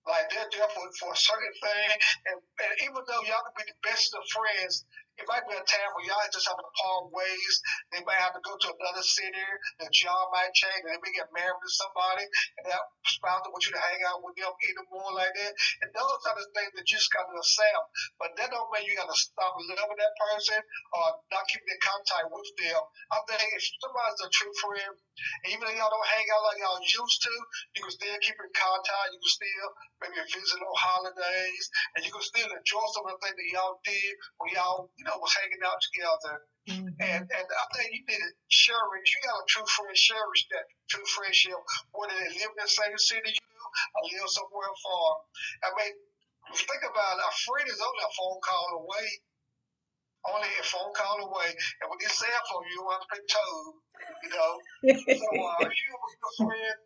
Like 0.02 0.30
they're 0.34 0.50
there 0.50 0.66
for, 0.66 0.82
for 0.98 1.14
a 1.14 1.18
certain 1.18 1.54
thing. 1.62 1.88
And, 2.26 2.38
and 2.42 2.72
even 2.82 3.06
though 3.06 3.22
y'all 3.22 3.46
can 3.46 3.54
be 3.54 3.70
the 3.70 3.78
best 3.86 4.10
of 4.14 4.22
friends, 4.34 4.82
it 5.20 5.28
might 5.28 5.44
be 5.44 5.52
a 5.52 5.60
time 5.60 5.90
where 5.92 6.06
y'all 6.08 6.24
just 6.32 6.48
have 6.48 6.56
to 6.56 6.64
part 6.64 7.12
ways. 7.12 7.54
They 7.92 8.00
might 8.08 8.16
have 8.16 8.32
to 8.32 8.40
go 8.40 8.56
to 8.56 8.68
another 8.72 9.04
city. 9.04 9.44
The 9.76 9.88
job 9.92 10.32
might 10.32 10.56
change. 10.56 10.88
They 10.88 10.96
may 10.96 11.12
get 11.12 11.28
married 11.36 11.60
to 11.60 11.68
somebody, 11.68 12.24
and 12.56 12.64
that 12.72 12.80
spouse 13.04 13.44
don't 13.44 13.52
want 13.52 13.64
you 13.68 13.76
to 13.76 13.82
hang 13.92 14.00
out 14.08 14.24
with 14.24 14.40
them 14.40 14.48
anymore 14.48 15.12
like 15.12 15.36
that. 15.36 15.52
And 15.84 15.90
those 15.92 16.22
are 16.24 16.36
the 16.40 16.48
things 16.56 16.72
that 16.80 16.86
you 16.88 16.96
just 16.96 17.12
got 17.12 17.28
to 17.28 17.36
accept. 17.36 17.84
But 18.16 18.32
that 18.40 18.48
don't 18.48 18.72
mean 18.72 18.88
you 18.88 18.96
got 18.96 19.12
to 19.12 19.18
stop 19.18 19.52
loving 19.52 20.00
that 20.00 20.14
person 20.16 20.60
or 20.96 21.06
not 21.28 21.44
keeping 21.52 21.68
in 21.68 21.80
contact 21.84 22.32
with 22.32 22.48
them. 22.64 22.80
I 23.12 23.18
think 23.28 23.48
if 23.52 23.62
somebody's 23.84 24.22
a 24.24 24.30
true 24.32 24.54
friend, 24.64 24.92
even 25.52 25.68
if 25.68 25.76
y'all 25.76 25.92
don't 25.92 26.12
hang 26.16 26.26
out 26.32 26.46
like 26.48 26.60
y'all 26.60 26.80
used 26.80 27.20
to, 27.20 27.34
you 27.76 27.80
can 27.84 27.92
still 27.92 28.16
keep 28.24 28.38
in 28.40 28.52
contact. 28.56 29.12
You 29.12 29.20
can 29.20 29.34
still 29.36 29.68
maybe 30.00 30.24
visit 30.24 30.60
on 30.60 30.76
holidays, 30.80 31.64
and 31.94 32.00
you 32.00 32.10
can 32.10 32.24
still 32.24 32.48
enjoy 32.48 32.86
some 32.96 33.04
of 33.06 33.12
the 33.12 33.20
things 33.20 33.36
that 33.36 33.48
y'all 33.52 33.76
did 33.84 34.12
when 34.40 34.50
y'all 34.56 34.88
you 35.02 35.10
know, 35.10 35.11
was 35.20 35.34
hanging 35.36 35.64
out 35.64 35.80
together. 35.82 36.34
Mm-hmm. 36.70 36.94
And 37.02 37.24
and 37.26 37.46
I 37.50 37.64
think 37.74 37.90
you 37.90 38.06
need 38.06 38.22
to 38.22 38.32
cherish. 38.46 39.08
You 39.10 39.18
got 39.26 39.42
a 39.42 39.46
true 39.50 39.66
friend, 39.66 39.96
cherish 39.98 40.46
that 40.54 40.66
true 40.86 41.06
friendship, 41.10 41.58
whether 41.90 42.14
they 42.14 42.30
live 42.38 42.54
in 42.54 42.62
the 42.62 42.70
same 42.70 42.94
city 43.02 43.34
you 43.34 43.42
do 43.42 43.64
or 43.66 44.02
live 44.14 44.30
somewhere 44.30 44.70
far. 44.78 45.08
I 45.66 45.68
mean, 45.74 45.94
think 46.54 46.82
about 46.86 47.18
it. 47.18 47.26
A 47.26 47.32
friend 47.34 47.66
is 47.66 47.82
only 47.82 48.04
a 48.06 48.12
phone 48.14 48.40
call 48.46 48.68
away. 48.86 49.08
Only 50.22 50.54
a 50.54 50.62
phone 50.62 50.94
call 50.94 51.18
away. 51.18 51.50
And 51.82 51.90
with 51.90 51.98
your 51.98 52.14
cell 52.14 52.42
phone, 52.46 52.62
you 52.70 52.78
don't 52.78 52.94
have 52.94 53.02
to 53.02 53.10
pay 53.10 53.22
toll. 53.26 53.64
You 54.22 54.30
know. 54.30 54.52
so 55.18 55.28
uh, 55.34 55.66
if 55.66 55.74
you're 55.74 55.98
with 55.98 56.18
your 56.22 56.34
friend, 56.46 56.78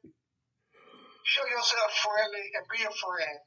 show 1.28 1.44
yourself 1.52 1.90
friendly 2.00 2.46
and 2.56 2.64
be 2.72 2.80
a 2.80 2.92
friend. 2.96 3.38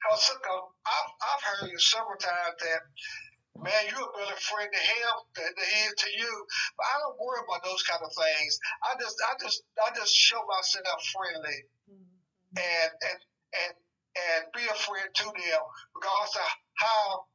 Because 0.00 0.32
I've, 0.32 1.12
I've 1.20 1.44
heard 1.44 1.68
you 1.68 1.76
several 1.76 2.16
times 2.16 2.56
that 2.56 2.80
man, 3.58 3.82
you're 3.90 4.06
a 4.06 4.14
better 4.14 4.38
friend 4.38 4.70
to 4.70 4.82
him 4.82 5.14
than 5.34 5.50
he 5.58 5.78
is 5.90 5.94
to 6.06 6.10
you. 6.14 6.34
But 6.76 6.86
I 6.86 6.94
don't 7.02 7.18
worry 7.18 7.42
about 7.42 7.64
those 7.64 7.82
kind 7.82 8.02
of 8.02 8.12
things. 8.14 8.58
I 8.84 8.94
just, 9.00 9.16
I 9.24 9.32
just, 9.40 9.58
I 9.80 9.88
just 9.94 10.14
show 10.14 10.40
myself 10.46 10.98
friendly, 11.10 11.60
mm-hmm. 11.90 12.56
and 12.58 12.90
and 13.10 13.20
and 13.54 13.74
and 14.16 14.42
be 14.54 14.64
a 14.64 14.76
friend 14.86 15.08
to 15.10 15.26
them, 15.30 15.62
regardless 15.94 16.36
of 16.36 16.48
how 16.78 17.30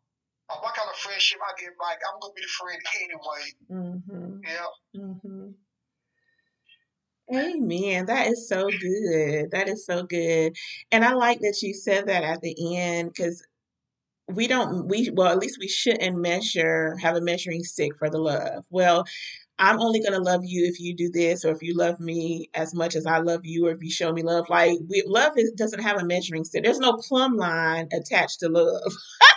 or 0.49 0.57
what 0.61 0.75
kind 0.75 0.89
of 0.89 0.95
friendship 0.97 1.39
I 1.41 1.59
get 1.59 1.73
back. 1.79 1.99
I'm 2.05 2.19
gonna 2.19 2.33
be 2.33 2.41
the 2.41 2.55
friend 2.55 2.81
anyway. 3.01 3.43
Mm-hmm. 3.71 4.31
Yeah. 4.43 5.01
Mm-hmm. 5.01 5.49
Amen. 7.33 8.05
That 8.05 8.27
is 8.27 8.47
so 8.47 8.69
good. 8.69 9.49
That 9.51 9.67
is 9.67 9.85
so 9.85 10.03
good. 10.03 10.55
And 10.91 11.03
I 11.03 11.13
like 11.13 11.39
that 11.39 11.59
you 11.63 11.73
said 11.73 12.07
that 12.07 12.23
at 12.23 12.41
the 12.41 12.77
end 12.77 13.13
because 13.15 13.43
we 14.27 14.47
don't, 14.47 14.87
we, 14.87 15.09
well, 15.13 15.31
at 15.31 15.39
least 15.39 15.57
we 15.59 15.67
shouldn't 15.67 16.17
measure, 16.17 16.97
have 17.01 17.15
a 17.15 17.21
measuring 17.21 17.63
stick 17.63 17.91
for 17.99 18.09
the 18.09 18.17
love. 18.17 18.63
Well, 18.69 19.05
I'm 19.57 19.79
only 19.79 20.01
going 20.01 20.13
to 20.13 20.19
love 20.19 20.41
you 20.43 20.65
if 20.65 20.79
you 20.79 20.95
do 20.95 21.09
this, 21.09 21.45
or 21.45 21.51
if 21.51 21.61
you 21.61 21.75
love 21.75 21.99
me 21.99 22.49
as 22.53 22.73
much 22.73 22.95
as 22.95 23.05
I 23.05 23.19
love 23.19 23.41
you, 23.43 23.67
or 23.67 23.71
if 23.71 23.81
you 23.81 23.91
show 23.91 24.11
me 24.11 24.23
love. 24.23 24.49
Like, 24.49 24.79
we, 24.89 25.03
love 25.07 25.33
is, 25.37 25.51
doesn't 25.51 25.81
have 25.81 26.01
a 26.01 26.05
measuring 26.05 26.43
stick. 26.43 26.63
There's 26.63 26.79
no 26.79 26.97
plumb 27.07 27.37
line 27.37 27.87
attached 27.93 28.39
to 28.41 28.49
love. 28.49 28.91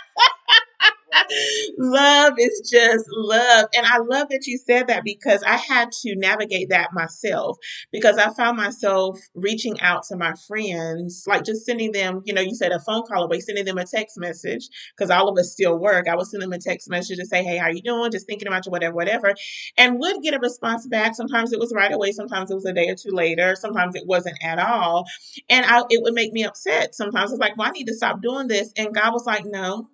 love 1.77 2.33
is 2.37 2.69
just 2.71 3.05
love. 3.11 3.67
And 3.75 3.85
I 3.85 3.97
love 3.99 4.29
that 4.29 4.45
you 4.45 4.57
said 4.57 4.87
that 4.87 5.03
because 5.03 5.43
I 5.43 5.57
had 5.57 5.91
to 6.03 6.15
navigate 6.15 6.69
that 6.69 6.89
myself 6.93 7.57
because 7.91 8.17
I 8.17 8.33
found 8.33 8.57
myself 8.57 9.19
reaching 9.33 9.79
out 9.81 10.03
to 10.09 10.17
my 10.17 10.33
friends, 10.47 11.23
like 11.27 11.43
just 11.43 11.65
sending 11.65 11.91
them, 11.91 12.21
you 12.25 12.33
know, 12.33 12.41
you 12.41 12.55
said 12.55 12.71
a 12.71 12.79
phone 12.79 13.03
call 13.03 13.23
away, 13.23 13.39
sending 13.39 13.65
them 13.65 13.77
a 13.77 13.85
text 13.85 14.17
message 14.19 14.67
because 14.95 15.09
all 15.09 15.29
of 15.29 15.37
us 15.37 15.51
still 15.51 15.77
work. 15.77 16.07
I 16.07 16.15
would 16.15 16.27
send 16.27 16.43
them 16.43 16.53
a 16.53 16.59
text 16.59 16.89
message 16.89 17.17
to 17.17 17.25
say, 17.25 17.43
hey, 17.43 17.57
how 17.57 17.69
you 17.69 17.81
doing? 17.81 18.11
Just 18.11 18.27
thinking 18.27 18.47
about 18.47 18.65
you, 18.65 18.71
whatever, 18.71 18.95
whatever. 18.95 19.33
And 19.77 19.99
would 19.99 20.21
get 20.21 20.33
a 20.33 20.39
response 20.39 20.87
back. 20.87 21.15
Sometimes 21.15 21.53
it 21.53 21.59
was 21.59 21.73
right 21.75 21.91
away. 21.91 22.11
Sometimes 22.11 22.51
it 22.51 22.55
was 22.55 22.65
a 22.65 22.73
day 22.73 22.89
or 22.89 22.95
two 22.95 23.11
later. 23.11 23.55
Sometimes 23.55 23.95
it 23.95 24.03
wasn't 24.05 24.37
at 24.43 24.59
all. 24.59 25.05
And 25.49 25.65
I, 25.65 25.83
it 25.89 26.01
would 26.03 26.13
make 26.13 26.33
me 26.33 26.43
upset. 26.43 26.95
Sometimes 26.95 27.31
it's 27.31 27.39
like, 27.39 27.57
well, 27.57 27.67
I 27.67 27.71
need 27.71 27.87
to 27.87 27.93
stop 27.95 28.21
doing 28.21 28.47
this. 28.47 28.71
And 28.77 28.93
God 28.93 29.13
was 29.13 29.25
like, 29.25 29.45
no, 29.45 29.89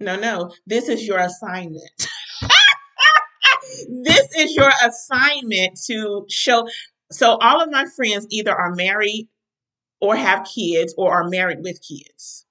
no, 0.00 0.16
no. 0.16 0.52
This 0.66 0.88
is 0.88 1.06
your 1.06 1.18
assignment. 1.18 2.06
this 4.04 4.28
is 4.36 4.54
your 4.54 4.70
assignment 4.84 5.78
to 5.86 6.24
show. 6.28 6.66
So, 7.10 7.36
all 7.36 7.62
of 7.62 7.70
my 7.70 7.86
friends 7.96 8.26
either 8.30 8.54
are 8.54 8.74
married 8.74 9.28
or 10.00 10.16
have 10.16 10.46
kids 10.46 10.94
or 10.96 11.12
are 11.12 11.28
married 11.28 11.58
with 11.62 11.80
kids. 11.86 12.46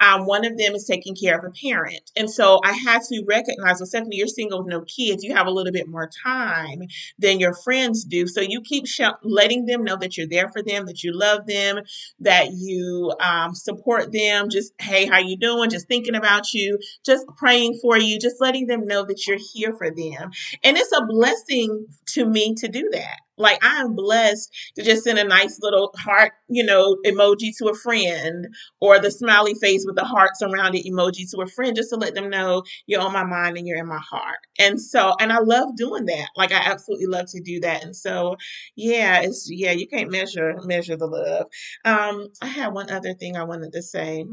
Um, 0.00 0.26
one 0.26 0.44
of 0.44 0.56
them 0.56 0.74
is 0.74 0.84
taking 0.84 1.14
care 1.14 1.38
of 1.38 1.44
a 1.44 1.50
parent. 1.50 2.10
And 2.16 2.30
so 2.30 2.60
I 2.64 2.72
had 2.72 3.02
to 3.02 3.24
recognize, 3.26 3.80
well, 3.80 3.86
Stephanie, 3.86 4.16
you're 4.16 4.26
single 4.26 4.58
with 4.58 4.68
no 4.68 4.82
kids. 4.82 5.22
You 5.22 5.34
have 5.34 5.46
a 5.46 5.50
little 5.50 5.72
bit 5.72 5.88
more 5.88 6.10
time 6.24 6.82
than 7.18 7.40
your 7.40 7.54
friends 7.54 8.04
do. 8.04 8.26
So 8.26 8.40
you 8.40 8.60
keep 8.60 8.86
sh- 8.86 9.00
letting 9.22 9.66
them 9.66 9.84
know 9.84 9.96
that 9.96 10.16
you're 10.16 10.26
there 10.26 10.48
for 10.48 10.62
them, 10.62 10.86
that 10.86 11.02
you 11.02 11.12
love 11.12 11.46
them, 11.46 11.80
that 12.20 12.52
you 12.52 13.12
um, 13.20 13.54
support 13.54 14.12
them. 14.12 14.48
Just, 14.48 14.72
hey, 14.80 15.06
how 15.06 15.18
you 15.18 15.36
doing? 15.36 15.70
Just 15.70 15.88
thinking 15.88 16.14
about 16.14 16.52
you, 16.52 16.78
just 17.04 17.26
praying 17.36 17.78
for 17.82 17.98
you, 17.98 18.18
just 18.18 18.40
letting 18.40 18.66
them 18.66 18.86
know 18.86 19.04
that 19.04 19.26
you're 19.26 19.38
here 19.52 19.74
for 19.76 19.90
them. 19.90 20.30
And 20.62 20.76
it's 20.76 20.92
a 20.96 21.04
blessing 21.06 21.86
to 22.06 22.26
me 22.26 22.54
to 22.56 22.68
do 22.68 22.88
that. 22.92 23.20
Like 23.40 23.64
I 23.64 23.80
am 23.80 23.94
blessed 23.94 24.52
to 24.76 24.82
just 24.84 25.04
send 25.04 25.18
a 25.18 25.24
nice 25.24 25.58
little 25.62 25.92
heart, 25.98 26.32
you 26.48 26.64
know, 26.64 26.96
emoji 27.06 27.56
to 27.58 27.68
a 27.68 27.74
friend 27.74 28.48
or 28.80 28.98
the 28.98 29.10
smiley 29.10 29.54
face 29.54 29.84
with 29.86 29.96
the 29.96 30.04
heart 30.04 30.36
surrounded 30.36 30.84
emoji 30.84 31.30
to 31.30 31.40
a 31.42 31.46
friend 31.46 31.74
just 31.76 31.90
to 31.90 31.96
let 31.96 32.14
them 32.14 32.30
know 32.30 32.62
you're 32.86 33.00
on 33.00 33.12
my 33.12 33.24
mind 33.24 33.56
and 33.56 33.66
you're 33.66 33.78
in 33.78 33.86
my 33.88 34.00
heart. 34.00 34.38
And 34.58 34.80
so, 34.80 35.14
and 35.20 35.32
I 35.32 35.38
love 35.40 35.76
doing 35.76 36.06
that. 36.06 36.28
Like 36.36 36.52
I 36.52 36.58
absolutely 36.70 37.06
love 37.06 37.26
to 37.30 37.40
do 37.40 37.60
that. 37.60 37.82
And 37.84 37.96
so, 37.96 38.36
yeah, 38.76 39.20
it's 39.22 39.48
yeah, 39.50 39.72
you 39.72 39.86
can't 39.88 40.10
measure 40.10 40.54
measure 40.64 40.96
the 40.96 41.06
love. 41.06 41.46
Um, 41.84 42.28
I 42.42 42.46
had 42.46 42.74
one 42.74 42.90
other 42.90 43.14
thing 43.14 43.36
I 43.36 43.44
wanted 43.44 43.72
to 43.72 43.82
say. 43.82 44.24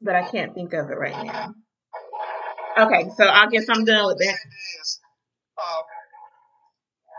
But 0.00 0.14
I 0.14 0.22
can't 0.30 0.54
think 0.54 0.72
of 0.72 0.90
it 0.90 0.98
right 0.98 1.24
now. 1.24 1.54
Okay, 2.74 3.06
so 3.14 3.22
I 3.22 3.46
guess 3.54 3.70
I'm 3.70 3.86
done 3.86 4.06
with 4.10 4.18
that. 4.18 4.38
Uh, 5.54 5.82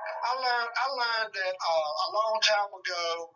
I 0.03 0.31
learned 0.35 0.71
I 0.75 0.85
learned 0.91 1.31
that 1.31 1.55
uh, 1.55 1.91
a 1.95 2.07
long 2.11 2.35
time 2.43 2.71
ago 2.75 3.31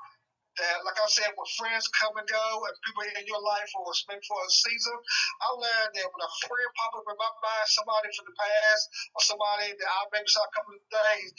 that, 0.59 0.83
like 0.83 0.99
I 0.99 1.07
said, 1.07 1.31
when 1.39 1.47
friends 1.55 1.87
come 1.95 2.11
and 2.19 2.27
go 2.27 2.45
and 2.67 2.75
people 2.83 3.07
in 3.07 3.23
your 3.23 3.39
life 3.39 3.71
will 3.71 3.95
spend 3.95 4.19
for 4.27 4.35
a 4.35 4.51
season, 4.51 4.99
I 5.39 5.49
learned 5.55 5.95
that 5.95 6.07
when 6.11 6.23
a 6.27 6.31
friend 6.43 6.69
pop 6.75 6.99
up 6.99 7.07
in 7.07 7.15
my 7.15 7.31
mind, 7.39 7.67
somebody 7.71 8.11
from 8.11 8.27
the 8.27 8.35
past 8.35 8.83
or 9.15 9.21
somebody 9.23 9.71
that 9.79 9.87
I 9.87 9.99
maybe 10.11 10.27
saw 10.27 10.43
a 10.43 10.51
couple 10.51 10.75
of 10.75 10.83
days, 10.91 11.29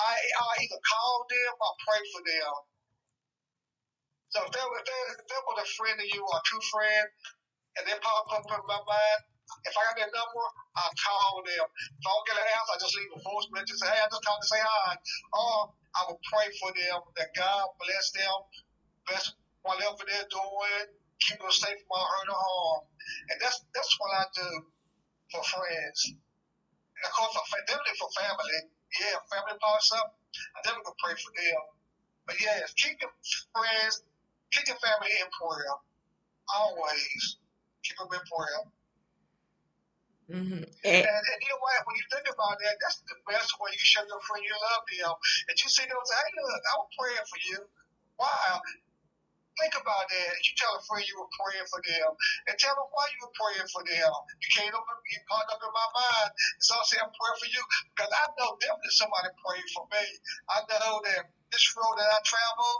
I 0.00 0.14
I 0.16 0.50
either 0.64 0.80
call 0.80 1.28
them 1.28 1.52
or 1.60 1.72
pray 1.84 2.02
for 2.16 2.22
them. 2.24 2.54
So 4.32 4.38
if 4.46 4.50
they, 4.56 4.64
if 4.64 4.84
they, 4.88 5.00
if 5.20 5.26
they 5.28 5.36
a 5.36 5.68
friend 5.76 5.98
of 6.00 6.08
you 6.08 6.22
or 6.24 6.36
a 6.38 6.44
true 6.48 6.64
friend, 6.72 7.06
and 7.76 7.82
they 7.84 7.96
pop 8.00 8.30
up 8.32 8.46
in 8.46 8.62
my 8.64 8.80
mind, 8.80 9.20
if 9.66 9.74
I 9.76 9.82
got 9.90 9.96
their 9.98 10.12
number, 10.12 10.44
I 10.76 10.84
call 10.96 11.42
them. 11.44 11.66
If 11.66 12.04
I 12.04 12.10
don't 12.10 12.26
get 12.26 12.40
an 12.40 12.46
answer, 12.46 12.72
I 12.74 12.78
just 12.80 12.94
leave 12.96 13.12
a 13.14 13.20
voice 13.20 13.48
message. 13.52 13.78
Say, 13.78 13.90
hey, 13.90 14.00
I 14.00 14.08
just 14.08 14.24
called 14.24 14.40
to 14.42 14.48
say 14.48 14.62
hi. 14.62 14.92
Or 15.34 15.54
I 15.96 16.00
will 16.08 16.22
pray 16.26 16.48
for 16.62 16.70
them 16.72 16.98
that 17.18 17.30
God 17.34 17.64
bless 17.82 18.06
them, 18.14 18.36
bless 19.10 19.24
whatever 19.66 20.00
they're 20.06 20.30
doing, 20.30 20.86
keep 21.20 21.38
them 21.38 21.52
safe 21.52 21.76
from 21.84 21.92
all 21.92 22.06
hurt 22.06 22.30
or 22.30 22.40
harm. 22.40 22.82
And 23.30 23.36
that's 23.42 23.58
that's 23.74 23.92
what 23.98 24.12
I 24.14 24.24
do 24.32 24.50
for 25.34 25.42
friends. 25.44 26.00
And 26.14 27.04
of 27.04 27.12
course, 27.12 27.34
for, 27.34 27.60
definitely 27.66 27.98
for 27.98 28.10
family. 28.16 28.60
Yeah, 28.98 29.18
family 29.30 29.54
pops 29.62 29.94
up, 29.94 30.18
I 30.56 30.58
definitely 30.66 30.90
can 30.90 30.98
pray 30.98 31.14
for 31.14 31.32
them. 31.34 31.62
But 32.26 32.36
yes, 32.42 32.74
keep 32.74 32.98
your 33.00 33.10
friends, 33.54 34.02
keep 34.50 34.66
your 34.66 34.78
family 34.82 35.10
in 35.14 35.28
prayer. 35.30 35.74
Always 36.54 37.38
keep 37.82 37.96
them 37.98 38.10
in 38.10 38.24
prayer. 38.26 38.62
Mm-hmm. 40.30 40.62
And, 40.62 41.04
and 41.10 41.38
you 41.42 41.50
know 41.50 41.58
what? 41.58 41.82
When 41.90 41.98
you 41.98 42.06
think 42.06 42.30
about 42.30 42.54
that, 42.62 42.78
that's 42.78 43.02
the 43.02 43.18
best 43.26 43.50
way 43.58 43.74
you 43.74 43.82
show 43.82 44.06
your 44.06 44.22
friend 44.22 44.46
you 44.46 44.54
love 44.54 44.86
them. 44.86 45.14
And 45.50 45.54
you 45.58 45.66
see 45.66 45.82
them 45.90 45.98
say, 46.06 46.14
hey, 46.22 46.32
look, 46.38 46.62
I 46.70 46.74
was 46.78 46.90
praying 46.94 47.26
for 47.26 47.40
you. 47.50 47.58
Wow. 48.14 48.62
Think 49.58 49.74
about 49.74 50.06
that. 50.06 50.32
You 50.46 50.54
tell 50.54 50.72
a 50.78 50.80
friend 50.86 51.02
you 51.02 51.18
were 51.18 51.34
praying 51.34 51.66
for 51.66 51.82
them. 51.82 52.14
And 52.46 52.54
tell 52.56 52.78
them 52.78 52.88
why 52.94 53.10
you 53.10 53.18
were 53.26 53.34
praying 53.34 53.68
for 53.74 53.82
them. 53.82 54.12
You 54.38 54.48
came 54.54 54.70
up, 54.70 54.86
you 54.86 55.18
popped 55.26 55.50
up 55.50 55.60
in 55.60 55.72
my 55.74 55.88
mind. 55.98 56.30
So 56.62 56.78
I 56.78 56.82
say, 56.86 57.02
I'm 57.02 57.10
praying 57.10 57.40
for 57.42 57.50
you. 57.50 57.62
Because 57.92 58.14
I 58.14 58.24
know 58.38 58.54
definitely 58.62 58.94
somebody 58.94 59.28
prayed 59.42 59.68
for 59.74 59.84
me. 59.90 60.04
I 60.46 60.58
know 60.70 61.02
that 61.10 61.34
this 61.50 61.66
road 61.74 61.98
that 61.98 62.06
I 62.06 62.20
travel, 62.22 62.72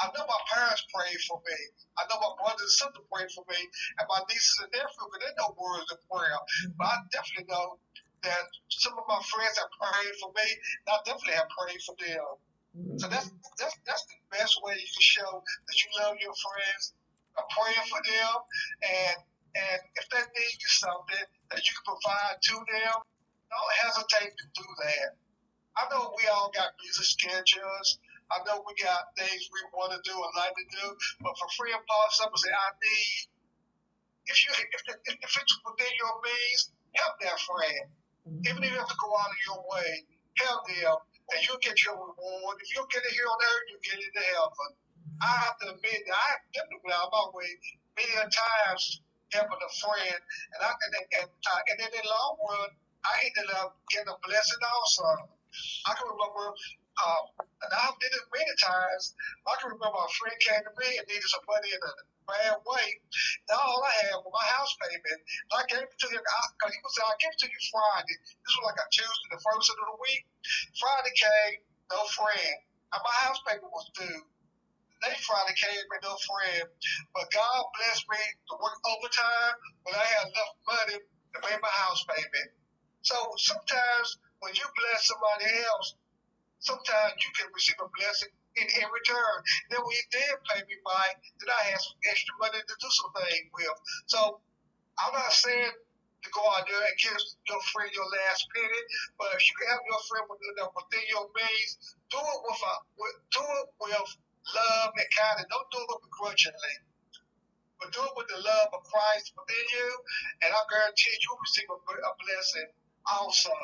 I 0.00 0.08
know 0.16 0.24
my 0.24 0.42
parents 0.48 0.84
prayed 0.88 1.20
for 1.28 1.42
me. 1.44 1.58
I 2.00 2.08
know 2.08 2.16
my 2.20 2.32
brothers 2.40 2.64
and 2.64 2.76
sisters 2.80 3.06
prayed 3.12 3.32
for 3.32 3.44
me, 3.48 3.60
and 4.00 4.06
my 4.08 4.20
nieces 4.28 4.64
and 4.64 4.72
nephews, 4.72 5.08
but 5.12 5.20
they 5.20 5.32
know 5.36 5.52
words 5.58 5.90
of 5.92 6.00
prayer. 6.08 6.38
Mm-hmm. 6.38 6.80
But 6.80 6.86
I 6.88 6.96
definitely 7.12 7.52
know 7.52 7.76
that 8.24 8.44
some 8.70 8.96
of 8.96 9.04
my 9.04 9.20
friends 9.28 9.58
have 9.60 9.72
prayed 9.76 10.14
for 10.22 10.30
me, 10.32 10.48
and 10.48 10.90
I 10.94 10.98
definitely 11.04 11.36
have 11.36 11.50
prayed 11.52 11.82
for 11.84 11.96
them. 12.00 12.28
Mm-hmm. 12.72 12.96
So 12.98 13.06
that's 13.12 13.28
that's 13.60 13.76
that's 13.84 14.04
the 14.08 14.18
best 14.32 14.56
way 14.64 14.80
you 14.80 14.88
can 14.88 15.04
show 15.04 15.32
that 15.44 15.76
you 15.76 15.88
love 16.00 16.16
your 16.24 16.32
friends, 16.32 16.96
are 17.36 17.48
praying 17.52 17.86
for 17.92 18.00
them, 18.00 18.34
and 18.80 19.18
and 19.52 19.80
if 20.00 20.08
they 20.08 20.24
need 20.24 20.56
you 20.56 20.70
something 20.80 21.26
that 21.52 21.60
you 21.60 21.72
can 21.76 21.84
provide 21.84 22.40
to 22.40 22.56
them, 22.56 22.96
don't 23.52 23.74
hesitate 23.84 24.32
to 24.32 24.46
do 24.56 24.66
that. 24.88 25.20
I 25.76 25.88
know 25.92 26.12
we 26.16 26.24
all 26.28 26.50
got 26.52 26.72
busy 26.80 27.04
schedules. 27.04 28.00
I 28.32 28.40
know 28.48 28.64
we 28.64 28.72
got 28.80 29.12
things 29.14 29.48
we 29.52 29.60
want 29.76 29.92
to 29.92 30.00
do 30.02 30.16
and 30.16 30.32
like 30.36 30.56
to 30.56 30.66
do, 30.72 30.86
but 31.20 31.36
for 31.36 31.48
free 31.56 31.72
and 31.76 31.84
Paul, 31.84 32.08
someone 32.16 32.40
say, 32.40 32.48
I 32.48 32.68
need, 32.80 33.20
if 34.26 34.36
you 34.40 34.50
if, 34.56 34.82
if, 34.88 35.14
if 35.20 35.32
it's 35.36 35.54
within 35.68 35.92
your 36.00 36.14
means, 36.24 36.72
help 36.96 37.14
that 37.20 37.38
friend. 37.44 37.84
Mm-hmm. 38.24 38.48
Even 38.48 38.60
if 38.62 38.70
you 38.70 38.78
have 38.78 38.88
to 38.88 39.00
go 39.02 39.10
out 39.18 39.34
of 39.34 39.40
your 39.44 39.60
way, 39.66 39.90
help 40.38 40.62
them, 40.70 40.96
and 41.34 41.38
you'll 41.42 41.60
get 41.60 41.76
your 41.82 41.98
reward. 41.98 42.54
If 42.62 42.70
you 42.72 42.86
get 42.88 43.02
it 43.02 43.12
here 43.12 43.26
on 43.26 43.38
earth, 43.42 43.66
you'll 43.68 43.84
get 43.84 43.98
it 43.98 44.14
in 44.14 44.22
heaven. 44.32 44.70
I 45.20 45.32
have 45.46 45.56
to 45.62 45.66
admit 45.74 46.00
that 46.06 46.14
I 46.14 46.24
have 46.38 46.44
definitely 46.54 46.94
on 46.94 47.10
my 47.10 47.24
way 47.34 47.50
many 47.98 48.14
times 48.30 49.02
helping 49.34 49.60
a 49.60 49.70
friend, 49.80 50.20
and 50.20 50.60
I 50.60 50.70
and, 50.70 50.92
and, 51.20 51.28
and 51.28 51.76
then 51.80 51.90
in 51.92 52.04
the 52.04 52.10
long 52.10 52.36
run, 52.46 52.70
I 53.02 53.12
ended 53.26 53.50
up 53.58 53.80
getting 53.90 54.12
a 54.12 54.18
blessing 54.22 54.62
also. 54.62 55.08
I 55.88 55.92
can 55.96 56.08
remember 56.08 56.54
um, 57.00 57.24
and 57.64 57.72
I 57.72 57.88
did 57.96 58.12
it 58.12 58.26
many 58.28 58.54
times. 58.60 59.16
I 59.48 59.56
can 59.60 59.72
remember 59.72 59.96
a 59.96 60.10
friend 60.12 60.36
came 60.44 60.64
to 60.66 60.74
me 60.76 60.90
and 61.00 61.06
needed 61.08 61.30
some 61.30 61.46
money 61.48 61.72
in 61.72 61.80
a 61.80 61.92
bad 62.28 62.56
way. 62.68 62.86
Now 63.48 63.60
all 63.64 63.82
I 63.82 63.94
had 64.06 64.20
was 64.20 64.32
my 64.34 64.46
house 64.52 64.72
payment. 64.76 65.20
And 65.24 65.56
I 65.56 65.62
gave 65.72 65.86
it 65.88 65.98
to 66.04 66.08
him 66.12 66.22
because 66.22 66.72
he 66.72 66.80
was 66.84 66.92
saying, 66.94 67.10
I 67.10 67.18
gave 67.18 67.32
it 67.32 67.40
to 67.42 67.48
you 67.48 67.60
Friday. 67.72 68.16
This 68.20 68.54
was 68.60 68.66
like 68.68 68.80
a 68.82 68.86
Tuesday, 68.92 69.28
the 69.32 69.40
first 69.40 69.68
of 69.72 69.76
the 69.80 69.98
week. 70.04 70.22
Friday 70.78 71.14
came, 71.16 71.58
no 71.90 72.00
friend. 72.12 72.56
And 72.92 73.00
my 73.02 73.16
house 73.24 73.40
payment 73.48 73.72
was 73.72 73.88
due. 73.96 74.22
They 75.02 75.14
Friday 75.26 75.56
came 75.58 75.86
and 75.88 76.02
no 76.04 76.14
friend. 76.22 76.66
But 77.16 77.32
God 77.34 77.60
blessed 77.74 78.06
me 78.06 78.22
to 78.22 78.54
work 78.62 78.78
overtime, 78.86 79.56
when 79.82 79.96
I 79.98 80.06
had 80.06 80.30
enough 80.30 80.54
money 80.68 80.98
to 81.02 81.38
pay 81.42 81.56
my 81.58 81.74
house 81.88 82.04
payment. 82.06 82.50
So 83.02 83.16
sometimes 83.38 84.08
when 84.38 84.54
you 84.54 84.62
bless 84.62 85.10
somebody 85.10 85.50
else, 85.66 85.98
sometimes 86.62 87.18
you 87.22 87.30
can 87.34 87.50
receive 87.50 87.78
a 87.82 87.88
blessing 87.98 88.32
in, 88.56 88.66
in 88.66 88.86
return. 88.88 89.36
Then 89.70 89.82
when 89.82 89.94
you 89.94 90.06
did 90.14 90.34
pay 90.48 90.60
me 90.64 90.78
back, 90.86 91.18
then 91.42 91.50
I 91.50 91.62
had 91.74 91.80
some 91.82 91.98
extra 92.06 92.34
money 92.38 92.62
to 92.62 92.74
do 92.78 92.88
some 92.90 93.10
things 93.18 93.50
with. 93.52 93.78
So 94.06 94.40
I'm 94.98 95.12
not 95.12 95.34
saying 95.34 95.74
to 96.22 96.28
go 96.30 96.42
out 96.54 96.62
there 96.70 96.78
and 96.78 96.96
give 97.02 97.18
your 97.50 97.62
friend 97.74 97.90
your 97.90 98.06
last 98.06 98.46
penny. 98.54 98.82
But 99.18 99.34
if 99.34 99.42
you 99.42 99.54
can 99.58 99.74
help 99.74 99.82
your 99.90 100.02
friend 100.06 100.24
within, 100.30 100.54
within 100.70 101.04
your 101.10 101.26
means, 101.34 101.98
do 102.14 102.20
it 102.22 102.40
with, 102.46 102.62
a, 102.62 102.74
with 102.94 103.16
do 103.34 103.42
it 103.42 103.68
with 103.82 104.10
love 104.54 104.90
and 104.94 105.10
kindness. 105.10 105.50
Don't 105.50 105.70
do 105.74 105.82
it 105.82 106.00
begrudgingly. 106.06 106.74
But 107.82 107.90
do 107.90 107.98
it 107.98 108.14
with 108.14 108.30
the 108.30 108.38
love 108.38 108.70
of 108.78 108.86
Christ 108.86 109.34
within 109.34 109.66
you, 109.74 109.88
and 110.46 110.54
I 110.54 110.60
guarantee 110.70 111.10
you 111.18 111.34
will 111.34 111.42
receive 111.42 111.66
a, 111.66 111.78
a 111.82 112.12
blessing 112.22 112.70
also. 113.10 113.54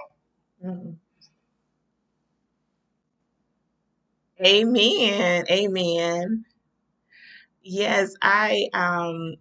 Mm-hmm. 0.58 0.98
Amen. 4.44 5.44
Amen. 5.50 6.44
Yes, 7.62 8.14
I 8.22 8.68
um 8.74 9.36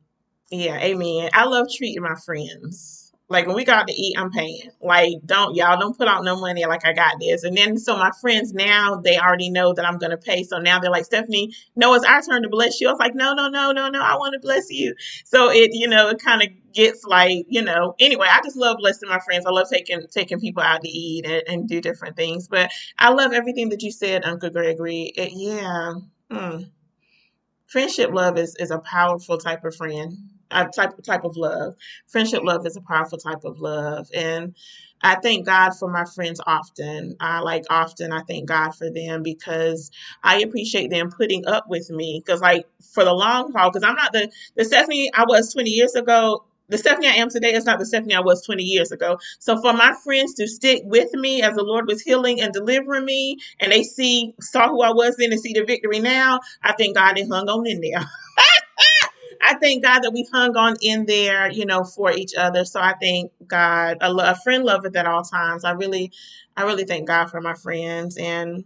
yeah, 0.52 0.80
amen. 0.80 1.30
I 1.34 1.46
love 1.46 1.68
treating 1.76 2.04
my 2.04 2.16
friends. 2.26 2.97
Like 3.30 3.46
when 3.46 3.58
we 3.58 3.66
go 3.66 3.74
out 3.74 3.88
to 3.88 3.94
eat, 3.94 4.16
I'm 4.18 4.32
paying. 4.32 4.70
Like 4.82 5.16
don't 5.26 5.56
y'all 5.56 5.80
don't 5.80 5.98
put 5.98 6.08
out 6.08 6.24
no 6.24 6.40
money 6.40 6.66
like 6.66 6.86
I 6.86 6.94
got 6.94 7.16
this. 7.20 7.44
And 7.44 7.58
then 7.58 7.78
so 7.78 7.98
my 7.98 8.12
friends 8.22 8.54
now 8.54 9.02
they 9.04 9.18
already 9.18 9.50
know 9.50 9.74
that 9.74 9.86
I'm 9.86 9.98
gonna 9.98 10.18
pay. 10.18 10.44
So 10.44 10.60
now 10.60 10.80
they're 10.80 10.92
like, 10.92 11.06
Stephanie, 11.06 11.54
no, 11.76 11.94
it's 11.94 12.06
our 12.06 12.22
turn 12.22 12.44
to 12.44 12.50
bless 12.50 12.80
you. 12.80 12.88
I 12.88 12.92
was 12.92 13.00
like, 13.00 13.16
no, 13.16 13.34
no, 13.34 13.50
no, 13.50 13.72
no, 13.74 13.90
no, 13.90 14.02
I 14.02 14.16
want 14.16 14.34
to 14.34 14.40
bless 14.40 14.72
you. 14.72 14.96
So 15.26 15.52
it, 15.52 15.72
you 15.74 15.90
know, 15.90 16.08
it 16.10 16.20
kind 16.20 16.42
of 16.42 16.50
gets 16.74 17.04
like, 17.04 17.46
you 17.50 17.62
know, 17.62 17.96
anyway, 18.00 18.28
I 18.32 18.40
just 18.44 18.56
love 18.56 18.78
blessing 18.78 19.10
my 19.10 19.20
friends. 19.20 19.46
I 19.46 19.50
love 19.50 19.68
taking 19.70 20.00
taking 20.10 20.40
people 20.40 20.64
out 20.64 20.82
to 20.82 20.90
eat 20.90 21.26
and, 21.26 21.44
and 21.48 21.68
do 21.68 21.82
different 21.82 22.16
things. 22.16 22.48
But 22.48 22.72
I 22.98 23.10
love 23.10 23.34
everything 23.34 23.70
that 23.70 23.84
you 23.84 23.92
said, 23.92 24.24
Uncle 24.24 24.52
Gregory. 24.52 25.12
It, 25.18 25.32
yeah. 25.34 25.96
Hmm. 26.32 26.64
Friendship 27.68 28.12
love 28.14 28.38
is, 28.38 28.56
is 28.60 28.72
a 28.72 28.80
powerful 28.80 29.38
type 29.38 29.66
of 29.66 29.76
friend 29.76 30.18
a 30.52 30.68
type 30.68 31.02
type 31.04 31.24
of 31.24 31.38
love. 31.38 31.76
Friendship 32.08 32.44
love 32.44 32.66
is 32.66 32.78
a 32.78 32.82
powerful 32.82 33.18
type 33.18 33.44
of 33.44 33.60
love, 33.60 34.08
and 34.14 34.56
I 35.02 35.16
thank 35.16 35.46
God 35.46 35.72
for 35.78 35.90
my 35.90 36.06
friends 36.06 36.42
often. 36.46 37.16
I 37.20 37.40
like 37.40 37.66
often 37.70 38.12
I 38.12 38.22
thank 38.28 38.48
God 38.48 38.76
for 38.76 38.90
them 38.90 39.24
because 39.24 39.92
I 40.24 40.40
appreciate 40.40 40.90
them 40.90 41.12
putting 41.12 41.46
up 41.46 41.66
with 41.70 41.90
me. 41.90 42.22
Because 42.26 42.42
like 42.42 42.66
for 42.94 43.04
the 43.04 43.14
long 43.14 43.52
haul, 43.54 43.70
because 43.70 43.84
I'm 43.84 43.96
not 43.96 44.14
the 44.14 44.32
the 44.56 44.66
Stephanie 44.66 45.12
I 45.14 45.24
was 45.28 45.54
20 45.54 45.70
years 45.70 45.96
ago. 45.96 46.44
The 46.70 46.78
Stephanie 46.78 47.08
I 47.08 47.12
am 47.12 47.30
today 47.30 47.54
is 47.54 47.64
not 47.64 47.80
the 47.80 47.86
Stephanie 47.86 48.16
I 48.16 48.20
was 48.20 48.46
20 48.46 48.62
years 48.62 48.92
ago. 48.92 49.18
So 49.40 49.62
for 49.62 49.72
my 49.72 49.94
friends 50.04 50.34
to 50.34 50.48
stick 50.48 50.82
with 50.84 51.14
me 51.14 51.42
as 51.42 51.56
the 51.56 51.64
Lord 51.64 51.88
was 51.88 52.02
healing 52.02 52.42
and 52.42 52.52
delivering 52.52 53.06
me, 53.06 53.38
and 53.62 53.72
they 53.72 53.84
see 53.84 54.34
saw 54.42 54.68
who 54.68 54.82
I 54.82 54.92
was 54.92 55.16
then 55.18 55.32
and 55.32 55.40
see 55.40 55.54
the 55.54 55.64
victory 55.64 56.00
now, 56.00 56.42
I 56.64 56.74
thank 56.74 56.96
God 56.96 57.16
they 57.16 57.26
hung 57.26 57.48
on 57.48 57.68
in 57.68 57.80
there. 57.80 58.04
I 59.42 59.56
thank 59.56 59.84
God 59.84 60.02
that 60.02 60.12
we've 60.14 60.30
hung 60.32 60.56
on 60.58 60.76
in 60.82 61.06
there, 61.06 61.52
you 61.52 61.66
know, 61.66 61.84
for 61.84 62.12
each 62.12 62.34
other. 62.36 62.66
So 62.66 62.80
I 62.80 62.96
thank 63.02 63.32
God, 63.48 63.98
a, 64.02 64.12
a 64.12 64.36
friend 64.44 64.64
loveth 64.64 64.96
at 64.96 65.08
all 65.08 65.24
times. 65.24 65.66
I 65.66 65.72
really, 65.72 66.12
I 66.58 66.64
really 66.64 66.86
thank 66.86 67.08
God 67.08 67.30
for 67.32 67.42
my 67.42 67.54
friends 67.56 68.18
and 68.18 68.66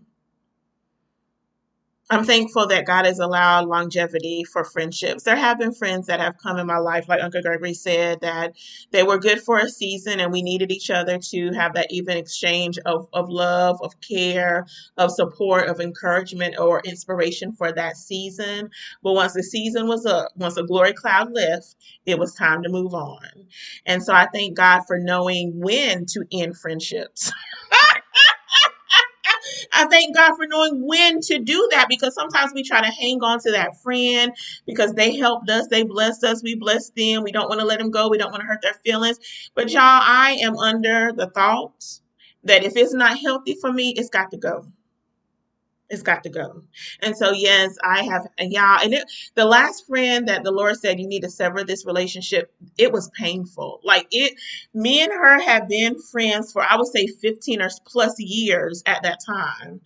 I'm 2.12 2.26
thankful 2.26 2.68
that 2.68 2.88
God 2.88 3.06
has 3.06 3.20
allowed 3.20 3.68
longevity 3.68 4.44
for 4.46 4.66
friendships. 4.66 5.24
There 5.24 5.38
have 5.38 5.60
been 5.60 5.74
friends 5.74 6.08
that 6.08 6.22
have 6.22 6.38
come 6.40 6.58
in 6.60 6.68
my 6.68 6.80
life, 6.80 7.10
like 7.10 7.24
Uncle 7.24 7.42
Gregory 7.42 7.74
said, 7.76 8.22
that 8.22 8.56
they 8.92 9.04
were 9.04 9.20
good 9.20 9.42
for 9.42 9.60
a 9.60 9.70
season 9.70 10.22
and 10.22 10.32
we 10.32 10.44
needed 10.44 10.72
each 10.72 10.92
other 10.92 11.20
to 11.32 11.54
have 11.54 11.76
that 11.76 11.88
even 11.92 12.18
exchange 12.18 12.80
of, 12.86 13.08
of 13.14 13.30
love, 13.30 13.80
of 13.84 13.94
care, 14.02 14.68
of 14.98 15.12
support, 15.12 15.70
of 15.70 15.82
encouragement 15.82 16.60
or 16.60 16.82
inspiration 16.86 17.54
for 17.54 17.74
that 17.74 17.98
season. 17.98 18.72
But 19.04 19.14
once 19.14 19.34
the 19.34 19.44
season 19.44 19.88
was 19.88 20.06
up, 20.06 20.30
once 20.38 20.56
the 20.56 20.64
glory 20.66 20.94
cloud 20.94 21.34
left, 21.34 21.76
it 22.06 22.20
was 22.20 22.36
time 22.36 22.64
to 22.64 22.70
move 22.70 22.94
on. 22.96 23.28
And 23.88 24.04
so 24.04 24.14
I 24.14 24.28
thank 24.34 24.58
God 24.58 24.84
for 24.88 25.00
knowing 25.00 25.60
when 25.60 26.06
to 26.08 26.26
end 26.32 26.58
friendships. 26.58 27.32
I 29.74 29.86
thank 29.88 30.16
God 30.16 30.36
for 30.36 30.48
knowing 30.48 30.86
when 30.86 31.22
to 31.22 31.40
do 31.40 31.68
that 31.72 31.88
because 31.90 32.14
sometimes 32.16 32.54
we 32.54 32.64
try 32.64 32.82
to 32.82 32.92
hang 32.92 33.24
on 33.24 33.40
to 33.42 33.52
that 33.52 33.82
friend 33.82 34.34
because 34.66 34.94
they 34.94 35.16
helped 35.16 35.50
us, 35.50 35.68
they 35.68 35.84
blessed 35.84 36.24
us, 36.24 36.44
we 36.44 36.56
blessed 36.56 36.96
them. 36.96 37.24
We 37.24 37.32
don't 37.32 37.50
want 37.50 37.62
to 37.62 37.66
let 37.66 37.80
them 37.80 37.92
go, 37.92 38.10
we 38.10 38.18
don't 38.18 38.32
want 38.32 38.42
to 38.42 38.48
hurt 38.48 38.62
their 38.62 38.74
feelings. 38.74 39.20
But 39.56 39.72
y'all, 39.72 39.82
I 39.84 40.38
am 40.42 40.58
under 40.58 41.12
the 41.16 41.28
thought 41.28 41.84
that 42.44 42.64
if 42.64 42.76
it's 42.76 42.94
not 42.94 43.20
healthy 43.20 43.56
for 43.60 43.72
me, 43.72 43.94
it's 43.98 44.10
got 44.10 44.32
to 44.32 44.38
go. 44.38 44.66
It's 45.92 46.04
got 46.04 46.24
to 46.24 46.30
go. 46.30 46.64
And 47.02 47.18
so, 47.18 47.32
yes, 47.34 47.78
I 47.84 48.04
have, 48.04 48.26
y'all. 48.40 48.80
And 48.82 48.94
it, 48.94 49.04
the 49.36 49.46
last 49.46 49.86
friend 49.86 50.28
that 50.30 50.44
the 50.44 50.52
Lord 50.52 50.78
said 50.78 51.00
you 51.00 51.08
need 51.08 51.24
to 51.24 51.30
sever 51.30 51.64
this 51.66 51.86
relationship, 51.86 52.54
it 52.78 52.94
was 52.94 53.12
painful. 53.20 53.82
Like 53.84 54.08
it, 54.10 54.34
me 54.74 55.04
and 55.04 55.12
her 55.12 55.42
have 55.42 55.68
been 55.68 56.02
friends 56.02 56.54
for 56.54 56.64
I 56.64 56.78
would 56.78 56.88
say 56.88 57.08
15 57.08 57.62
or 57.62 57.70
plus 57.86 58.16
years 58.20 58.82
at 58.86 59.04
that 59.04 59.20
time. 59.26 59.82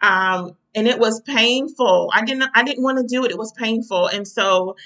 Um, 0.00 0.56
and 0.74 0.88
it 0.88 0.98
was 0.98 1.20
painful. 1.22 2.10
I 2.14 2.24
didn't, 2.24 2.48
I 2.54 2.62
didn't 2.62 2.82
want 2.82 2.98
to 2.98 3.04
do 3.04 3.24
it. 3.24 3.30
It 3.30 3.38
was 3.38 3.52
painful. 3.52 4.06
And 4.06 4.26
so, 4.26 4.76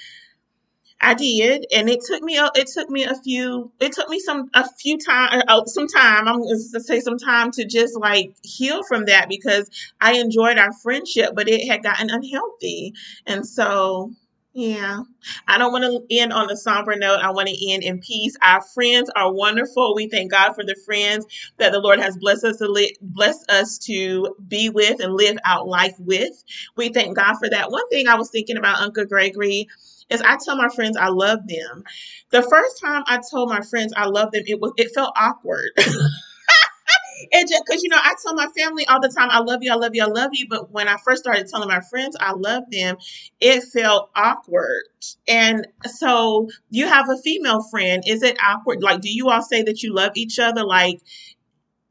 I 1.01 1.13
did, 1.13 1.67
and 1.75 1.89
it 1.89 1.99
took 2.07 2.23
me 2.23 2.37
a, 2.37 2.49
it 2.55 2.67
took 2.73 2.89
me 2.89 3.03
a 3.03 3.15
few 3.15 3.71
it 3.79 3.91
took 3.91 4.09
me 4.09 4.19
some 4.19 4.49
a 4.53 4.67
few 4.67 4.97
time 4.97 5.43
uh, 5.47 5.65
some 5.65 5.87
time 5.87 6.27
I'm 6.27 6.41
going 6.41 6.57
to 6.73 6.79
say 6.79 6.99
some 7.01 7.19
time 7.19 7.51
to 7.51 7.65
just 7.65 7.95
like 7.99 8.33
heal 8.43 8.83
from 8.83 9.05
that 9.05 9.29
because 9.29 9.69
I 10.01 10.13
enjoyed 10.13 10.57
our 10.57 10.73
friendship, 10.73 11.31
but 11.35 11.47
it 11.49 11.67
had 11.67 11.83
gotten 11.83 12.09
unhealthy, 12.09 12.93
and 13.27 13.45
so 13.45 14.11
yeah, 14.53 15.01
I 15.47 15.57
don't 15.57 15.73
want 15.73 15.83
to 15.83 16.17
end 16.17 16.31
on 16.33 16.49
a 16.49 16.55
somber 16.55 16.95
note. 16.95 17.19
I 17.21 17.31
want 17.31 17.49
to 17.49 17.71
end 17.71 17.83
in 17.83 17.99
peace. 17.99 18.37
Our 18.41 18.61
friends 18.61 19.11
are 19.15 19.31
wonderful. 19.31 19.93
We 19.95 20.07
thank 20.07 20.31
God 20.31 20.53
for 20.53 20.63
the 20.63 20.77
friends 20.85 21.25
that 21.57 21.73
the 21.73 21.79
Lord 21.81 21.99
has 21.99 22.17
blessed 22.17 22.45
us 22.45 22.57
to 22.57 22.67
li- 22.67 22.95
bless 23.01 23.37
us 23.49 23.77
to 23.79 24.33
be 24.47 24.69
with 24.69 25.01
and 25.01 25.13
live 25.13 25.37
out 25.43 25.67
life 25.67 25.95
with. 25.99 26.43
We 26.77 26.89
thank 26.89 27.17
God 27.17 27.35
for 27.35 27.49
that. 27.49 27.69
One 27.69 27.87
thing 27.89 28.07
I 28.07 28.15
was 28.15 28.31
thinking 28.31 28.57
about 28.57 28.79
Uncle 28.81 29.05
Gregory 29.05 29.67
is 30.09 30.21
I 30.21 30.37
tell 30.43 30.55
my 30.55 30.69
friends 30.69 30.97
I 30.97 31.09
love 31.09 31.39
them. 31.47 31.83
The 32.31 32.41
first 32.43 32.81
time 32.81 33.03
I 33.07 33.21
told 33.29 33.49
my 33.49 33.61
friends 33.61 33.93
I 33.95 34.05
love 34.05 34.31
them, 34.31 34.43
it 34.45 34.59
was 34.59 34.73
it 34.77 34.91
felt 34.93 35.13
awkward. 35.15 35.71
it 35.77 37.47
just 37.47 37.63
because 37.65 37.83
you 37.83 37.89
know 37.89 37.97
I 38.01 38.13
tell 38.21 38.33
my 38.35 38.47
family 38.57 38.85
all 38.87 39.01
the 39.01 39.09
time 39.09 39.29
I 39.31 39.39
love 39.39 39.63
you, 39.63 39.71
I 39.71 39.75
love 39.75 39.95
you, 39.95 40.03
I 40.03 40.07
love 40.07 40.31
you. 40.33 40.47
But 40.49 40.71
when 40.71 40.87
I 40.87 40.97
first 40.97 41.23
started 41.23 41.47
telling 41.47 41.67
my 41.67 41.81
friends 41.81 42.15
I 42.19 42.33
love 42.33 42.63
them, 42.71 42.97
it 43.39 43.63
felt 43.63 44.09
awkward. 44.15 44.83
And 45.27 45.67
so 45.85 46.49
you 46.69 46.87
have 46.87 47.09
a 47.09 47.17
female 47.17 47.63
friend. 47.63 48.03
Is 48.05 48.23
it 48.23 48.37
awkward? 48.43 48.81
Like, 48.83 49.01
do 49.01 49.11
you 49.11 49.29
all 49.29 49.41
say 49.41 49.63
that 49.63 49.83
you 49.83 49.93
love 49.93 50.11
each 50.15 50.39
other? 50.39 50.63
Like, 50.63 50.99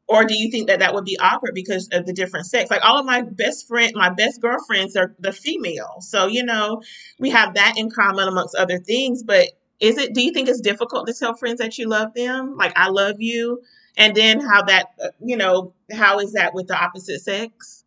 or 0.07 0.25
do 0.25 0.37
you 0.37 0.51
think 0.51 0.67
that 0.67 0.79
that 0.79 0.93
would 0.93 1.05
be 1.05 1.17
awkward 1.19 1.53
because 1.55 1.89
of 1.91 2.05
the 2.05 2.13
different 2.13 2.45
sex? 2.45 2.69
Like 2.69 2.83
all 2.83 2.99
of 2.99 3.05
my 3.05 3.21
best 3.21 3.67
friend 3.67 3.91
my 3.95 4.09
best 4.09 4.41
girlfriends 4.41 4.95
are 4.95 5.15
the 5.19 5.31
female. 5.31 5.97
So 6.01 6.27
you 6.27 6.43
know 6.43 6.81
we 7.19 7.31
have 7.31 7.55
that 7.55 7.75
in 7.77 7.89
common 7.89 8.27
amongst 8.27 8.55
other 8.55 8.79
things 8.79 9.23
but 9.23 9.47
is 9.79 9.97
it 9.97 10.13
do 10.13 10.21
you 10.21 10.31
think 10.31 10.47
it's 10.47 10.61
difficult 10.61 11.07
to 11.07 11.13
tell 11.13 11.35
friends 11.35 11.59
that 11.59 11.77
you 11.77 11.87
love 11.87 12.13
them? 12.13 12.55
Like 12.57 12.73
i 12.75 12.89
love 12.89 13.15
you. 13.19 13.61
And 13.97 14.13
then 14.13 14.41
how 14.41 14.63
that 14.63 14.87
uh, 15.03 15.09
you 15.23 15.37
know 15.37 15.73
how 15.91 16.19
is 16.19 16.33
that 16.33 16.53
with 16.53 16.67
the 16.67 16.77
opposite 16.77 17.21
sex? 17.21 17.83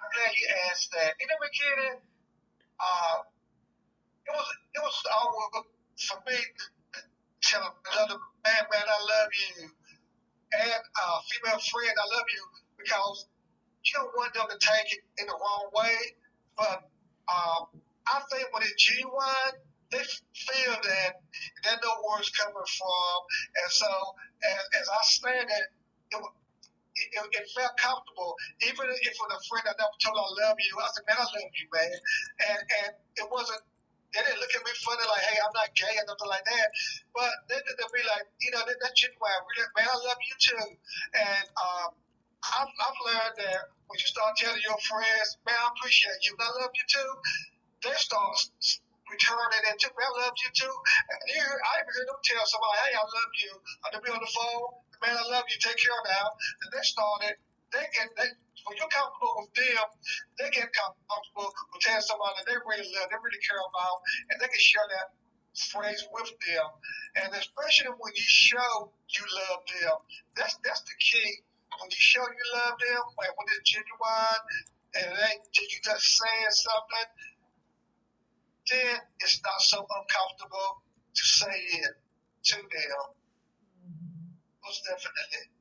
I'm 0.00 0.10
glad 0.12 0.34
you 0.38 0.48
asked 0.70 0.90
that. 0.92 1.14
In 1.20 1.26
the 1.28 1.38
beginning 1.40 2.00
uh, 2.80 3.18
it 4.26 4.32
was 4.32 4.46
it 4.74 4.82
was 4.82 5.02
for 5.96 6.18
me 6.26 6.36
to 6.36 7.00
tell 7.40 7.74
another 7.92 8.18
man, 8.44 8.62
man, 8.70 8.86
I 8.86 9.00
love 9.00 9.30
you, 9.32 9.56
and 9.64 10.82
uh, 10.84 11.18
female 11.32 11.60
friend, 11.60 11.94
I 11.96 12.06
love 12.14 12.28
you, 12.28 12.44
because 12.78 13.26
you 13.84 13.92
don't 13.96 14.12
want 14.16 14.32
them 14.34 14.46
to 14.48 14.58
take 14.60 14.92
it 14.92 15.02
in 15.18 15.26
the 15.26 15.36
wrong 15.36 15.68
way. 15.72 15.96
But 16.56 16.88
um, 17.28 17.80
I 18.06 18.20
think 18.30 18.52
when 18.52 18.62
it's 18.62 18.76
genuine, 18.78 19.56
they 19.90 20.04
feel 20.36 20.74
that 20.76 21.12
they 21.64 21.74
know 21.80 21.94
where 22.04 22.20
it's 22.20 22.30
coming 22.32 22.54
from, 22.54 23.16
and 23.64 23.70
so 23.72 23.90
as, 24.44 24.62
as 24.80 24.86
I 24.88 25.00
stand 25.02 25.48
it, 25.48 25.66
it, 26.14 26.20
it, 26.20 27.24
it, 27.26 27.46
felt 27.56 27.74
comfortable. 27.76 28.36
Even 28.62 28.86
if 28.86 29.14
with 29.18 29.34
a 29.34 29.40
friend 29.50 29.66
I 29.66 29.74
never 29.74 29.98
told 29.98 30.14
I 30.14 30.46
love 30.46 30.58
you, 30.62 30.74
I 30.78 30.88
said, 30.94 31.04
man, 31.10 31.18
I 31.18 31.26
love 31.26 31.52
you, 31.58 31.66
man. 31.74 31.98
And 32.50 32.60
and 32.84 32.90
it 33.18 33.26
wasn't 33.30 33.62
they 34.14 34.22
didn't 34.22 34.38
look 34.38 34.54
at 34.54 34.62
me 34.62 34.72
funny 34.86 35.04
like, 35.10 35.24
hey, 35.26 35.38
I'm 35.42 35.54
not 35.54 35.74
gay 35.74 35.94
or 35.98 36.06
nothing 36.06 36.30
like 36.30 36.46
that. 36.46 36.68
But 37.10 37.32
they, 37.50 37.58
they'll 37.58 37.90
be 37.90 38.06
like, 38.06 38.30
you 38.38 38.54
know, 38.54 38.62
that, 38.62 38.78
that 38.78 38.94
chick, 38.94 39.12
man, 39.18 39.38
man, 39.74 39.90
I 39.90 39.98
love 40.06 40.20
you 40.22 40.36
too. 40.38 40.66
And 41.18 41.46
um, 41.58 41.90
I've, 42.46 42.70
I've 42.70 42.98
learned 43.02 43.36
that 43.42 43.60
when 43.90 43.98
you 43.98 44.06
start 44.06 44.38
telling 44.38 44.62
your 44.62 44.78
friends, 44.86 45.42
man, 45.42 45.58
I 45.58 45.66
appreciate 45.74 46.22
you, 46.22 46.38
I 46.38 46.50
love 46.62 46.72
you 46.72 46.86
too, 46.86 47.10
they 47.82 47.94
start 47.98 48.38
returning 49.10 49.64
it 49.68 49.76
too. 49.78 49.92
Man, 49.94 50.08
I 50.08 50.12
love 50.24 50.36
you 50.40 50.50
too. 50.56 50.74
And 50.74 51.20
here, 51.28 51.44
I 51.44 51.72
even 51.82 51.92
heard 51.92 52.08
them 52.08 52.20
tell 52.24 52.44
somebody, 52.48 52.76
hey, 52.88 52.92
I 52.96 53.04
love 53.04 53.32
you. 53.38 53.52
I'll 53.84 54.00
be 54.00 54.10
on 54.10 54.22
the 54.22 54.32
phone. 54.32 54.66
Man, 55.04 55.14
I 55.14 55.24
love 55.28 55.44
you. 55.52 55.58
Take 55.60 55.76
care 55.76 56.00
now. 56.08 56.32
And 56.64 56.68
they 56.72 56.84
started, 56.84 57.36
they 57.72 57.84
get, 57.94 58.08
they, 58.16 58.28
when 58.66 58.74
you're 58.76 58.92
comfortable 58.92 59.44
with 59.44 59.52
them, 59.54 59.86
they 60.40 60.48
get 60.50 60.68
comfortable 60.72 61.52
with 61.72 61.80
telling 61.80 62.04
somebody 62.04 62.42
they 62.48 62.58
really 62.64 62.88
love, 62.96 63.08
they 63.08 63.18
really 63.20 63.42
care 63.44 63.60
about, 63.60 63.98
and 64.32 64.36
they 64.40 64.48
can 64.48 64.60
share 64.60 64.86
that 64.88 65.14
phrase 65.54 66.02
with 66.10 66.30
them, 66.46 66.66
and 67.22 67.30
especially 67.38 67.94
when 67.98 68.12
you 68.14 68.26
show 68.26 68.90
you 68.90 69.22
love 69.22 69.62
them, 69.70 69.96
that's 70.34 70.58
that's 70.64 70.82
the 70.82 70.96
key. 70.98 71.46
When 71.78 71.90
you 71.90 71.98
show 71.98 72.22
you 72.22 72.46
love 72.58 72.74
them, 72.78 73.02
like 73.18 73.30
when 73.38 73.46
it's 73.54 73.70
genuine, 73.70 74.42
and 74.98 75.06
it 75.10 75.18
ain't 75.30 75.46
you 75.54 75.78
just 75.82 76.06
saying 76.18 76.54
something, 76.54 77.08
then 78.70 78.98
it's 79.20 79.40
not 79.42 79.60
so 79.60 79.86
uncomfortable 79.86 80.82
to 81.14 81.22
say 81.22 81.58
it 81.82 81.94
to 82.50 82.56
them. 82.56 83.04
Most 84.64 84.82
definitely. 84.84 85.53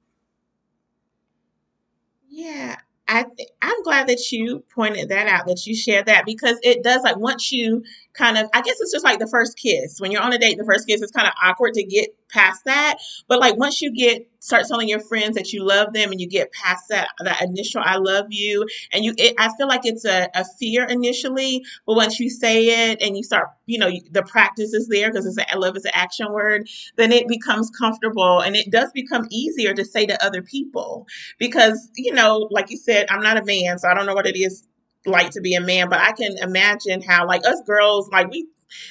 Yeah, 2.36 2.78
I 3.08 3.24
th- 3.38 3.50
I'm 3.62 3.84
glad 3.84 4.08
that 4.08 4.32
you 4.32 4.64
pointed 4.74 5.10
that 5.10 5.28
out, 5.28 5.46
that 5.48 5.66
you 5.68 5.76
shared 5.76 6.08
that 6.08 6.26
because 6.26 6.58
it 6.64 6.84
does 6.84 7.04
like 7.04 7.18
once 7.18 7.52
you 7.52 7.84
kind 8.14 8.38
of 8.38 8.50
I 8.54 8.62
guess 8.62 8.80
it's 8.80 8.92
just 8.92 9.06
like 9.06 9.20
the 9.20 9.28
first 9.28 9.58
kiss. 9.58 10.00
When 10.00 10.12
you're 10.12 10.22
on 10.22 10.34
a 10.34 10.38
date, 10.38 10.58
the 10.58 10.66
first 10.66 10.88
kiss 10.88 11.02
is 11.02 11.12
kind 11.12 11.28
of 11.28 11.34
awkward 11.44 11.74
to 11.76 11.84
get 11.84 12.10
past 12.30 12.66
that. 12.66 12.98
But 13.28 13.40
like 13.40 13.58
once 13.58 13.82
you 13.82 13.94
get 13.94 14.28
start 14.40 14.66
telling 14.68 14.90
your 14.90 15.00
friends 15.00 15.36
that 15.36 15.54
you 15.54 15.64
love 15.66 15.94
them 15.94 16.12
and 16.12 16.20
you 16.20 16.28
get 16.28 16.52
past 16.52 16.86
that 16.90 17.08
that 17.20 17.42
initial 17.42 17.82
I 17.84 17.98
love 17.98 18.28
you 18.30 18.66
and 18.92 19.06
you 19.06 19.14
it, 19.18 19.36
I 19.40 19.50
feel 19.56 19.68
like 19.68 19.86
it's 19.86 20.06
a, 20.06 20.30
a 20.36 20.46
fear 20.60 20.86
initially, 20.86 21.64
but 21.86 21.96
once 21.96 22.20
you 22.20 22.30
say 22.30 22.92
it 22.92 23.02
and 23.02 23.16
you 23.16 23.24
start, 23.24 23.50
you 23.66 23.80
know, 23.80 23.90
the 24.12 24.24
practice 24.24 24.74
is 24.74 24.88
there 24.88 25.12
because 25.12 25.26
it's 25.26 25.38
a, 25.54 25.58
love 25.58 25.78
is 25.78 25.86
an 25.86 25.92
action 25.94 26.32
word, 26.32 26.68
then 26.98 27.12
it 27.12 27.28
becomes 27.28 27.70
comfortable 27.72 28.40
and 28.42 28.56
it 28.56 28.72
does 28.72 28.92
become 28.94 29.28
easier 29.32 29.74
to 29.74 29.86
say 29.86 30.06
to 30.06 30.26
other 30.26 30.42
people 30.42 31.08
because 31.40 31.90
you 31.96 32.14
know 32.14 32.48
like 32.52 32.70
you 32.70 32.78
said 32.78 33.06
i'm 33.10 33.22
not 33.22 33.38
a 33.38 33.46
man 33.46 33.78
so 33.78 33.88
i 33.88 33.94
don't 33.94 34.06
know 34.06 34.14
what 34.14 34.28
it 34.28 34.36
is 34.38 34.68
like 35.06 35.32
to 35.32 35.42
be 35.42 35.56
a 35.56 35.62
man 35.62 35.90
but 35.90 36.00
i 36.00 36.12
can 36.14 36.38
imagine 36.40 37.02
how 37.02 37.28
like 37.28 37.46
us 37.46 37.62
girls 37.66 38.10
like 38.10 38.30
we 38.32 38.48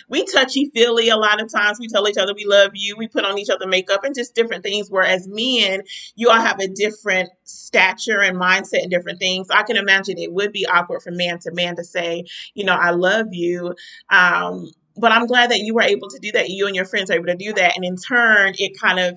we 0.09 0.25
touchy 0.27 0.71
feely 0.75 1.09
a 1.09 1.17
lot 1.17 1.43
of 1.43 1.53
times. 1.53 1.79
We 1.81 1.89
tell 1.89 2.09
each 2.09 2.17
other 2.17 2.35
we 2.35 2.45
love 2.45 2.71
you. 2.75 2.97
We 2.97 3.09
put 3.09 3.25
on 3.25 3.39
each 3.39 3.51
other 3.51 3.67
makeup 3.67 4.05
and 4.05 4.15
just 4.15 4.35
different 4.35 4.63
things 4.63 4.89
whereas 4.91 5.27
men 5.29 5.83
you 6.15 6.31
all 6.31 6.41
have 6.41 6.61
a 6.61 6.69
different 6.69 7.31
stature 7.45 8.21
and 8.21 8.39
mindset 8.39 8.83
and 8.83 8.91
different 8.91 9.19
things. 9.19 9.49
I 9.51 9.63
can 9.63 9.77
imagine 9.77 10.19
it 10.19 10.33
would 10.33 10.53
be 10.53 10.67
awkward 10.67 11.03
for 11.03 11.11
man 11.11 11.39
to 11.41 11.53
man 11.53 11.77
to 11.77 11.85
say 11.85 12.25
you 12.55 12.65
know 12.65 12.75
i 12.75 12.91
love 12.91 13.29
you. 13.33 13.75
Um 14.11 14.71
but 14.97 15.13
i'm 15.13 15.27
glad 15.27 15.51
that 15.51 15.61
you 15.61 15.75
were 15.75 15.83
able 15.83 16.09
to 16.11 16.19
do 16.21 16.33
that. 16.33 16.51
You 16.51 16.67
and 16.67 16.77
your 16.77 16.85
friends 16.85 17.11
are 17.11 17.15
able 17.15 17.27
to 17.27 17.37
do 17.37 17.53
that. 17.55 17.77
And 17.77 17.85
in 17.85 17.97
turn 17.97 18.55
it 18.59 18.79
kind 18.81 19.01
of 19.01 19.15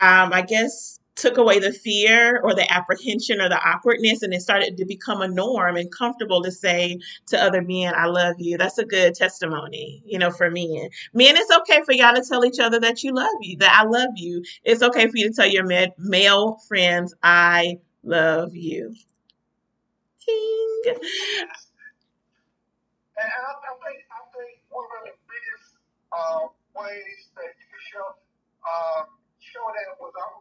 um, 0.00 0.32
I 0.32 0.42
guess, 0.42 0.99
took 1.20 1.36
away 1.36 1.58
the 1.58 1.72
fear 1.72 2.40
or 2.42 2.54
the 2.54 2.70
apprehension 2.72 3.40
or 3.40 3.48
the 3.48 3.60
awkwardness, 3.62 4.22
and 4.22 4.32
it 4.32 4.40
started 4.40 4.76
to 4.78 4.84
become 4.86 5.20
a 5.20 5.28
norm 5.28 5.76
and 5.76 5.92
comfortable 5.92 6.42
to 6.42 6.50
say 6.50 6.98
to 7.26 7.40
other 7.40 7.62
men, 7.62 7.94
I 7.94 8.06
love 8.06 8.36
you. 8.38 8.56
That's 8.56 8.78
a 8.78 8.84
good 8.84 9.14
testimony, 9.14 10.02
you 10.06 10.18
know, 10.18 10.30
for 10.30 10.50
men. 10.50 10.88
Men, 11.12 11.36
it's 11.36 11.54
okay 11.58 11.82
for 11.84 11.92
y'all 11.92 12.14
to 12.14 12.24
tell 12.26 12.44
each 12.44 12.58
other 12.58 12.80
that 12.80 13.04
you 13.04 13.12
love 13.12 13.28
you, 13.40 13.56
that 13.58 13.78
I 13.78 13.86
love 13.86 14.10
you. 14.16 14.42
It's 14.64 14.82
okay 14.82 15.08
for 15.08 15.16
you 15.16 15.28
to 15.28 15.34
tell 15.34 15.46
your 15.46 15.66
ma- 15.66 15.92
male 15.98 16.58
friends, 16.66 17.14
I 17.22 17.78
love 18.02 18.54
you. 18.54 18.94
Ting. 20.24 20.82
And, 20.86 20.96
I, 23.20 23.76
think 23.84 24.00
I 24.08 24.24
think 24.32 24.64
one 24.70 24.88
of 24.96 25.04
the 25.04 25.12
biggest 25.28 25.76
uh, 26.08 26.48
ways 26.72 27.28
that 27.36 27.52
you 27.52 27.68
show 27.92 28.16
uh, 28.64 29.04
show 29.40 29.60
that 29.76 30.00
was 30.00 30.12
I 30.16 30.40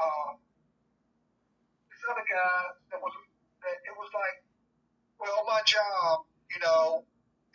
uh, 0.00 0.30
this 1.92 2.02
other 2.08 2.24
guy 2.24 2.56
that 2.90 3.00
was 3.00 3.14
that 3.60 3.76
it 3.84 3.94
was 3.94 4.10
like 4.16 4.40
well 5.20 5.44
my 5.46 5.60
job, 5.68 6.24
you 6.48 6.60
know, 6.64 7.04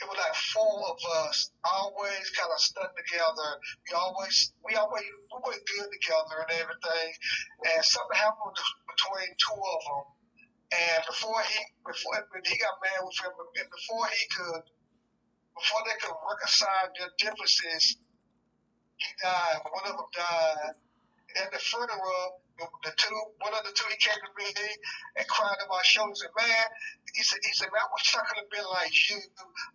it 0.01 0.05
was 0.05 0.19
like 0.19 0.35
four 0.51 0.91
of 0.91 0.99
us 1.25 1.51
always 1.63 2.29
kind 2.35 2.51
of 2.51 2.59
stuck 2.59 2.91
together. 2.93 3.49
We 3.87 3.95
always 3.95 4.53
we 4.63 4.75
always 4.75 5.07
we 5.07 5.39
were 5.39 5.55
good 5.55 5.89
together 5.89 6.35
and 6.43 6.51
everything. 6.59 7.09
And 7.63 7.79
something 7.83 8.19
happened 8.19 8.59
between 8.91 9.29
two 9.39 9.55
of 9.55 9.81
them. 9.87 10.05
And 10.75 10.99
before 11.07 11.39
he 11.47 11.59
before 11.87 12.13
he 12.21 12.55
got 12.59 12.75
mad 12.83 13.01
with 13.07 13.17
him, 13.23 13.33
and 13.33 13.69
before 13.71 14.05
he 14.11 14.23
could 14.35 14.63
before 15.55 15.81
they 15.87 15.97
could 16.03 16.17
reconcile 16.19 16.91
their 16.99 17.11
differences, 17.15 17.95
he 18.99 19.09
died. 19.23 19.63
One 19.63 19.87
of 19.87 19.95
them 19.95 20.11
died. 20.11 20.75
At 21.35 21.51
the 21.51 21.59
funeral, 21.59 22.39
the 22.57 22.93
two, 22.95 23.19
one 23.43 23.53
of 23.53 23.63
the 23.67 23.73
two, 23.75 23.83
he 23.91 23.97
came 23.99 24.15
to 24.15 24.31
me 24.39 24.47
and 25.19 25.27
cried 25.27 25.59
on 25.59 25.67
my 25.67 25.83
shoulder. 25.83 26.15
Said, 26.15 26.31
"Man," 26.31 26.65
he 27.13 27.23
said, 27.23 27.39
"He 27.43 27.51
said, 27.51 27.67
man, 27.75 27.83
I 27.83 27.91
wish 27.91 28.15
I 28.15 28.23
could 28.23 28.39
have 28.39 28.51
been 28.51 28.67
like 28.71 28.95
you. 29.09 29.19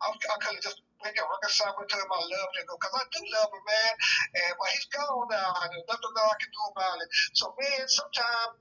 I, 0.01 0.09
I 0.09 0.37
could 0.41 0.57
have 0.57 0.65
just 0.65 0.81
been 1.05 1.13
a 1.13 1.25
reconcile 1.25 1.77
with 1.77 1.93
him. 1.93 2.09
I 2.09 2.21
loved 2.21 2.55
him 2.57 2.65
because 2.65 2.95
I 2.97 3.05
do 3.13 3.21
love 3.29 3.51
him, 3.53 3.65
man. 3.69 3.93
And 4.41 4.53
but 4.57 4.69
he's 4.73 4.89
gone 4.89 5.29
now, 5.29 5.53
and 5.61 5.69
there's 5.77 5.89
nothing 5.89 6.15
that 6.17 6.27
I 6.33 6.37
can 6.41 6.51
do 6.53 6.63
about 6.73 6.97
it. 7.05 7.09
So, 7.37 7.45
man, 7.61 7.85
sometimes 7.89 8.53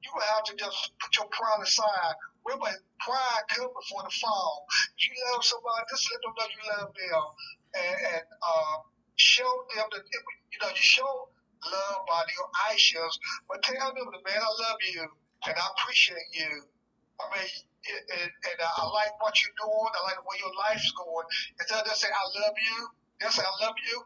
you 0.00 0.12
have 0.16 0.44
to 0.48 0.54
just 0.56 0.80
put 0.96 1.12
your 1.16 1.28
pride 1.28 1.60
aside. 1.60 2.16
Remember, 2.44 2.72
pride 3.04 3.44
comes 3.52 3.72
before 3.74 4.04
the 4.08 4.14
fall. 4.16 4.64
If 4.96 5.12
you 5.12 5.16
love 5.32 5.44
somebody, 5.44 5.84
just 5.92 6.08
let 6.08 6.20
them 6.24 6.32
know 6.32 6.48
you 6.48 6.62
love 6.72 6.90
them, 6.94 7.24
and, 7.76 7.96
and 8.16 8.26
uh, 8.40 8.76
show 9.16 9.50
them 9.76 9.86
that 9.92 10.04
you 10.08 10.58
know 10.62 10.70
you 10.72 10.84
show 10.84 11.28
love 11.70 11.98
by 12.06 12.22
your 12.32 12.48
actions, 12.70 13.18
but 13.48 13.62
tell 13.62 13.94
them 13.94 14.08
man, 14.10 14.40
I 14.40 14.52
love 14.62 14.80
you 14.92 15.04
and 15.46 15.54
I 15.54 15.66
appreciate 15.76 16.30
you. 16.32 16.66
I 17.20 17.24
mean, 17.32 17.48
it, 17.86 18.30
and 18.30 18.58
I 18.60 18.84
like 18.90 19.14
what 19.22 19.34
you're 19.40 19.56
doing. 19.56 19.92
I 19.94 20.00
like 20.10 20.20
where 20.26 20.40
your 20.42 20.52
life's 20.68 20.90
going. 20.98 21.26
Instead 21.60 21.80
of 21.80 21.86
just 21.86 22.02
say 22.02 22.10
I 22.10 22.26
love 22.42 22.56
you, 22.58 22.78
just 23.22 23.36
say 23.38 23.44
I 23.46 23.54
love 23.62 23.78
you. 23.78 23.96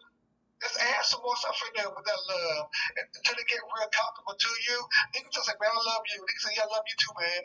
Just 0.61 0.77
add 0.77 1.01
some 1.09 1.25
more 1.25 1.33
stuff 1.41 1.57
in 1.73 1.81
there 1.81 1.89
with 1.89 2.05
that 2.05 2.21
love. 2.29 2.69
And 3.01 3.09
until 3.09 3.33
they 3.33 3.49
get 3.49 3.65
real 3.65 3.89
comfortable 3.89 4.37
to 4.37 4.53
you, 4.69 4.79
they 5.17 5.25
can 5.25 5.33
just 5.33 5.49
say, 5.49 5.57
man, 5.57 5.73
I 5.73 5.81
love 5.81 6.05
you. 6.13 6.21
They 6.21 6.35
can 6.37 6.43
say, 6.45 6.55
yeah, 6.61 6.69
I 6.69 6.71
love 6.77 6.85
you 6.85 6.97
too, 7.01 7.15
man. 7.17 7.43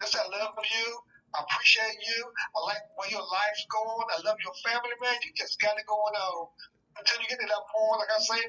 Just 0.00 0.16
say, 0.16 0.22
I 0.24 0.28
love 0.32 0.56
you. 0.56 0.88
I 1.36 1.44
appreciate 1.44 2.00
you. 2.00 2.20
I 2.56 2.58
like 2.64 2.80
where 2.96 3.12
your 3.12 3.20
life's 3.20 3.68
going. 3.68 4.08
I 4.16 4.24
love 4.24 4.40
your 4.40 4.56
family, 4.64 4.96
man. 4.96 5.20
You 5.20 5.36
just 5.36 5.60
got 5.60 5.76
it 5.76 5.84
going 5.84 6.16
on. 6.16 6.48
Until 6.96 7.20
you 7.20 7.28
get 7.28 7.36
to 7.36 7.48
that 7.52 7.64
point, 7.68 8.00
like 8.00 8.12
I 8.16 8.20
say, 8.24 8.40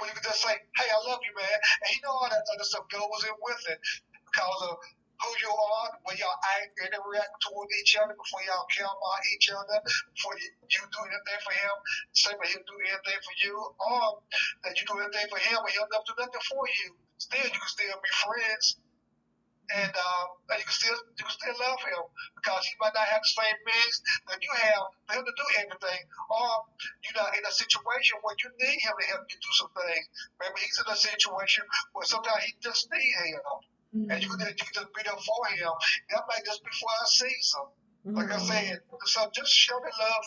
where 0.00 0.08
you 0.08 0.16
can 0.16 0.24
just 0.24 0.40
say, 0.40 0.56
hey, 0.56 0.88
I 0.88 0.98
love 1.04 1.20
you, 1.22 1.32
man. 1.36 1.58
And 1.84 1.88
you 1.92 2.00
know 2.02 2.16
all 2.16 2.28
that 2.32 2.42
other 2.42 2.66
stuff 2.66 2.88
goes 2.88 3.22
in 3.28 3.36
with 3.44 3.62
it 3.68 3.78
because 4.24 4.60
of 4.66 4.80
who 5.20 5.30
you 5.44 5.52
are, 5.52 5.88
where 6.08 6.16
y'all 6.16 6.40
act 6.56 6.72
and 6.80 6.96
react 7.04 7.36
toward 7.44 7.68
each 7.84 7.92
other 8.00 8.16
before 8.16 8.40
y'all 8.48 8.64
care 8.72 8.88
about 8.88 9.20
each 9.36 9.52
other, 9.52 9.78
before 10.16 10.32
you, 10.40 10.48
you 10.72 10.80
do 10.80 11.00
anything 11.04 11.40
for 11.44 11.52
him, 11.52 11.74
same 12.16 12.36
way 12.40 12.48
he'll 12.48 12.64
do 12.64 12.80
anything 12.80 13.20
for 13.20 13.34
you, 13.44 13.54
or 13.76 14.24
that 14.64 14.72
you 14.80 14.88
do 14.88 14.96
anything 14.96 15.28
for 15.28 15.40
him 15.44 15.60
and 15.60 15.72
he'll 15.76 15.92
never 15.92 16.08
do 16.08 16.16
nothing 16.16 16.46
for 16.48 16.64
you. 16.64 16.96
Still, 17.20 17.44
you 17.44 17.60
can 17.60 17.68
still 17.68 18.00
be 18.00 18.12
friends 18.24 18.80
and 19.76 19.92
uh, 19.94 20.24
you 20.58 20.66
can 20.66 20.74
still 20.74 20.98
you 21.14 21.22
can 21.22 21.34
still 21.34 21.56
love 21.62 21.80
him 21.86 22.04
because 22.34 22.62
he 22.66 22.74
might 22.82 22.94
not 22.94 23.06
have 23.06 23.22
the 23.22 23.34
same 23.34 23.58
means 23.62 23.94
that 24.26 24.38
you 24.42 24.50
have 24.50 24.90
for 25.06 25.12
him 25.18 25.24
to 25.24 25.34
do 25.34 25.46
everything, 25.62 26.02
or 26.30 26.48
you're 27.06 27.18
not 27.18 27.30
in 27.38 27.44
a 27.46 27.54
situation 27.54 28.18
where 28.22 28.34
you 28.42 28.50
need 28.58 28.78
him 28.82 28.94
to 28.94 29.06
help 29.14 29.24
you 29.30 29.38
do 29.38 29.52
some 29.58 29.72
things. 29.74 30.04
Maybe 30.42 30.58
he's 30.66 30.78
in 30.80 30.88
a 30.90 30.98
situation 30.98 31.64
where 31.94 32.06
sometimes 32.06 32.42
he 32.44 32.52
just 32.58 32.90
need 32.90 33.14
help, 33.38 33.62
mm-hmm. 33.94 34.10
and 34.10 34.18
you 34.18 34.28
can, 34.28 34.42
you 34.42 34.58
can 34.58 34.74
just 34.74 34.90
be 34.90 35.02
there 35.06 35.20
for 35.20 35.42
him. 35.54 35.72
That 36.10 36.26
might 36.26 36.44
just 36.44 36.62
be 36.66 36.72
for 36.74 36.90
a 36.90 37.06
season. 37.06 37.66
Mm-hmm. 38.06 38.16
Like 38.16 38.32
I 38.32 38.40
said, 38.40 38.80
so 39.06 39.28
just 39.30 39.52
show 39.52 39.76
the 39.78 39.92
love 39.92 40.26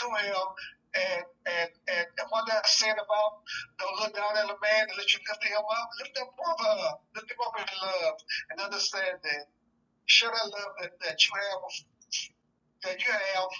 to 0.00 0.06
him 0.24 0.46
and 0.94 1.24
and 1.46 1.70
and, 1.88 2.06
what 2.30 2.44
that's 2.46 2.78
saying 2.78 2.94
about 2.94 3.42
don't 3.78 3.98
look 4.00 4.14
down 4.14 4.36
at 4.36 4.44
a 4.44 4.58
man 4.62 4.86
and 4.88 4.96
let 4.98 5.12
you 5.12 5.20
lift 5.26 5.44
him 5.44 5.58
up, 5.58 5.88
lift 5.98 6.14
that 6.14 6.30
brother 6.36 6.70
up, 6.86 7.04
lift 7.14 7.30
him 7.30 7.38
up 7.46 7.54
in 7.58 7.66
love 7.82 8.16
and 8.50 8.60
understand 8.60 9.18
that 9.22 9.46
share 10.06 10.30
that 10.30 10.50
love 10.50 10.72
that, 10.80 10.92
that 11.00 11.18
you 11.26 11.32
have 11.34 11.62
that 12.82 12.98
you 12.98 13.12
have 13.12 13.50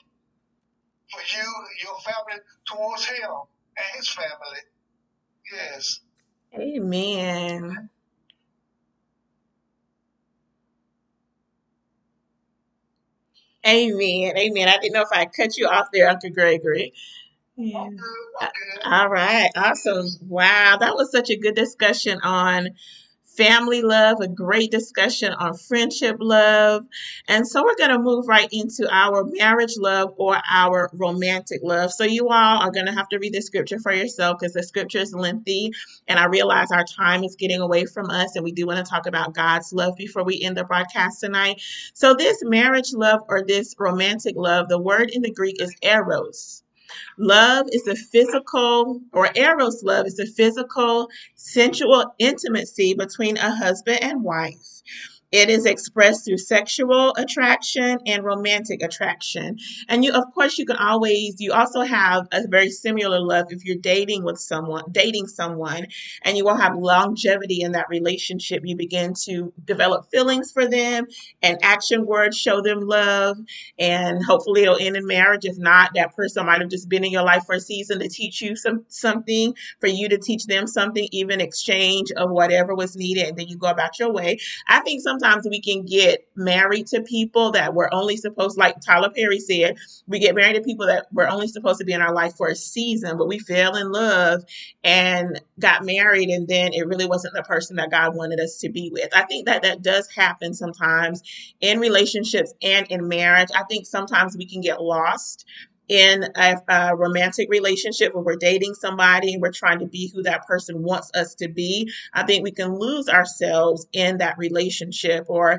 for 1.10 1.20
you, 1.36 1.48
your 1.82 1.98
family 2.00 2.40
towards 2.66 3.04
him 3.06 3.30
and 3.76 3.86
his 3.96 4.08
family. 4.08 4.62
Yes. 5.52 6.00
Amen. 6.54 7.90
Amen. 13.66 14.36
Amen. 14.36 14.68
I 14.68 14.78
didn't 14.78 14.94
know 14.94 15.02
if 15.02 15.12
I 15.12 15.26
cut 15.26 15.56
you 15.56 15.66
off 15.66 15.88
there, 15.92 16.08
Uncle 16.08 16.30
Gregory. 16.30 16.92
Yeah. 17.56 17.88
All 18.84 19.08
right. 19.08 19.50
Awesome. 19.56 20.06
Wow. 20.22 20.78
That 20.80 20.94
was 20.96 21.10
such 21.12 21.30
a 21.30 21.36
good 21.36 21.54
discussion 21.54 22.20
on 22.22 22.68
family 23.40 23.82
love, 23.82 24.20
a 24.20 24.28
great 24.28 24.70
discussion 24.70 25.32
on 25.32 25.56
friendship 25.56 26.16
love. 26.20 26.84
And 27.26 27.48
so 27.48 27.64
we're 27.64 27.76
going 27.76 27.90
to 27.90 27.98
move 27.98 28.28
right 28.28 28.48
into 28.52 28.86
our 28.92 29.24
marriage 29.24 29.78
love 29.78 30.12
or 30.18 30.36
our 30.50 30.90
romantic 30.92 31.60
love. 31.64 31.90
So 31.92 32.04
you 32.04 32.28
all 32.28 32.62
are 32.62 32.70
going 32.70 32.86
to 32.86 32.92
have 32.92 33.08
to 33.10 33.18
read 33.18 33.32
the 33.32 33.40
scripture 33.40 33.78
for 33.78 33.94
yourself 33.94 34.38
because 34.38 34.52
the 34.52 34.62
scripture 34.62 34.98
is 34.98 35.14
lengthy. 35.14 35.72
And 36.06 36.18
I 36.18 36.26
realize 36.26 36.70
our 36.70 36.84
time 36.84 37.24
is 37.24 37.36
getting 37.36 37.62
away 37.62 37.86
from 37.86 38.10
us. 38.10 38.36
And 38.36 38.44
we 38.44 38.52
do 38.52 38.66
want 38.66 38.84
to 38.84 38.90
talk 38.90 39.06
about 39.06 39.34
God's 39.34 39.72
love 39.72 39.96
before 39.96 40.24
we 40.24 40.42
end 40.42 40.58
the 40.58 40.64
broadcast 40.64 41.20
tonight. 41.20 41.62
So 41.94 42.14
this 42.14 42.44
marriage 42.44 42.92
love 42.92 43.22
or 43.28 43.42
this 43.46 43.74
romantic 43.78 44.36
love, 44.36 44.68
the 44.68 44.80
word 44.80 45.10
in 45.10 45.22
the 45.22 45.32
Greek 45.32 45.62
is 45.62 45.74
eros. 45.82 46.59
Love 47.18 47.66
is 47.72 47.86
a 47.86 47.96
physical, 47.96 49.00
or 49.12 49.30
Eros 49.36 49.82
love 49.82 50.06
is 50.06 50.18
a 50.18 50.26
physical, 50.26 51.08
sensual 51.36 52.14
intimacy 52.18 52.94
between 52.94 53.36
a 53.36 53.54
husband 53.54 54.02
and 54.02 54.22
wife. 54.24 54.82
It 55.32 55.48
is 55.48 55.64
expressed 55.64 56.24
through 56.24 56.38
sexual 56.38 57.14
attraction 57.16 58.00
and 58.06 58.24
romantic 58.24 58.82
attraction. 58.82 59.58
And 59.88 60.04
you, 60.04 60.12
of 60.12 60.24
course, 60.34 60.58
you 60.58 60.66
can 60.66 60.76
always, 60.76 61.36
you 61.38 61.52
also 61.52 61.82
have 61.82 62.26
a 62.32 62.48
very 62.48 62.70
similar 62.70 63.20
love 63.20 63.46
if 63.50 63.64
you're 63.64 63.76
dating 63.76 64.24
with 64.24 64.38
someone, 64.40 64.84
dating 64.90 65.28
someone, 65.28 65.86
and 66.22 66.36
you 66.36 66.44
will 66.44 66.56
have 66.56 66.74
longevity 66.76 67.60
in 67.60 67.72
that 67.72 67.88
relationship. 67.88 68.62
You 68.64 68.74
begin 68.74 69.14
to 69.26 69.52
develop 69.64 70.10
feelings 70.10 70.50
for 70.50 70.66
them 70.66 71.06
and 71.42 71.58
action 71.62 72.06
words 72.06 72.36
show 72.36 72.60
them 72.60 72.80
love. 72.80 73.38
And 73.78 74.24
hopefully 74.24 74.62
it'll 74.62 74.78
end 74.80 74.96
in 74.96 75.06
marriage. 75.06 75.44
If 75.44 75.58
not, 75.58 75.92
that 75.94 76.16
person 76.16 76.46
might 76.46 76.60
have 76.60 76.70
just 76.70 76.88
been 76.88 77.04
in 77.04 77.12
your 77.12 77.22
life 77.22 77.44
for 77.46 77.54
a 77.54 77.60
season 77.60 78.00
to 78.00 78.08
teach 78.08 78.42
you 78.42 78.56
some 78.56 78.84
something, 78.88 79.54
for 79.80 79.86
you 79.86 80.08
to 80.08 80.18
teach 80.18 80.46
them 80.46 80.66
something, 80.66 81.06
even 81.12 81.40
exchange 81.40 82.10
of 82.16 82.30
whatever 82.30 82.74
was 82.74 82.96
needed, 82.96 83.28
and 83.28 83.38
then 83.38 83.46
you 83.46 83.56
go 83.56 83.68
about 83.68 83.98
your 83.98 84.12
way. 84.12 84.38
I 84.66 84.80
think 84.80 85.02
some 85.02 85.19
sometimes 85.20 85.46
we 85.48 85.60
can 85.60 85.84
get 85.84 86.26
married 86.36 86.86
to 86.88 87.02
people 87.02 87.52
that 87.52 87.74
we're 87.74 87.88
only 87.92 88.16
supposed, 88.16 88.58
like 88.58 88.80
Tyler 88.80 89.10
Perry 89.10 89.38
said, 89.38 89.76
we 90.06 90.18
get 90.18 90.34
married 90.34 90.56
to 90.56 90.62
people 90.62 90.86
that 90.86 91.06
we're 91.12 91.28
only 91.28 91.46
supposed 91.46 91.78
to 91.78 91.84
be 91.84 91.92
in 91.92 92.02
our 92.02 92.14
life 92.14 92.34
for 92.36 92.48
a 92.48 92.56
season, 92.56 93.16
but 93.16 93.28
we 93.28 93.38
fell 93.38 93.76
in 93.76 93.92
love 93.92 94.42
and 94.82 95.40
got 95.58 95.84
married, 95.84 96.28
and 96.28 96.48
then 96.48 96.72
it 96.72 96.86
really 96.86 97.06
wasn't 97.06 97.34
the 97.34 97.42
person 97.42 97.76
that 97.76 97.90
God 97.90 98.16
wanted 98.16 98.40
us 98.40 98.56
to 98.58 98.68
be 98.68 98.90
with. 98.92 99.08
I 99.14 99.24
think 99.26 99.46
that 99.46 99.62
that 99.62 99.82
does 99.82 100.08
happen 100.10 100.54
sometimes 100.54 101.22
in 101.60 101.78
relationships 101.78 102.52
and 102.62 102.86
in 102.88 103.06
marriage. 103.08 103.48
I 103.54 103.64
think 103.70 103.86
sometimes 103.86 104.36
we 104.36 104.46
can 104.46 104.60
get 104.60 104.82
lost 104.82 105.44
in 105.90 106.24
a, 106.36 106.56
a, 106.68 106.96
romantic 106.96 107.50
relationship 107.50 108.14
where 108.14 108.22
we're 108.22 108.36
dating 108.36 108.74
somebody 108.74 109.32
and 109.32 109.42
we're 109.42 109.50
trying 109.50 109.80
to 109.80 109.86
be 109.86 110.08
who 110.14 110.22
that 110.22 110.46
person 110.46 110.84
wants 110.84 111.10
us 111.14 111.34
to 111.34 111.48
be, 111.48 111.90
I 112.14 112.22
think 112.22 112.44
we 112.44 112.52
can 112.52 112.78
lose 112.78 113.08
ourselves 113.08 113.88
in 113.92 114.18
that 114.18 114.38
relationship 114.38 115.24
or 115.26 115.58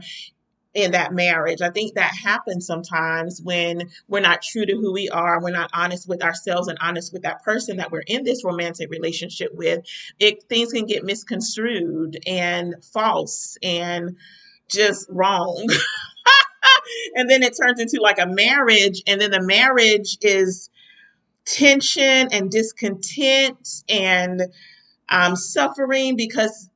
in 0.74 0.92
that 0.92 1.14
marriage. 1.14 1.62
I 1.62 1.70
think 1.70 1.96
that 1.96 2.16
happens 2.16 2.66
sometimes 2.66 3.42
when 3.44 3.90
we're 4.08 4.22
not 4.22 4.42
true 4.42 4.66
to 4.66 4.74
who 4.74 4.94
we 4.94 5.10
are, 5.10 5.42
we're 5.44 5.52
not 5.52 5.70
honest 5.74 6.08
with 6.08 6.24
ourselves 6.24 6.70
and 6.70 6.78
honest 6.80 7.12
with 7.12 7.24
that 7.24 7.44
person 7.44 7.76
that 7.78 7.92
we're 7.92 8.04
in 8.08 8.24
this 8.24 8.46
romantic 8.46 8.90
relationship 8.90 9.50
with. 9.54 9.84
It 10.18 10.46
things 10.48 10.72
can 10.72 10.86
get 10.86 11.04
misconstrued 11.04 12.20
and 12.26 12.76
false 12.94 13.58
and 13.62 14.16
just 14.70 15.08
wrong. 15.10 15.68
and 17.16 17.30
then 17.30 17.44
it 17.44 17.56
turns 17.60 17.80
into 17.80 18.00
like 18.02 18.20
a 18.20 18.28
marriage 18.28 19.02
and 19.08 19.20
then 19.20 19.32
the 19.32 19.42
marriage 19.42 20.18
is 20.22 20.70
tension 21.46 22.30
and 22.32 22.50
discontent 22.50 23.84
and 23.90 24.42
um, 25.10 25.36
suffering 25.36 26.16
because 26.16 26.70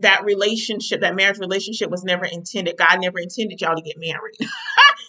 that 0.00 0.24
relationship 0.24 1.02
that 1.02 1.14
marriage 1.14 1.38
relationship 1.38 1.90
was 1.90 2.04
never 2.04 2.24
intended. 2.24 2.76
God 2.76 3.00
never 3.00 3.18
intended 3.18 3.60
y'all 3.60 3.76
to 3.76 3.82
get 3.82 3.98
married. 3.98 4.36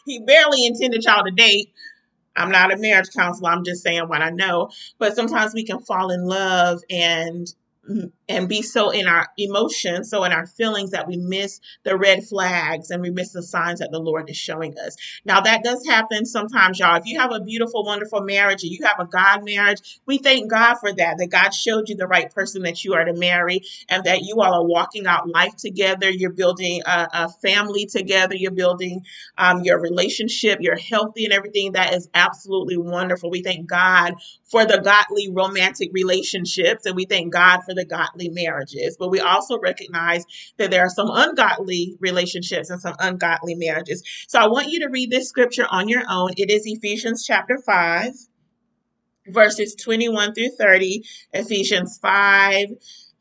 He 0.06 0.20
barely 0.20 0.66
intended 0.66 1.04
y'all 1.04 1.24
to 1.24 1.32
date. 1.32 1.72
I'm 2.36 2.50
not 2.50 2.74
a 2.74 2.78
marriage 2.78 3.10
counselor. 3.16 3.52
I'm 3.52 3.64
just 3.64 3.84
saying 3.84 4.08
what 4.08 4.22
i 4.22 4.32
know. 4.32 4.70
But 4.98 5.16
sometimes 5.16 5.54
we 5.54 5.64
can 5.64 5.80
fall 5.80 6.12
in 6.12 6.26
love 6.26 6.82
and 6.90 7.46
and 8.30 8.48
be 8.48 8.62
so 8.62 8.92
in 8.92 9.08
our 9.08 9.28
emotions, 9.38 10.10
so 10.10 10.24
in 10.24 10.32
our 10.32 10.46
feelings 10.46 10.92
that 10.92 11.08
we 11.08 11.18
miss 11.18 11.60
the 11.84 11.98
red 11.98 12.24
flags 12.24 12.92
and 12.92 13.02
we 13.02 13.10
miss 13.10 13.32
the 13.32 13.44
signs 13.44 13.80
that 13.80 13.92
the 13.92 14.00
Lord 14.00 14.30
is 14.30 14.38
showing 14.38 14.78
us. 14.78 14.96
Now, 15.26 15.42
that 15.42 15.64
does 15.64 15.86
happen 15.86 16.26
sometimes, 16.26 16.80
y'all. 16.80 16.98
If 16.98 17.06
you 17.06 17.20
have 17.20 17.32
a 17.32 17.42
beautiful, 17.42 17.84
wonderful 17.84 18.22
marriage 18.22 18.64
and 18.64 18.72
you 18.72 18.86
have 18.86 19.00
a 19.00 19.10
God 19.10 19.44
marriage, 19.44 20.00
we 20.06 20.20
thank 20.20 20.50
God 20.50 20.76
for 20.76 20.94
that, 20.94 21.18
that 21.18 21.28
God 21.32 21.54
showed 21.54 21.90
you 21.90 21.96
the 21.96 22.08
right 22.08 22.34
person 22.34 22.64
that 22.64 22.84
you 22.84 22.94
are 22.94 23.06
to 23.06 23.14
marry 23.14 23.62
and 23.90 24.04
that 24.06 24.22
you 24.22 24.36
all 24.42 24.54
are 24.54 24.68
walking 24.68 25.08
out 25.08 25.28
life 25.28 25.56
together. 25.56 26.10
You're 26.10 26.32
building 26.32 26.82
a, 26.86 27.08
a 27.14 27.30
family 27.30 27.88
together. 27.88 28.36
You're 28.36 28.52
building 28.52 29.02
um, 29.38 29.62
your 29.64 29.80
relationship. 29.80 30.60
You're 30.62 30.78
healthy 30.78 31.26
and 31.26 31.34
everything. 31.34 31.74
That 31.74 31.94
is 31.94 32.10
absolutely 32.14 32.78
wonderful. 32.78 33.30
We 33.32 33.42
thank 33.42 33.68
God 33.68 34.14
for 34.52 34.66
the 34.66 34.82
godly 34.82 35.30
romantic 35.32 35.90
relationships 35.94 36.86
and 36.86 36.96
we 36.96 37.06
thank 37.06 37.32
God 37.32 37.62
for 37.62 37.74
the 37.74 37.86
godly 37.86 38.30
marriages. 38.30 38.98
But 39.00 39.10
we 39.10 39.20
also 39.20 39.58
recognize 39.60 40.26
that 40.58 40.72
there 40.72 40.86
are 40.86 40.90
some 40.90 41.10
ungodly 41.10 41.96
relationships 42.00 42.70
and 42.70 42.82
some 42.82 42.96
ungodly 43.00 43.56
marriages. 43.56 44.04
So 44.28 44.40
I 44.40 44.48
want 44.48 44.70
you 44.70 44.82
to 44.82 44.90
read 44.90 45.10
this 45.10 45.30
scripture 45.30 45.66
on 45.72 45.88
your 45.88 46.04
own. 46.10 46.32
It 46.38 46.52
is 46.52 46.64
Ephesians 46.66 47.26
chapter 47.26 47.58
5 47.66 48.12
verses 49.28 49.76
21 49.76 50.34
through 50.34 50.50
30, 50.58 51.04
Ephesians 51.34 52.00
5, 52.02 52.68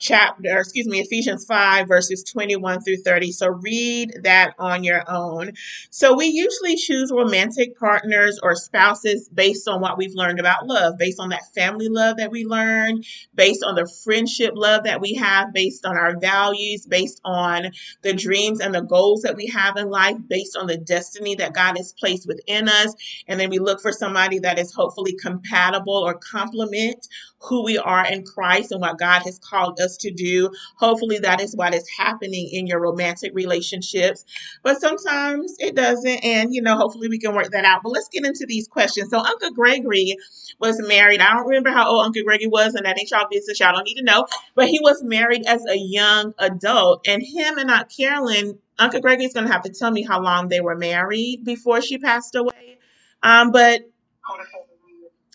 chapter, 0.01 0.59
excuse 0.59 0.89
me, 0.89 1.01
Ephesians 1.01 1.45
5, 1.45 1.87
verses 1.87 2.25
21 2.25 2.81
through 2.81 2.97
30. 2.97 3.33
So 3.33 3.49
read 3.49 4.13
that 4.25 4.55
on 4.59 4.83
your 4.83 5.05
own. 5.09 5.53
So 5.91 6.17
we 6.17 6.27
usually 6.27 6.77
choose 6.77 7.13
romantic 7.13 7.79
partners 7.79 8.41
or 8.43 8.57
spouses 8.57 9.29
based 9.29 9.69
on 9.69 9.81
what 9.81 9.99
we've 9.99 10.15
learned 10.15 10.41
about 10.41 10.67
love, 10.67 10.95
based 10.99 11.21
on 11.21 11.29
that 11.29 11.43
family 11.55 11.89
love 11.89 12.17
that 12.17 12.31
we 12.31 12.45
learned, 12.45 13.05
based 13.35 13.63
on 13.63 13.75
the 13.75 13.91
friendship 14.03 14.53
love 14.55 14.85
that 14.85 15.01
we 15.01 15.15
have, 15.15 15.53
based 15.53 15.85
on 15.85 15.97
our 15.97 16.19
values, 16.19 16.87
based 16.87 17.21
on 17.25 17.71
the 18.03 18.15
dreams 18.15 18.61
and 18.61 18.75
the 18.75 18.81
goals 18.81 19.23
that 19.23 19.37
we 19.37 19.47
have 19.47 19.77
in 19.77 19.91
life, 19.91 20.17
based 20.29 20.57
on 20.57 20.67
the 20.67 20.79
destiny 20.79 21.35
that 21.35 21.53
God 21.55 21.77
has 21.77 21.93
placed 21.93 22.27
within 22.27 22.69
us. 22.69 22.95
And 23.29 23.39
then 23.39 23.51
we 23.51 23.59
look 23.59 23.83
for 23.83 23.93
somebody 23.93 24.39
that 24.41 24.59
is 24.59 24.73
hopefully 24.73 25.15
compatible 25.21 25.93
or 25.95 26.15
complement 26.15 27.07
who 27.43 27.65
we 27.65 27.79
are 27.79 28.07
in 28.07 28.25
Christ 28.25 28.71
and 28.71 28.81
what 28.81 28.99
God 28.99 29.23
has 29.23 29.39
called 29.39 29.81
us 29.81 29.97
to 29.99 30.11
do. 30.11 30.51
Hopefully, 30.77 31.19
that 31.21 31.41
is 31.41 31.57
what 31.57 31.75
is 31.75 31.89
happening 31.89 32.49
in 32.53 32.67
your 32.67 32.81
romantic 32.81 33.33
relationships. 33.35 34.25
But 34.63 34.81
sometimes 34.81 35.57
it 35.59 35.75
doesn't. 35.75 36.25
And, 36.25 36.55
you 36.55 36.61
know, 36.61 36.77
hopefully 36.77 37.09
we 37.09 37.19
can 37.19 37.35
work 37.35 37.51
that 37.51 37.65
out. 37.65 37.81
But 37.83 37.91
let's 37.91 38.09
get 38.09 38.27
into 38.27 38.45
these 38.47 38.69
questions. 38.69 39.11
So, 39.11 39.19
Uncle 39.19 39.53
Gregory 39.53 40.17
was 40.61 40.81
married. 40.87 41.21
I 41.21 41.33
don't 41.33 41.47
remember 41.47 41.71
how 41.71 41.89
old 41.89 42.05
Uncle 42.07 42.23
Gregory 42.25 42.49
was, 42.49 42.75
and 42.75 42.85
that 42.85 42.99
ain't 42.99 43.11
y'all 43.11 43.27
business. 43.31 43.59
Y'all 43.59 43.73
don't 43.73 43.85
need 43.85 43.97
to 43.97 44.05
know. 44.05 44.27
But 44.55 44.69
he 44.69 44.79
was 44.83 45.03
married 45.03 45.47
as 45.47 45.65
a 45.67 45.77
young 45.77 46.35
adult. 46.39 47.07
And 47.09 47.23
him 47.23 47.57
and 47.57 47.71
Aunt 47.71 47.91
Carolyn, 47.95 48.59
Uncle 48.79 49.01
Gregory's 49.01 49.33
going 49.33 49.47
to 49.47 49.53
have 49.53 49.63
to 49.63 49.73
tell 49.73 49.91
me 49.91 50.03
how 50.03 50.21
long 50.21 50.49
they 50.49 50.61
were 50.61 50.77
married 50.77 51.45
before 51.45 51.81
she 51.81 51.97
passed 51.97 52.35
away. 52.35 52.79
Um, 53.23 53.51
but 53.51 53.83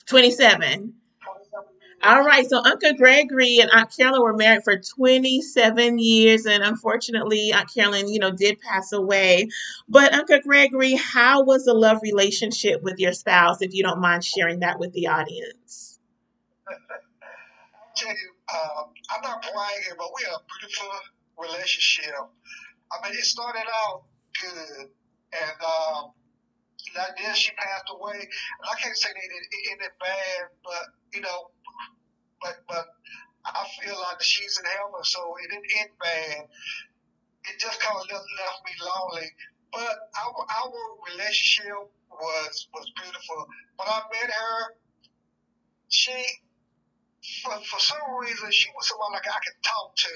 27. 0.05 0.93
All 2.03 2.23
right, 2.23 2.47
so 2.47 2.61
Uncle 2.63 2.93
Gregory 2.93 3.59
and 3.59 3.71
Aunt 3.71 3.95
Carolyn 3.95 4.21
were 4.21 4.35
married 4.35 4.63
for 4.63 4.77
27 4.77 5.97
years, 5.97 6.45
and 6.45 6.63
unfortunately, 6.63 7.51
Aunt 7.51 7.73
Carolyn, 7.73 8.07
you 8.07 8.19
know, 8.19 8.31
did 8.31 8.59
pass 8.59 8.91
away. 8.91 9.49
But 9.89 10.13
Uncle 10.13 10.39
Gregory, 10.41 10.95
how 10.95 11.43
was 11.43 11.65
the 11.65 11.73
love 11.73 11.99
relationship 12.03 12.83
with 12.83 12.99
your 12.99 13.13
spouse, 13.13 13.61
if 13.61 13.73
you 13.73 13.81
don't 13.81 14.01
mind 14.01 14.23
sharing 14.23 14.59
that 14.59 14.77
with 14.79 14.93
the 14.93 15.07
audience? 15.07 15.99
I'll 16.67 16.77
tell 17.95 18.09
you, 18.09 18.31
um, 18.53 18.85
I'm 19.09 19.21
not 19.21 19.41
bragging, 19.41 19.97
but 19.97 20.09
we 20.15 20.25
have 20.25 20.41
a 20.41 20.43
beautiful 20.59 20.89
relationship. 21.39 22.13
I 22.91 23.07
mean, 23.09 23.17
it 23.17 23.25
started 23.25 23.63
out 23.73 24.03
good, 24.41 24.89
and 25.33 25.51
um, 25.63 26.11
like 26.95 27.17
this, 27.17 27.37
she 27.37 27.51
passed 27.55 27.91
away. 27.91 28.19
And 28.19 28.65
I 28.71 28.75
can't 28.79 28.95
say 28.95 29.09
that 29.09 29.17
it 29.17 29.71
ended 29.71 29.91
bad, 29.99 30.49
but 30.63 30.83
you 31.15 31.21
know, 31.21 31.51
but 32.41 32.59
but 32.67 32.85
I 33.45 33.65
feel 33.81 33.95
like 33.99 34.21
she's 34.21 34.59
in 34.59 34.65
heaven, 34.65 35.03
so 35.03 35.35
it 35.41 35.49
didn't 35.49 35.71
end 35.79 35.89
bad. 35.99 36.45
It 37.45 37.59
just 37.59 37.79
kind 37.79 37.95
of 37.95 38.03
left, 38.11 38.25
left 38.41 38.59
me 38.65 38.73
lonely. 38.83 39.27
But 39.71 39.95
our 40.19 40.33
our 40.33 40.73
relationship 41.13 41.89
was 42.11 42.67
was 42.73 42.91
beautiful. 42.95 43.47
When 43.77 43.87
I 43.87 44.01
met 44.11 44.31
her, 44.31 44.75
she 45.89 46.15
for, 47.43 47.57
for 47.65 47.79
some 47.79 48.01
reason 48.19 48.51
she 48.51 48.69
was 48.75 48.87
someone 48.87 49.13
like 49.13 49.27
I 49.27 49.39
could 49.39 49.59
talk 49.63 49.95
to, 49.95 50.13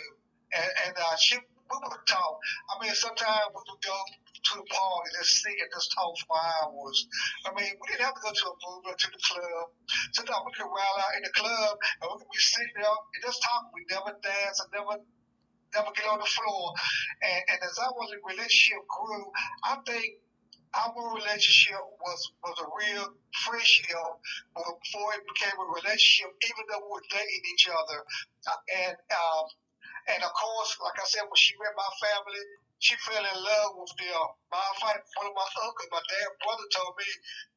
and 0.54 0.72
and 0.88 0.96
uh, 0.98 1.16
she 1.18 1.38
we 1.70 1.78
would 1.78 2.06
talk. 2.10 2.34
I 2.70 2.74
mean, 2.82 2.94
sometimes 2.98 3.54
we 3.54 3.62
would 3.62 3.84
go 3.86 4.00
to 4.40 4.54
the 4.58 4.66
park 4.66 5.02
and 5.06 5.14
just 5.22 5.46
sit 5.46 5.54
and 5.54 5.70
just 5.70 5.94
talk 5.94 6.14
for 6.26 6.38
hours. 6.38 6.98
I 7.46 7.54
mean, 7.54 7.72
we 7.78 7.86
didn't 7.94 8.10
have 8.10 8.18
to 8.18 8.24
go 8.26 8.34
to 8.34 8.46
a 8.50 8.56
movie 8.66 8.90
or 8.90 8.98
to 8.98 9.10
the 9.14 9.22
club. 9.22 9.66
Sometimes 10.16 10.44
we 10.46 10.52
could 10.58 10.72
ride 10.72 11.00
out 11.04 11.18
in 11.18 11.24
the 11.24 11.34
club 11.36 11.74
and 12.02 12.06
we 12.10 12.16
could 12.24 12.34
be 12.34 12.42
sitting 12.42 12.76
there 12.76 12.90
and 12.90 13.22
just 13.22 13.44
talk. 13.44 13.70
We 13.76 13.86
never 13.90 14.18
dance 14.18 14.58
and 14.64 14.70
never 14.74 14.98
never 15.76 15.94
get 15.94 16.10
on 16.10 16.18
the 16.18 16.26
floor. 16.26 16.74
And, 17.22 17.42
and 17.46 17.60
as 17.62 17.78
our 17.78 17.94
relationship 18.26 18.82
grew, 18.90 19.30
I 19.64 19.78
think 19.86 20.26
our 20.74 21.16
relationship 21.16 21.82
was 22.02 22.20
was 22.46 22.58
a 22.62 22.68
real 22.70 23.06
friendship 23.46 24.06
before 24.54 25.10
it 25.18 25.26
became 25.26 25.58
a 25.58 25.68
relationship, 25.82 26.30
even 26.46 26.64
though 26.70 26.86
we 26.86 26.94
were 26.94 27.08
dating 27.10 27.44
each 27.54 27.68
other. 27.70 28.00
And 28.86 28.98
um, 29.14 29.46
and 30.10 30.22
of 30.26 30.34
course, 30.34 30.74
like 30.82 30.98
I 30.98 31.06
said, 31.06 31.26
when 31.30 31.38
she 31.38 31.54
met 31.62 31.78
my 31.78 31.92
family, 32.02 32.44
she 32.80 32.96
fell 33.06 33.22
in 33.22 33.38
love 33.38 33.72
with 33.78 33.94
them. 34.00 34.26
My 34.50 34.64
one 34.82 35.30
of 35.30 35.36
my 35.36 35.48
uncles, 35.68 35.92
my 35.92 36.02
dad 36.02 36.30
brother 36.42 36.68
told 36.74 36.96
me, 36.98 37.10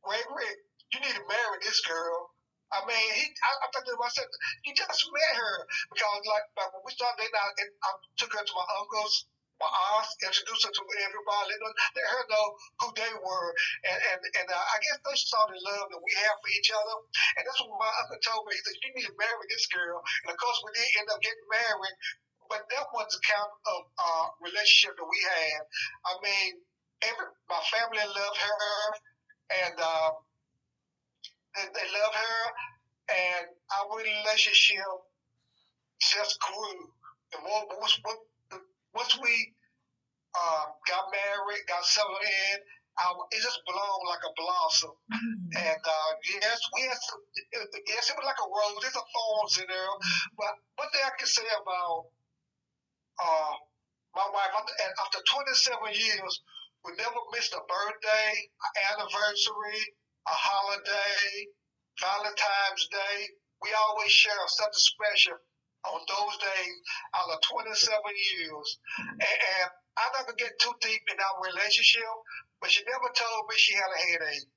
wait, 0.05 0.27
wait, 0.35 0.59
you 0.93 0.99
need 1.01 1.17
to 1.17 1.25
marry 1.31 1.59
this 1.63 1.81
girl. 1.87 2.35
I 2.73 2.81
mean, 2.89 3.09
he, 3.21 3.25
I, 3.29 3.51
I 3.63 3.67
thought 3.69 3.85
to 3.85 3.97
myself, 4.01 4.29
he 4.65 4.73
just 4.73 5.05
met 5.13 5.35
her 5.37 5.57
because, 5.93 6.25
like, 6.25 6.47
like 6.57 6.73
when 6.73 6.83
we 6.89 6.93
started 6.97 7.21
dating, 7.21 7.37
I, 7.37 7.53
I 7.53 7.91
took 8.17 8.33
her 8.33 8.45
to 8.45 8.55
my 8.57 8.67
uncle's, 8.81 9.29
my 9.61 9.69
aunts, 9.69 10.17
introduced 10.25 10.65
her 10.67 10.73
to 10.73 10.85
everybody, 11.05 11.53
let, 11.53 11.77
let 11.95 12.13
her 12.17 12.25
know 12.33 12.47
who 12.81 12.89
they 12.97 13.13
were, 13.13 13.51
and 13.87 13.99
and, 14.11 14.21
and 14.25 14.49
uh, 14.49 14.57
I 14.59 14.77
guess 14.83 14.99
they 15.05 15.17
saw 15.21 15.47
the 15.47 15.61
love 15.61 15.93
that 15.93 16.03
we 16.03 16.13
have 16.25 16.37
for 16.41 16.51
each 16.57 16.73
other, 16.73 16.97
and 17.39 17.45
that's 17.45 17.61
what 17.61 17.77
my 17.77 17.93
uncle 18.03 18.19
told 18.25 18.49
me. 18.49 18.57
He 18.57 18.65
said, 18.65 18.81
"You 18.83 18.91
need 18.97 19.09
to 19.13 19.17
marry 19.21 19.45
this 19.53 19.69
girl," 19.71 20.01
and 20.25 20.33
of 20.33 20.39
course, 20.41 20.59
we 20.65 20.73
did 20.75 20.89
end 21.05 21.13
up 21.13 21.21
getting 21.23 21.47
married. 21.53 21.97
But 22.53 22.69
that 22.69 22.87
was 22.93 23.09
the 23.09 23.21
kind 23.25 23.49
of 23.49 23.81
uh, 23.97 24.27
relationship 24.45 25.01
that 25.01 25.09
we 25.09 25.21
had. 25.25 25.65
I 26.05 26.13
mean, 26.21 26.51
every 27.01 27.33
my 27.49 27.61
family 27.73 28.05
loved 28.05 28.37
her, 28.37 28.77
and. 29.65 29.77
Uh, 29.81 30.11
they, 31.55 31.69
they 31.69 31.87
love 31.93 32.15
her, 32.17 32.41
and 33.13 33.47
our 33.77 33.97
relationship 34.01 34.89
just 36.01 36.41
grew. 36.41 36.89
And 37.37 37.45
once, 37.45 38.01
once 38.95 39.15
we 39.21 39.35
uh, 40.33 40.65
got 40.89 41.05
married, 41.13 41.65
got 41.69 41.85
settled 41.85 42.25
in, 42.25 42.57
our, 43.01 43.25
it 43.33 43.41
just 43.41 43.61
bloomed 43.65 44.05
like 44.09 44.25
a 44.25 44.33
blossom. 44.37 44.97
Mm-hmm. 45.13 45.65
And 45.65 45.83
uh, 45.85 46.11
yes, 46.29 46.61
we 46.77 46.81
had 46.89 47.01
some, 47.01 47.21
yes, 47.89 48.09
it 48.13 48.17
was 48.17 48.29
like 48.29 48.41
a 48.41 48.49
rose. 48.49 48.81
There's 48.85 49.01
a 49.01 49.05
thorns 49.05 49.57
in 49.61 49.69
there. 49.69 49.97
But 50.37 50.53
one 50.77 50.89
thing 50.93 51.05
I 51.05 51.13
can 51.17 51.29
say 51.29 51.49
about 51.57 52.13
uh, 53.23 53.55
my 54.15 54.27
wife, 54.35 54.53
after 54.53 55.21
27 55.23 55.95
years, 55.95 56.33
we 56.85 56.93
never 56.99 57.23
missed 57.33 57.55
a 57.55 57.63
birthday, 57.63 58.33
anniversary, 58.93 59.81
a 60.27 60.35
holiday, 60.35 61.47
Valentine's 62.01 62.87
Day. 62.91 63.19
We 63.63 63.71
always 63.73 64.11
share 64.11 64.35
something 64.49 64.75
special 64.75 65.39
on 65.87 66.01
those 66.11 66.37
days 66.43 66.77
out 67.15 67.31
of 67.31 67.39
27 67.47 67.71
years. 68.35 68.79
And, 68.99 69.23
and 69.23 69.71
I'm 69.97 70.13
not 70.13 70.27
going 70.27 70.37
to 70.37 70.45
get 70.45 70.59
too 70.59 70.75
deep 70.83 71.03
in 71.07 71.19
our 71.23 71.37
relationship, 71.47 72.03
but 72.61 72.71
she 72.71 72.83
never 72.83 73.09
told 73.15 73.47
me 73.49 73.55
she 73.57 73.75
had 73.75 73.91
a 73.95 74.01
headache. 74.11 74.49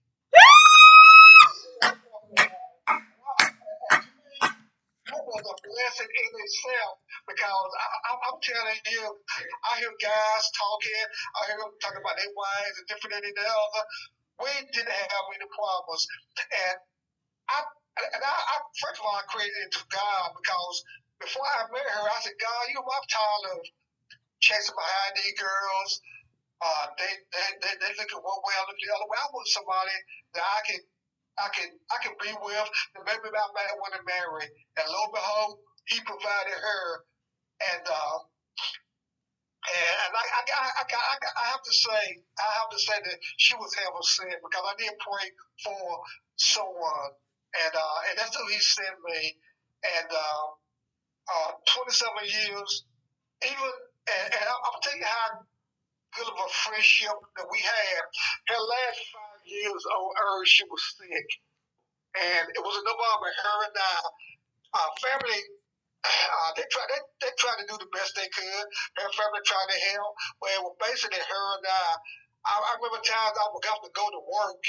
that 5.05 5.23
was 5.35 5.43
a 5.43 5.55
blessing 5.67 6.07
in 6.07 6.31
itself 6.31 6.95
because 7.27 7.69
I, 7.75 8.13
am 8.31 8.39
telling 8.39 8.79
you, 8.95 9.03
I 9.67 9.71
hear 9.83 9.91
guys 9.99 10.43
talking, 10.55 11.05
I 11.35 11.39
hear 11.51 11.59
them 11.59 11.75
talking 11.83 11.99
about 11.99 12.15
their 12.15 12.31
wives 12.31 12.75
and 12.79 12.87
different 12.87 13.19
than 13.19 13.35
the 13.35 13.43
other 13.43 13.83
we 14.41 14.51
didn't 14.71 14.91
have 14.91 15.25
any 15.31 15.47
problems. 15.47 16.03
And 16.51 16.77
I, 17.47 17.59
and 17.95 18.23
I, 18.23 18.35
I 18.35 18.55
first 18.83 18.99
of 18.99 19.07
all, 19.07 19.15
I 19.15 19.23
created 19.31 19.55
it 19.55 19.71
to 19.79 19.83
God 19.87 20.35
because 20.35 20.75
before 21.23 21.47
I 21.47 21.71
met 21.71 21.87
her, 21.87 22.03
I 22.03 22.19
said, 22.19 22.35
God, 22.35 22.61
you 22.67 22.75
know, 22.75 22.83
I'm 22.83 23.07
tired 23.07 23.45
of 23.55 23.59
chasing 24.43 24.75
behind 24.75 25.11
these 25.15 25.35
girls. 25.39 25.91
Uh, 26.59 26.85
they, 26.99 27.13
they, 27.31 27.47
they, 27.63 27.73
they 27.83 27.91
look 27.99 28.11
at 28.11 28.23
one 28.23 28.41
way, 28.43 28.55
I 28.55 28.63
look 28.67 28.79
the 28.79 28.95
other 28.95 29.07
way. 29.07 29.19
I 29.19 29.27
want 29.31 29.47
somebody 29.51 29.95
that 30.35 30.43
I 30.43 30.59
can, 30.67 30.79
I 31.39 31.47
can, 31.51 31.69
I 31.91 31.97
can 32.03 32.15
be 32.21 32.31
with, 32.31 32.69
and 32.95 33.03
maybe 33.05 33.27
I 33.27 33.47
might 33.55 33.79
want 33.81 33.93
to 33.95 34.03
marry. 34.07 34.47
And 34.79 34.85
lo 34.87 34.99
and 35.09 35.13
behold, 35.15 35.59
he 35.87 35.99
provided 36.01 36.55
her, 36.57 36.85
and 37.75 37.85
uh, 37.85 38.17
and 39.65 40.13
I, 40.13 40.23
I, 40.23 40.41
I, 40.45 40.83
I, 40.85 41.15
I 41.25 41.45
have 41.51 41.63
to 41.63 41.73
say, 41.73 42.03
I 42.37 42.49
have 42.61 42.69
to 42.69 42.79
say 42.79 42.97
that 43.01 43.17
she 43.37 43.55
was 43.55 43.73
heaven 43.75 44.03
sent 44.03 44.39
because 44.43 44.65
I 44.65 44.75
did 44.77 44.93
pray 45.01 45.27
for 45.63 45.81
someone, 46.37 47.11
and 47.65 47.73
uh, 47.73 47.99
and 48.09 48.15
that's 48.19 48.35
who 48.35 48.45
He 48.47 48.59
sent 48.59 48.97
me. 49.09 49.35
And 49.85 50.09
uh, 50.09 50.45
uh, 51.29 51.51
27 51.77 52.13
years, 52.25 52.71
even, 53.45 53.73
and, 54.09 54.27
and 54.33 54.45
I'll 54.49 54.81
tell 54.81 54.97
you 54.97 55.05
how 55.05 55.41
good 56.17 56.27
of 56.29 56.37
a 56.39 56.49
friendship 56.65 57.15
that 57.37 57.47
we 57.51 57.59
had. 57.59 58.01
Her 58.49 58.61
last 58.61 58.99
five 59.13 59.34
years 59.45 59.83
on 59.85 60.09
earth, 60.17 60.49
she 60.49 60.65
was 60.65 60.81
sick, 60.97 61.29
and 62.17 62.45
it 62.49 62.61
was 62.61 62.75
a 62.77 62.83
nobody 62.83 63.17
but 63.21 63.35
her 63.41 63.57
and 63.69 63.77
I. 63.77 63.99
Our 64.75 64.91
family 64.99 65.41
uh, 66.05 66.51
they 66.57 66.65
tried 66.69 66.89
they, 66.93 67.01
they 67.25 67.33
tried 67.37 67.59
to 67.61 67.67
do 67.69 67.77
the 67.81 67.89
best 67.93 68.13
they 68.13 68.29
could. 68.29 68.65
Her 69.01 69.11
family 69.17 69.41
tried 69.45 69.69
to 69.69 69.79
help. 69.95 70.13
But 70.41 70.53
it 70.53 70.61
was 70.61 70.75
basically 70.81 71.21
her 71.21 71.47
and 71.57 71.65
I. 71.65 71.87
I, 72.45 72.53
I 72.61 72.71
remember 72.77 73.01
times 73.01 73.37
I 73.41 73.49
would 73.49 73.65
have 73.65 73.81
to 73.81 73.91
go 73.97 74.05
to 74.05 74.21
work 74.21 74.61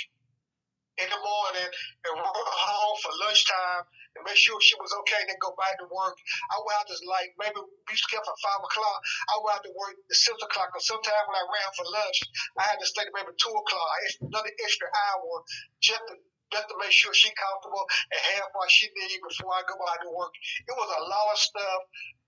in 0.97 1.09
the 1.09 1.20
morning 1.20 1.70
and 2.06 2.12
run 2.20 2.47
home 2.47 2.97
for 3.05 3.12
lunchtime 3.24 3.85
and 4.16 4.24
make 4.24 4.39
sure 4.40 4.56
she 4.64 4.77
was 4.81 4.93
okay, 5.05 5.20
then 5.28 5.36
go 5.44 5.52
back 5.60 5.77
to 5.77 5.86
work. 5.93 6.16
I 6.48 6.56
would 6.56 6.77
have 6.81 6.89
to 6.89 6.97
like 7.05 7.36
maybe 7.36 7.60
be 7.85 7.97
scared 7.97 8.24
for 8.24 8.36
five 8.40 8.62
o'clock. 8.64 8.98
I 9.28 9.35
would 9.40 9.52
have 9.60 9.66
to 9.68 9.74
work 9.77 9.93
at 9.97 10.16
six 10.16 10.36
o'clock 10.40 10.73
or 10.73 10.81
sometimes 10.81 11.24
when 11.28 11.36
I 11.36 11.44
ran 11.44 11.70
for 11.77 11.86
lunch, 11.86 12.18
I 12.56 12.64
had 12.73 12.81
to 12.81 12.86
stay 12.89 13.05
maybe 13.12 13.36
two 13.36 13.52
o'clock, 13.52 13.97
another 14.24 14.52
extra 14.64 14.89
hour 14.89 15.44
just 15.85 16.02
to 16.09 16.16
just 16.55 16.70
to 16.70 16.78
make 16.78 16.94
sure 16.94 17.10
she's 17.10 17.35
comfortable 17.35 17.82
and 18.14 18.20
have 18.39 18.55
what 18.55 18.70
she 18.70 18.86
needs 18.94 19.18
before 19.18 19.51
I 19.51 19.66
go 19.66 19.74
out 19.82 19.98
to 19.98 20.10
work. 20.14 20.31
It 20.62 20.74
was 20.78 20.90
a 20.94 21.02
lot 21.10 21.35
of 21.35 21.39
stuff 21.43 21.81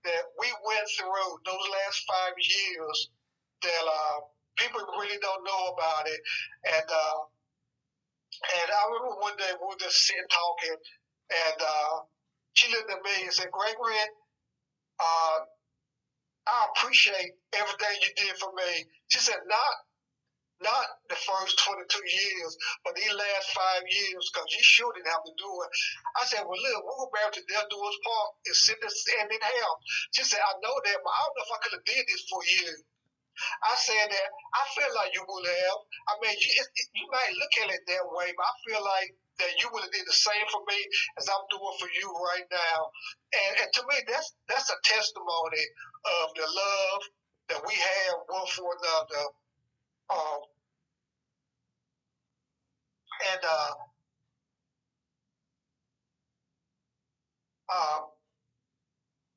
that 0.03 0.23
we 0.35 0.47
went 0.67 0.85
through 0.91 1.31
those 1.47 1.65
last 1.71 2.03
five 2.03 2.35
years 2.35 2.97
that 3.63 3.83
uh, 3.87 4.19
people 4.59 4.83
really 4.99 5.19
don't 5.23 5.43
know 5.47 5.63
about 5.71 6.03
it. 6.07 6.19
And 6.67 6.87
uh, 6.87 7.19
and 8.39 8.67
I 8.71 8.81
remember 8.87 9.19
one 9.19 9.37
day 9.37 9.51
we 9.59 9.67
were 9.67 9.79
just 9.79 9.99
sitting 10.07 10.29
talking, 10.29 10.77
and 11.29 11.59
uh, 11.59 11.95
she 12.53 12.71
looked 12.71 12.91
at 12.91 13.03
me 13.03 13.27
and 13.27 13.33
said, 13.33 13.51
"Gregory, 13.51 13.99
uh, 14.99 15.37
I 16.47 16.57
appreciate 16.75 17.35
everything 17.53 17.95
you 18.01 18.11
did 18.15 18.37
for 18.37 18.51
me." 18.55 18.85
She 19.09 19.19
said, 19.19 19.39
"Not 19.47 19.73
not 20.59 20.87
the 21.07 21.15
first 21.15 21.55
22 21.63 21.87
years, 22.03 22.51
but 22.83 22.95
these 22.95 23.11
last 23.15 23.47
five 23.55 23.83
years, 23.87 24.27
because 24.27 24.51
you 24.51 24.59
sure 24.59 24.91
didn't 24.91 25.07
have 25.07 25.23
to 25.23 25.35
do 25.39 25.51
it. 25.63 25.71
I 26.19 26.23
said, 26.27 26.43
well, 26.43 26.59
look, 26.59 26.83
we 26.83 26.93
were 26.99 27.15
married 27.15 27.35
to 27.39 27.43
death 27.47 27.71
do 27.71 27.79
us 27.79 27.97
part 28.03 28.29
is 28.43 28.67
and 28.67 29.31
in 29.31 29.39
hell. 29.39 29.75
She 30.11 30.23
said, 30.27 30.43
I 30.43 30.59
know 30.59 30.75
that, 30.75 30.99
but 30.99 31.15
I 31.15 31.19
don't 31.23 31.35
know 31.39 31.47
if 31.47 31.55
I 31.55 31.59
could 31.63 31.75
have 31.79 31.87
did 31.87 32.03
this 32.11 32.23
for 32.27 32.41
you. 32.43 32.67
I 33.63 33.73
said 33.75 34.07
that 34.09 34.27
I 34.55 34.63
feel 34.75 34.91
like 34.95 35.11
you 35.13 35.23
would 35.23 35.47
have. 35.47 35.79
I 36.09 36.13
mean, 36.21 36.35
you, 36.35 36.49
it, 36.49 36.67
you 36.95 37.07
might 37.11 37.33
look 37.37 37.53
at 37.65 37.73
it 37.75 37.83
that 37.87 38.05
way, 38.11 38.29
but 38.35 38.45
I 38.45 38.55
feel 38.67 38.83
like 38.83 39.09
that 39.39 39.55
you 39.59 39.67
would 39.71 39.83
have 39.83 39.95
did 39.95 40.05
the 40.05 40.13
same 40.13 40.45
for 40.51 40.61
me 40.67 40.79
as 41.17 41.29
I'm 41.31 41.47
doing 41.49 41.75
for 41.79 41.89
you 41.89 42.07
right 42.33 42.47
now. 42.51 42.79
And, 43.33 43.51
and 43.63 43.69
to 43.73 43.81
me, 43.87 43.95
that's 44.07 44.35
that's 44.47 44.69
a 44.69 44.79
testimony 44.83 45.65
of 46.23 46.27
the 46.35 46.47
love 46.47 47.01
that 47.49 47.61
we 47.65 47.73
have 47.73 48.15
one 48.27 48.47
for 48.51 48.67
another. 48.77 49.25
Um, 50.09 50.41
and 53.31 53.41
uh, 53.43 53.73
uh, 57.69 57.99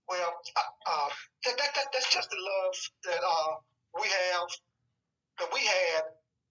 well, 0.09 0.33
uh, 0.87 1.09
that, 1.45 1.57
that, 1.57 1.71
that, 1.75 1.87
that's 1.93 2.13
just 2.13 2.31
the 2.31 2.37
love 2.37 2.77
that 3.05 3.23
uh, 3.23 3.55
we 4.01 4.07
have, 4.09 4.49
that 5.39 5.51
we 5.53 5.61
had 5.61 6.03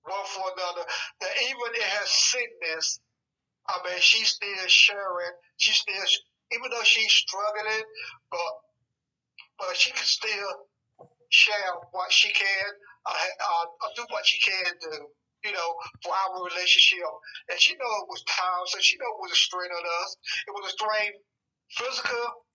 one 0.03 0.25
for 0.25 0.45
another. 0.57 0.85
That 1.21 1.33
even 1.41 1.69
in 1.75 1.87
her 1.99 2.07
sickness, 2.07 2.99
I 3.67 3.77
mean, 3.85 3.99
she's 3.99 4.29
still 4.29 4.67
sharing. 4.67 5.33
She's 5.57 5.77
still, 5.77 6.05
even 6.53 6.71
though 6.71 6.83
she's 6.83 7.11
struggling, 7.11 7.85
but 8.29 8.53
but 9.59 9.77
she 9.77 9.91
can 9.91 10.05
still 10.05 10.67
share 11.29 11.73
what 11.91 12.11
she 12.11 12.31
can 12.33 12.67
uh, 13.05 13.13
uh, 13.13 13.65
do 13.95 14.03
what 14.09 14.25
she 14.25 14.39
can 14.41 14.73
do, 14.81 15.07
you 15.45 15.53
know, 15.53 15.69
for 16.03 16.13
our 16.13 16.43
relationship. 16.43 17.05
And 17.49 17.59
she 17.59 17.73
know 17.75 17.91
it 18.03 18.09
was 18.09 18.23
time, 18.23 18.65
so 18.65 18.79
she 18.79 18.97
know 18.97 19.05
it 19.05 19.21
was 19.21 19.31
a 19.31 19.35
strain 19.35 19.69
on 19.69 19.85
us. 20.03 20.17
It 20.47 20.51
was 20.51 20.73
a 20.73 20.75
strain 20.75 21.11
physical, 21.69 22.45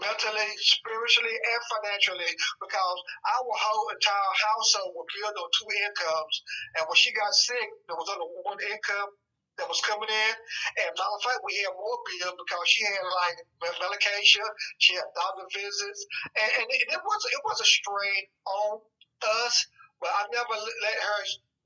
mentally, 0.00 0.50
spiritually, 0.62 1.36
and 1.36 1.62
financially 1.78 2.32
because 2.62 2.98
our 3.34 3.50
whole 3.50 3.88
entire 3.92 4.34
household 4.34 4.94
was 4.94 5.08
built 5.12 5.36
on 5.36 5.48
two 5.54 5.70
incomes. 5.70 6.34
And 6.78 6.82
when 6.86 6.98
she 6.98 7.10
got 7.14 7.34
sick, 7.34 7.68
there 7.86 7.98
was 7.98 8.08
only 8.10 8.28
one 8.42 8.60
income 8.62 9.10
that 9.58 9.66
was 9.66 9.82
coming 9.82 10.08
in. 10.10 10.34
And 10.82 10.94
matter 10.94 11.16
of 11.18 11.22
fact, 11.26 11.42
we 11.42 11.58
had 11.62 11.74
more 11.74 11.98
bills 12.06 12.38
because 12.38 12.66
she 12.70 12.86
had 12.86 13.02
like 13.02 13.38
medication, 13.82 14.46
she 14.78 14.94
had 14.94 15.06
doctor 15.18 15.46
visits, 15.50 16.00
and, 16.38 16.50
and 16.62 16.66
it, 16.70 16.80
it 16.94 17.02
was 17.02 17.20
it 17.30 17.42
was 17.42 17.58
a 17.58 17.68
strain 17.68 18.22
on 18.46 18.80
us 19.18 19.66
but 20.00 20.10
I 20.14 20.22
never 20.30 20.54
let 20.54 20.98
her 20.98 21.22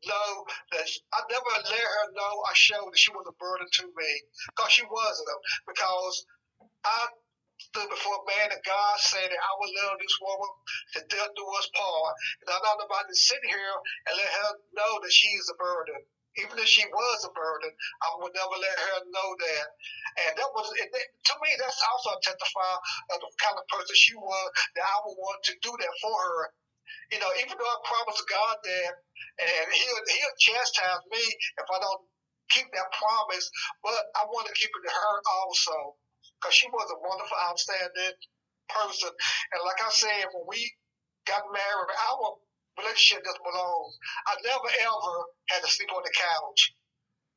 know 0.08 0.30
that 0.72 0.88
I 1.12 1.20
never 1.30 1.52
let 1.52 1.68
her 1.68 2.06
know 2.16 2.32
I 2.48 2.54
showed 2.54 2.90
that 2.90 2.98
she 2.98 3.12
was 3.12 3.26
a 3.28 3.36
burden 3.36 3.68
to 3.70 3.84
me 3.86 4.12
because 4.48 4.72
she 4.72 4.84
wasn't 4.88 5.28
because 5.68 6.26
I 6.84 7.06
stood 7.70 7.90
before 7.90 8.26
man 8.26 8.50
of 8.52 8.62
God 8.66 8.96
saying 8.98 9.30
that 9.30 9.42
I 9.42 9.52
will 9.58 9.72
love 9.84 9.96
this 10.02 10.18
woman 10.22 10.52
to 10.96 11.00
death 11.06 11.32
do 11.36 11.46
us 11.58 11.68
part. 11.74 12.14
And 12.42 12.48
I'm 12.54 12.64
not 12.66 12.82
about 12.86 13.06
to 13.06 13.16
sit 13.16 13.42
here 13.46 13.74
and 14.10 14.14
let 14.18 14.30
her 14.42 14.50
know 14.74 14.92
that 15.02 15.12
she 15.14 15.30
is 15.38 15.50
a 15.52 15.56
burden. 15.58 16.02
even 16.40 16.56
if 16.56 16.68
she 16.68 16.84
was 16.88 17.20
a 17.28 17.32
burden, 17.36 17.72
I 18.00 18.08
would 18.20 18.32
never 18.32 18.56
let 18.56 18.78
her 18.78 18.98
know 19.10 19.28
that. 19.36 19.66
And 20.24 20.32
that 20.40 20.50
was, 20.56 20.68
and 20.80 20.88
that, 20.88 21.06
to 21.28 21.34
me, 21.44 21.50
that's 21.60 21.82
also 21.92 22.16
a 22.16 22.20
testify 22.24 22.74
of 23.12 23.18
the 23.20 23.28
kind 23.42 23.58
of 23.60 23.68
person 23.68 23.92
she 23.96 24.16
was 24.16 24.48
that 24.76 24.86
I 24.88 24.96
would 25.04 25.18
want 25.20 25.40
to 25.50 25.54
do 25.60 25.72
that 25.76 25.94
for 26.00 26.16
her. 26.16 26.42
You 27.12 27.20
know, 27.20 27.32
even 27.44 27.56
though 27.60 27.68
I 27.68 27.78
promised 27.84 28.24
God 28.28 28.56
that, 28.64 28.92
and 29.44 29.66
He'll 29.72 30.02
He'll 30.08 30.38
chastise 30.40 31.04
me 31.12 31.24
if 31.60 31.68
I 31.68 31.78
don't 31.80 32.04
keep 32.50 32.68
that 32.72 32.88
promise, 32.96 33.46
but 33.84 34.00
I 34.16 34.24
want 34.32 34.48
to 34.48 34.54
keep 34.56 34.72
it 34.72 34.82
to 34.88 34.92
her 34.92 35.16
also, 35.44 35.96
because 36.42 36.58
she 36.58 36.66
was 36.74 36.90
a 36.90 36.98
wonderful, 36.98 37.38
outstanding 37.46 38.18
person. 38.66 39.14
And 39.54 39.62
like 39.62 39.78
I 39.78 39.90
said, 39.94 40.26
when 40.34 40.50
we 40.50 40.58
got 41.22 41.46
married, 41.54 41.94
our 42.10 42.34
relationship 42.82 43.22
just 43.22 43.38
belongs. 43.46 43.94
I 44.26 44.34
never 44.42 44.66
ever 44.66 45.14
had 45.54 45.62
to 45.62 45.70
sleep 45.70 45.94
on 45.94 46.02
the 46.02 46.10
couch. 46.10 46.74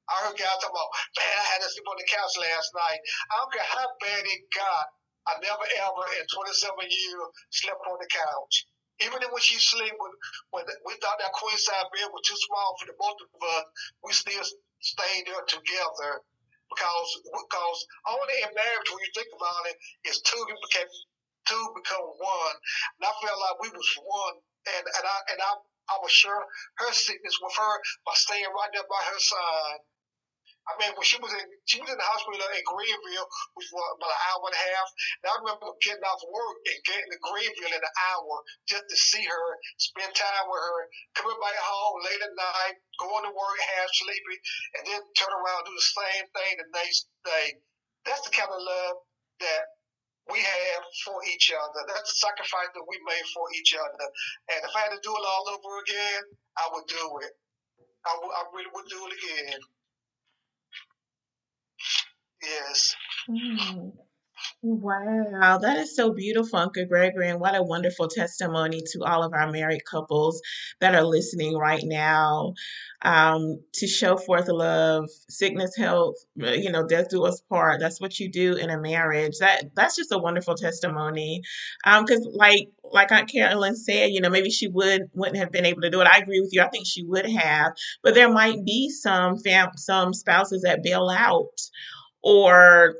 I 0.10 0.26
heard 0.26 0.38
guys 0.38 0.58
talk 0.58 0.74
about, 0.74 0.90
man, 1.18 1.38
I 1.38 1.46
had 1.54 1.62
to 1.62 1.70
sleep 1.70 1.86
on 1.86 2.02
the 2.02 2.10
couch 2.10 2.34
last 2.42 2.70
night. 2.74 3.02
I 3.30 3.34
don't 3.38 3.54
care 3.54 3.70
how 3.78 3.88
bad 4.02 4.26
it 4.26 4.42
got. 4.50 4.86
I 5.26 5.32
never 5.42 5.66
ever 5.66 6.06
in 6.22 6.26
27 6.30 6.90
years 6.90 7.30
slept 7.50 7.82
on 7.86 7.98
the 7.98 8.10
couch. 8.10 8.56
Even 9.02 9.22
when 9.28 9.42
she 9.42 9.58
sleep, 9.58 9.92
when, 9.98 10.14
when 10.54 10.64
we 10.86 10.94
thought 11.02 11.18
that 11.20 11.34
queen 11.34 11.58
size 11.58 11.90
bed 11.94 12.10
was 12.14 12.24
too 12.26 12.38
small 12.38 12.78
for 12.80 12.86
the 12.86 12.96
both 12.98 13.18
of 13.18 13.42
us, 13.44 13.66
we 14.06 14.14
still 14.14 14.46
stayed 14.80 15.26
there 15.26 15.44
together 15.50 16.22
because 16.70 17.10
because 17.30 17.78
only 18.08 18.38
in 18.42 18.52
marriage 18.54 18.90
when 18.90 19.04
you 19.04 19.12
think 19.14 19.30
about 19.36 19.64
it 19.70 19.78
is 20.10 20.22
two 20.22 20.44
became 20.70 20.90
two 21.46 21.66
become 21.78 22.06
one. 22.18 22.56
And 23.00 23.04
I 23.06 23.14
felt 23.22 23.40
like 23.40 23.58
we 23.62 23.70
was 23.70 23.90
one 24.02 24.36
and 24.76 24.86
and 24.86 25.06
I 25.06 25.18
and 25.34 25.40
I 25.42 25.52
I 25.90 25.96
was 26.02 26.12
sure 26.12 26.42
her 26.82 26.92
sickness 26.94 27.38
with 27.42 27.54
her 27.56 27.76
by 28.06 28.14
staying 28.16 28.50
right 28.50 28.72
there 28.74 28.90
by 28.90 29.04
her 29.06 29.20
side. 29.20 29.80
I 30.66 30.74
mean, 30.82 30.98
when 30.98 31.06
she 31.06 31.22
was 31.22 31.30
in 31.30 31.46
she 31.70 31.78
was 31.78 31.90
in 31.94 31.98
the 32.00 32.10
hospital 32.10 32.42
in 32.42 32.66
Greenville, 32.66 33.30
which 33.54 33.70
was 33.70 33.86
about 34.02 34.10
an 34.10 34.22
hour 34.34 34.46
and 34.50 34.58
a 34.58 34.64
half. 34.74 34.88
And 35.22 35.28
I 35.30 35.34
remember 35.46 35.70
getting 35.82 36.06
off 36.06 36.22
work 36.26 36.58
and 36.66 36.80
getting 36.90 37.10
to 37.14 37.20
Greenville 37.22 37.76
in 37.78 37.86
an 37.86 37.96
hour 38.14 38.34
just 38.66 38.86
to 38.90 38.98
see 38.98 39.22
her, 39.22 39.46
spend 39.78 40.10
time 40.18 40.46
with 40.50 40.64
her, 40.66 40.80
coming 41.14 41.38
back 41.38 41.58
home 41.62 42.02
late 42.02 42.24
at 42.26 42.34
night, 42.34 42.76
going 42.98 43.26
to 43.30 43.34
work 43.34 43.58
half 43.78 43.90
sleepy, 43.94 44.38
and 44.80 44.84
then 44.90 45.02
turn 45.14 45.34
around 45.38 45.70
and 45.70 45.70
do 45.70 45.78
the 45.78 45.92
same 46.02 46.26
thing 46.34 46.52
the 46.58 46.70
next 46.74 47.10
day. 47.26 47.48
That's 48.10 48.26
the 48.26 48.34
kind 48.34 48.50
of 48.50 48.62
love 48.62 48.98
that 49.46 49.66
we 50.34 50.42
have 50.42 50.84
for 51.06 51.22
each 51.30 51.54
other. 51.54 51.82
That's 51.86 52.10
the 52.10 52.20
sacrifice 52.26 52.74
that 52.74 52.88
we 52.90 52.98
made 53.06 53.28
for 53.34 53.46
each 53.54 53.78
other. 53.78 54.08
And 54.50 54.60
if 54.66 54.74
I 54.74 54.90
had 54.90 54.94
to 54.98 55.02
do 55.06 55.14
it 55.14 55.26
all 55.26 55.46
over 55.54 55.72
again, 55.86 56.24
I 56.58 56.66
would 56.74 56.88
do 56.90 57.06
it. 57.26 57.34
I, 58.06 58.14
w- 58.18 58.34
I 58.34 58.42
really 58.54 58.72
would 58.74 58.90
do 58.90 59.02
it 59.06 59.14
again. 59.14 59.60
Yes. 62.46 62.96
Mm. 63.30 63.94
Wow, 64.64 65.60
that 65.60 65.78
is 65.78 65.96
so 65.96 66.14
beautiful, 66.14 66.60
Uncle 66.60 66.86
Gregory, 66.86 67.30
and 67.30 67.40
what 67.40 67.56
a 67.56 67.64
wonderful 67.64 68.08
testimony 68.08 68.82
to 68.94 69.04
all 69.04 69.24
of 69.24 69.34
our 69.34 69.52
married 69.52 69.86
couples 69.90 70.42
that 70.82 70.96
are 70.96 71.04
listening 71.06 71.58
right 71.58 71.84
now. 71.84 72.54
Um, 73.04 73.60
to 73.76 73.88
show 73.88 74.18
forth 74.18 74.48
love, 74.50 75.06
sickness, 75.30 75.76
health, 75.78 76.16
uh, 76.44 76.52
you 76.52 76.72
know, 76.72 76.88
death 76.88 77.10
do 77.10 77.26
us 77.26 77.42
part. 77.50 77.80
That's 77.80 78.02
what 78.02 78.20
you 78.20 78.32
do 78.32 78.56
in 78.56 78.72
a 78.72 78.82
marriage. 78.82 79.38
That 79.40 79.66
that's 79.76 79.96
just 79.96 80.12
a 80.12 80.18
wonderful 80.18 80.56
testimony. 80.56 81.44
Um, 81.86 82.06
because 82.06 82.28
like 82.34 82.70
like 82.84 83.12
Aunt 83.12 83.32
Carolyn 83.32 83.76
said, 83.76 84.12
you 84.12 84.22
know, 84.22 84.30
maybe 84.30 84.50
she 84.50 84.68
would 84.68 85.04
wouldn't 85.14 85.38
have 85.38 85.52
been 85.52 85.66
able 85.66 85.82
to 85.82 85.90
do 85.92 86.02
it. 86.02 86.08
I 86.08 86.18
agree 86.20 86.42
with 86.42 86.52
you. 86.54 86.62
I 86.62 86.70
think 86.70 86.88
she 86.88 87.04
would 87.06 87.28
have, 87.28 87.74
but 88.04 88.16
there 88.16 88.30
might 88.32 88.66
be 88.66 88.90
some 88.90 89.38
fam 89.40 89.70
some 89.78 90.14
spouses 90.14 90.64
that 90.64 90.84
bail 90.84 91.10
out 91.10 91.60
or 92.26 92.96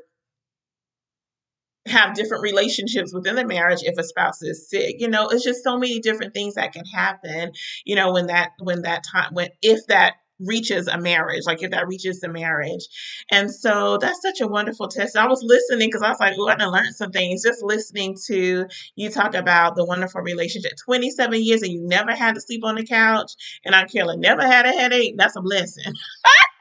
have 1.86 2.14
different 2.14 2.42
relationships 2.42 3.12
within 3.12 3.36
the 3.36 3.44
marriage 3.44 3.80
if 3.82 3.98
a 3.98 4.02
spouse 4.02 4.42
is 4.42 4.68
sick. 4.68 4.96
You 4.98 5.08
know 5.08 5.28
it's 5.28 5.44
just 5.44 5.62
so 5.62 5.78
many 5.78 6.00
different 6.00 6.32
things 6.32 6.54
that 6.54 6.72
can 6.72 6.84
happen 6.86 7.52
you 7.84 7.94
know 7.94 8.12
when 8.12 8.26
that 8.28 8.50
when 8.60 8.82
that 8.82 9.04
time 9.04 9.34
when 9.34 9.48
if 9.62 9.86
that 9.88 10.14
reaches 10.38 10.86
a 10.86 10.98
marriage 10.98 11.44
like 11.46 11.62
if 11.62 11.70
that 11.70 11.86
reaches 11.88 12.20
the 12.20 12.28
marriage. 12.28 12.86
And 13.30 13.50
so 13.50 13.96
that's 13.98 14.20
such 14.20 14.40
a 14.42 14.46
wonderful 14.46 14.86
test. 14.88 15.16
I 15.16 15.26
was 15.26 15.42
listening 15.42 15.88
because 15.88 16.02
i 16.02 16.10
was 16.10 16.20
like 16.20 16.34
oh 16.38 16.48
i 16.48 16.64
learned 16.64 16.94
some 16.94 17.10
things. 17.10 17.42
Just 17.42 17.62
listening 17.62 18.16
to 18.26 18.66
you 18.96 19.10
talk 19.10 19.34
about 19.34 19.76
the 19.76 19.84
wonderful 19.84 20.20
relationship. 20.20 20.72
27 20.84 21.42
years 21.42 21.62
and 21.62 21.72
you 21.72 21.82
never 21.86 22.14
had 22.14 22.34
to 22.34 22.40
sleep 22.40 22.64
on 22.64 22.74
the 22.74 22.84
couch 22.84 23.32
and 23.64 23.74
i'm 23.74 23.88
killing 23.88 24.20
never 24.20 24.42
had 24.42 24.66
a 24.66 24.72
headache. 24.72 25.14
That's 25.16 25.36
a 25.36 25.40
blessing 25.40 25.94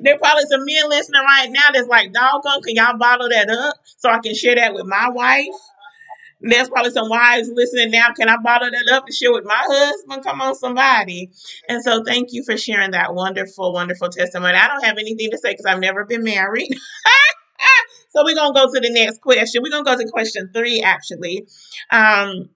there 0.00 0.18
probably 0.18 0.44
some 0.50 0.64
men 0.64 0.88
listening 0.88 1.22
right 1.22 1.48
now 1.50 1.68
that's 1.72 1.88
like, 1.88 2.12
doggone, 2.12 2.62
can 2.62 2.74
y'all 2.74 2.98
bottle 2.98 3.28
that 3.28 3.48
up 3.50 3.76
so 3.84 4.10
I 4.10 4.18
can 4.18 4.34
share 4.34 4.56
that 4.56 4.74
with 4.74 4.86
my 4.86 5.08
wife? 5.10 5.46
There's 6.42 6.68
probably 6.68 6.90
some 6.90 7.08
wives 7.08 7.48
listening 7.54 7.92
now. 7.92 8.12
Can 8.12 8.28
I 8.28 8.36
bottle 8.36 8.68
that 8.70 8.94
up 8.94 9.04
and 9.06 9.14
share 9.14 9.32
with 9.32 9.44
my 9.44 9.54
husband? 9.56 10.24
Come 10.24 10.40
on, 10.40 10.54
somebody. 10.56 11.30
And 11.68 11.82
so 11.82 12.02
thank 12.02 12.32
you 12.32 12.42
for 12.44 12.56
sharing 12.56 12.90
that 12.90 13.14
wonderful, 13.14 13.72
wonderful 13.72 14.08
testimony. 14.08 14.54
I 14.54 14.66
don't 14.66 14.84
have 14.84 14.98
anything 14.98 15.30
to 15.30 15.38
say 15.38 15.52
because 15.52 15.66
I've 15.66 15.78
never 15.78 16.04
been 16.04 16.24
married. 16.24 16.72
so 18.10 18.24
we're 18.24 18.34
going 18.34 18.52
to 18.52 18.60
go 18.60 18.72
to 18.72 18.80
the 18.80 18.90
next 18.90 19.20
question. 19.20 19.62
We're 19.62 19.70
going 19.70 19.84
to 19.84 19.90
go 19.90 19.96
to 19.96 20.10
question 20.10 20.50
three, 20.52 20.82
actually. 20.82 21.46
Um, 21.90 22.50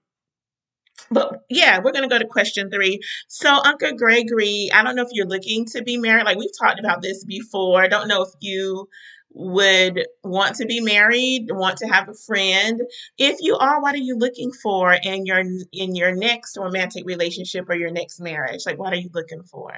but 1.11 1.43
yeah, 1.49 1.79
we're 1.79 1.91
going 1.91 2.07
to 2.07 2.13
go 2.13 2.19
to 2.19 2.27
question 2.27 2.69
three. 2.69 2.99
So, 3.27 3.49
Uncle 3.63 3.93
Gregory, 3.93 4.69
I 4.73 4.83
don't 4.83 4.95
know 4.95 5.03
if 5.03 5.09
you're 5.11 5.27
looking 5.27 5.65
to 5.67 5.83
be 5.83 5.97
married. 5.97 6.25
Like 6.25 6.37
we've 6.37 6.57
talked 6.59 6.79
about 6.79 7.01
this 7.01 7.23
before. 7.23 7.81
I 7.81 7.87
don't 7.87 8.07
know 8.07 8.23
if 8.23 8.29
you 8.39 8.87
would 9.31 10.05
want 10.23 10.55
to 10.55 10.65
be 10.65 10.79
married, 10.79 11.47
want 11.51 11.77
to 11.77 11.87
have 11.87 12.09
a 12.09 12.13
friend. 12.13 12.81
If 13.17 13.37
you 13.39 13.55
are, 13.57 13.81
what 13.81 13.93
are 13.95 13.99
you 13.99 14.17
looking 14.17 14.51
for 14.51 14.93
in 15.03 15.25
your 15.25 15.43
in 15.71 15.95
your 15.95 16.15
next 16.15 16.57
romantic 16.57 17.05
relationship 17.05 17.69
or 17.69 17.75
your 17.75 17.91
next 17.91 18.19
marriage? 18.19 18.65
Like, 18.65 18.79
what 18.79 18.93
are 18.93 18.97
you 18.97 19.09
looking 19.13 19.43
for? 19.43 19.71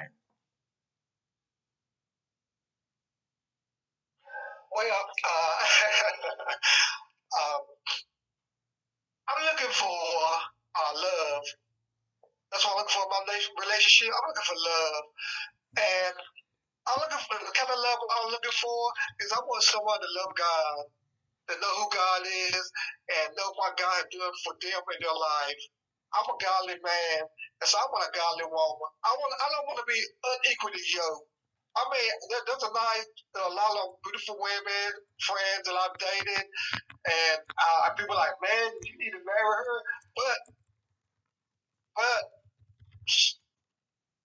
Well, 4.74 4.86
uh, 5.24 5.66
um, 7.40 7.60
I'm 9.28 9.44
looking 9.44 9.72
for 9.72 10.49
uh, 10.74 10.92
love. 10.94 11.44
That's 12.50 12.66
what 12.66 12.74
I'm 12.74 12.78
looking 12.82 12.94
for 12.98 13.06
in 13.06 13.12
my 13.14 13.38
relationship. 13.62 14.10
I'm 14.10 14.26
looking 14.26 14.48
for 14.50 14.58
love. 14.58 15.04
And 15.78 16.14
I'm 16.90 16.98
looking 16.98 17.22
for 17.30 17.38
the 17.38 17.54
kind 17.54 17.70
of 17.70 17.78
love 17.78 17.98
I'm 18.02 18.34
looking 18.34 18.58
for 18.58 18.80
is 19.22 19.30
I 19.30 19.38
want 19.46 19.62
someone 19.62 20.02
to 20.02 20.10
love 20.18 20.32
God, 20.34 20.82
to 21.46 21.54
know 21.62 21.72
who 21.78 21.86
God 21.94 22.22
is, 22.26 22.64
and 23.06 23.38
know 23.38 23.54
what 23.54 23.78
God 23.78 24.02
is 24.02 24.10
doing 24.10 24.34
for 24.42 24.58
them 24.58 24.82
in 24.82 24.98
their 24.98 25.14
life. 25.14 25.62
I'm 26.10 26.26
a 26.26 26.34
godly 26.42 26.74
man, 26.82 27.22
and 27.22 27.66
so 27.70 27.78
I 27.78 27.86
want 27.94 28.02
a 28.02 28.10
godly 28.10 28.50
woman. 28.50 28.90
I 29.06 29.14
want. 29.14 29.30
I 29.30 29.46
don't 29.54 29.66
want 29.70 29.78
to 29.78 29.86
be 29.86 30.00
unequally 30.26 30.82
yoked. 30.82 31.30
I 31.78 31.86
mean, 31.86 32.10
there, 32.34 32.42
there's 32.50 32.66
a 32.66 32.74
nice, 32.74 33.06
a 33.38 33.54
lot 33.54 33.78
of 33.78 34.02
beautiful 34.02 34.34
women, 34.42 34.90
friends 35.22 35.70
that 35.70 35.78
I've 35.78 35.94
dated, 36.02 36.46
and 37.06 37.38
uh, 37.46 37.94
people 37.94 38.18
like, 38.18 38.34
man, 38.42 38.74
you 38.82 38.94
need 38.98 39.14
to 39.14 39.22
marry 39.22 39.54
her. 39.54 39.78
But 40.18 40.38
but 41.96 42.22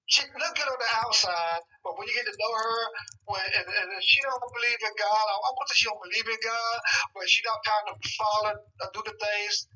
she 0.05 0.21
look 0.21 0.53
good 0.53 0.69
on 0.69 0.77
the 0.77 0.91
outside, 1.01 1.61
but 1.81 1.97
when 1.97 2.05
you 2.07 2.13
get 2.13 2.29
to 2.29 2.35
know 2.37 2.53
her, 2.53 2.81
when 3.25 3.41
and, 3.41 3.65
and 3.65 3.89
she 4.05 4.21
don't 4.21 4.37
believe 4.37 4.81
in 4.85 4.93
God, 4.95 5.25
I, 5.25 5.35
want 5.49 5.67
to 5.67 5.75
she 5.75 5.89
don't 5.89 6.01
believe 6.05 6.29
in 6.29 6.41
God, 6.45 6.77
but 7.17 7.25
she 7.25 7.41
not 7.41 7.59
kind 7.65 7.85
of 7.89 7.95
follow 8.13 8.53
uh, 8.53 8.89
do 8.93 9.01
the 9.01 9.17
things 9.17 9.67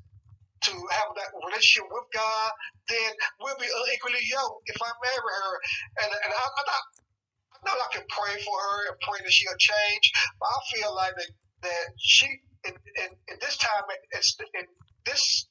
to 0.70 0.72
have 0.72 1.10
that 1.16 1.34
relationship 1.34 1.88
with 1.90 2.06
God, 2.14 2.50
then 2.86 3.10
we'll 3.40 3.58
be 3.58 3.66
unequally 3.66 4.22
yoked 4.22 4.70
if 4.70 4.78
I 4.78 4.90
marry 5.02 5.34
her. 5.34 5.54
And 6.04 6.10
and 6.14 6.30
I, 6.30 6.44
I, 6.46 6.62
I 6.70 7.56
know 7.66 7.74
I 7.74 7.90
can 7.90 8.06
pray 8.06 8.34
for 8.38 8.56
her 8.56 8.78
and 8.92 8.96
pray 9.02 9.18
that 9.24 9.34
she'll 9.34 9.58
change, 9.58 10.04
but 10.38 10.46
I 10.46 10.58
feel 10.70 10.92
like 10.94 11.14
that, 11.18 11.30
that 11.66 11.86
she 11.98 12.28
in, 12.64 12.74
in, 13.02 13.10
in 13.34 13.36
this 13.40 13.56
time 13.56 13.82
it's 14.12 14.38
in 14.54 14.66
this 15.04 15.49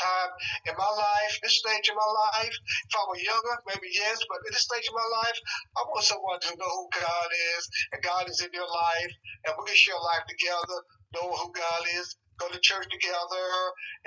time 0.00 0.30
in 0.66 0.74
my 0.76 0.92
life, 0.92 1.32
this 1.42 1.58
stage 1.60 1.88
of 1.88 1.96
my 1.96 2.10
life. 2.28 2.54
If 2.54 2.94
I 2.96 3.02
were 3.08 3.20
younger, 3.20 3.56
maybe 3.66 3.90
yes, 3.92 4.20
but 4.28 4.40
at 4.44 4.52
this 4.52 4.64
stage 4.68 4.86
of 4.88 4.96
my 4.96 5.08
life, 5.24 5.38
I 5.76 5.82
want 5.88 6.04
someone 6.04 6.40
to 6.40 6.52
know 6.56 6.70
who 6.70 6.88
God 6.92 7.28
is, 7.56 7.62
and 7.92 8.02
God 8.02 8.28
is 8.28 8.40
in 8.40 8.52
your 8.52 8.68
life, 8.68 9.12
and 9.46 9.54
we 9.58 9.66
can 9.66 9.76
share 9.76 9.98
life 9.98 10.24
together, 10.28 10.78
know 11.14 11.26
who 11.32 11.52
God 11.52 11.82
is, 11.98 12.16
go 12.38 12.48
to 12.48 12.60
church 12.60 12.86
together, 12.90 13.48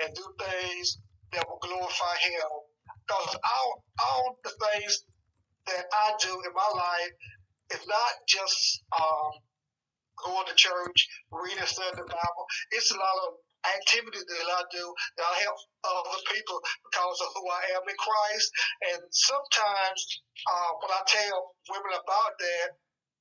and 0.04 0.14
do 0.14 0.26
things 0.38 0.98
that 1.32 1.46
will 1.48 1.60
glorify 1.62 2.16
Him. 2.22 2.50
Because 3.06 3.36
all, 3.42 3.84
all 4.04 4.38
the 4.44 4.54
things 4.54 5.04
that 5.66 5.84
I 5.92 6.12
do 6.20 6.32
in 6.46 6.52
my 6.54 6.70
life 6.74 7.14
is 7.74 7.86
not 7.86 8.12
just 8.28 8.82
um, 8.94 9.32
going 10.24 10.46
to 10.46 10.54
church, 10.54 11.08
reading, 11.32 11.64
studying 11.66 11.96
the 11.96 12.08
Bible. 12.08 12.44
It's 12.72 12.90
a 12.90 12.98
lot 12.98 13.16
of 13.28 13.34
activities 13.64 14.24
that 14.24 14.48
I 14.48 14.62
do 14.72 14.84
that 15.18 15.26
I 15.26 15.36
help 15.44 15.58
other 15.84 16.22
people 16.32 16.58
because 16.84 17.18
of 17.20 17.28
who 17.36 17.44
I 17.48 17.62
am 17.76 17.84
in 17.84 17.98
Christ. 17.98 18.48
And 18.92 19.00
sometimes 19.10 20.00
uh, 20.48 20.70
when 20.80 20.92
I 20.92 21.02
tell 21.06 21.56
women 21.68 21.92
about 21.96 22.32
that, 22.38 22.68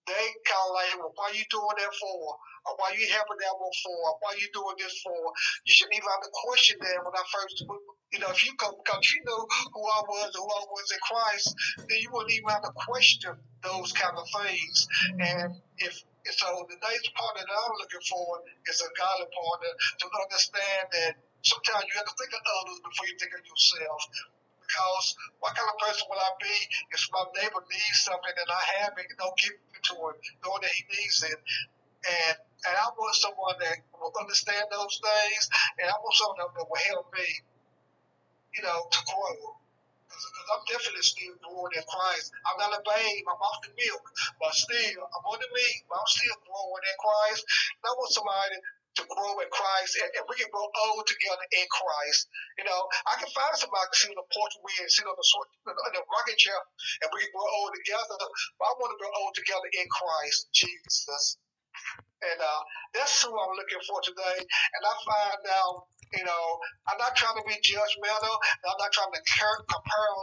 they 0.07 0.25
kind 0.47 0.65
of 0.65 0.73
like, 0.73 0.91
well, 0.97 1.13
why 1.13 1.29
are 1.29 1.37
you 1.37 1.45
doing 1.53 1.77
that 1.77 1.93
for? 1.93 2.19
Or 2.65 2.73
why 2.81 2.91
are 2.91 2.97
you 2.97 3.07
helping 3.13 3.39
that 3.39 3.55
one 3.55 3.75
for? 3.85 3.97
Or 4.09 4.15
why 4.19 4.33
are 4.33 4.41
you 4.41 4.49
doing 4.51 4.75
this 4.81 4.97
for? 5.05 5.13
You 5.63 5.71
shouldn't 5.71 5.95
even 5.95 6.09
have 6.09 6.25
to 6.25 6.33
question 6.33 6.75
that 6.81 6.97
when 7.05 7.13
I 7.13 7.23
first, 7.29 7.61
you 8.11 8.19
know, 8.19 8.31
if 8.33 8.41
you 8.41 8.57
come 8.57 8.73
because 8.73 9.05
you 9.13 9.21
know 9.23 9.45
who 9.69 9.83
I 9.85 10.01
was 10.09 10.33
and 10.33 10.41
who 10.41 10.49
I 10.49 10.65
was 10.65 10.89
in 10.89 11.01
Christ, 11.05 11.47
then 11.85 11.97
you 12.01 12.09
wouldn't 12.11 12.33
even 12.33 12.49
have 12.49 12.65
to 12.65 12.73
question 12.73 13.37
those 13.61 13.93
kind 13.93 14.17
of 14.17 14.25
things. 14.41 14.87
And 15.19 15.53
if 15.77 16.03
so, 16.35 16.65
the 16.69 16.77
next 16.77 17.09
partner 17.15 17.43
that 17.45 17.53
I'm 17.53 17.75
looking 17.79 18.05
for 18.05 18.43
is 18.67 18.81
a 18.81 18.89
godly 18.97 19.29
partner 19.31 19.71
to 19.73 20.05
understand 20.21 20.85
that 20.91 21.13
sometimes 21.41 21.85
you 21.89 21.95
have 21.97 22.09
to 22.09 22.15
think 22.19 22.31
of 22.35 22.43
others 22.63 22.79
before 22.83 23.07
you 23.07 23.15
think 23.17 23.33
of 23.33 23.43
yourself 23.45 24.01
because 24.69 25.17
what 25.41 25.57
kind 25.57 25.65
of 25.65 25.77
person 25.81 26.05
will 26.05 26.21
I 26.21 26.31
be 26.37 26.57
if 26.93 27.01
my 27.09 27.25
neighbor 27.41 27.65
needs 27.65 27.99
something 28.05 28.35
and 28.37 28.49
I 28.49 28.63
have 28.85 28.93
it, 29.01 29.09
don't 29.17 29.33
give 29.41 29.57
it 29.57 29.83
to 29.89 29.93
him, 29.97 30.15
knowing 30.45 30.61
that 30.61 30.73
he 30.77 30.85
needs 30.93 31.25
it. 31.25 31.39
And 32.05 32.37
and 32.69 32.75
I 32.75 32.87
want 32.95 33.15
someone 33.15 33.55
that 33.59 33.77
will 33.95 34.13
understand 34.19 34.67
those 34.71 34.99
things, 34.99 35.43
and 35.79 35.87
I 35.87 35.95
want 35.99 36.15
someone 36.15 36.37
that 36.39 36.67
will 36.67 36.83
help 36.91 37.07
me, 37.15 37.27
you 38.55 38.63
know, 38.63 38.87
to 38.91 38.99
grow. 39.07 39.58
Because 40.09 40.49
I'm 40.49 40.65
definitely 40.65 41.05
still 41.05 41.35
growing 41.45 41.77
in 41.77 41.85
Christ. 41.85 42.33
I'm 42.49 42.57
not 42.57 42.73
a 42.73 42.81
babe. 42.81 43.23
I'm 43.29 43.37
off 43.39 43.61
the 43.61 43.69
milk, 43.77 44.03
but 44.41 44.57
still, 44.57 45.05
I'm 45.05 45.25
on 45.29 45.37
the 45.37 45.49
meat. 45.53 45.79
But 45.85 46.01
I'm 46.01 46.09
still 46.09 46.37
growing 46.49 46.83
in 46.83 46.97
Christ. 46.97 47.41
And 47.77 47.85
I 47.85 47.93
want 47.93 48.09
somebody 48.09 48.57
to 48.97 49.03
grow 49.05 49.37
in 49.39 49.49
Christ, 49.53 49.95
and, 50.01 50.09
and 50.17 50.25
we 50.27 50.35
can 50.35 50.49
grow 50.51 50.65
old 50.65 51.05
together 51.05 51.45
in 51.55 51.65
Christ. 51.69 52.27
You 52.57 52.65
know, 52.65 52.81
I 53.07 53.15
can 53.21 53.29
find 53.31 53.53
somebody 53.55 53.85
to 53.85 53.95
sit 53.95 54.11
on 54.11 54.19
the 54.19 54.27
porch 54.27 54.55
with 54.59 54.81
and 54.81 54.91
sit 54.91 55.07
on 55.07 55.15
the, 55.15 55.25
on 55.71 55.91
the 55.93 56.03
rocking 56.03 56.39
chair, 56.41 56.57
and 57.05 57.07
we 57.13 57.23
can 57.23 57.31
grow 57.31 57.47
old 57.47 57.71
together. 57.77 58.19
But 58.59 58.65
I 58.65 58.71
want 58.81 58.91
to 58.91 58.99
grow 58.99 59.13
old 59.23 59.33
together 59.37 59.69
in 59.71 59.87
Christ 59.87 60.49
Jesus. 60.51 61.37
And 62.19 62.39
uh, 62.39 62.61
that's 62.93 63.23
who 63.23 63.31
I'm 63.31 63.55
looking 63.55 63.83
for 63.87 63.99
today. 64.03 64.37
And 64.43 64.81
I 64.83 64.93
find 65.07 65.43
out, 65.55 65.87
you 66.11 66.23
know, 66.27 66.45
I'm 66.91 66.99
not 66.99 67.15
trying 67.15 67.39
to 67.39 67.45
be 67.47 67.55
judgmental. 67.63 68.35
I'm 68.67 68.79
not 68.79 68.91
trying 68.91 69.13
to 69.15 69.21
compare 69.23 70.13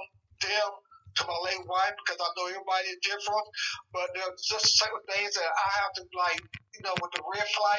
them 0.45 0.71
to 1.17 1.23
my 1.25 1.39
late 1.49 1.65
wife 1.65 1.97
because 2.05 2.21
I 2.21 2.29
know 2.37 2.53
everybody 2.53 2.93
is 2.93 3.01
different. 3.01 3.49
But 3.97 4.13
there's 4.13 4.45
just 4.45 4.77
certain 4.77 5.01
things 5.09 5.33
that 5.41 5.49
I 5.49 5.69
have 5.81 5.93
to 5.97 6.03
like, 6.13 6.43
you 6.77 6.83
know, 6.85 6.93
with 7.01 7.17
the 7.17 7.25
red 7.25 7.49
fly, 7.49 7.77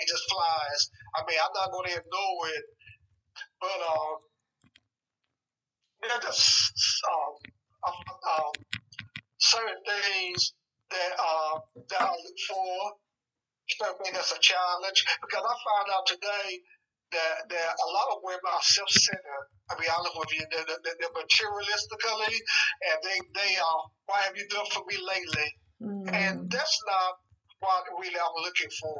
it 0.00 0.08
just 0.08 0.24
flies. 0.32 0.80
I 1.12 1.28
mean, 1.28 1.36
I'm 1.36 1.52
not 1.52 1.72
going 1.72 1.92
to 1.92 2.00
ignore 2.00 2.48
it. 2.56 2.64
But 3.60 3.78
uh, 3.84 4.12
there's 6.00 6.24
just 6.24 7.04
um, 7.04 7.92
um, 7.92 8.52
certain 9.38 9.82
things 9.84 10.54
that 10.90 11.12
uh, 11.18 11.58
that 11.90 12.00
I 12.00 12.10
look 12.10 12.38
for. 12.48 12.92
Something 13.76 14.12
that's 14.16 14.32
a 14.32 14.40
challenge 14.40 15.04
because 15.20 15.44
I 15.44 15.54
found 15.60 15.86
out 15.92 16.06
today 16.08 16.48
that, 17.12 17.36
that 17.48 17.70
a 17.76 17.88
lot 17.92 18.16
of 18.16 18.24
women 18.24 18.48
are 18.48 18.64
self-centered. 18.64 19.44
I 19.68 19.76
be 19.76 19.88
honest 19.88 20.16
with 20.16 20.32
you, 20.32 20.44
they're, 20.48 20.64
they're, 20.64 20.96
they're 20.96 21.16
materialistically, 21.16 22.36
and 22.88 22.96
they 23.04 23.18
they 23.36 23.52
are. 23.60 23.82
Why 24.08 24.24
have 24.24 24.36
you 24.36 24.48
done 24.48 24.68
for 24.72 24.84
me 24.88 24.96
lately? 24.96 25.48
Mm. 25.84 26.08
And 26.12 26.34
that's 26.50 26.76
not 26.88 27.12
what 27.60 27.84
really 28.00 28.16
I'm 28.16 28.36
looking 28.40 28.72
for. 28.80 28.96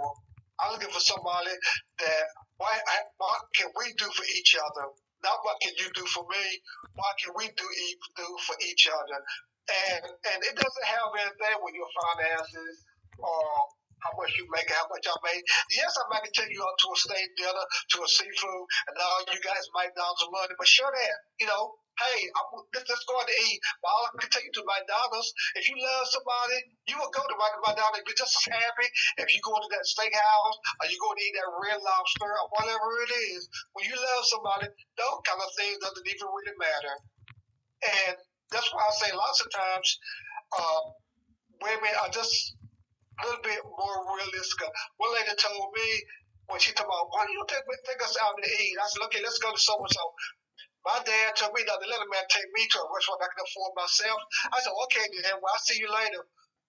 I'm 0.61 0.73
looking 0.73 0.93
for 0.93 1.01
somebody 1.01 1.55
that 1.99 2.24
why 2.59 2.74
what 3.16 3.40
can 3.55 3.70
we 3.78 3.93
do 3.97 4.09
for 4.11 4.27
each 4.36 4.57
other? 4.57 4.93
Not 5.24 5.39
what 5.43 5.61
can 5.62 5.73
you 5.78 5.89
do 5.95 6.05
for 6.07 6.27
me? 6.28 6.45
What 6.95 7.15
can 7.23 7.32
we 7.36 7.47
do 7.49 7.66
do 8.16 8.28
for 8.47 8.57
each 8.69 8.89
other? 8.89 9.19
And 9.69 10.05
and 10.05 10.39
it 10.45 10.55
doesn't 10.55 10.89
have 10.93 11.11
anything 11.19 11.57
with 11.62 11.74
your 11.74 11.90
finances 12.05 12.85
or 13.19 13.43
how 14.02 14.12
much 14.14 14.32
you 14.38 14.46
make, 14.50 14.70
how 14.70 14.86
much 14.90 15.06
I 15.06 15.14
make. 15.26 15.44
Yes, 15.74 15.94
I 15.98 16.04
might 16.10 16.26
take 16.30 16.52
you 16.52 16.62
out 16.62 16.78
to 16.78 16.88
a 16.94 16.96
steak 16.98 17.28
dinner, 17.36 17.66
to 17.94 17.98
a 18.02 18.08
seafood, 18.08 18.64
and 18.88 18.94
all 18.98 19.26
you 19.30 19.40
guys 19.42 19.64
might 19.74 19.94
down 19.94 20.14
some 20.18 20.32
money, 20.32 20.54
but 20.54 20.68
sure 20.68 20.90
that, 20.90 21.16
you 21.42 21.46
know, 21.46 21.74
hey, 21.98 22.30
I'm, 22.30 22.62
let's, 22.74 22.86
let's 22.86 23.04
go 23.10 23.18
out 23.18 23.26
to 23.26 23.34
eat. 23.50 23.58
But 23.82 23.90
all 23.90 24.06
I 24.06 24.14
can 24.22 24.30
take 24.30 24.46
you 24.46 24.54
to 24.54 24.62
McDonald's. 24.62 25.34
If 25.58 25.66
you 25.66 25.74
love 25.74 26.06
somebody, 26.06 26.58
you 26.86 26.94
will 26.94 27.10
go 27.10 27.26
to 27.26 27.36
McDonald's 27.36 27.98
and 27.98 28.06
be 28.06 28.14
just 28.14 28.38
as 28.38 28.54
happy 28.54 28.88
if 29.18 29.34
you 29.34 29.42
go 29.42 29.58
to 29.58 29.68
that 29.74 29.82
steakhouse 29.82 30.56
or 30.78 30.86
you 30.86 30.98
go 31.02 31.10
to 31.10 31.18
eat 31.18 31.34
that 31.34 31.50
red 31.58 31.82
lobster 31.82 32.30
or 32.30 32.46
whatever 32.54 32.88
it 33.02 33.12
is. 33.34 33.50
When 33.74 33.90
you 33.90 33.98
love 33.98 34.22
somebody, 34.30 34.70
those 34.94 35.18
kind 35.26 35.42
of 35.42 35.50
things 35.58 35.82
doesn't 35.82 36.06
even 36.06 36.28
really 36.30 36.54
matter. 36.54 36.94
And 37.82 38.14
that's 38.50 38.70
why 38.70 38.82
I 38.86 38.92
say 38.94 39.10
lots 39.14 39.42
of 39.42 39.48
times 39.50 39.88
um, 40.54 40.84
women 41.62 41.94
are 42.06 42.10
just 42.14 42.57
a 43.19 43.27
little 43.27 43.43
bit 43.43 43.61
more 43.66 43.99
realistic. 44.15 44.70
One 44.99 45.12
lady 45.15 45.35
told 45.35 45.74
me 45.74 45.89
when 46.49 46.61
she 46.62 46.73
told 46.73 46.89
me, 46.89 46.97
why 47.12 47.27
do 47.27 47.32
you 47.35 47.45
take, 47.51 47.66
take 47.85 48.03
us 48.03 48.16
out 48.23 48.39
to 48.39 48.47
eat? 48.47 48.77
I 48.78 48.86
said, 48.89 49.05
okay, 49.11 49.20
let's 49.20 49.39
go 49.43 49.53
to 49.53 49.61
so 49.61 49.77
and 49.77 49.90
so. 49.90 50.05
My 50.86 50.99
dad 51.05 51.36
told 51.36 51.53
me 51.53 51.66
that 51.66 51.78
the 51.82 51.90
little 51.90 52.09
man 52.09 52.24
take 52.31 52.49
me 52.55 52.65
to 52.65 52.78
a 52.81 52.89
restaurant 52.89 53.20
I 53.20 53.28
can 53.28 53.45
afford 53.45 53.73
myself. 53.77 54.20
I 54.55 54.59
said, 54.62 54.73
okay, 54.89 55.05
then, 55.20 55.36
well, 55.43 55.53
I'll 55.53 55.66
see 55.66 55.77
you 55.77 55.90
later. 55.90 56.23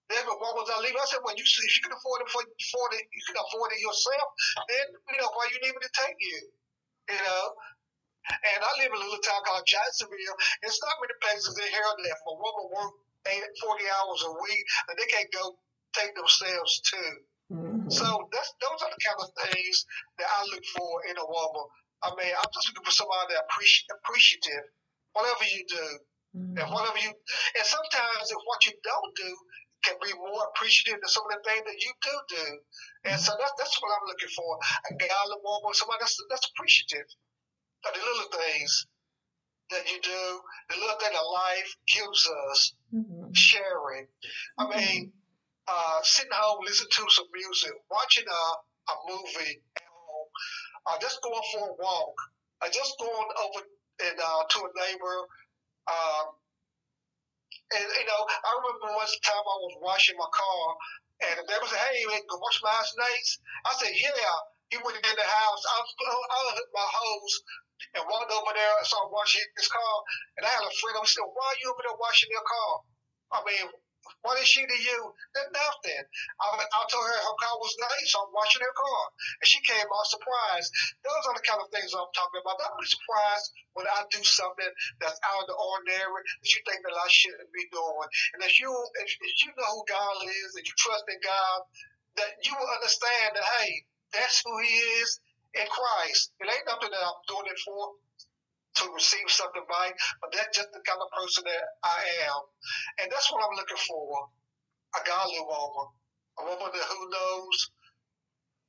Then 0.09 0.25
why 0.25 0.51
was 0.57 0.65
I 0.73 0.81
leaving? 0.81 0.97
I 0.97 1.05
said, 1.05 1.21
well, 1.21 1.37
you, 1.37 1.45
see 1.45 1.61
if 1.69 1.73
you 1.77 1.83
can 1.85 1.93
afford 1.93 2.25
it 2.25 2.29
for 2.33 2.41
afford 2.41 2.91
it, 2.97 3.05
you 3.13 3.23
can 3.29 3.37
afford 3.37 3.69
it 3.77 3.79
yourself. 3.79 4.27
Then 4.65 4.85
you 5.13 5.17
know 5.21 5.29
why 5.37 5.45
you 5.53 5.61
need 5.61 5.77
me 5.77 5.81
to 5.85 5.93
take 5.93 6.17
you. 6.17 6.39
You 7.13 7.21
know. 7.21 7.45
And 8.29 8.59
I 8.61 8.71
live 8.81 8.89
in 8.89 8.99
a 8.99 9.05
little 9.05 9.21
town 9.21 9.41
called 9.45 9.65
Jacksonville. 9.69 10.37
It's 10.65 10.81
not 10.81 10.97
many 10.97 11.15
places 11.21 11.53
in 11.61 11.69
here 11.69 11.87
for 12.25 12.33
a 12.33 12.41
woman 12.41 12.67
work 12.73 12.93
eight, 13.27 13.43
40 13.61 13.83
hours 13.99 14.21
a 14.25 14.33
week 14.41 14.63
and 14.89 14.95
they 14.97 15.07
can't 15.11 15.31
go 15.33 15.57
take 15.93 16.15
themselves 16.15 16.81
to. 16.93 17.01
Mm-hmm. 17.49 17.89
So 17.89 18.05
that's 18.29 18.53
those 18.61 18.79
are 18.85 18.93
the 18.93 19.01
kind 19.01 19.19
of 19.25 19.29
things 19.49 19.85
that 20.21 20.29
I 20.29 20.45
look 20.53 20.65
for 20.77 21.01
in 21.09 21.17
a 21.17 21.25
woman. 21.25 21.65
I 22.05 22.13
mean, 22.13 22.29
I'm 22.29 22.51
just 22.53 22.69
looking 22.69 22.85
for 22.85 22.93
somebody 22.93 23.33
that 23.33 23.49
appreci- 23.49 23.89
appreciative, 23.89 24.69
whatever 25.17 25.43
you 25.49 25.65
do, 25.65 25.87
mm-hmm. 26.37 26.55
and 26.61 26.67
whatever 26.69 27.01
you. 27.01 27.09
And 27.09 27.65
sometimes, 27.65 28.29
if 28.29 28.39
what 28.45 28.63
you 28.69 28.77
don't 28.85 29.13
do 29.17 29.31
can 29.81 29.97
be 29.97 30.13
more 30.13 30.45
appreciative 30.53 31.01
than 31.01 31.09
some 31.09 31.25
of 31.25 31.33
the 31.33 31.41
things 31.41 31.65
that 31.65 31.79
you 31.81 31.91
do 32.05 32.15
do, 32.37 32.45
and 33.09 33.17
so 33.17 33.33
that's 33.33 33.55
that's 33.57 33.75
what 33.81 33.97
I'm 33.97 34.05
looking 34.05 34.33
for. 34.37 34.51
A 34.85 34.91
godly 34.93 35.41
woman, 35.41 35.73
somebody 35.73 36.05
that's 36.05 36.21
that's 36.29 36.47
appreciative 36.53 37.09
of 37.89 37.91
the 37.97 38.03
little 38.05 38.29
things 38.29 38.85
that 39.73 39.89
you 39.89 39.97
do, 40.05 40.23
the 40.69 40.77
little 40.77 41.01
thing 41.01 41.17
that 41.17 41.25
life 41.25 41.71
gives 41.89 42.21
us, 42.45 42.77
mm-hmm. 42.93 43.33
sharing. 43.33 44.05
I 44.61 44.69
mean 44.69 45.17
uh, 45.69 46.01
sitting 46.01 46.33
home, 46.33 46.65
listening 46.65 46.89
to 46.89 47.05
some 47.13 47.29
music, 47.29 47.73
watching 47.91 48.25
a, 48.25 48.43
a 48.89 48.95
movie 49.05 49.61
at 49.77 49.85
home, 49.85 50.29
uh, 50.89 50.97
just 50.97 51.21
going 51.21 51.45
for 51.53 51.69
a 51.69 51.75
walk, 51.77 52.17
uh, 52.61 52.69
just 52.73 52.97
going 52.97 53.29
over 53.45 53.61
and 54.09 54.17
uh, 54.17 54.41
to 54.49 54.57
a 54.65 54.71
neighbor. 54.81 55.17
Um, 55.85 56.25
and 57.69 57.85
you 57.85 58.07
know, 58.09 58.21
I 58.25 58.49
remember 58.57 58.97
one 58.97 59.09
time 59.21 59.45
I 59.45 59.57
was 59.69 59.77
washing 59.77 60.17
my 60.17 60.29
car, 60.33 60.65
and 61.21 61.33
the 61.37 61.45
neighbor 61.45 61.69
said, 61.69 61.85
"Hey, 61.85 62.01
man, 62.09 62.25
go 62.25 62.41
wash 62.41 62.61
my 62.65 62.73
house 62.73 62.93
next." 62.97 63.39
I 63.65 63.71
said, 63.77 63.93
"Yeah." 63.93 64.37
He 64.69 64.77
went 64.85 65.01
in 65.01 65.01
the 65.01 65.25
house. 65.25 65.63
I, 65.65 65.81
I 65.81 66.61
my 66.77 66.85
hose 66.85 67.35
and 67.97 68.05
walked 68.05 68.29
over 68.29 68.53
there 68.53 68.75
and 68.77 68.85
started 68.85 69.09
washing 69.09 69.41
his 69.57 69.65
car. 69.65 69.95
And 70.37 70.45
I 70.45 70.49
had 70.53 70.61
a 70.61 70.69
friend 70.77 71.01
who 71.01 71.09
said, 71.09 71.25
"Why 71.25 71.49
are 71.49 71.57
you 71.57 71.73
over 71.73 71.81
there 71.81 71.97
washing 71.97 72.29
your 72.29 72.45
car?" 72.45 72.73
I 73.33 73.39
mean, 73.49 73.65
what 74.21 74.39
is 74.41 74.47
she 74.47 74.65
to 74.65 74.79
you? 74.79 74.99
Nothing. 75.35 76.03
I, 76.39 76.47
I 76.61 76.81
told 76.89 77.05
her 77.05 77.19
her 77.19 77.37
car 77.39 77.55
was 77.59 77.75
nice. 77.79 78.11
So 78.11 78.23
I'm 78.23 78.33
washing 78.33 78.63
her 78.63 78.75
car. 78.75 79.03
And 79.41 79.47
she 79.47 79.59
came 79.63 79.87
out 79.87 80.07
surprised. 80.07 80.69
Those 81.05 81.23
are 81.29 81.35
the 81.37 81.45
kind 81.45 81.61
of 81.61 81.69
things 81.71 81.93
I'm 81.93 82.11
talking 82.13 82.41
about. 82.41 82.59
Don't 82.59 82.79
be 82.79 82.89
surprised 82.89 83.47
when 83.73 83.87
I 83.87 84.05
do 84.11 84.21
something 84.23 84.71
that's 84.99 85.19
out 85.23 85.45
of 85.45 85.47
the 85.47 85.57
ordinary 85.57 86.21
that 86.21 86.49
you 86.49 86.61
think 86.65 86.81
that 86.83 86.95
I 86.95 87.07
shouldn't 87.09 87.51
be 87.53 87.65
doing. 87.71 88.09
And 88.37 88.41
if 88.45 88.59
you 88.59 88.69
if, 89.01 89.09
if 89.09 89.35
you 89.45 89.51
know 89.55 89.69
who 89.79 89.83
God 89.87 90.15
is 90.25 90.55
and 90.57 90.65
you 90.65 90.75
trust 90.75 91.05
in 91.07 91.19
God, 91.23 91.59
that 92.19 92.31
you 92.43 92.53
will 92.53 92.71
understand 92.75 93.37
that 93.37 93.47
hey, 93.59 93.85
that's 94.13 94.43
who 94.43 94.53
He 94.59 94.75
is 95.01 95.09
in 95.55 95.67
Christ. 95.67 96.33
It 96.39 96.49
ain't 96.49 96.67
nothing 96.67 96.91
that 96.91 97.03
I'm 97.03 97.21
doing 97.25 97.47
it 97.49 97.59
for 97.63 97.95
to 98.75 98.83
receive 98.93 99.27
something 99.27 99.65
back, 99.67 99.93
but 100.21 100.31
that's 100.31 100.55
just 100.55 100.71
the 100.71 100.81
kind 100.85 101.01
of 101.01 101.09
person 101.11 101.43
that 101.45 101.65
I 101.83 102.01
am. 102.29 102.41
And 103.01 103.07
that's 103.11 103.31
what 103.31 103.43
I'm 103.43 103.55
looking 103.57 103.81
for 103.87 104.29
a 104.95 105.01
godly 105.05 105.41
woman, 105.41 105.87
a 106.39 106.43
woman 106.45 106.69
that 106.73 106.87
who 106.89 107.01
knows 107.09 107.57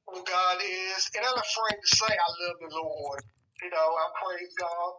who 0.09 0.19
God 0.25 0.59
is, 0.61 1.01
and 1.15 1.23
I'm 1.25 1.39
afraid 1.39 1.79
to 1.79 1.89
say 1.97 2.11
I 2.11 2.29
love 2.45 2.59
the 2.61 2.75
Lord. 2.75 3.23
You 3.63 3.71
know, 3.71 3.89
I 3.95 4.07
praise 4.19 4.53
God. 4.59 4.93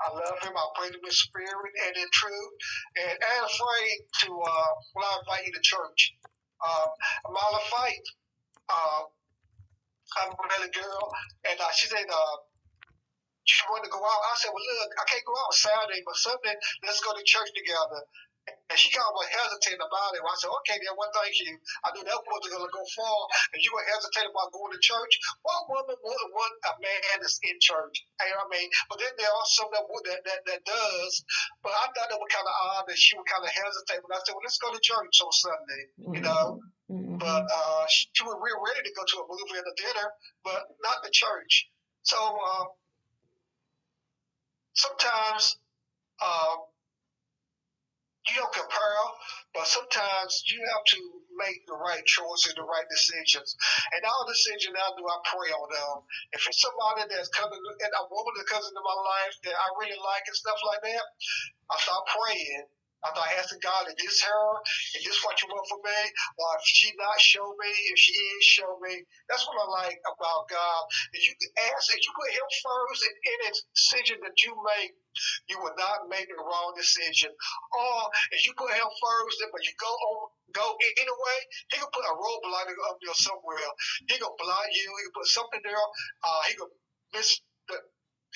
I 0.00 0.08
love 0.14 0.38
Him. 0.42 0.52
I 0.54 0.64
praise 0.76 0.92
Him 0.94 1.02
in 1.04 1.10
spirit 1.10 1.72
and 1.86 1.96
in 1.96 2.08
truth. 2.12 2.54
And 3.00 3.18
I'm 3.18 3.44
afraid 3.44 3.96
to, 4.24 4.28
uh, 4.30 4.70
when 4.92 5.04
I 5.04 5.12
invite 5.24 5.46
you 5.46 5.52
to 5.52 5.62
church, 5.62 6.14
um, 6.62 6.88
I'm 7.26 7.34
out 7.34 7.58
of 7.58 7.64
faith. 7.66 8.08
Uh, 8.68 9.02
I'm 10.22 10.30
really 10.38 10.70
girl, 10.70 11.10
and 11.50 11.58
uh, 11.58 11.72
she 11.74 11.88
said, 11.88 12.06
uh, 12.06 12.36
she 13.44 13.62
wanted 13.68 13.88
to 13.88 13.92
go 13.92 14.00
out. 14.00 14.20
I 14.28 14.34
said, 14.40 14.52
well, 14.52 14.64
look, 14.64 14.90
I 14.96 15.04
can't 15.08 15.24
go 15.24 15.36
out 15.36 15.52
on 15.52 15.56
Saturday, 15.56 16.00
but 16.04 16.16
Sunday, 16.16 16.56
let's 16.84 17.00
go 17.04 17.12
to 17.12 17.22
church 17.24 17.52
together. 17.52 18.02
And 18.44 18.76
she 18.76 18.92
kind 18.92 19.08
of 19.08 19.16
was 19.16 19.24
hesitant 19.32 19.80
about 19.80 20.12
it. 20.12 20.20
I 20.20 20.36
said, 20.36 20.52
okay, 20.60 20.76
then, 20.76 20.92
well, 21.00 21.08
thank 21.16 21.32
you. 21.40 21.56
I 21.80 21.96
knew 21.96 22.04
that 22.04 22.28
wasn't 22.28 22.52
going 22.52 22.68
to 22.68 22.76
go 22.76 22.84
far. 22.92 23.20
And 23.56 23.60
you 23.64 23.72
were 23.72 23.80
hesitant 23.88 24.28
about 24.28 24.52
going 24.52 24.68
to 24.68 24.80
church. 24.84 25.16
What 25.40 25.64
woman 25.64 25.96
wouldn't 25.96 26.32
want 26.36 26.52
a 26.68 26.76
man 26.76 27.24
that's 27.24 27.40
in 27.40 27.56
church? 27.56 28.04
You 28.20 28.36
know 28.36 28.44
what 28.44 28.52
I 28.52 28.60
mean? 28.60 28.68
But 28.92 29.00
then 29.00 29.16
there 29.16 29.32
are 29.32 29.48
some 29.48 29.72
that, 29.72 29.88
would, 29.88 30.04
that, 30.12 30.28
that, 30.28 30.40
that 30.44 30.60
does. 30.60 31.24
But 31.64 31.72
I 31.72 31.88
thought 31.88 32.12
it 32.12 32.20
was 32.20 32.28
kind 32.28 32.44
of 32.44 32.56
odd 32.76 32.84
that 32.84 33.00
she 33.00 33.16
would 33.16 33.24
kind 33.24 33.48
of 33.48 33.52
hesitate. 33.52 34.04
But 34.04 34.12
I 34.12 34.20
said, 34.20 34.36
well, 34.36 34.44
let's 34.44 34.60
go 34.60 34.68
to 34.76 34.80
church 34.84 35.16
on 35.24 35.32
Sunday, 35.32 35.82
you 35.96 36.20
know? 36.20 36.60
Mm-hmm. 36.92 37.16
But 37.24 37.48
uh, 37.48 37.84
she 37.88 38.12
was 38.28 38.36
real 38.44 38.60
ready 38.60 38.84
to 38.84 38.92
go 38.92 39.08
to 39.08 39.16
a 39.24 39.28
movie 39.28 39.56
and 39.56 39.72
a 39.72 39.76
dinner, 39.80 40.08
but 40.44 40.68
not 40.84 41.00
the 41.00 41.08
church. 41.08 41.72
So 42.04 42.20
uh, 42.20 42.68
sometimes 44.74 45.56
uh, 46.20 46.56
you 48.28 48.34
don't 48.40 48.52
compare, 48.54 49.02
but 49.54 49.66
sometimes 49.66 50.44
you 50.48 50.60
have 50.64 50.84
to 50.96 51.00
make 51.36 51.66
the 51.66 51.76
right 51.76 52.04
choices, 52.06 52.54
the 52.54 52.64
right 52.64 52.86
decisions. 52.88 53.56
And 53.92 54.00
all 54.06 54.24
decisions 54.26 54.72
now 54.74 54.94
do 54.96 55.04
I 55.04 55.18
pray 55.28 55.50
on 55.52 55.68
them. 55.70 55.96
If 56.32 56.46
it's 56.46 56.62
somebody 56.62 57.10
that's 57.10 57.28
coming, 57.34 57.58
and 57.58 57.92
a 57.92 58.04
woman 58.08 58.34
that 58.38 58.46
comes 58.48 58.66
into 58.66 58.80
my 58.80 58.96
life 58.96 59.34
that 59.44 59.56
I 59.56 59.66
really 59.82 59.98
like 60.00 60.24
and 60.26 60.36
stuff 60.36 60.58
like 60.66 60.82
that, 60.88 61.04
I 61.70 61.74
start 61.82 62.04
praying. 62.16 62.66
I 63.04 63.12
start 63.12 63.36
asking 63.36 63.60
God, 63.60 63.84
is 63.92 63.96
this 64.00 64.24
her? 64.24 64.48
Is 64.96 65.04
this 65.04 65.20
what 65.20 65.36
you 65.44 65.48
want 65.52 65.68
for 65.68 65.76
me? 65.84 66.00
Or 66.40 66.48
if 66.56 66.64
she 66.64 66.88
not, 66.96 67.20
show 67.20 67.44
me. 67.60 67.70
If 67.92 67.98
she 68.00 68.16
is, 68.16 68.44
show 68.44 68.80
me. 68.80 69.04
That's 69.28 69.44
what 69.44 69.60
I 69.60 69.66
like 69.84 70.00
about 70.08 70.48
God. 70.48 70.82
If 71.12 71.28
you 71.28 71.36
ask, 71.68 71.92
if 71.92 72.00
you 72.00 72.12
put 72.16 72.32
Him 72.32 72.48
first 72.64 73.00
in 73.04 73.14
any 73.28 73.48
decision 73.76 74.16
that 74.24 74.40
you 74.40 74.56
make, 74.56 74.96
you 75.52 75.60
will 75.60 75.76
not 75.76 76.08
make 76.08 76.32
the 76.32 76.40
wrong 76.40 76.72
decision. 76.72 77.28
Or 77.28 77.96
if 78.32 78.48
you 78.48 78.56
put 78.56 78.72
Him 78.72 78.88
first, 78.88 79.36
but 79.52 79.62
you 79.68 79.76
go 79.76 79.92
on, 79.92 80.32
go 80.56 80.64
anyway, 80.80 81.38
He 81.70 81.76
can 81.76 81.92
put 81.92 82.08
a 82.08 82.14
roadblock 82.16 82.72
up 82.88 82.96
there 83.04 83.20
somewhere. 83.20 83.68
He 84.08 84.16
gonna 84.16 84.32
blind 84.40 84.72
you. 84.72 84.88
He 84.88 85.02
can 85.04 85.14
put 85.14 85.28
something 85.28 85.60
there. 85.60 85.76
Uh, 86.24 86.40
he 86.48 86.56
gonna 86.56 86.72
miss 87.12 87.36
the 87.68 87.76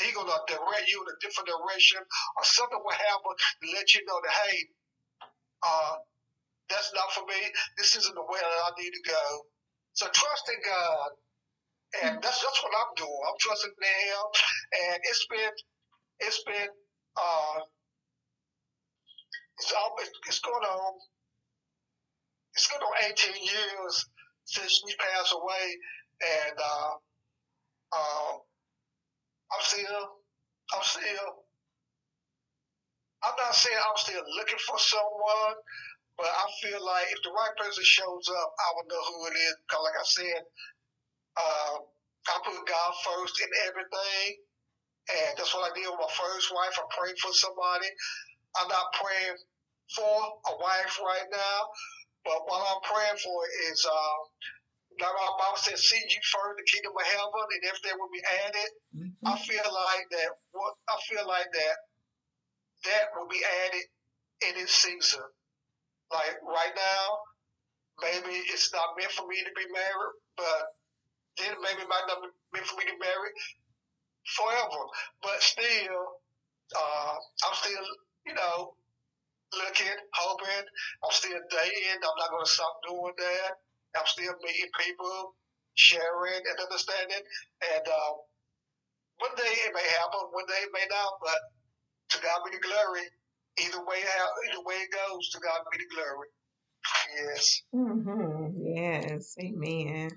he 0.00 0.12
gonna 0.12 0.38
direct 0.48 0.88
you 0.88 1.02
in 1.02 1.08
a 1.08 1.18
different 1.20 1.48
direction, 1.48 2.00
or 2.02 2.44
something 2.44 2.80
will 2.82 2.92
happen 2.96 3.32
to 3.34 3.66
let 3.74 3.94
you 3.94 4.04
know 4.06 4.20
that 4.22 4.34
hey, 4.46 4.58
uh, 5.66 5.96
that's 6.70 6.92
not 6.94 7.12
for 7.12 7.24
me. 7.26 7.40
This 7.78 7.96
isn't 7.96 8.14
the 8.14 8.22
way 8.22 8.40
that 8.40 8.62
I 8.66 8.70
need 8.80 8.92
to 8.92 9.04
go. 9.10 9.24
So 9.94 10.06
trust 10.12 10.50
in 10.50 10.60
God, 10.64 11.10
and 12.04 12.14
that's 12.22 12.40
that's 12.42 12.62
what 12.64 12.74
I'm 12.76 12.94
doing. 12.96 13.22
I'm 13.28 13.38
trusting 13.40 13.72
in 13.72 13.98
Him, 14.08 14.26
and 14.72 14.98
it's 15.04 15.26
been 15.30 15.54
it's 16.20 16.42
been 16.44 16.70
uh, 17.16 17.60
it's 19.58 19.72
almost 19.74 20.12
it's 20.28 20.40
going 20.40 20.64
on 20.64 20.94
it's 22.54 22.66
going 22.68 22.82
on 22.82 22.94
18 23.10 23.34
years 23.44 24.06
since 24.44 24.82
she 24.84 24.96
passed 24.96 25.32
away, 25.34 25.66
and 26.22 26.58
uh, 26.58 26.92
uh, 27.92 28.32
I'm 29.54 29.64
still, 29.64 30.04
I'm 30.74 30.84
still, 30.84 31.28
I'm 33.24 33.36
not 33.38 33.54
saying 33.54 33.78
I'm 33.78 33.98
still 33.98 34.24
looking 34.38 34.62
for 34.66 34.78
someone, 34.78 35.56
but 36.18 36.28
I 36.30 36.44
feel 36.62 36.82
like 36.84 37.08
if 37.10 37.20
the 37.24 37.32
right 37.34 37.54
person 37.58 37.84
shows 37.84 38.26
up, 38.30 38.50
I 38.58 38.68
will 38.76 38.88
know 38.90 39.04
who 39.10 39.18
it 39.32 39.36
is. 39.38 39.56
Because, 39.64 39.82
like 39.84 39.98
I 39.98 40.06
said, 40.06 40.40
uh, 41.38 41.74
I 42.28 42.34
put 42.44 42.58
God 42.68 42.92
first 43.06 43.40
in 43.40 43.50
everything, 43.70 44.28
and 45.10 45.30
that's 45.38 45.54
what 45.54 45.70
I 45.70 45.74
did 45.74 45.88
with 45.88 46.02
my 46.02 46.12
first 46.12 46.52
wife. 46.54 46.76
I 46.76 46.86
prayed 46.92 47.18
for 47.18 47.32
somebody. 47.32 47.88
I'm 48.58 48.68
not 48.68 48.92
praying 48.98 49.38
for 49.94 50.14
a 50.50 50.54
wife 50.60 50.94
right 51.00 51.28
now, 51.30 51.58
but 52.24 52.44
what 52.46 52.60
I'm 52.60 52.82
praying 52.84 53.18
for 53.22 53.40
is 53.70 53.80
uh, 53.86 54.18
like 54.98 55.14
our 55.14 55.34
Bible 55.38 55.62
says, 55.62 55.80
seek 55.82 56.10
you 56.10 56.22
first 56.26 56.58
the 56.58 56.66
kingdom 56.66 56.92
of 56.92 57.06
heaven, 57.06 57.46
and 57.54 57.62
if 57.62 57.78
everything 57.78 57.96
will 57.98 58.12
be 58.12 58.24
added. 58.46 58.70
Mm-hmm. 58.94 59.26
I 59.26 59.34
feel 59.38 59.68
like 59.70 60.06
that. 60.10 60.30
What 60.50 60.74
I 60.90 60.96
feel 61.06 61.26
like 61.26 61.50
that 61.54 61.76
that 62.84 63.10
will 63.16 63.26
be 63.26 63.40
added 63.66 63.86
in 64.46 64.62
its 64.62 64.74
season. 64.74 65.24
Like 66.12 66.38
right 66.46 66.74
now, 66.74 67.06
maybe 68.00 68.34
it's 68.48 68.72
not 68.72 68.94
meant 68.98 69.12
for 69.12 69.26
me 69.26 69.42
to 69.42 69.52
be 69.56 69.66
married, 69.72 70.16
but 70.36 70.62
then 71.38 71.52
maybe 71.62 71.82
it 71.82 71.90
might 71.90 72.06
not 72.06 72.22
be 72.22 72.30
meant 72.54 72.66
for 72.66 72.78
me 72.78 72.86
to 72.86 72.96
marry 72.98 73.30
forever. 74.36 74.82
But 75.22 75.42
still, 75.42 76.22
uh, 76.76 77.14
I'm 77.44 77.54
still, 77.54 77.86
you 78.26 78.34
know, 78.34 78.74
looking, 79.52 79.98
hoping. 80.14 80.66
I'm 81.04 81.12
still 81.12 81.40
dating. 81.50 82.00
I'm 82.00 82.18
not 82.18 82.30
going 82.30 82.44
to 82.46 82.50
stop 82.50 82.74
doing 82.86 83.16
that. 83.18 83.52
I'm 83.98 84.06
still 84.06 84.34
meeting 84.46 84.70
people, 84.78 85.34
sharing 85.74 86.42
and 86.46 86.58
understanding. 86.62 87.24
And 87.74 87.84
uh, 87.86 88.12
one 89.18 89.34
day 89.36 89.52
it 89.66 89.74
may 89.74 89.88
happen, 89.98 90.30
one 90.32 90.46
day 90.46 90.62
it 90.62 90.72
may 90.72 90.86
not, 90.90 91.18
but 91.22 91.40
to 92.10 92.22
God 92.22 92.40
be 92.46 92.56
the 92.56 92.62
glory. 92.62 93.06
Either 93.58 93.82
way, 93.84 93.98
either 94.00 94.62
way 94.64 94.76
it 94.86 94.90
goes, 94.94 95.30
to 95.30 95.40
God 95.40 95.60
be 95.72 95.78
the 95.78 95.90
glory. 95.94 96.28
Yes. 97.16 97.62
Mm-hmm. 97.74 98.62
Yes. 98.62 99.36
Amen. 99.40 100.10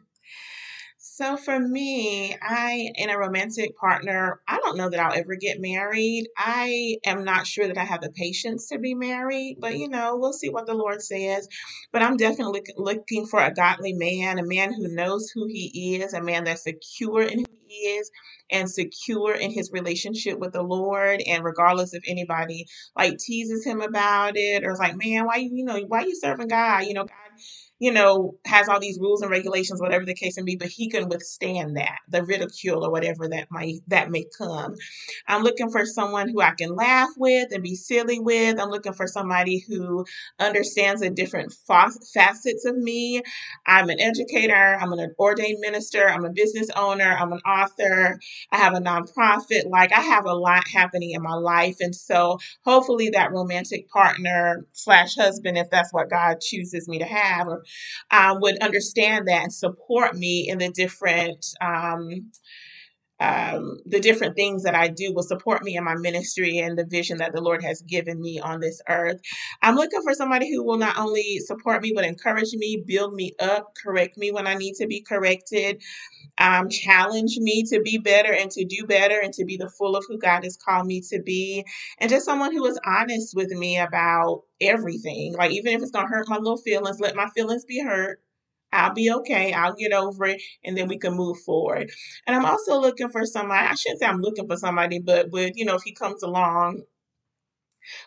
So 1.22 1.38
for 1.38 1.60
me, 1.60 2.36
I 2.42 2.90
in 2.96 3.12
a 3.12 3.18
romantic 3.20 3.78
partner, 3.78 4.42
I 4.48 4.58
don't 4.58 4.78
know 4.78 4.90
that 4.90 5.00
I'll 5.00 5.14
ever 5.20 5.36
get 5.36 5.62
married. 5.62 6.28
I 6.36 6.98
am 7.06 7.24
not 7.24 7.46
sure 7.46 7.68
that 7.68 7.78
I 7.78 7.84
have 7.84 8.02
the 8.02 8.12
patience 8.12 8.70
to 8.70 8.80
be 8.80 8.96
married, 8.96 9.58
but 9.62 9.78
you 9.78 9.88
know, 9.88 10.18
we'll 10.18 10.34
see 10.34 10.50
what 10.50 10.66
the 10.66 10.74
Lord 10.74 11.04
says. 11.04 11.48
But 11.94 12.02
I'm 12.02 12.18
definitely 12.18 12.64
looking 12.76 13.28
for 13.28 13.40
a 13.40 13.54
godly 13.54 13.94
man, 13.94 14.40
a 14.40 14.46
man 14.46 14.74
who 14.74 14.88
knows 14.96 15.30
who 15.34 15.46
he 15.48 16.02
is, 16.02 16.14
a 16.14 16.24
man 16.24 16.46
that's 16.46 16.64
secure 16.64 17.22
in 17.22 17.40
who 17.40 17.46
he 17.68 17.76
is 17.76 18.12
and 18.52 18.70
secure 18.70 19.34
in 19.36 19.52
his 19.52 19.72
relationship 19.72 20.40
with 20.40 20.54
the 20.54 20.64
Lord. 20.64 21.22
And 21.28 21.44
regardless 21.44 21.94
if 21.94 22.04
anybody 22.08 22.66
like 22.98 23.20
teases 23.20 23.64
him 23.66 23.82
about 23.82 24.34
it 24.38 24.64
or 24.64 24.72
is 24.72 24.80
like, 24.80 24.98
man, 24.98 25.28
why 25.28 25.38
you, 25.38 25.52
you 25.54 25.66
know, 25.66 25.80
why 25.88 26.02
you 26.02 26.16
serving 26.16 26.48
God? 26.48 26.86
You 26.86 26.96
know, 26.96 27.04
God 27.06 27.16
you 27.82 27.92
know, 27.92 28.36
has 28.46 28.70
all 28.70 28.80
these 28.80 29.00
rules 29.00 29.24
and 29.24 29.32
regulations, 29.32 29.82
whatever 29.82 30.06
the 30.06 30.14
case 30.14 30.38
may 30.38 30.44
be, 30.44 30.56
but 30.56 30.70
he 30.70 30.88
can 30.88 31.10
withstand 31.10 31.78
that, 31.78 31.98
the 32.08 32.24
ridicule 32.24 32.86
or 32.86 32.92
whatever 32.92 33.28
that 33.28 33.48
might 33.50 33.78
that 33.88 34.12
may 34.12 34.24
come. 34.38 34.76
I'm 35.28 35.42
looking 35.42 35.72
for 35.72 35.84
someone 35.88 36.30
who 36.30 36.42
I 36.42 36.52
can 36.52 36.76
laugh 36.76 37.10
with 37.18 37.50
and 37.52 37.64
be 37.64 37.74
silly 37.76 38.20
with. 38.20 38.62
I'm 38.62 38.70
looking 38.70 38.94
for 38.94 39.08
somebody 39.08 39.66
who 39.68 40.06
understands 40.40 41.02
the 41.02 41.10
different 41.10 41.56
facets 42.14 42.66
of 42.66 42.78
me. 42.78 43.24
I'm 43.66 43.90
an 43.90 44.00
educator, 44.00 44.78
I'm 44.80 44.94
an 44.94 45.16
ordained 45.20 45.60
minister, 45.60 46.08
I'm 46.08 46.26
a 46.26 46.32
business 46.32 46.70
owner, 46.78 47.18
I'm 47.20 47.34
an 47.34 47.42
author, 47.42 48.20
I 48.52 48.58
have 48.58 48.76
a 48.76 48.80
nonprofit. 48.80 49.70
Like 49.72 49.92
I 49.92 50.02
have 50.02 50.26
a 50.26 50.36
lot 50.36 50.68
happening 50.68 51.12
in 51.12 51.24
my 51.24 51.34
life. 51.34 51.78
And 51.80 51.96
so 51.96 52.38
hopefully 52.64 53.10
that 53.10 53.32
romantic 53.32 53.90
partner 53.90 54.68
slash 54.74 55.16
husband, 55.16 55.58
if 55.58 55.72
that's 55.72 55.92
what 55.92 56.12
God 56.12 56.42
chooses 56.42 56.88
me 56.88 57.00
to 57.00 57.06
have, 57.06 57.48
or 57.48 57.64
um, 58.12 58.40
would 58.42 58.62
understand 58.62 59.28
that 59.28 59.44
and 59.44 59.54
support 59.54 60.16
me 60.16 60.48
in 60.50 60.58
the 60.60 60.70
different 60.70 61.46
um, 61.62 62.32
um, 63.22 63.78
the 63.86 64.00
different 64.02 64.36
things 64.36 64.64
that 64.64 64.76
I 64.76 64.90
do 64.90 65.14
will 65.14 65.24
support 65.24 65.64
me 65.64 65.78
in 65.78 65.84
my 65.86 65.96
ministry 65.96 66.58
and 66.58 66.78
the 66.78 66.86
vision 66.86 67.20
that 67.20 67.34
the 67.34 67.42
Lord 67.42 67.64
has 67.64 67.84
given 67.84 68.20
me 68.22 68.40
on 68.40 68.60
this 68.60 68.82
earth. 68.90 69.22
I'm 69.62 69.76
looking 69.76 70.02
for 70.02 70.16
somebody 70.16 70.52
who 70.52 70.64
will 70.64 70.78
not 70.80 70.98
only 70.98 71.40
support 71.40 71.84
me, 71.84 71.94
but 71.96 72.06
encourage 72.06 72.54
me, 72.54 72.84
build 72.86 73.14
me 73.14 73.34
up, 73.40 73.74
correct 73.82 74.18
me 74.18 74.32
when 74.32 74.48
I 74.48 74.56
need 74.56 74.76
to 74.78 74.88
be 74.88 75.02
corrected, 75.02 75.84
um, 76.40 76.70
challenge 76.70 77.38
me 77.38 77.64
to 77.72 77.82
be 77.82 78.00
better 78.00 78.34
and 78.34 78.52
to 78.52 78.66
do 78.66 78.86
better 78.88 79.20
and 79.22 79.34
to 79.36 79.46
be 79.46 79.58
the 79.58 79.70
full 79.70 79.96
of 79.96 80.06
who 80.08 80.18
God 80.18 80.44
has 80.44 80.58
called 80.58 80.88
me 80.88 81.02
to 81.12 81.22
be. 81.22 81.66
And 82.00 82.10
just 82.10 82.26
someone 82.26 82.54
who 82.54 82.66
is 82.66 82.80
honest 82.86 83.36
with 83.36 83.52
me 83.52 83.80
about 83.80 84.44
everything. 84.62 85.36
Like, 85.36 85.52
even 85.52 85.74
if 85.74 85.82
it's 85.82 85.92
going 85.92 86.08
to 86.08 86.12
hurt 86.12 86.30
my 86.30 86.38
little 86.38 86.58
feelings, 86.58 87.00
let 87.00 87.16
my 87.16 87.30
feelings 87.36 87.66
be 87.66 87.82
hurt 87.82 88.22
I'll 88.74 88.94
be 88.94 89.12
okay. 89.12 89.54
I'll 89.54 89.76
get 89.76 89.94
over 89.94 90.26
it 90.28 90.42
and 90.64 90.78
then 90.78 90.88
we 90.88 90.98
can 90.98 91.14
move 91.16 91.40
forward. 91.42 91.92
And 92.28 92.36
I'm 92.36 92.46
also 92.46 92.80
looking 92.80 93.10
for 93.10 93.26
somebody, 93.26 93.68
I 93.68 93.76
shouldn't 93.76 94.00
say 94.02 94.08
I'm 94.08 94.22
looking 94.22 94.48
for 94.48 94.58
somebody, 94.58 95.00
but 95.00 95.32
with, 95.32 95.58
you 95.58 95.66
know, 95.66 95.76
if 95.76 95.84
he 95.84 95.94
comes 95.94 96.24
along, 96.24 96.84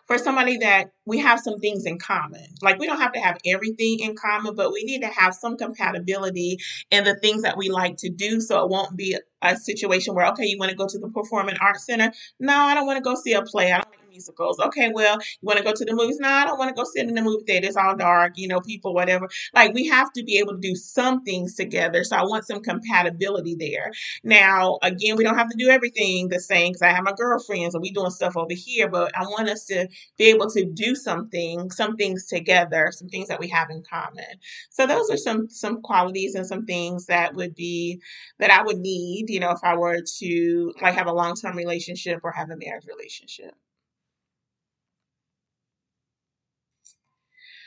for 0.06 0.18
somebody 0.18 0.58
that 0.58 0.93
we 1.06 1.18
have 1.18 1.40
some 1.40 1.58
things 1.58 1.84
in 1.84 1.98
common. 1.98 2.46
Like 2.62 2.78
we 2.78 2.86
don't 2.86 3.00
have 3.00 3.12
to 3.12 3.20
have 3.20 3.38
everything 3.46 4.00
in 4.00 4.14
common, 4.16 4.54
but 4.54 4.72
we 4.72 4.84
need 4.84 5.02
to 5.02 5.08
have 5.08 5.34
some 5.34 5.56
compatibility 5.56 6.58
in 6.90 7.04
the 7.04 7.16
things 7.16 7.42
that 7.42 7.56
we 7.56 7.68
like 7.70 7.96
to 7.98 8.10
do 8.10 8.40
so 8.40 8.64
it 8.64 8.70
won't 8.70 8.96
be 8.96 9.16
a 9.42 9.56
situation 9.56 10.14
where 10.14 10.26
okay, 10.26 10.46
you 10.46 10.58
want 10.58 10.70
to 10.70 10.76
go 10.76 10.86
to 10.86 10.98
the 10.98 11.08
Performing 11.08 11.56
Arts 11.60 11.86
Center? 11.86 12.12
No, 12.40 12.54
I 12.54 12.74
don't 12.74 12.86
want 12.86 12.96
to 12.96 13.02
go 13.02 13.14
see 13.14 13.32
a 13.32 13.42
play. 13.42 13.72
I 13.72 13.78
don't 13.78 13.90
like 13.90 14.04
musicals. 14.14 14.58
Okay, 14.60 14.90
well, 14.94 15.18
you 15.20 15.46
want 15.46 15.58
to 15.58 15.64
go 15.64 15.72
to 15.72 15.84
the 15.84 15.92
movies? 15.94 16.18
No, 16.18 16.28
I 16.28 16.46
don't 16.46 16.58
want 16.58 16.74
to 16.74 16.80
go 16.80 16.88
sit 16.88 17.08
in 17.08 17.14
the 17.14 17.22
movie 17.22 17.44
theater. 17.44 17.66
It's 17.66 17.76
all 17.76 17.96
dark, 17.96 18.34
you 18.36 18.48
know, 18.48 18.60
people, 18.60 18.94
whatever. 18.94 19.28
Like 19.54 19.74
we 19.74 19.86
have 19.88 20.12
to 20.12 20.22
be 20.22 20.38
able 20.38 20.52
to 20.54 20.60
do 20.60 20.74
some 20.74 21.22
things 21.24 21.54
together. 21.54 22.04
So 22.04 22.16
I 22.16 22.22
want 22.22 22.46
some 22.46 22.62
compatibility 22.62 23.56
there. 23.56 23.90
Now, 24.22 24.78
again, 24.82 25.16
we 25.16 25.24
don't 25.24 25.36
have 25.36 25.50
to 25.50 25.56
do 25.58 25.68
everything 25.68 26.28
the 26.28 26.40
same 26.40 26.72
because 26.72 26.82
I 26.82 26.90
have 26.90 27.04
my 27.04 27.12
girlfriends 27.12 27.74
and 27.74 27.82
we 27.82 27.90
doing 27.90 28.10
stuff 28.10 28.36
over 28.36 28.54
here, 28.54 28.88
but 28.88 29.12
I 29.16 29.22
want 29.24 29.48
us 29.48 29.64
to 29.66 29.88
be 30.16 30.24
able 30.26 30.48
to 30.50 30.64
do 30.64 30.93
something, 30.94 31.70
some 31.70 31.96
things 31.96 32.26
together, 32.26 32.90
some 32.92 33.08
things 33.08 33.28
that 33.28 33.40
we 33.40 33.48
have 33.48 33.70
in 33.70 33.82
common. 33.88 34.24
So 34.70 34.86
those 34.86 35.10
are 35.10 35.16
some 35.16 35.48
some 35.50 35.82
qualities 35.82 36.34
and 36.34 36.46
some 36.46 36.66
things 36.66 37.06
that 37.06 37.34
would 37.34 37.54
be 37.54 38.00
that 38.38 38.50
I 38.50 38.62
would 38.62 38.78
need, 38.78 39.26
you 39.28 39.40
know, 39.40 39.50
if 39.50 39.60
I 39.62 39.76
were 39.76 40.00
to 40.18 40.72
like 40.82 40.94
have 40.94 41.06
a 41.06 41.12
long 41.12 41.34
term 41.34 41.56
relationship 41.56 42.20
or 42.24 42.32
have 42.32 42.50
a 42.50 42.56
marriage 42.56 42.86
relationship. 42.86 43.54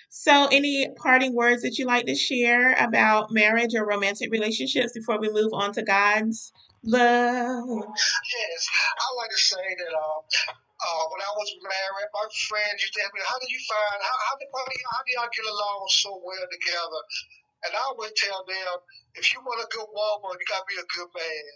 So, 0.10 0.48
any 0.48 0.88
parting 0.98 1.36
words 1.36 1.62
that 1.64 1.78
you 1.78 1.86
like 1.86 2.06
to 2.06 2.16
share 2.16 2.74
about 2.74 3.32
marriage 3.32 3.76
or 3.76 3.86
romantic 3.86 4.32
relationships 4.32 4.94
before 4.94 5.20
we 5.20 5.30
move 5.32 5.54
on 5.54 5.74
to 5.74 5.84
God's 5.84 6.52
love? 6.84 7.66
Yes, 7.68 8.68
I 9.00 9.16
like 9.18 9.30
to 9.30 9.38
say 9.38 9.76
that 9.78 9.94
uh, 9.96 10.54
uh, 10.78 11.04
when 11.10 11.22
I 11.22 11.32
was 11.34 11.50
married, 11.62 12.10
my 12.14 12.28
friends 12.50 12.82
used 12.82 12.94
to 12.98 13.02
ask 13.02 13.14
me, 13.14 13.22
"How 13.26 13.40
did 13.42 13.50
you 13.50 13.62
find? 13.66 13.98
How 14.02 14.18
how 14.30 14.34
did, 14.38 14.50
how 14.54 15.02
do 15.02 15.10
y'all 15.14 15.34
get 15.34 15.48
along 15.50 15.80
so 15.90 16.12
well 16.22 16.48
together?" 16.50 17.02
And 17.66 17.74
I 17.74 17.88
would 17.98 18.14
tell 18.16 18.46
them, 18.46 18.78
if 19.18 19.34
you 19.34 19.42
want 19.42 19.66
a 19.66 19.70
good 19.74 19.90
woman, 19.90 20.38
you 20.38 20.46
gotta 20.46 20.70
be 20.70 20.78
a 20.78 20.88
good 20.94 21.10
man. 21.10 21.50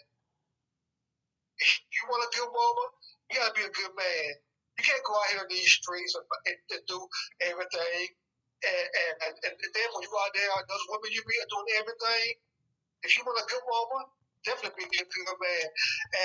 If 1.62 1.70
you 1.94 2.04
want 2.10 2.26
a 2.26 2.32
good 2.34 2.50
woman, 2.50 2.90
you 3.30 3.38
gotta 3.38 3.54
be 3.54 3.66
a 3.70 3.78
good 3.78 3.94
man. 3.94 4.30
You 4.78 4.84
can't 4.84 5.06
go 5.06 5.14
out 5.14 5.30
here 5.30 5.46
in 5.46 5.54
these 5.54 5.70
streets 5.70 6.18
and, 6.18 6.26
and, 6.50 6.58
and 6.74 6.84
do 6.90 7.06
everything 7.46 8.18
and, 8.62 8.88
and, 8.94 9.36
and, 9.42 9.56
and 9.58 9.72
then 9.74 9.88
when 9.94 10.06
you 10.06 10.12
out 10.14 10.34
there, 10.38 10.54
those 10.70 10.86
women 10.94 11.10
you 11.10 11.22
be 11.26 11.38
doing 11.50 11.70
everything. 11.82 12.38
If 13.02 13.18
you 13.18 13.26
want 13.26 13.42
a 13.42 13.48
good 13.50 13.66
woman, 13.66 14.06
definitely 14.46 14.86
be 14.94 15.02
a 15.02 15.08
good 15.10 15.38
man. 15.42 15.68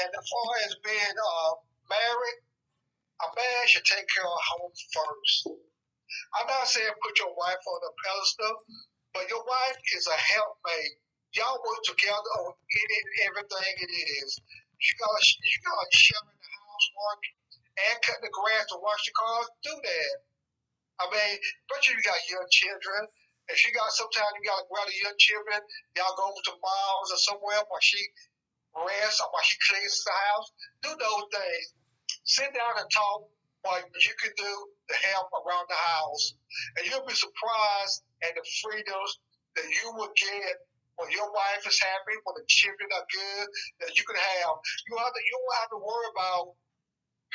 And 0.01 0.09
as 0.13 0.25
far 0.29 0.49
as 0.69 0.77
being 0.85 1.17
uh, 1.17 1.53
married, 1.89 2.39
a 3.23 3.29
man 3.33 3.63
should 3.67 3.87
take 3.89 4.09
care 4.13 4.27
of 4.27 4.41
home 4.41 4.75
first. 4.93 5.49
I'm 6.37 6.47
not 6.47 6.69
saying 6.69 6.93
put 7.01 7.19
your 7.19 7.33
wife 7.33 7.63
on 7.65 7.81
a 7.81 7.93
pedestal, 8.05 8.55
but 9.13 9.29
your 9.29 9.45
wife 9.45 9.79
is 9.97 10.07
a 10.07 10.19
helpmate. 10.19 11.01
Y'all 11.35 11.61
work 11.61 11.83
together 11.85 12.33
on 12.45 12.53
any 12.53 12.99
everything 13.29 13.75
it 13.81 13.93
is. 13.93 14.41
You 14.77 14.93
gotta 15.01 15.23
you 15.41 15.59
gotta 15.65 15.89
in 15.89 16.39
the 16.41 16.51
housework 16.65 17.23
and 17.77 17.97
cut 18.05 18.21
the 18.21 18.33
grass 18.33 18.69
and 18.73 18.81
wash 18.81 19.05
the 19.05 19.13
cars. 19.13 19.49
Do 19.65 19.73
that. 19.73 20.17
I 21.01 21.05
mean, 21.13 21.37
but 21.69 21.85
you 21.89 21.97
got 22.01 22.17
young 22.29 22.49
children. 22.49 23.09
If 23.49 23.63
you 23.63 23.71
got 23.77 23.93
sometimes 23.93 24.33
you 24.41 24.49
got 24.49 24.65
to 24.65 24.67
grab 24.67 24.89
the 24.89 24.97
young 24.97 25.19
children, 25.21 25.61
y'all 25.95 26.17
go 26.17 26.33
over 26.33 26.43
to 26.51 26.55
mom's 26.57 27.13
or 27.15 27.21
somewhere 27.21 27.63
while 27.69 27.85
she 27.85 28.01
rests 28.75 29.21
or 29.21 29.29
while 29.31 29.45
she 29.45 29.57
cleans 29.69 30.03
the 30.03 30.13
house. 30.13 30.49
Do 30.83 30.91
those 30.97 31.27
things. 31.31 31.76
Sit 32.27 32.51
down 32.51 32.75
and 32.79 32.91
talk 32.91 33.31
what 33.63 33.83
you 33.99 34.15
can 34.19 34.35
do 34.39 34.53
to 34.91 34.95
help 35.15 35.31
around 35.35 35.67
the 35.71 35.79
house. 35.79 36.35
And 36.79 36.87
you'll 36.87 37.07
be 37.07 37.15
surprised 37.15 38.03
at 38.23 38.35
the 38.35 38.45
freedoms 38.63 39.11
that 39.59 39.67
you 39.67 39.95
will 39.95 40.11
get 40.15 40.67
when 40.99 41.11
your 41.13 41.29
wife 41.29 41.63
is 41.67 41.79
happy, 41.79 42.15
when 42.25 42.37
the 42.39 42.47
children 42.49 42.89
are 42.95 43.07
good, 43.07 43.47
that 43.85 43.93
you 43.99 44.05
can 44.07 44.17
have. 44.17 44.55
You 44.89 44.97
have 44.97 45.13
to, 45.13 45.21
you 45.23 45.35
don't 45.35 45.61
have 45.61 45.73
to 45.77 45.81
worry 45.83 46.09
about 46.15 46.57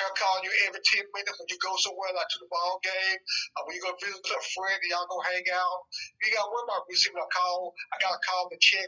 her 0.01 0.11
calling 0.18 0.47
you 0.47 0.53
every 0.65 0.81
10 0.81 1.03
minutes 1.13 1.38
when 1.38 1.51
you 1.51 1.59
go 1.61 1.76
somewhere 1.77 2.09
like 2.15 2.31
to 2.31 2.39
the 2.41 2.49
ball 2.49 2.80
game, 2.81 3.19
or 3.59 3.68
when 3.68 3.76
you 3.76 3.84
go 3.84 3.93
visit 3.99 4.23
a 4.23 4.41
friend 4.55 4.80
and 4.81 4.89
y'all 4.89 5.05
go 5.11 5.19
hang 5.22 5.45
out. 5.51 5.80
You 6.23 6.34
got 6.34 6.47
to 6.47 6.51
worry 6.51 6.65
about 6.65 6.89
receiving 6.89 7.22
a 7.22 7.30
call. 7.30 7.76
I 7.91 8.01
got 8.01 8.18
to 8.18 8.22
call 8.23 8.49
the 8.49 8.57
check. 8.57 8.88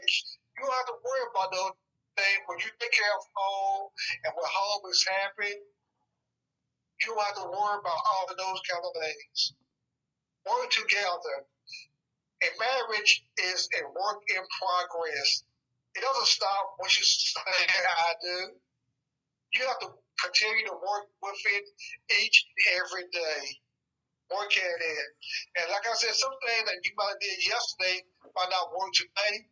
You 0.58 0.64
don't 0.64 0.74
have 0.74 0.90
to 0.90 0.98
worry 1.00 1.24
about 1.28 1.48
those 1.54 1.76
things. 2.18 2.42
When 2.50 2.58
you 2.58 2.70
take 2.82 2.94
care 2.96 3.14
of 3.14 3.24
home 3.36 3.94
and 4.26 4.30
when 4.34 4.48
home 4.48 4.82
is 4.90 5.04
happy, 5.06 5.54
you 7.02 7.14
don't 7.14 7.24
have 7.24 7.38
to 7.42 7.48
worry 7.50 7.78
about 7.80 8.00
all 8.06 8.26
of 8.30 8.36
those 8.36 8.60
kind 8.68 8.84
of 8.84 8.94
things. 8.94 9.54
Work 10.46 10.70
together. 10.70 11.36
And 12.42 12.52
marriage 12.60 13.24
is 13.40 13.68
a 13.80 13.88
work 13.88 14.20
in 14.28 14.42
progress. 14.60 15.42
It 15.94 16.02
doesn't 16.02 16.26
stop 16.26 16.76
once 16.78 16.98
you 16.98 17.04
say, 17.04 17.40
I 17.40 18.12
do. 18.20 18.38
You 19.54 19.66
have 19.66 19.80
to 19.86 19.90
continue 20.20 20.66
to 20.66 20.74
work 20.74 21.06
with 21.22 21.40
it 21.54 21.64
each 22.20 22.44
every 22.76 23.06
day. 23.12 23.42
Work 24.34 24.50
at 24.56 24.80
it. 24.80 25.08
And 25.60 25.70
like 25.70 25.86
I 25.86 25.94
said, 25.94 26.14
some 26.14 26.34
things 26.42 26.66
that 26.66 26.82
you 26.82 26.92
might 26.96 27.14
have 27.14 27.20
did 27.20 27.38
yesterday 27.46 28.02
might 28.34 28.50
not 28.50 28.72
work 28.74 28.90
today, 28.92 29.46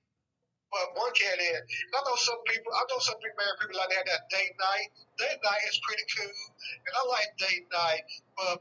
but 0.72 0.96
work 0.96 1.16
at 1.20 1.38
it. 1.38 1.60
And 1.60 1.92
I 1.94 2.00
know 2.02 2.16
some 2.16 2.40
people, 2.48 2.72
I 2.72 2.82
know 2.88 2.98
some 3.04 3.20
people, 3.20 3.36
married 3.38 3.60
people 3.60 3.76
like 3.76 3.92
that, 3.92 4.08
that 4.08 4.24
date 4.32 4.56
night. 4.56 4.88
Date 5.20 5.40
night 5.44 5.62
is 5.68 5.78
pretty 5.84 6.06
cool, 6.16 6.42
and 6.88 6.92
I 6.96 7.02
like 7.12 7.30
date 7.36 7.68
night, 7.68 8.04
but 8.34 8.58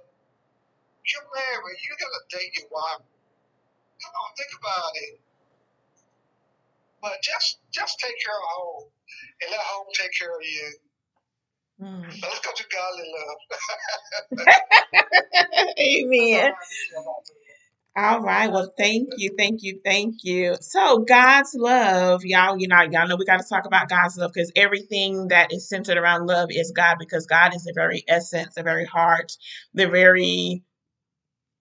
you're 1.07 1.29
married, 1.31 1.79
you 1.81 1.91
gotta 1.97 2.21
date 2.29 2.51
your 2.59 2.69
wife. 2.69 3.03
Come 4.03 4.13
on, 4.19 4.29
think 4.35 4.53
about 4.59 4.93
it. 4.95 5.15
But 7.01 7.15
just 7.23 7.59
just 7.71 7.99
take 7.99 8.17
care 8.19 8.37
of 8.37 8.47
home 8.59 8.87
and 9.41 9.51
let 9.51 9.61
home 9.61 9.87
take 9.95 10.13
care 10.13 10.35
of 10.35 10.43
you. 10.43 10.69
Mm. 11.81 12.05
Let's 12.21 12.39
go 12.45 12.51
to 12.53 12.65
godly 12.69 13.07
love. 13.09 13.41
Amen. 15.79 16.53
All 17.95 18.21
right. 18.23 18.51
Well, 18.51 18.73
thank 18.79 19.11
you, 19.19 19.35
thank 19.37 19.63
you, 19.63 19.79
thank 19.85 20.25
you. 20.25 20.57
So, 20.63 21.01
God's 21.01 21.55
love, 21.55 22.25
y'all, 22.25 22.57
you 22.59 22.67
know, 22.67 22.81
y'all 22.91 23.07
know 23.07 23.17
we 23.17 23.27
got 23.27 23.37
to 23.39 23.47
talk 23.47 23.67
about 23.67 23.91
God's 23.91 24.17
love 24.17 24.31
because 24.33 24.51
everything 24.57 25.29
that 25.29 25.53
is 25.53 25.69
centered 25.69 25.99
around 25.99 26.27
love 26.27 26.49
is 26.51 26.73
God 26.75 26.97
because 26.99 27.27
God 27.27 27.55
is 27.55 27.65
the 27.65 27.73
very 27.75 28.03
essence, 28.09 28.55
the 28.55 28.63
very 28.63 28.87
heart, 28.87 29.33
the 29.75 29.89
very 29.89 30.63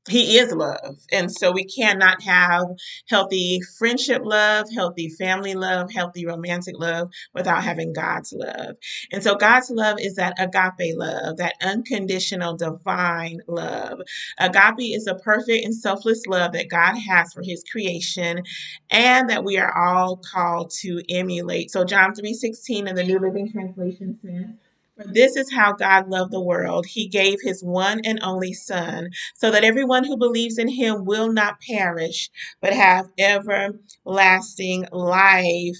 he 0.08 0.38
is 0.38 0.52
love. 0.52 0.98
And 1.12 1.30
so 1.30 1.52
we 1.52 1.64
cannot 1.64 2.22
have 2.22 2.64
healthy 3.08 3.60
friendship 3.78 4.22
love, 4.24 4.66
healthy 4.74 5.08
family 5.08 5.54
love, 5.54 5.92
healthy 5.92 6.26
romantic 6.26 6.74
love 6.78 7.10
without 7.34 7.62
having 7.62 7.92
God's 7.92 8.32
love. 8.32 8.76
And 9.12 9.22
so 9.22 9.34
God's 9.34 9.70
love 9.70 9.98
is 10.00 10.14
that 10.16 10.34
agape 10.38 10.96
love, 10.96 11.36
that 11.36 11.54
unconditional 11.62 12.56
divine 12.56 13.40
love. 13.46 14.00
Agape 14.38 14.96
is 14.96 15.06
a 15.06 15.16
perfect 15.16 15.64
and 15.64 15.74
selfless 15.74 16.26
love 16.26 16.52
that 16.52 16.70
God 16.70 16.96
has 16.96 17.32
for 17.32 17.42
his 17.42 17.62
creation 17.70 18.42
and 18.90 19.28
that 19.28 19.44
we 19.44 19.58
are 19.58 19.76
all 19.76 20.16
called 20.32 20.70
to 20.80 21.02
emulate. 21.10 21.70
So 21.70 21.84
John 21.84 22.14
3:16 22.14 22.88
in 22.88 22.94
the 22.94 23.04
New 23.04 23.18
Living 23.18 23.50
Translation 23.52 24.18
says, 24.22 24.69
this 25.06 25.36
is 25.36 25.52
how 25.52 25.72
God 25.72 26.08
loved 26.08 26.32
the 26.32 26.40
world. 26.40 26.86
He 26.86 27.08
gave 27.08 27.38
his 27.42 27.62
one 27.62 28.00
and 28.04 28.20
only 28.22 28.52
Son, 28.52 29.10
so 29.34 29.50
that 29.50 29.64
everyone 29.64 30.04
who 30.04 30.16
believes 30.16 30.58
in 30.58 30.68
him 30.68 31.04
will 31.04 31.32
not 31.32 31.60
perish, 31.60 32.30
but 32.60 32.72
have 32.72 33.08
everlasting 33.18 34.86
life. 34.92 35.78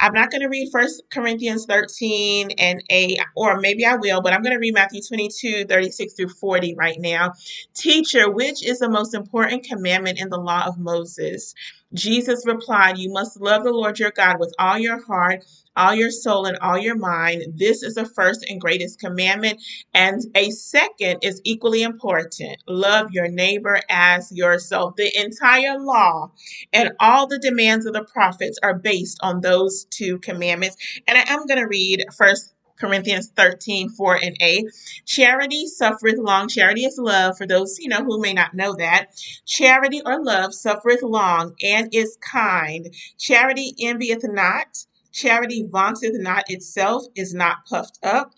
I'm 0.00 0.12
not 0.12 0.30
going 0.30 0.42
to 0.42 0.48
read 0.48 0.70
First 0.72 1.02
Corinthians 1.12 1.66
13 1.66 2.50
and 2.58 2.82
8, 2.90 3.18
or 3.36 3.60
maybe 3.60 3.84
I 3.86 3.96
will, 3.96 4.20
but 4.20 4.32
I'm 4.32 4.42
going 4.42 4.54
to 4.54 4.60
read 4.60 4.74
Matthew 4.74 5.00
22, 5.02 5.64
36 5.64 6.14
through 6.14 6.28
40 6.28 6.74
right 6.76 6.98
now. 7.00 7.32
Teacher, 7.74 8.30
which 8.30 8.64
is 8.66 8.78
the 8.78 8.90
most 8.90 9.14
important 9.14 9.64
commandment 9.64 10.20
in 10.20 10.28
the 10.28 10.38
law 10.38 10.66
of 10.66 10.78
Moses? 10.78 11.54
Jesus 11.94 12.44
replied, 12.46 12.98
You 12.98 13.10
must 13.12 13.40
love 13.40 13.64
the 13.64 13.72
Lord 13.72 13.98
your 13.98 14.10
God 14.10 14.38
with 14.38 14.54
all 14.58 14.78
your 14.78 15.02
heart 15.04 15.44
all 15.78 15.94
your 15.94 16.10
soul 16.10 16.46
and 16.46 16.58
all 16.58 16.76
your 16.78 16.96
mind. 16.96 17.44
This 17.56 17.82
is 17.82 17.94
the 17.94 18.04
first 18.04 18.44
and 18.48 18.60
greatest 18.60 18.98
commandment. 18.98 19.62
And 19.94 20.22
a 20.34 20.50
second 20.50 21.20
is 21.22 21.40
equally 21.44 21.82
important 21.82 22.58
love 22.66 23.12
your 23.12 23.28
neighbor 23.28 23.80
as 23.88 24.30
yourself. 24.32 24.96
The 24.96 25.10
entire 25.18 25.78
law 25.78 26.32
and 26.72 26.92
all 27.00 27.26
the 27.26 27.38
demands 27.38 27.86
of 27.86 27.94
the 27.94 28.04
prophets 28.04 28.58
are 28.62 28.78
based 28.78 29.18
on 29.22 29.40
those 29.40 29.86
two 29.90 30.18
commandments. 30.18 30.76
And 31.06 31.16
I 31.16 31.22
am 31.32 31.46
going 31.46 31.60
to 31.60 31.68
read 31.68 32.04
first 32.16 32.54
Corinthians 32.78 33.32
13, 33.36 33.90
4 33.90 34.14
and 34.22 34.36
8. 34.40 34.66
Charity 35.04 35.66
suffereth 35.66 36.18
long. 36.18 36.48
Charity 36.48 36.84
is 36.84 36.98
love 36.98 37.36
for 37.36 37.46
those, 37.46 37.78
you 37.78 37.88
know, 37.88 38.04
who 38.04 38.20
may 38.20 38.32
not 38.32 38.54
know 38.54 38.74
that. 38.76 39.06
Charity 39.46 40.00
or 40.04 40.22
love 40.22 40.54
suffereth 40.54 41.02
long 41.02 41.54
and 41.62 41.88
is 41.92 42.16
kind. 42.20 42.94
Charity 43.18 43.74
envieth 43.80 44.24
not. 44.24 44.84
Charity 45.12 45.64
vaunteth 45.68 46.14
not 46.20 46.44
itself, 46.48 47.04
is 47.16 47.34
not 47.34 47.58
puffed 47.68 47.98
up, 48.02 48.32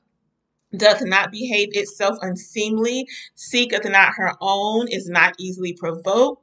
doth 0.76 1.02
not 1.05 1.32
behave 1.32 1.70
itself 1.72 2.18
unseemly, 2.22 3.09
seeketh 3.34 3.84
not 3.86 4.14
her 4.16 4.34
own, 4.40 4.88
is 4.88 5.09
not 5.09 5.34
easily 5.38 5.74
provoked 5.74 6.38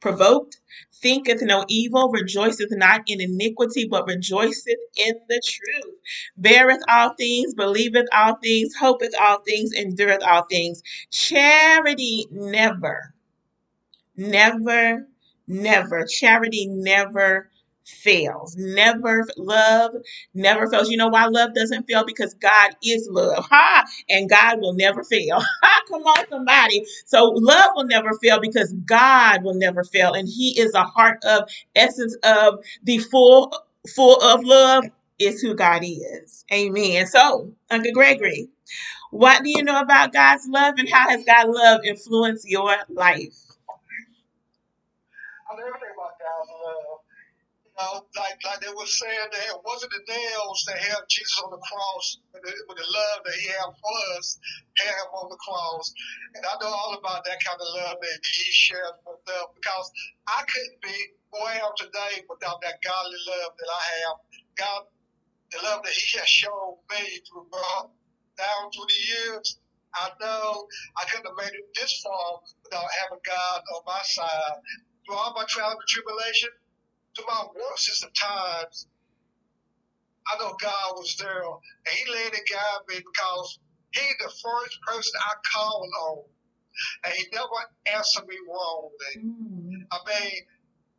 provoked, 0.00 0.58
thinketh 1.02 1.42
no 1.42 1.64
evil, 1.68 2.10
rejoiceth 2.10 2.70
not 2.72 3.02
in 3.06 3.20
iniquity, 3.20 3.86
but 3.88 4.06
rejoiceth 4.06 4.78
in 4.96 5.14
the 5.28 5.42
truth, 5.44 5.94
beareth 6.36 6.82
all 6.88 7.14
things, 7.14 7.54
believeth 7.54 8.06
all 8.12 8.36
things, 8.42 8.74
hopeth 8.76 9.14
all 9.20 9.40
things, 9.40 9.72
endureth 9.74 10.22
all 10.22 10.44
things. 10.50 10.82
Charity 11.10 12.26
never, 12.30 13.14
never, 14.16 15.08
never, 15.46 16.06
charity 16.06 16.66
never 16.68 17.50
fails. 17.88 18.56
Never 18.56 19.26
love 19.36 19.92
never 20.34 20.68
fails. 20.68 20.90
You 20.90 20.96
know 20.96 21.08
why 21.08 21.26
love 21.26 21.54
doesn't 21.54 21.86
fail? 21.88 22.04
Because 22.04 22.34
God 22.34 22.72
is 22.84 23.08
love. 23.10 23.46
Ha! 23.50 23.84
And 24.08 24.28
God 24.28 24.60
will 24.60 24.74
never 24.74 25.04
fail. 25.04 25.40
Ha! 25.62 25.82
Come 25.88 26.02
on, 26.02 26.28
somebody. 26.28 26.84
So 27.06 27.24
love 27.36 27.70
will 27.74 27.86
never 27.86 28.10
fail 28.22 28.40
because 28.40 28.72
God 28.86 29.42
will 29.42 29.54
never 29.54 29.84
fail. 29.84 30.12
And 30.14 30.28
He 30.28 30.58
is 30.60 30.74
a 30.74 30.84
heart 30.84 31.24
of 31.24 31.48
essence 31.76 32.16
of 32.24 32.60
the 32.84 32.98
full 32.98 33.52
full 33.94 34.20
of 34.22 34.44
love 34.44 34.84
is 35.18 35.40
who 35.40 35.54
God 35.54 35.82
is. 35.84 36.44
Amen. 36.52 37.06
So, 37.06 37.52
Uncle 37.70 37.92
Gregory, 37.92 38.48
what 39.10 39.42
do 39.42 39.50
you 39.50 39.62
know 39.64 39.80
about 39.80 40.12
God's 40.12 40.46
love 40.48 40.74
and 40.78 40.88
how 40.88 41.08
has 41.10 41.24
God's 41.24 41.56
love 41.56 41.80
influenced 41.84 42.48
your 42.48 42.76
life? 42.90 43.34
I 45.50 45.56
know 45.56 45.66
everything 45.66 45.94
about 45.96 46.18
God's 46.18 46.50
love. 46.64 46.97
Know, 47.78 48.02
like 48.18 48.42
like 48.42 48.58
they 48.58 48.74
were 48.74 48.90
saying 48.90 49.30
that 49.30 49.54
it 49.54 49.62
wasn't 49.62 49.94
the 49.94 50.02
nails 50.10 50.66
that 50.66 50.82
held 50.82 51.06
Jesus 51.06 51.38
on 51.46 51.54
the 51.54 51.62
cross, 51.62 52.18
but 52.34 52.42
the, 52.42 52.50
but 52.66 52.74
the 52.76 52.82
love 52.82 53.22
that 53.22 53.38
He 53.38 53.46
had 53.54 53.70
for 53.70 53.94
us 54.18 54.34
had 54.82 54.90
Him 54.98 55.14
on 55.14 55.30
the 55.30 55.38
cross. 55.38 55.94
And 56.34 56.42
I 56.42 56.58
know 56.58 56.74
all 56.74 56.98
about 56.98 57.22
that 57.22 57.38
kind 57.38 57.54
of 57.54 57.68
love 57.78 58.02
that 58.02 58.18
He 58.26 58.50
shared 58.50 58.98
with 59.06 59.22
us 59.30 59.46
because 59.54 59.86
I 60.26 60.42
couldn't 60.42 60.82
be 60.82 60.98
who 61.30 61.38
I 61.38 61.62
am 61.62 61.70
today 61.78 62.26
without 62.26 62.58
that 62.66 62.82
godly 62.82 63.22
love 63.30 63.54
that 63.54 63.70
I 63.70 63.82
have. 64.02 64.16
God, 64.58 64.82
the 65.54 65.58
love 65.62 65.86
that 65.86 65.94
He 65.94 66.18
has 66.18 66.26
shown 66.26 66.82
me 66.90 67.22
through 67.30 67.46
God 67.46 67.94
down 68.34 68.74
through 68.74 68.90
the 68.90 69.02
years. 69.06 69.58
I 69.94 70.10
know 70.18 70.66
I 70.98 71.06
couldn't 71.06 71.30
have 71.30 71.38
made 71.38 71.54
it 71.54 71.70
this 71.78 72.02
far 72.02 72.42
without 72.64 72.90
having 73.06 73.22
God 73.22 73.62
on 73.70 73.82
my 73.86 74.02
side. 74.02 74.58
Through 75.06 75.14
all 75.14 75.32
my 75.34 75.46
trials 75.46 75.78
and 75.78 75.88
tribulation, 75.88 76.50
through 77.18 77.26
my 77.26 77.44
worstest 77.50 78.04
of 78.04 78.14
times, 78.14 78.86
I 80.30 80.38
know 80.38 80.54
God 80.60 80.94
was 80.94 81.16
there 81.18 81.42
and 81.42 81.94
He 81.94 82.10
led 82.12 82.32
and 82.32 82.46
guided 82.46 82.86
me 82.88 83.02
because 83.02 83.58
He's 83.90 84.18
the 84.20 84.30
first 84.30 84.78
person 84.86 85.12
I 85.18 85.34
called 85.52 85.90
on. 86.02 86.24
And 87.04 87.12
He 87.14 87.26
never 87.32 87.58
answered 87.90 88.28
me 88.28 88.36
wrongly. 88.46 89.14
Mm. 89.18 89.82
I 89.90 89.98
mean, 90.06 90.38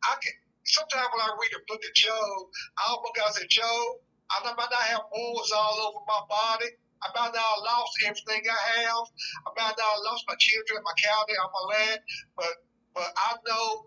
I 0.04 0.14
can 0.20 0.34
sometimes 0.64 1.08
when 1.08 1.24
I 1.24 1.32
read 1.40 1.52
the 1.56 1.64
book 1.66 1.80
of 1.80 1.94
Job, 1.94 2.36
I 2.76 2.92
almost 2.92 3.16
got 3.16 3.32
to 3.32 3.40
say, 3.40 3.46
Job, 3.48 3.86
I 4.30 4.44
might 4.44 4.70
not 4.70 4.86
have 4.92 5.08
wounds 5.10 5.52
all 5.56 5.78
over 5.88 6.04
my 6.06 6.20
body. 6.28 6.70
I 7.00 7.08
might 7.16 7.32
not 7.32 7.40
have 7.40 7.64
lost 7.64 7.96
everything 8.04 8.44
I 8.44 8.60
have. 8.84 9.06
I 9.46 9.50
might 9.56 9.72
not 9.72 9.88
have 9.96 10.04
lost 10.04 10.28
my 10.28 10.36
children, 10.36 10.84
my 10.84 10.92
county, 11.00 11.32
or 11.32 11.48
my 11.48 11.64
land, 11.74 12.00
but 12.36 12.52
but 12.92 13.08
I 13.16 13.36
know 13.46 13.86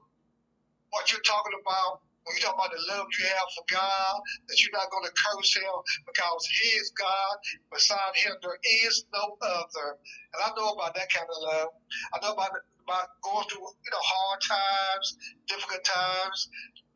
what 0.89 1.11
you're 1.11 1.21
talking 1.21 1.53
about 1.61 2.01
when 2.23 2.35
you 2.35 2.41
talk 2.41 2.55
about 2.55 2.71
the 2.71 2.81
love 2.91 3.07
you 3.19 3.25
have 3.27 3.49
for 3.55 3.65
God, 3.67 4.15
that 4.47 4.57
you're 4.63 4.75
not 4.75 4.91
going 4.91 5.05
to 5.05 5.13
curse 5.15 5.51
Him 5.55 5.75
because 6.07 6.43
He 6.47 6.69
is 6.79 6.91
God. 6.95 7.33
Beside 7.71 8.15
Him, 8.15 8.33
there 8.41 8.59
is 8.85 9.05
no 9.13 9.37
other. 9.41 9.99
And 10.33 10.39
I 10.43 10.49
know 10.55 10.71
about 10.73 10.95
that 10.95 11.11
kind 11.11 11.27
of 11.27 11.37
love. 11.41 11.69
I 12.13 12.17
know 12.23 12.33
about 12.33 12.51
about 12.83 13.07
going 13.23 13.47
through 13.47 13.63
you 13.63 13.91
know 13.91 14.03
hard 14.03 14.39
times, 14.43 15.17
difficult 15.47 15.83
times, 15.83 16.49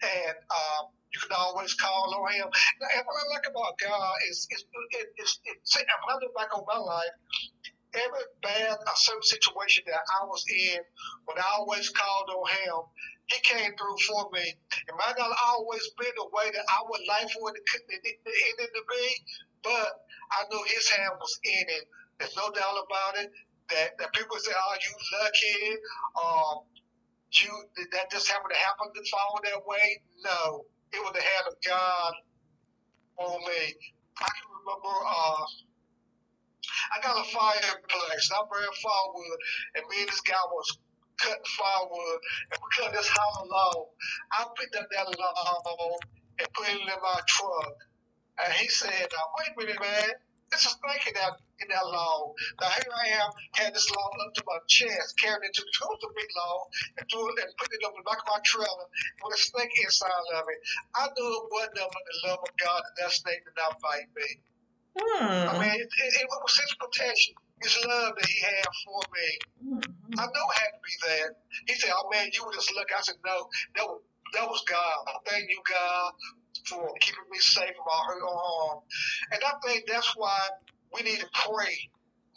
and 0.03 0.35
um, 0.51 0.91
you 1.13 1.19
can 1.19 1.31
always 1.35 1.73
call 1.75 2.13
on 2.13 2.33
Him. 2.33 2.47
And 2.47 3.03
what 3.05 3.15
I 3.15 3.25
like 3.33 3.47
about 3.49 3.79
God 3.79 4.15
is, 4.29 4.47
is, 4.51 4.63
is, 4.63 5.07
is, 5.17 5.31
is 5.47 5.75
when 5.75 5.85
I 5.87 6.19
look 6.19 6.35
back 6.35 6.51
on 6.55 6.63
my 6.67 6.77
life, 6.77 7.15
every 7.95 8.25
bad 8.43 8.77
a 8.77 8.95
certain 8.95 9.23
situation 9.23 9.83
that 9.87 10.03
I 10.21 10.25
was 10.25 10.43
in, 10.51 10.79
when 11.25 11.37
I 11.37 11.45
always 11.57 11.89
called 11.89 12.29
on 12.29 12.49
Him, 12.63 12.79
He 13.27 13.39
came 13.41 13.75
through 13.75 13.97
for 14.07 14.29
me. 14.31 14.55
It 14.87 14.95
might 14.97 15.15
not 15.17 15.35
always 15.47 15.83
been 15.99 16.13
the 16.15 16.29
way 16.31 16.51
that 16.51 16.65
I 16.69 16.79
would 16.87 17.01
like 17.07 17.29
for 17.31 17.51
it 17.51 17.59
to, 17.59 17.79
it 17.91 18.71
to 18.73 18.83
be, 18.89 19.07
but 19.63 19.89
I 20.31 20.43
knew 20.49 20.63
His 20.67 20.89
hand 20.89 21.13
was 21.19 21.39
in 21.43 21.65
it. 21.67 21.85
There's 22.19 22.35
no 22.37 22.49
doubt 22.51 22.79
about 22.87 23.19
it. 23.23 23.31
That, 23.69 23.97
that 23.99 24.13
people 24.13 24.37
say, 24.39 24.53
"Oh, 24.55 24.75
you 24.79 24.93
lucky," 25.19 25.75
um, 26.23 26.57
you 27.33 27.51
that 27.91 28.09
just 28.11 28.29
happened 28.31 28.53
to 28.53 28.59
happen 28.59 28.87
to 28.95 29.09
fall 29.11 29.41
that 29.43 29.65
way. 29.67 30.01
No, 30.23 30.65
it 30.93 31.03
was 31.03 31.11
the 31.13 31.21
hand 31.21 31.45
of 31.51 31.55
God 31.67 32.13
on 33.19 33.39
me. 33.43 33.75
I 34.23 34.29
can 34.31 34.47
remember. 34.55 34.95
Uh, 35.05 35.43
I 36.95 37.01
got 37.03 37.19
a 37.19 37.27
fireplace. 37.29 38.31
I'm 38.31 38.47
very 38.51 38.71
firewood, 38.81 39.39
and 39.75 39.83
me 39.89 40.01
and 40.01 40.09
this 40.09 40.21
guy 40.21 40.39
was 40.51 40.77
cutting 41.19 41.51
firewood, 41.57 42.19
and 42.51 42.57
we 42.61 42.67
cut 42.77 42.93
this 42.93 43.09
hollow 43.09 43.47
log. 43.49 43.87
I 44.33 44.45
picked 44.57 44.75
up 44.75 44.87
that 44.91 45.07
log 45.07 46.01
and 46.39 46.47
put 46.53 46.69
it 46.69 46.81
in 46.81 46.87
my 46.87 47.19
truck, 47.27 47.77
and 48.45 48.53
he 48.53 48.67
said, 48.67 49.09
uh, 49.11 49.27
"Wait 49.39 49.53
a 49.53 49.59
minute, 49.59 49.81
man." 49.81 50.09
This 50.51 50.63
is 50.63 50.79
snake 50.79 51.03
in 51.07 51.13
that 51.19 51.35
in 51.59 51.67
that 51.69 51.85
log. 51.85 52.31
Now 52.61 52.69
here 52.71 52.93
I 52.93 53.07
am, 53.19 53.29
had 53.59 53.73
this 53.75 53.89
log 53.91 54.13
up 54.23 54.33
to 54.35 54.43
my 54.47 54.59
chest, 54.69 55.19
carrying 55.19 55.43
it 55.43 55.53
to 55.53 55.63
the 55.67 56.07
a 56.07 56.09
big 56.15 56.29
log, 56.37 56.61
and 56.97 57.03
threw 57.11 57.27
it 57.27 57.43
and 57.43 57.51
put 57.59 57.67
it 57.73 57.83
up 57.83 57.91
in 57.91 57.99
the 57.99 58.07
back 58.07 58.21
of 58.23 58.31
my 58.31 58.39
trailer 58.45 58.87
with 59.25 59.35
a 59.35 59.41
snake 59.41 59.73
inside 59.83 60.27
of 60.39 60.45
it. 60.47 60.59
I 60.95 61.09
knew 61.11 61.29
it 61.35 61.51
wasn't 61.51 61.75
but 61.91 62.03
the 62.07 62.15
love 62.29 62.39
of 62.47 62.53
God 62.57 62.79
that 62.79 62.95
that 63.01 63.11
snake 63.11 63.43
did 63.43 63.57
not 63.57 63.75
bite 63.81 64.07
me. 64.15 64.29
I 65.47 65.53
Hmm. 65.53 65.59
mean, 65.59 65.75
it, 65.81 65.89
it, 65.89 66.11
it 66.21 66.27
was 66.29 66.57
his 66.57 66.73
protection, 66.79 67.35
his 67.61 67.77
love 67.87 68.13
that 68.15 68.25
he 68.25 68.39
had 68.41 68.65
for 68.85 69.01
me. 69.13 69.29
Mm-hmm. 69.65 70.19
I 70.19 70.25
know 70.25 70.45
it 70.51 70.59
had 70.59 70.73
to 70.75 70.81
be 70.83 70.95
that. 71.07 71.29
He 71.67 71.73
said, 71.75 71.91
"Oh 71.93 72.09
man, 72.11 72.29
you 72.33 72.45
were 72.45 72.53
just 72.53 72.73
lucky." 72.75 72.93
I 72.97 73.01
said, 73.01 73.15
"No, 73.25 73.49
that 73.75 73.85
was 73.85 74.01
that 74.33 74.47
was 74.47 74.63
God. 74.67 74.97
I 75.07 75.13
thank 75.25 75.49
you, 75.49 75.61
God, 75.67 76.11
for 76.65 76.93
keeping 76.99 77.29
me 77.31 77.39
safe 77.39 77.75
from 77.75 77.85
all 77.89 78.05
hurt 78.07 78.21
or 78.21 78.37
harm." 78.37 78.79
And 79.31 79.41
I 79.43 79.53
think 79.65 79.85
that's 79.87 80.15
why 80.15 80.39
we 80.93 81.01
need 81.03 81.19
to 81.19 81.29
pray 81.33 81.89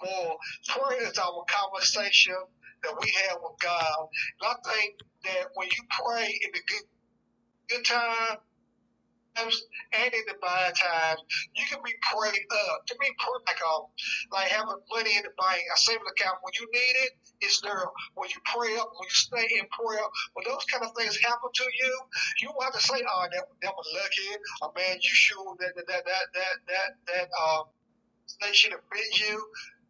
more. 0.03 0.37
Prayer 0.69 1.09
is 1.09 1.19
our 1.19 1.45
conversation 1.49 2.37
that 2.83 2.95
we 3.01 3.13
have 3.29 3.39
with 3.43 3.59
God. 3.61 4.09
And 4.41 4.51
I 4.51 4.73
think 4.73 4.95
that 5.25 5.49
when 5.55 5.69
you 5.69 5.83
pray 6.05 6.27
in 6.27 6.51
the 6.53 6.61
good 6.67 6.87
good 7.69 7.85
time 7.85 8.39
times 9.37 9.63
and 9.93 10.13
in 10.13 10.25
the 10.27 10.37
bad 10.43 10.75
times, 10.75 11.21
you 11.55 11.65
can 11.69 11.81
be 11.85 11.95
prayed 12.13 12.47
up. 12.69 12.87
To 12.87 12.95
me, 13.01 13.09
prayer 13.19 13.43
like 13.47 13.63
um, 13.63 13.87
like 14.33 14.49
having 14.51 14.81
money 14.91 15.17
in 15.17 15.23
the 15.23 15.35
bank, 15.39 15.63
a 15.67 15.77
savings 15.79 16.07
account. 16.07 16.39
When 16.43 16.55
you 16.59 16.67
need 16.73 16.97
it, 17.07 17.13
it's 17.41 17.61
there. 17.61 17.87
When 18.15 18.29
you 18.31 18.41
pray 18.47 18.77
up, 18.79 18.91
when 18.95 19.07
you 19.07 19.17
stay 19.17 19.47
in 19.59 19.67
prayer, 19.71 20.07
when 20.35 20.45
those 20.47 20.65
kind 20.67 20.85
of 20.85 20.93
things 20.97 21.19
happen 21.23 21.51
to 21.53 21.67
you, 21.83 21.95
you 22.43 22.51
have 22.63 22.75
to 22.75 22.83
say, 22.83 23.03
"Oh, 23.03 23.27
that, 23.33 23.45
that 23.63 23.75
was 23.75 23.89
lucky," 23.95 24.31
or 24.63 24.73
"Man, 24.77 24.97
you 25.01 25.15
sure 25.15 25.57
that 25.61 25.75
that 25.77 25.87
that 25.87 26.05
that 26.05 26.27
that 26.35 26.55
that, 26.69 26.91
that 27.09 27.29
um, 27.39 27.65
they 28.43 28.53
should 28.53 28.73
have 28.73 28.87
been 28.91 29.13
you." 29.29 29.37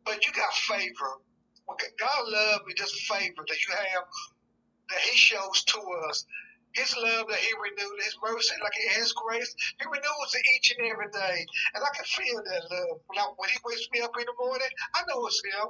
But 0.05 0.27
you 0.27 0.33
got 0.33 0.53
favor. 0.55 1.21
God 2.01 2.27
love 2.27 2.62
is 2.69 2.75
just 2.75 2.95
favor 3.07 3.45
that 3.47 3.59
you 3.69 3.75
have 3.75 4.05
that 4.91 4.99
He 5.01 5.17
shows 5.17 5.65
to 5.65 5.81
us. 6.09 6.25
His 6.74 6.94
love 6.97 7.26
that 7.28 7.38
He 7.38 7.52
renewed, 7.59 8.01
His 8.05 8.16
mercy, 8.22 8.55
like 8.62 8.76
His 8.97 9.12
grace, 9.12 9.55
He 9.80 9.86
renews 9.86 10.30
it 10.34 10.47
each 10.56 10.74
and 10.78 10.86
every 10.88 11.10
day. 11.10 11.47
And 11.74 11.82
I 11.82 11.90
can 11.97 12.05
feel 12.06 12.38
that 12.38 12.70
love. 12.70 13.01
When, 13.06 13.18
I, 13.18 13.26
when 13.36 13.51
He 13.51 13.59
wakes 13.64 13.88
me 13.92 14.01
up 14.01 14.14
in 14.18 14.26
the 14.26 14.36
morning, 14.38 14.70
I 14.94 15.02
know 15.09 15.26
it's 15.26 15.42
Him. 15.44 15.68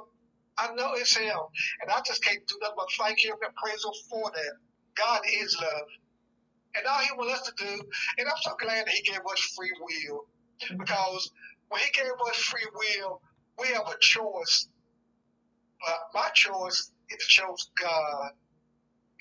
I 0.57 0.67
know 0.75 0.93
it's 0.93 1.17
Him. 1.17 1.41
And 1.81 1.91
I 1.91 2.01
just 2.05 2.23
can't 2.23 2.45
do 2.47 2.57
nothing 2.61 2.75
but 2.77 2.89
thank 2.99 3.19
Him 3.25 3.35
and 3.41 3.55
praise 3.55 3.83
Him 3.83 3.97
for 4.09 4.29
that. 4.29 4.53
God 4.95 5.21
is 5.25 5.57
love. 5.59 5.89
And 6.75 6.85
all 6.85 6.99
He 6.99 7.11
wants 7.17 7.41
us 7.41 7.47
to 7.49 7.65
do, 7.65 7.73
and 8.17 8.27
I'm 8.27 8.41
so 8.43 8.55
glad 8.61 8.85
that 8.85 8.93
He 8.93 9.03
gave 9.03 9.19
us 9.19 9.41
free 9.57 9.73
will. 9.81 10.25
Because 10.77 11.31
when 11.69 11.81
He 11.81 11.91
gave 11.91 12.13
us 12.29 12.37
free 12.37 12.67
will, 12.73 13.21
we 13.59 13.67
have 13.69 13.87
a 13.87 13.97
choice. 13.99 14.67
But 15.81 15.99
my 16.13 16.29
choice 16.33 16.91
is 17.09 17.17
to 17.17 17.27
choose 17.27 17.71
God. 17.81 18.31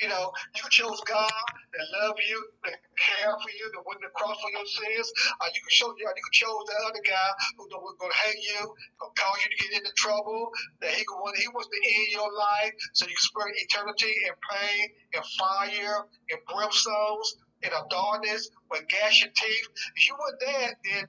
You 0.00 0.08
know, 0.08 0.32
you 0.56 0.64
chose 0.70 1.00
God 1.04 1.28
that 1.28 1.86
love 2.00 2.16
you, 2.24 2.38
that 2.64 2.76
care 2.96 3.32
for 3.36 3.52
you, 3.52 3.66
that 3.72 3.84
went 3.84 4.00
cross 4.16 4.36
for 4.40 4.50
your 4.50 4.66
sins. 4.66 5.08
Or 5.40 5.46
you 5.52 5.60
can 5.60 5.72
show 5.72 5.88
you, 5.92 6.08
you 6.08 6.24
can 6.24 6.36
chose 6.36 6.62
the 6.66 6.76
other 6.88 7.04
guy 7.04 7.30
who 7.56 7.68
was 7.68 7.96
going 8.00 8.12
to 8.12 8.20
hate 8.24 8.42
you, 8.42 8.62
going 8.96 9.12
to 9.12 9.20
cause 9.20 9.38
you 9.44 9.48
to 9.52 9.58
get 9.60 9.72
into 9.76 9.92
trouble. 9.96 10.50
That 10.80 10.92
he 10.96 11.04
want, 11.12 11.36
he 11.36 11.48
wants 11.52 11.68
to 11.68 11.80
end 11.84 12.08
your 12.16 12.32
life 12.32 12.72
so 12.94 13.06
you 13.06 13.16
can 13.16 13.28
spend 13.28 13.52
eternity 13.56 14.12
in 14.24 14.34
pain, 14.40 14.84
in 15.14 15.22
fire, 15.36 15.98
in 16.32 16.38
brimstones, 16.48 17.28
in 17.62 17.70
a 17.72 17.82
darkness, 17.90 18.48
with 18.70 18.88
gash 18.88 19.20
your 19.20 19.32
teeth. 19.36 19.68
If 19.96 20.08
you 20.08 20.14
were 20.16 20.34
that, 20.40 20.74
then 20.84 21.04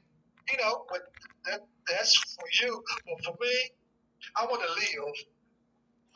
you 0.51 0.57
know, 0.57 0.85
but 0.89 1.01
that, 1.45 1.61
that's 1.87 2.13
for 2.35 2.47
you. 2.63 2.83
But 3.07 3.23
for 3.23 3.35
me, 3.39 3.55
I 4.35 4.45
want 4.45 4.61
to 4.63 4.71
live. 4.73 5.15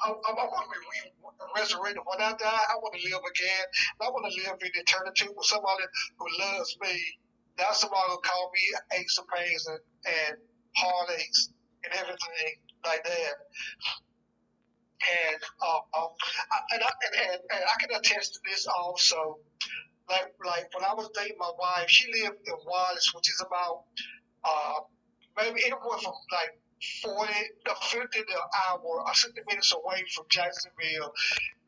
I, 0.03 0.09
I, 0.11 0.29
I 0.31 0.45
want 0.51 0.65
to 0.67 0.71
be 0.71 0.81
re- 0.83 1.15
resurrected. 1.55 2.03
When 2.03 2.21
I 2.21 2.33
die, 2.35 2.65
I 2.69 2.75
want 2.81 2.95
to 2.99 3.01
live 3.07 3.23
again. 3.23 3.65
I 4.01 4.09
want 4.09 4.27
to 4.27 4.33
live 4.43 4.57
in 4.61 4.71
eternity 4.75 5.27
with 5.35 5.45
somebody 5.45 5.83
who 6.17 6.27
loves 6.39 6.77
me. 6.81 6.95
Not 7.57 7.75
somebody 7.75 8.03
who 8.09 8.19
call 8.19 8.51
me 8.53 8.99
aches 8.99 9.17
and 9.17 9.27
pains 9.27 9.67
and, 9.67 9.79
and 10.05 10.37
heartaches 10.75 11.49
and 11.85 11.93
everything 11.93 12.53
like 12.83 13.03
that. 13.03 13.35
And 15.05 15.41
um, 15.61 15.81
um, 15.95 16.09
and, 16.73 16.81
I, 16.81 16.89
and, 16.89 17.15
and, 17.31 17.41
and 17.53 17.63
I 17.63 17.75
can 17.79 17.95
attest 17.95 18.33
to 18.33 18.39
this 18.45 18.67
also. 18.67 19.39
Like 20.09 20.33
like 20.45 20.69
when 20.75 20.85
I 20.85 20.93
was 20.93 21.09
dating 21.15 21.37
my 21.39 21.51
wife, 21.57 21.89
she 21.89 22.11
lived 22.11 22.37
in 22.45 22.53
Wallace, 22.65 23.11
which 23.15 23.29
is 23.29 23.41
about 23.45 23.85
uh, 24.43 24.79
maybe 25.37 25.61
anywhere 25.65 25.97
from 26.01 26.13
like 26.31 26.59
40 26.81 27.33
to 27.65 27.73
50 27.75 28.19
to 28.19 28.35
an 28.35 28.49
hour 28.67 28.83
or 28.83 29.13
60 29.13 29.41
minutes 29.47 29.73
away 29.73 30.03
from 30.13 30.25
Jacksonville. 30.29 31.13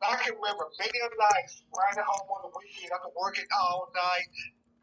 And 0.00 0.04
I 0.04 0.16
can 0.20 0.36
remember 0.36 0.68
many 0.78 0.98
a 1.00 1.08
nights 1.10 1.64
riding 1.72 2.04
home 2.04 2.28
on 2.28 2.40
the 2.46 2.52
weekend 2.54 2.92
after 2.92 3.10
working 3.16 3.48
all 3.56 3.90
night, 3.96 4.28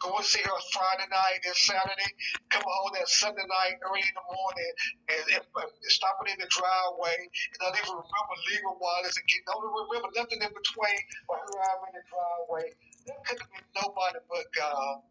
going 0.02 0.20
to 0.20 0.28
see 0.28 0.44
her 0.44 0.60
Friday 0.74 1.08
night 1.08 1.40
and 1.46 1.56
Saturday, 1.56 2.12
come 2.50 2.66
home 2.66 2.92
that 2.98 3.08
Sunday 3.08 3.46
night 3.48 3.80
early 3.86 4.04
in 4.04 4.16
the 4.18 4.26
morning 4.28 4.74
and, 5.14 5.24
and, 5.40 5.44
and 5.46 5.92
stopping 5.94 6.34
in 6.34 6.40
the 6.42 6.50
driveway. 6.52 7.16
And 7.56 7.60
I 7.64 7.72
don't 7.72 7.80
even 7.80 7.96
remember 7.96 8.36
leaving 8.50 8.76
Wallace 8.82 9.16
and 9.16 9.26
getting, 9.30 9.48
I 9.48 9.54
don't 9.56 9.72
remember 9.72 10.10
nothing 10.20 10.42
in 10.42 10.52
between 10.52 11.00
but 11.30 11.40
her 11.40 11.58
I'm 11.64 11.82
in 11.90 11.94
the 11.96 12.04
driveway. 12.12 12.68
There 13.08 13.20
could 13.24 13.40
have 13.40 13.52
been 13.56 13.68
nobody 13.78 14.20
but 14.28 14.46
God. 14.52 15.06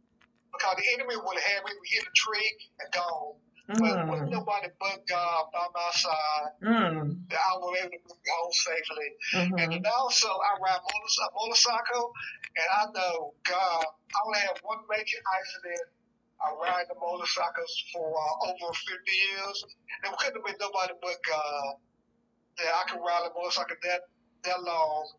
Because 0.53 0.77
the 0.79 0.87
enemy 0.95 1.19
would 1.19 1.35
have 1.39 1.49
had 1.51 1.61
me 1.67 1.73
hit 1.91 2.07
a 2.07 2.15
tree 2.15 2.51
and 2.79 2.89
gone. 2.95 3.35
But 3.67 3.81
with 3.81 4.21
Mm, 4.29 4.31
nobody 4.31 4.69
but 4.79 5.07
God 5.09 5.45
by 5.53 5.67
my 5.73 5.91
side, 5.93 6.51
mm, 6.63 7.29
that 7.31 7.41
I 7.41 7.57
was 7.59 7.79
able 7.81 7.91
to 7.97 7.99
move 8.09 8.21
home 8.29 8.53
safely. 8.53 9.09
And 9.35 9.73
mhm. 9.73 9.83
then 9.83 9.93
also, 9.99 10.29
I 10.29 10.61
ride 10.61 10.81
motor- 10.85 11.25
a 11.25 11.29
motorcycle, 11.35 12.13
and 12.57 12.69
I 12.71 12.85
know 12.93 13.35
God. 13.45 13.85
I 13.87 14.19
only 14.27 14.41
have 14.41 14.59
one 14.63 14.81
major 14.91 15.19
accident. 15.41 15.89
I 16.45 16.53
ride 16.61 16.87
the 16.89 16.97
motorcycles 17.01 17.85
for 17.93 18.05
uh, 18.13 18.49
over 18.53 18.73
50 18.75 19.13
years. 19.13 19.65
There 20.03 20.13
couldn't 20.19 20.37
have 20.37 20.45
been 20.45 20.57
nobody 20.61 20.93
but 21.01 21.17
God 21.27 21.77
that 22.59 22.73
I 22.75 22.83
could 22.91 23.01
ride 23.01 23.31
a 23.31 23.35
motorcycle 23.35 23.77
that 23.83 24.03
that 24.45 24.63
long. 24.63 25.13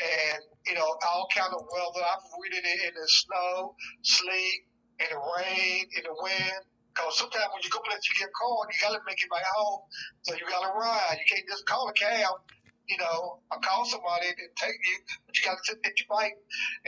And 0.00 0.42
you 0.66 0.74
know, 0.74 0.86
all 1.06 1.28
kind 1.34 1.52
of 1.52 1.60
weather. 1.72 2.06
I've 2.06 2.24
ridden 2.42 2.64
it 2.64 2.88
in 2.88 2.94
the 2.94 3.08
snow, 3.08 3.74
sleet, 4.02 4.66
in 5.00 5.06
the 5.10 5.20
rain, 5.38 5.84
in 5.96 6.02
the 6.04 6.14
wind. 6.22 6.62
Cause 6.98 7.14
sometimes 7.14 7.54
when 7.54 7.62
you 7.62 7.70
go 7.70 7.78
place 7.86 8.02
you 8.10 8.18
get 8.18 8.34
called, 8.34 8.66
you 8.74 8.78
gotta 8.82 8.98
make 9.06 9.22
it 9.22 9.30
back 9.30 9.46
home. 9.54 9.86
So 10.26 10.34
you 10.34 10.42
gotta 10.50 10.74
ride. 10.74 11.14
You 11.14 11.26
can't 11.30 11.46
just 11.46 11.64
call 11.64 11.86
a 11.88 11.94
cab, 11.94 12.42
you 12.90 12.98
know, 12.98 13.38
or 13.50 13.58
call 13.62 13.86
somebody 13.86 14.26
and 14.34 14.50
take 14.58 14.74
you, 14.74 14.98
but 15.24 15.38
you 15.38 15.46
gotta 15.46 15.62
sit 15.62 15.78
your 15.78 16.10
bike. 16.10 16.34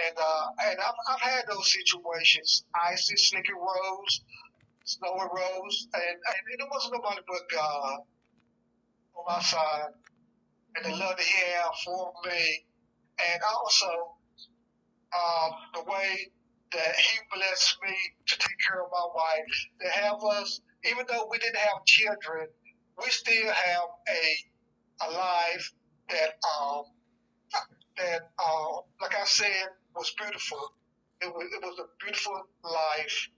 And 0.02 0.16
uh, 0.18 0.46
and 0.66 0.76
I've 0.82 0.98
I've 1.14 1.22
had 1.22 1.44
those 1.46 1.70
situations, 1.70 2.66
icy, 2.74 3.14
slicky 3.16 3.54
roads, 3.54 4.26
snowy 4.82 5.30
roads, 5.30 5.86
and 5.94 6.16
and 6.18 6.42
it 6.58 6.66
wasn't 6.66 6.98
nobody 6.98 7.22
but 7.22 7.46
God 7.46 7.98
on 9.14 9.24
my 9.30 9.40
side, 9.46 9.94
and 10.74 10.84
the 10.86 10.90
love 10.90 11.14
that 11.16 11.22
He 11.22 11.38
had 11.54 11.70
for 11.86 12.12
me, 12.26 12.66
and 13.30 13.42
also 13.46 14.18
um, 15.14 15.50
the 15.74 15.82
way 15.86 16.34
that 16.72 16.96
he 16.96 17.18
blessed 17.34 17.76
me 17.82 17.96
to 18.26 18.38
take 18.38 18.58
care 18.66 18.82
of 18.82 18.90
my 18.92 19.06
wife, 19.14 19.68
to 19.82 19.88
have 19.88 20.24
us, 20.24 20.60
even 20.84 21.04
though 21.08 21.28
we 21.30 21.38
didn't 21.38 21.56
have 21.56 21.84
children, 21.86 22.48
we 22.98 23.08
still 23.10 23.52
have 23.52 23.88
a 24.08 24.22
a 25.02 25.10
life 25.12 25.72
that 26.10 26.36
um 26.60 26.84
that 27.96 28.22
uh 28.38 28.76
like 29.00 29.14
I 29.16 29.24
said 29.24 29.68
was 29.94 30.12
beautiful. 30.18 30.74
It 31.22 31.28
was 31.28 31.46
it 31.52 31.62
was 31.62 31.78
a 31.80 31.88
beautiful 32.04 32.40
life, 32.64 33.28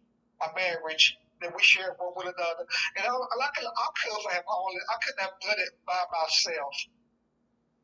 a 0.43 0.55
marriage 0.55 1.17
that 1.41 1.55
we 1.55 1.63
shared 1.63 1.95
one 1.99 2.13
with 2.17 2.27
another. 2.27 2.67
And 2.97 3.07
I, 3.07 3.11
I 3.11 3.49
could 3.57 3.67
I 3.67 3.89
could 3.99 4.33
have 4.33 4.45
all 4.49 4.71
I 4.91 4.97
couldn't 5.05 5.21
have 5.21 5.41
done 5.41 5.59
it 5.59 5.73
by 5.87 6.01
myself. 6.13 6.75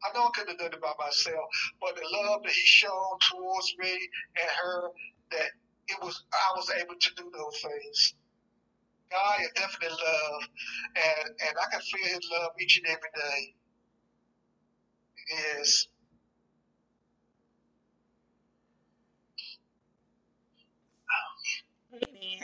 I 0.04 0.14
know 0.14 0.26
I 0.26 0.30
couldn't 0.34 0.50
have 0.50 0.70
done 0.70 0.78
it 0.78 0.82
by 0.82 0.94
myself, 0.98 1.46
but 1.80 1.96
the 1.96 2.06
love 2.06 2.42
that 2.44 2.52
he 2.52 2.66
showed 2.66 3.18
towards 3.30 3.74
me 3.78 3.92
and 4.40 4.50
her, 4.62 4.90
that 5.32 5.50
it 5.88 5.98
was 6.02 6.24
I 6.32 6.56
was 6.56 6.70
able 6.80 6.94
to 7.00 7.10
do 7.16 7.30
those 7.32 7.60
things. 7.62 8.14
God 9.10 9.40
is 9.42 9.50
definitely 9.56 9.96
love, 9.96 10.42
and 10.96 11.28
and 11.48 11.54
I 11.58 11.70
can 11.72 11.80
feel 11.80 12.14
His 12.14 12.28
love 12.32 12.52
each 12.60 12.78
and 12.78 12.86
every 12.88 13.10
day. 13.14 13.54
Yes. 15.30 15.88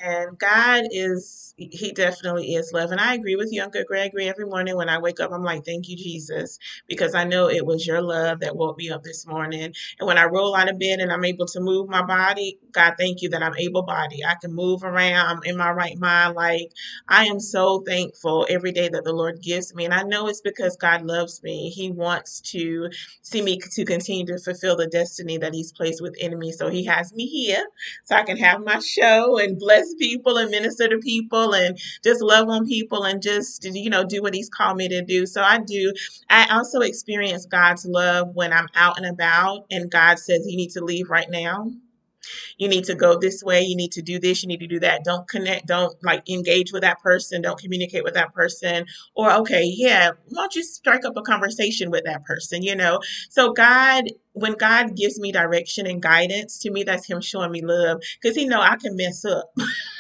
And 0.03 0.39
God 0.39 0.85
is, 0.93 1.55
He 1.59 1.93
definitely 1.93 2.55
is 2.55 2.73
love. 2.73 2.93
And 2.93 3.01
I 3.01 3.15
agree 3.15 3.37
with 3.37 3.51
you, 3.53 3.63
Uncle 3.63 3.85
Gregory. 3.87 4.29
Every 4.29 4.47
morning 4.47 4.77
when 4.77 4.89
I 4.89 4.99
wake 4.99 5.21
up, 5.21 5.33
I'm 5.33 5.45
like, 5.45 5.65
thank 5.65 5.89
you, 5.89 5.97
Jesus, 5.97 6.59
because 6.89 7.15
I 7.15 7.25
know 7.25 7.49
it 7.51 7.67
was 7.67 7.87
your 7.87 8.03
love 8.03 8.41
that 8.41 8.57
woke 8.57 8.79
me 8.79 8.91
up 8.91 9.03
this 9.05 9.27
morning. 9.27 9.73
And 10.01 10.07
when 10.09 10.19
I 10.19 10.25
roll 10.27 10.57
out 10.57 10.71
of 10.71 10.79
bed 10.79 11.01
and 11.01 11.13
I'm 11.13 11.25
able 11.25 11.47
to 11.47 11.61
move 11.61 11.89
my 11.89 12.03
body, 12.03 12.59
God, 12.73 12.95
thank 12.99 13.23
you 13.23 13.31
that 13.31 13.43
I'm 13.43 13.57
able 13.57 13.83
body. 13.85 14.25
I 14.25 14.37
can 14.41 14.55
move 14.55 14.85
around. 14.85 15.27
I'm 15.39 15.43
in 15.45 15.57
my 15.57 15.73
right 15.73 15.99
mind. 15.99 16.37
Like, 16.37 16.73
I 17.09 17.27
am 17.27 17.41
so 17.41 17.83
thankful 17.87 18.47
every 18.51 18.73
day 18.73 18.89
that 18.91 19.05
the 19.05 19.13
Lord 19.15 19.43
gives 19.43 19.75
me. 19.75 19.85
And 19.87 19.95
I 19.95 20.03
know 20.05 20.29
it's 20.29 20.41
because 20.43 20.77
God 20.77 21.03
loves 21.05 21.43
me. 21.43 21.71
He 21.71 21.91
wants 21.91 22.41
to 22.53 22.91
see 23.23 23.43
me 23.43 23.61
to 23.73 23.85
continue 23.85 24.27
to 24.27 24.39
fulfill 24.39 24.77
the 24.77 24.89
destiny 24.89 25.39
that 25.39 25.55
He's 25.55 25.73
placed 25.73 26.03
within 26.03 26.39
me. 26.39 26.53
So 26.53 26.71
He 26.71 26.85
has 26.87 27.13
me 27.15 27.27
here 27.27 27.65
so 28.05 28.17
I 28.17 28.23
can 28.23 28.37
have 28.39 28.65
my 28.65 28.79
show 28.81 29.39
and 29.39 29.59
bless 29.59 29.74
people 29.99 30.37
and 30.39 30.51
minister 30.51 30.89
to 30.89 30.99
people 30.99 31.55
and 31.55 31.79
just 32.03 32.23
love 32.23 32.49
on 32.49 32.67
people 32.67 33.05
and 33.05 33.23
just 33.23 33.65
you 33.65 33.91
know 33.91 34.05
do 34.05 34.23
what 34.23 34.35
he's 34.35 34.49
called 34.49 34.77
me 34.77 34.89
to 34.89 35.03
do. 35.03 35.27
So 35.27 35.43
I 35.43 35.59
do. 35.59 35.93
I 36.31 36.47
also 36.55 36.81
experience 36.81 37.47
God's 37.47 37.87
love 37.87 38.35
when 38.35 38.53
I'm 38.53 38.69
out 38.75 38.97
and 38.99 39.07
about 39.07 39.67
and 39.71 39.91
God 39.91 40.19
says 40.19 40.47
you 40.47 40.57
need 40.57 40.71
to 40.73 40.85
leave 40.85 41.11
right 41.11 41.31
now 41.31 41.71
you 42.59 42.69
need 42.69 42.85
to 42.85 42.95
go 42.95 43.19
this 43.19 43.43
way. 43.43 43.63
You 43.63 43.77
need 43.77 43.93
to 43.93 44.03
do 44.03 44.19
this. 44.19 44.43
You 44.43 44.49
need 44.49 44.61
to 44.61 44.67
do 44.67 44.81
that. 44.81 45.05
Don't 45.05 45.29
connect. 45.29 45.67
Don't 45.67 45.95
like 46.03 46.29
engage 46.29 46.73
with 46.73 46.83
that 46.83 47.01
person. 47.01 47.43
Don't 47.43 47.59
communicate 47.59 48.05
with 48.05 48.15
that 48.15 48.35
person. 48.35 48.87
Or 49.15 49.33
okay 49.33 49.65
yeah 49.65 50.11
why 50.29 50.43
don't 50.43 50.55
you 50.55 50.63
strike 50.63 51.05
up 51.05 51.17
a 51.17 51.23
conversation 51.23 51.91
with 51.91 52.05
that 52.05 52.25
person 52.25 52.63
you 52.63 52.75
know? 52.75 53.01
So 53.31 53.53
god 53.53 54.05
when 54.33 54.55
god 54.55 54.97
gives 54.97 55.19
me 55.21 55.33
direction 55.33 55.87
and 55.87 56.03
guidance 56.03 56.59
to 56.59 56.71
me 56.71 56.83
that's 56.83 57.07
him 57.07 57.21
showing 57.21 57.53
me 57.53 57.63
love 57.65 58.01
because 58.21 58.37
he 58.37 58.45
know 58.45 58.61
i 58.61 58.77
can 58.77 58.97
mess 58.97 59.25
up 59.25 59.53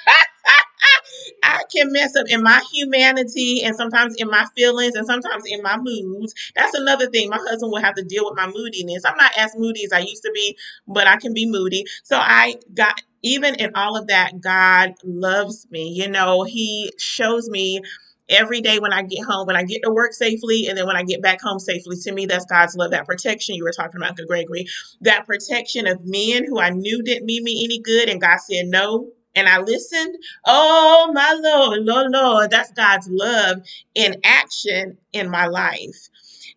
I 1.44 1.62
can 1.74 1.92
mess 1.92 2.16
up 2.16 2.26
in 2.28 2.42
my 2.42 2.62
humanity 2.72 3.62
and 3.64 3.76
sometimes 3.76 4.16
in 4.18 4.28
my 4.30 4.46
feelings 4.56 4.96
and 4.96 5.06
sometimes 5.06 5.44
in 5.46 5.62
my 5.62 5.78
moods. 5.78 6.34
That's 6.56 6.74
another 6.74 7.08
thing. 7.10 7.30
My 7.30 7.38
husband 7.38 7.72
will 7.72 7.82
have 7.82 7.96
to 7.96 8.04
deal 8.04 8.24
with 8.26 8.36
my 8.36 8.46
moodiness. 8.48 9.04
I'm 9.04 9.16
not 9.18 9.32
as 9.38 9.52
moody 9.56 9.84
as 9.84 9.92
I 9.92 10.00
used 10.00 10.22
to 10.24 10.32
be, 10.34 10.56
but 10.88 11.06
I 11.06 11.16
can 11.16 11.34
be 11.34 11.46
moody. 11.46 11.84
So 12.04 12.16
I 12.16 12.56
got 12.74 13.02
even 13.22 13.56
in 13.56 13.72
all 13.74 13.96
of 13.96 14.08
that, 14.08 14.40
God 14.40 14.94
loves 15.04 15.66
me. 15.70 15.90
You 15.90 16.08
know, 16.08 16.44
He 16.44 16.92
shows 16.98 17.48
me 17.50 17.80
every 18.28 18.60
day 18.62 18.78
when 18.78 18.92
I 18.92 19.02
get 19.02 19.24
home, 19.24 19.46
when 19.46 19.56
I 19.56 19.64
get 19.64 19.82
to 19.84 19.90
work 19.90 20.12
safely, 20.14 20.66
and 20.68 20.78
then 20.78 20.86
when 20.86 20.96
I 20.96 21.04
get 21.04 21.22
back 21.22 21.40
home 21.42 21.58
safely. 21.58 21.96
To 21.98 22.12
me, 22.12 22.26
that's 22.26 22.46
God's 22.46 22.76
love, 22.76 22.90
that 22.92 23.06
protection 23.06 23.54
you 23.54 23.64
were 23.64 23.72
talking 23.72 23.96
about, 23.98 24.10
Uncle 24.10 24.26
Gregory, 24.26 24.66
that 25.02 25.26
protection 25.26 25.86
of 25.86 26.00
men 26.04 26.46
who 26.46 26.58
I 26.60 26.70
knew 26.70 27.02
didn't 27.02 27.26
mean 27.26 27.44
me 27.44 27.64
any 27.64 27.80
good, 27.80 28.08
and 28.08 28.20
God 28.20 28.38
said 28.40 28.66
no. 28.66 29.10
And 29.36 29.48
I 29.48 29.61
listened. 29.61 30.16
Oh 30.47 31.11
my 31.12 31.39
Lord, 31.43 31.81
Lord, 31.82 32.11
Lord, 32.11 32.51
that's 32.51 32.73
God's 32.73 33.09
love 33.11 33.62
in 33.94 34.20
action 34.24 34.98
in 35.12 35.31
my 35.31 35.47
life. 35.47 36.09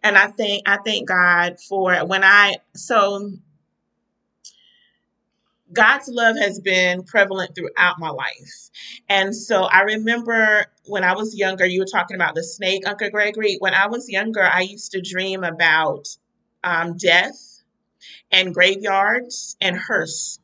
And 0.04 0.18
I 0.18 0.28
think 0.28 0.64
I 0.68 0.78
thank 0.86 1.08
God 1.08 1.60
for 1.60 1.96
when 2.06 2.24
I 2.24 2.58
so 2.76 3.32
God's 5.74 6.08
love 6.08 6.38
has 6.38 6.60
been 6.60 7.04
prevalent 7.04 7.56
throughout 7.56 8.00
my 8.00 8.10
life. 8.10 8.70
And 9.10 9.36
so 9.36 9.64
I 9.64 9.82
remember 9.82 10.66
when 10.86 11.04
I 11.04 11.14
was 11.14 11.38
younger, 11.38 11.66
you 11.66 11.82
were 11.82 11.86
talking 11.86 12.16
about 12.16 12.36
the 12.36 12.44
snake, 12.44 12.88
Uncle 12.88 13.10
Gregory. 13.10 13.58
When 13.60 13.74
I 13.74 13.88
was 13.88 14.10
younger, 14.10 14.44
I 14.44 14.62
used 14.62 14.92
to 14.94 15.02
dream 15.02 15.44
about 15.44 16.08
um, 16.64 16.96
death 16.96 17.64
and 18.32 18.54
graveyards 18.54 19.58
and 19.62 19.78
hearse. 19.78 20.40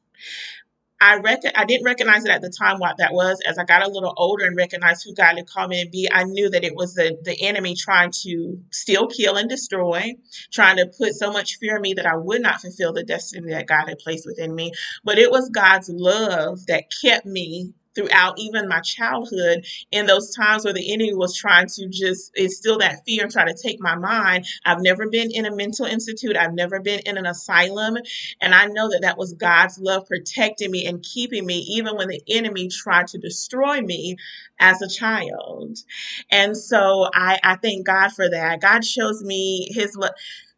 I 1.00 1.18
reckon 1.18 1.52
I 1.56 1.66
didn't 1.66 1.86
recognize 1.86 2.26
it 2.26 2.32
at 2.32 2.42
the 2.42 2.50
time 2.50 2.80
what 2.80 2.98
that 2.98 3.14
was. 3.14 3.40
As 3.46 3.58
I 3.60 3.66
got 3.66 3.84
a 3.86 3.90
little 3.90 4.14
older 4.18 4.46
and 4.46 4.56
recognized 4.58 5.04
who 5.06 5.14
God 5.14 5.38
had 5.38 5.48
called 5.48 5.70
me 5.70 5.84
to 5.84 5.90
be, 5.90 6.10
I 6.12 6.24
knew 6.24 6.50
that 6.50 6.64
it 6.64 6.76
was 6.76 6.96
the, 6.96 7.18
the 7.24 7.40
enemy 7.42 7.76
trying 7.76 8.12
to 8.24 8.60
steal, 8.72 9.08
kill, 9.08 9.38
and 9.38 9.50
destroy, 9.50 10.14
trying 10.52 10.78
to 10.78 10.88
put 10.98 11.14
so 11.14 11.32
much 11.32 11.58
fear 11.60 11.76
in 11.76 11.82
me 11.82 11.94
that 11.96 12.08
I 12.08 12.16
would 12.16 12.42
not 12.42 12.62
fulfill 12.62 12.94
the 12.94 13.04
destiny 13.04 13.52
that 13.52 13.68
God 13.68 13.90
had 13.90 14.00
placed 14.00 14.26
within 14.26 14.56
me. 14.56 14.72
But 15.04 15.20
it 15.20 15.30
was 15.30 15.50
God's 15.50 15.90
love 15.90 16.66
that 16.68 16.86
kept 17.04 17.26
me 17.28 17.74
throughout 17.96 18.36
even 18.40 18.68
my 18.68 18.80
childhood 18.82 19.66
in 19.92 20.06
those 20.06 20.34
times 20.36 20.66
where 20.66 20.74
the 20.74 20.94
enemy 20.94 21.14
was 21.14 21.36
trying 21.36 21.68
to 21.68 21.88
just 21.90 22.32
instill 22.36 22.80
that 22.80 23.04
fear 23.06 23.24
and 23.24 23.32
try 23.32 23.46
to 23.46 23.56
take 23.56 23.80
my 23.80 23.96
mind. 23.96 24.46
I've 24.66 24.82
never 24.82 25.10
been 25.10 25.32
in 25.32 25.46
a 25.46 25.56
mental 25.56 25.86
institute. 25.86 26.38
I've 26.38 26.54
never 26.54 26.80
been 26.80 27.02
in 27.06 27.18
an 27.18 27.26
asylum. 27.26 27.98
And 28.42 28.54
i 28.56 28.66
know 28.66 28.90
that 28.90 29.02
that 29.02 29.18
was 29.18 29.34
god's 29.34 29.80
love 29.80 30.08
protecting 30.08 30.72
me 30.72 30.86
and 30.86 31.04
keeping 31.04 31.46
me 31.46 31.60
even 31.70 31.96
when 31.98 32.10
the 32.10 32.22
enemy 32.30 32.70
tried 32.70 33.08
to 33.08 33.18
destroy 33.18 33.82
me 33.82 34.18
as 34.60 34.82
a 34.82 34.90
child. 34.90 35.78
And 36.32 36.56
so 36.58 37.10
i 37.14 37.40
i 37.44 37.56
thank 37.58 37.86
god 37.86 38.12
for 38.14 38.30
that. 38.30 38.62
God 38.62 38.86
shows 38.86 39.24
me 39.24 39.70
his 39.74 39.96
love 39.96 40.12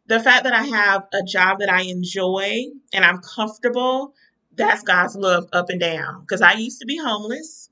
the 0.06 0.20
fact 0.20 0.44
that 0.44 0.54
I 0.54 0.64
have 0.64 1.04
a 1.12 1.22
job 1.24 1.58
that 1.60 1.70
I 1.70 1.82
enjoy 1.82 2.66
and 2.92 3.04
I'm 3.04 3.20
comfortable, 3.20 4.14
that's 4.56 4.82
God's 4.82 5.16
love 5.16 5.48
up 5.52 5.70
and 5.70 5.80
down. 5.80 6.22
Because 6.22 6.42
I 6.42 6.54
used 6.54 6.80
to 6.80 6.86
be 6.86 6.98
homeless 6.98 7.70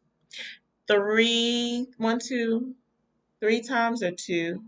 three, 0.89 1.86
one, 1.98 2.19
two, 2.20 2.74
three 3.40 3.62
times 3.62 4.02
or 4.02 4.12
two, 4.12 4.62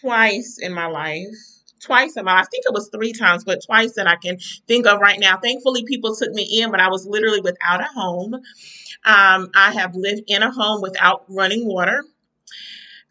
twice 0.00 0.58
in 0.60 0.72
my 0.72 0.86
life. 0.86 1.26
Twice 1.82 2.16
in 2.16 2.24
my 2.24 2.34
life. 2.36 2.46
I 2.46 2.48
think 2.50 2.64
it 2.66 2.74
was 2.74 2.90
three 2.90 3.12
times, 3.12 3.44
but 3.44 3.60
twice 3.64 3.94
that 3.94 4.06
I 4.06 4.16
can 4.16 4.38
think 4.68 4.86
of 4.86 5.00
right 5.00 5.20
now. 5.20 5.38
Thankfully, 5.38 5.84
people 5.84 6.14
took 6.16 6.32
me 6.32 6.44
in, 6.62 6.70
but 6.70 6.80
I 6.80 6.88
was 6.90 7.06
literally 7.06 7.40
without 7.40 7.80
a 7.80 7.88
home. 7.94 8.34
Um, 9.04 9.50
I 9.54 9.72
have 9.74 9.94
lived 9.94 10.22
in 10.28 10.42
a 10.42 10.52
home 10.52 10.82
without 10.82 11.24
running 11.28 11.66
water 11.66 12.04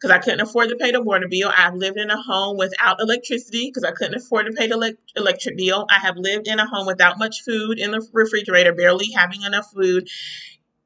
because 0.00 0.14
I 0.14 0.18
couldn't 0.18 0.40
afford 0.40 0.70
to 0.70 0.76
pay 0.76 0.92
the 0.92 1.02
water 1.02 1.28
bill. 1.28 1.52
I've 1.54 1.74
lived 1.74 1.98
in 1.98 2.10
a 2.10 2.20
home 2.20 2.56
without 2.56 3.00
electricity 3.00 3.68
because 3.68 3.84
I 3.84 3.92
couldn't 3.92 4.14
afford 4.14 4.46
to 4.46 4.52
pay 4.52 4.66
the 4.66 4.78
le- 4.78 4.92
electric 5.14 5.58
bill. 5.58 5.86
I 5.90 5.98
have 5.98 6.16
lived 6.16 6.48
in 6.48 6.58
a 6.58 6.66
home 6.66 6.86
without 6.86 7.18
much 7.18 7.42
food 7.44 7.78
in 7.78 7.90
the 7.90 8.06
refrigerator, 8.12 8.72
barely 8.72 9.10
having 9.14 9.42
enough 9.42 9.70
food 9.74 10.08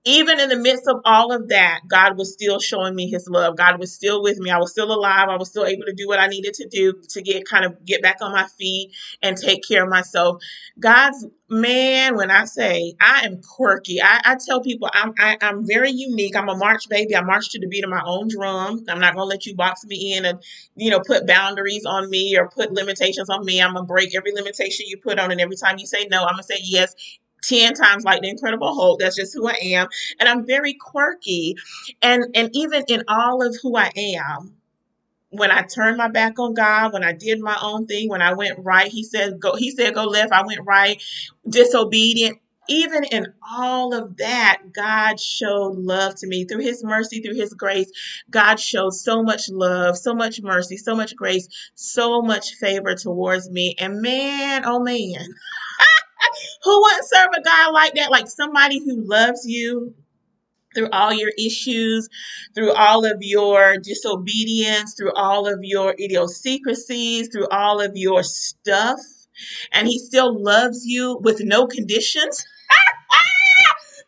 even 0.06 0.38
in 0.38 0.50
the 0.50 0.56
midst 0.56 0.86
of 0.86 1.00
all 1.04 1.32
of 1.32 1.48
that, 1.48 1.80
God 1.88 2.18
was 2.18 2.32
still 2.32 2.60
showing 2.60 2.94
me 2.94 3.08
his 3.08 3.26
love. 3.28 3.56
God 3.56 3.78
was 3.80 3.94
still 3.94 4.22
with 4.22 4.38
me. 4.38 4.50
I 4.50 4.58
was 4.58 4.70
still 4.70 4.92
alive. 4.92 5.28
I 5.30 5.36
was 5.36 5.48
still 5.48 5.64
able 5.64 5.84
to 5.86 5.94
do 5.94 6.06
what 6.06 6.18
I 6.18 6.26
needed 6.26 6.54
to 6.54 6.68
do 6.68 6.94
to 7.10 7.22
get 7.22 7.46
kind 7.48 7.64
of 7.64 7.84
get 7.86 8.02
back 8.02 8.18
on 8.20 8.32
my 8.32 8.46
feet 8.58 8.92
and 9.22 9.36
take 9.36 9.62
care 9.66 9.84
of 9.84 9.90
myself. 9.90 10.42
God's 10.78 11.26
man, 11.48 12.16
when 12.16 12.30
I 12.30 12.44
say 12.44 12.94
I 13.00 13.22
am 13.24 13.40
quirky, 13.42 14.02
I, 14.02 14.20
I 14.24 14.36
tell 14.44 14.60
people 14.60 14.90
I'm 14.92 15.14
I, 15.18 15.32
am 15.32 15.38
i 15.40 15.48
am 15.48 15.66
very 15.66 15.90
unique. 15.90 16.36
I'm 16.36 16.50
a 16.50 16.56
march 16.56 16.88
baby. 16.90 17.16
I 17.16 17.22
march 17.22 17.50
to 17.50 17.60
the 17.60 17.68
beat 17.68 17.84
of 17.84 17.90
my 17.90 18.02
own 18.04 18.28
drum. 18.28 18.84
I'm 18.88 19.00
not 19.00 19.14
gonna 19.14 19.24
let 19.26 19.46
you 19.46 19.54
box 19.54 19.84
me 19.86 20.14
in 20.16 20.26
and 20.26 20.42
you 20.76 20.90
know 20.90 21.00
put 21.00 21.26
boundaries 21.26 21.84
on 21.86 22.10
me 22.10 22.36
or 22.36 22.50
put 22.50 22.72
limitations 22.72 23.30
on 23.30 23.44
me. 23.44 23.62
I'm 23.62 23.74
gonna 23.74 23.86
break 23.86 24.14
every 24.14 24.32
limitation 24.32 24.86
you 24.88 24.98
put 24.98 25.18
on, 25.18 25.30
and 25.32 25.40
every 25.40 25.56
time 25.56 25.78
you 25.78 25.86
say 25.86 26.06
no, 26.10 26.24
I'm 26.24 26.34
gonna 26.34 26.42
say 26.42 26.58
yes 26.62 26.94
10 27.48 27.74
times 27.74 28.04
like 28.04 28.22
the 28.22 28.28
incredible 28.30 28.74
hulk. 28.74 29.00
That's 29.00 29.16
just 29.16 29.34
who 29.34 29.48
i 29.48 29.56
am. 29.62 29.88
And 30.20 30.28
i'm 30.28 30.46
very 30.46 30.74
quirky. 30.74 31.56
And 32.02 32.26
and 32.34 32.50
even 32.54 32.84
in 32.88 33.04
all 33.08 33.42
of 33.46 33.56
who 33.62 33.76
i 33.76 33.90
am 33.96 34.54
when 35.30 35.50
i 35.50 35.62
turned 35.62 35.96
my 35.98 36.08
back 36.08 36.38
on 36.38 36.54
god 36.54 36.92
when 36.92 37.04
i 37.04 37.12
did 37.12 37.40
my 37.40 37.58
own 37.62 37.86
thing 37.86 38.08
when 38.08 38.22
i 38.22 38.32
went 38.32 38.58
right 38.60 38.88
he 38.92 39.04
said 39.04 39.40
go 39.40 39.56
he 39.56 39.70
said 39.72 39.94
go 39.94 40.04
left. 40.04 40.32
I 40.32 40.44
went 40.46 40.60
right 40.66 40.94
disobedient. 41.48 42.38
Even 42.68 43.04
in 43.04 43.26
all 43.52 43.94
of 43.94 44.16
that, 44.16 44.62
God 44.72 45.20
showed 45.20 45.76
love 45.76 46.14
to 46.16 46.26
me. 46.26 46.46
Through 46.46 46.62
His 46.62 46.82
mercy, 46.82 47.20
through 47.20 47.36
His 47.36 47.54
grace. 47.54 47.92
God 48.30 48.58
showed 48.58 48.94
so 48.94 49.22
much 49.22 49.50
love, 49.50 49.98
so 49.98 50.14
much 50.14 50.40
mercy, 50.42 50.78
so 50.78 50.96
much 50.96 51.14
grace, 51.14 51.46
so 51.74 52.22
much 52.22 52.54
favor 52.54 52.94
towards 52.94 53.50
me. 53.50 53.76
And 53.78 54.02
man, 54.02 54.64
oh 54.64 54.80
man, 54.80 55.26
who 56.64 56.80
wouldn't 56.82 57.08
serve 57.08 57.28
a 57.36 57.42
God 57.42 57.72
like 57.72 57.94
that? 57.94 58.10
Like 58.10 58.28
somebody 58.28 58.78
who 58.78 59.04
loves 59.04 59.46
you 59.46 59.94
through 60.74 60.90
all 60.90 61.12
your 61.12 61.30
issues, 61.38 62.08
through 62.54 62.72
all 62.72 63.04
of 63.04 63.18
your 63.20 63.78
disobedience, 63.78 64.94
through 64.94 65.12
all 65.14 65.46
of 65.46 65.60
your 65.62 65.94
idiosyncrasies, 66.00 67.28
through 67.28 67.48
all 67.48 67.80
of 67.80 67.92
your 67.94 68.22
stuff. 68.22 69.00
And 69.72 69.88
he 69.88 69.98
still 69.98 70.42
loves 70.42 70.84
you 70.84 71.18
with 71.22 71.40
no 71.44 71.66
conditions 71.66 72.44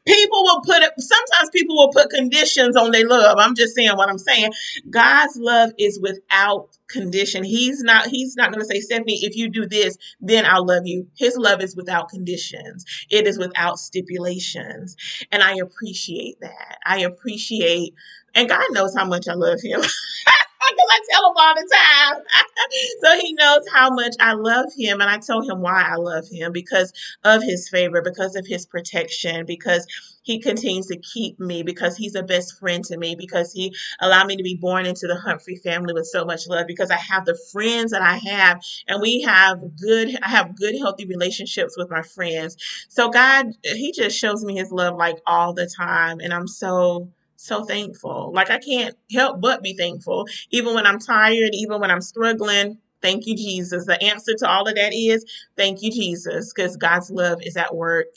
people 0.06 0.42
will 0.44 0.62
put 0.62 0.82
it 0.82 0.92
sometimes 0.98 1.50
people 1.52 1.76
will 1.76 1.92
put 1.92 2.10
conditions 2.10 2.76
on 2.76 2.92
their 2.92 3.06
love. 3.06 3.38
I'm 3.38 3.54
just 3.54 3.74
saying 3.74 3.96
what 3.96 4.08
i'm 4.08 4.18
saying. 4.18 4.52
God's 4.90 5.36
love 5.36 5.72
is 5.78 6.00
without 6.00 6.68
condition. 6.88 7.44
He's 7.44 7.82
not 7.82 8.06
he's 8.06 8.36
not 8.36 8.50
going 8.52 8.60
to 8.60 8.66
say 8.66 8.80
stephanie 8.80 9.20
if 9.22 9.36
you 9.36 9.50
do 9.50 9.66
this 9.66 9.98
then 10.20 10.46
i'll 10.46 10.66
love 10.66 10.86
you. 10.86 11.08
His 11.16 11.36
love 11.36 11.62
is 11.62 11.76
without 11.76 12.08
conditions. 12.08 12.84
It 13.10 13.26
is 13.26 13.38
without 13.38 13.78
stipulations. 13.78 14.96
And 15.32 15.42
i 15.42 15.56
appreciate 15.56 16.40
that. 16.40 16.78
I 16.86 17.00
appreciate 17.00 17.94
and 18.34 18.48
god 18.48 18.64
knows 18.72 18.94
how 18.96 19.04
much 19.06 19.28
i 19.28 19.34
love 19.34 19.60
him 19.62 19.80
because 20.70 20.90
I 20.90 21.01
tell 21.10 21.30
him 21.30 21.36
all 21.36 21.55
the 21.55 21.76
time. 21.76 22.22
so 23.05 23.20
he 23.20 23.32
knows 23.34 23.64
how 23.72 23.90
much 23.90 24.14
I 24.20 24.32
love 24.34 24.66
him, 24.76 25.01
and 25.01 25.10
I 25.10 25.18
tell 25.18 25.43
him 25.43 25.60
why 25.60 25.82
I 25.82 25.97
love 25.97 26.24
him 26.30 26.52
because 26.52 26.93
of 27.24 27.43
his 27.43 27.68
favor, 27.68 28.02
because 28.02 28.36
of 28.36 28.47
his 28.47 28.66
protection, 28.66 29.47
because 29.47 29.86
he 30.22 30.40
continues 30.40 30.86
to 30.88 30.98
keep 30.98 31.38
me, 31.38 31.62
because 31.62 31.97
he's 31.97 32.16
a 32.16 32.22
best 32.22 32.59
friend 32.59 32.84
to 32.86 32.97
me, 32.97 33.14
because 33.16 33.52
he 33.52 33.74
allowed 34.01 34.26
me 34.26 34.36
to 34.36 34.43
be 34.43 34.56
born 34.56 34.84
into 34.84 35.06
the 35.06 35.16
Humphrey 35.16 35.56
family 35.56 35.94
with 35.94 36.06
so 36.06 36.24
much 36.24 36.48
love, 36.48 36.66
because 36.66 36.90
I 36.90 36.97
have 36.97 37.24
the 37.24 37.38
friends 37.52 37.93
that 37.93 38.02
I 38.02 38.16
have, 38.16 38.60
and 38.88 39.01
we 39.01 39.22
have 39.22 39.60
good, 39.80 40.18
I 40.22 40.28
have 40.28 40.56
good, 40.56 40.76
healthy 40.78 41.06
relationships 41.06 41.76
with 41.76 41.90
my 41.90 42.02
friends. 42.02 42.56
So 42.88 43.09
God, 43.09 43.47
he 43.62 43.93
just 43.93 44.18
shows 44.18 44.44
me 44.44 44.56
his 44.56 44.72
love 44.72 44.97
like 44.97 45.18
all 45.26 45.55
the 45.55 45.70
time, 45.76 46.20
and 46.20 46.32
I'm 46.34 46.48
so 46.48 47.09
so 47.36 47.64
thankful. 47.64 48.32
Like 48.34 48.50
I 48.50 48.58
can't 48.58 48.96
help 49.12 49.40
but 49.40 49.62
be 49.62 49.76
thankful. 49.76 50.26
Even 50.50 50.74
when 50.74 50.86
I'm 50.86 50.98
tired, 50.98 51.50
even 51.54 51.80
when 51.80 51.90
I'm 51.90 52.00
struggling, 52.00 52.78
thank 53.02 53.26
you, 53.26 53.36
Jesus. 53.36 53.86
The 53.86 54.02
answer 54.02 54.32
to 54.38 54.48
all 54.48 54.68
of 54.68 54.74
that 54.76 54.94
is 54.94 55.24
thank 55.56 55.82
you, 55.82 55.90
Jesus, 55.90 56.52
because 56.52 56.76
God's 56.76 57.10
love 57.10 57.40
is 57.42 57.56
at 57.56 57.74
work 57.74 58.08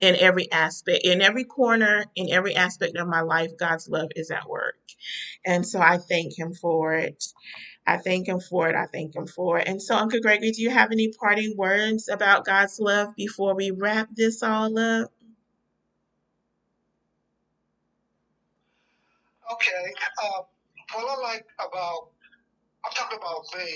in 0.00 0.16
every 0.16 0.50
aspect, 0.52 1.04
in 1.04 1.22
every 1.22 1.44
corner, 1.44 2.04
in 2.16 2.30
every 2.30 2.54
aspect 2.54 2.96
of 2.96 3.08
my 3.08 3.22
life. 3.22 3.52
God's 3.58 3.88
love 3.88 4.08
is 4.16 4.30
at 4.30 4.48
work. 4.48 4.76
And 5.44 5.66
so 5.66 5.80
I 5.80 5.98
thank 5.98 6.38
Him 6.38 6.54
for 6.54 6.94
it. 6.94 7.24
I 7.86 7.98
thank 7.98 8.28
Him 8.28 8.40
for 8.40 8.68
it. 8.68 8.76
I 8.76 8.86
thank 8.86 9.16
Him 9.16 9.26
for 9.26 9.58
it. 9.58 9.68
And 9.68 9.82
so, 9.82 9.96
Uncle 9.96 10.20
Gregory, 10.20 10.52
do 10.52 10.62
you 10.62 10.70
have 10.70 10.92
any 10.92 11.12
parting 11.12 11.54
words 11.56 12.08
about 12.08 12.44
God's 12.44 12.78
love 12.80 13.14
before 13.16 13.54
we 13.56 13.70
wrap 13.70 14.08
this 14.14 14.42
all 14.42 14.78
up? 14.78 15.10
Okay. 19.52 19.84
Uh, 20.22 20.42
what 20.94 21.06
I 21.06 21.16
like 21.22 21.46
about, 21.62 22.10
I'm 22.84 22.92
talking 22.94 23.18
about 23.18 23.46
me, 23.54 23.70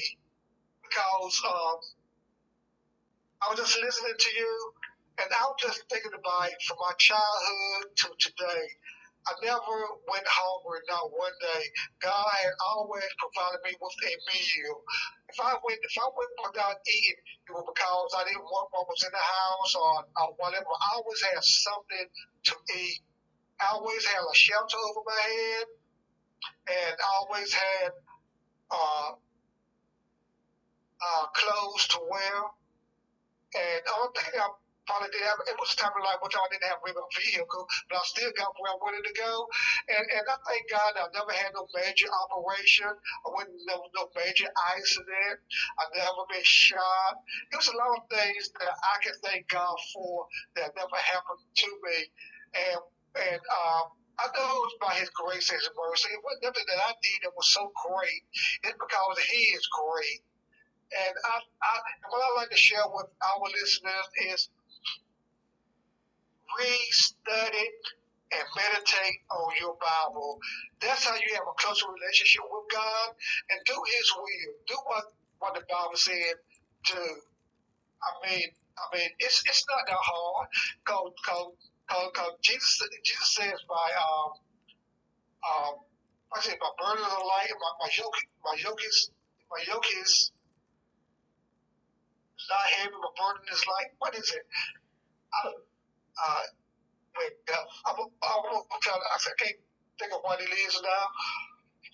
because 0.82 1.36
um, 1.46 1.78
I 3.42 3.44
was 3.50 3.58
just 3.58 3.78
listening 3.78 4.18
to 4.18 4.30
you, 4.34 4.54
and 5.22 5.28
I 5.30 5.42
was 5.46 5.58
just 5.62 5.86
thinking 5.90 6.10
about 6.14 6.50
from 6.66 6.78
my 6.82 6.94
childhood 6.98 7.94
to 8.02 8.08
today. 8.18 8.66
I 9.28 9.32
never 9.46 9.76
went 10.10 10.26
hungry, 10.26 10.80
not 10.88 11.12
one 11.12 11.36
day. 11.38 11.62
God 12.02 12.34
had 12.40 12.56
always 12.72 13.06
provided 13.20 13.60
me 13.62 13.76
with 13.78 13.94
a 14.10 14.14
meal. 14.26 14.76
If 15.28 15.38
I 15.38 15.54
went, 15.60 15.78
if 15.86 15.94
I 16.00 16.08
went 16.10 16.34
without 16.50 16.80
eating, 16.88 17.20
it 17.46 17.52
was 17.52 17.68
because 17.68 18.10
I 18.16 18.24
didn't 18.26 18.48
want 18.48 18.72
what 18.74 18.88
was 18.88 19.04
in 19.04 19.12
the 19.12 19.22
house 19.22 19.72
or, 19.76 19.94
or 20.24 20.28
whatever. 20.40 20.72
I 20.72 20.88
always 20.98 21.20
had 21.22 21.44
something 21.44 22.06
to 22.48 22.54
eat. 22.74 23.00
I 23.60 23.74
always 23.74 24.04
had 24.06 24.20
a 24.20 24.34
shelter 24.34 24.76
over 24.76 25.02
my 25.04 25.20
head, 25.20 25.66
and 26.68 26.96
I 26.96 27.08
always 27.20 27.52
had 27.52 27.90
uh, 28.70 29.10
uh, 31.00 31.26
clothes 31.34 31.86
to 31.88 31.98
wear. 32.08 32.38
And 33.52 33.82
the 33.84 33.92
only 33.98 34.14
thing 34.16 34.40
I 34.40 34.48
probably 34.86 35.10
did 35.12 35.26
have, 35.26 35.42
it 35.44 35.58
was 35.58 35.74
a 35.74 35.78
time 35.78 35.92
in 35.92 36.02
life 36.06 36.22
which 36.22 36.38
I 36.38 36.46
didn't 36.50 36.70
have 36.70 36.80
a 36.80 37.06
vehicle, 37.20 37.66
but 37.90 37.98
I 37.98 38.04
still 38.06 38.32
got 38.38 38.54
where 38.56 38.72
I 38.72 38.78
wanted 38.78 39.04
to 39.06 39.14
go. 39.14 39.46
And 39.90 40.04
and 40.06 40.24
I 40.24 40.36
thank 40.46 40.64
God 40.70 40.90
I 40.96 41.06
never 41.12 41.34
had 41.34 41.52
no 41.52 41.66
major 41.74 42.08
operation. 42.08 42.90
I 42.90 43.28
wouldn't 43.28 43.60
no, 43.66 43.90
no 43.94 44.08
major 44.14 44.48
accident. 44.72 45.36
I 45.78 45.84
never 45.94 46.24
been 46.30 46.46
shot. 46.46 47.20
It 47.52 47.58
was 47.58 47.70
a 47.70 47.76
lot 47.76 47.98
of 47.98 48.08
things 48.08 48.50
that 48.56 48.72
I 48.72 48.94
can 49.02 49.14
thank 49.22 49.50
God 49.50 49.76
for 49.92 50.26
that 50.56 50.72
never 50.78 50.98
happened 50.98 51.42
to 51.42 51.70
me. 51.84 51.98
And 52.54 52.80
and 53.16 53.40
um, 53.40 53.84
I 54.20 54.28
know 54.36 54.48
it 54.52 54.66
was 54.68 54.78
by 54.80 54.94
His 55.00 55.10
grace 55.10 55.48
and 55.50 55.58
His 55.58 55.70
mercy. 55.74 56.12
It 56.12 56.22
wasn't 56.22 56.44
nothing 56.44 56.68
that 56.68 56.80
I 56.84 56.92
did 57.00 57.18
that 57.24 57.36
was 57.36 57.48
so 57.52 57.72
great. 57.72 58.22
It's 58.64 58.76
because 58.78 59.16
He 59.32 59.42
is 59.56 59.66
great. 59.72 60.20
And 60.90 61.14
I, 61.14 61.34
I, 61.38 61.74
what 62.10 62.20
I 62.20 62.30
like 62.42 62.50
to 62.50 62.58
share 62.58 62.84
with 62.90 63.06
our 63.22 63.46
listeners 63.46 64.06
is 64.34 64.50
read, 66.58 66.88
study, 66.90 67.66
and 68.34 68.46
meditate 68.54 69.20
on 69.30 69.50
your 69.60 69.78
Bible. 69.78 70.38
That's 70.80 71.06
how 71.06 71.14
you 71.14 71.30
have 71.34 71.46
a 71.46 71.56
closer 71.58 71.86
relationship 71.90 72.42
with 72.46 72.66
God 72.70 73.08
and 73.50 73.58
do 73.66 73.74
His 73.74 74.08
will. 74.18 74.52
Do 74.66 74.76
what, 74.86 75.04
what 75.38 75.54
the 75.54 75.64
Bible 75.66 75.96
said 75.96 76.36
to. 76.90 76.98
I 78.00 78.10
mean, 78.26 78.48
I 78.78 78.96
mean, 78.96 79.10
it's 79.18 79.42
it's 79.46 79.64
not 79.68 79.86
that 79.86 80.00
hard. 80.00 80.48
Cause, 80.84 81.12
cause, 81.24 81.52
cause, 81.90 82.10
cause 82.14 82.34
Jesus, 82.42 82.82
Jesus 83.04 83.34
says 83.34 83.58
by 83.68 83.88
um 83.98 84.30
um 85.44 85.74
I 86.34 86.40
say 86.40 86.54
my 86.60 86.70
burden 86.78 87.04
of 87.04 87.22
light, 87.26 87.50
my, 87.58 87.72
my 87.86 87.90
yoke, 87.98 88.20
my 88.44 88.56
yoke 88.62 88.80
is 88.86 89.10
my 89.50 89.62
yoke 89.66 89.86
is 90.02 90.32
not 92.50 92.66
heavy, 92.78 92.94
my 92.94 93.12
burden 93.18 93.46
is 93.52 93.62
light. 93.66 93.90
What 93.98 94.14
is 94.16 94.30
it? 94.30 94.46
I, 95.34 95.48
uh, 96.04 96.44
wait, 97.18 97.34
uh, 97.50 97.64
I'm, 97.90 97.96
I'm, 98.00 98.42
I'm 98.58 98.80
trying 98.82 99.00
to, 99.00 99.08
I 99.10 99.18
can't 99.38 99.60
think 100.00 100.12
of 100.14 100.20
what 100.22 100.40
it 100.40 100.50
is 100.50 100.80
now. 100.82 101.06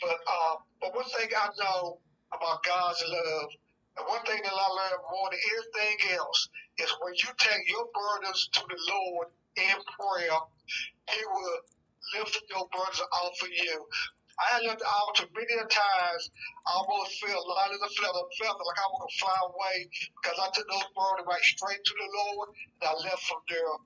But 0.02 0.18
uh, 0.28 0.54
but 0.80 0.94
one 0.94 1.08
thing 1.16 1.30
I 1.36 1.48
know 1.58 2.00
about 2.32 2.62
God's 2.64 3.02
love, 3.08 3.50
and 3.98 4.06
one 4.08 4.22
thing 4.26 4.40
that 4.44 4.52
I 4.52 4.68
learned 4.68 5.02
more 5.10 5.28
than 5.30 5.40
anything 5.40 6.16
else, 6.18 6.48
is 6.78 6.90
when 7.00 7.14
you 7.16 7.30
take 7.38 7.64
your 7.68 7.86
burdens 7.94 8.48
to 8.52 8.62
the 8.68 8.78
Lord 8.92 9.28
in 9.56 9.76
prayer, 9.98 10.38
He 11.10 11.22
will 11.24 11.58
lift 12.14 12.38
your 12.50 12.68
burdens 12.70 13.02
off 13.12 13.42
of 13.42 13.48
you. 13.48 13.86
I 14.36 14.60
left 14.68 14.84
the 14.84 14.88
altar 14.88 15.24
many 15.32 15.56
times. 15.72 16.22
I 16.68 16.76
almost 16.76 17.16
felt 17.24 17.48
light 17.48 17.72
as 17.72 17.80
a 17.80 17.88
feather, 17.96 18.20
feather 18.36 18.64
like 18.68 18.80
I 18.84 18.88
was 18.92 19.00
gonna 19.00 19.16
fly 19.16 19.38
away 19.48 19.76
because 20.20 20.36
I 20.36 20.52
took 20.52 20.68
those 20.68 20.92
burdens 20.92 21.24
right 21.24 21.40
straight 21.40 21.80
to 21.80 21.94
the 21.96 22.08
Lord 22.20 22.52
and 22.52 22.84
I 22.84 22.92
left 23.00 23.24
from 23.24 23.40
there. 23.48 23.76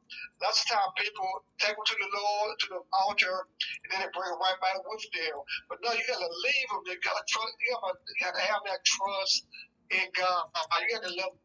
That's 0.42 0.58
the 0.66 0.74
time 0.74 0.90
people 0.98 1.46
take 1.62 1.78
them 1.78 1.86
to 1.86 1.96
the 2.02 2.10
Lord, 2.10 2.58
to 2.58 2.66
the 2.66 2.82
altar, 2.98 3.46
and 3.86 3.88
then 3.94 3.98
they 4.02 4.10
bring 4.10 4.26
it 4.26 4.42
right 4.42 4.58
back 4.58 4.82
with 4.82 5.06
them. 5.14 5.38
But 5.70 5.78
no, 5.86 5.94
you 5.94 6.02
gotta 6.10 6.26
leave 6.26 6.68
them. 6.74 6.82
You 6.82 6.98
gotta 6.98 7.24
trust. 7.30 7.54
You 7.62 7.74
you 8.10 8.18
gotta 8.18 8.42
have 8.42 8.62
that 8.66 8.82
trust 8.82 9.46
in 9.94 10.06
God. 10.18 10.50
You 10.82 10.98
gotta 10.98 11.14
love 11.14 11.38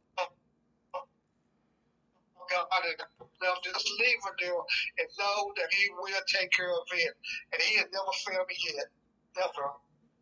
God 2.49 2.67
and 2.85 3.29
love 3.41 3.57
just 3.63 3.89
leave 3.99 4.21
it 4.21 4.37
there 4.39 4.53
and 4.53 5.09
know 5.19 5.53
that 5.57 5.73
He 5.73 5.89
will 5.91 6.25
take 6.27 6.51
care 6.51 6.71
of 6.71 6.87
it. 6.91 7.13
And 7.53 7.61
He 7.61 7.77
has 7.77 7.87
never 7.91 8.13
failed 8.25 8.47
me 8.47 8.55
yet. 8.73 8.87
Never. 9.37 9.71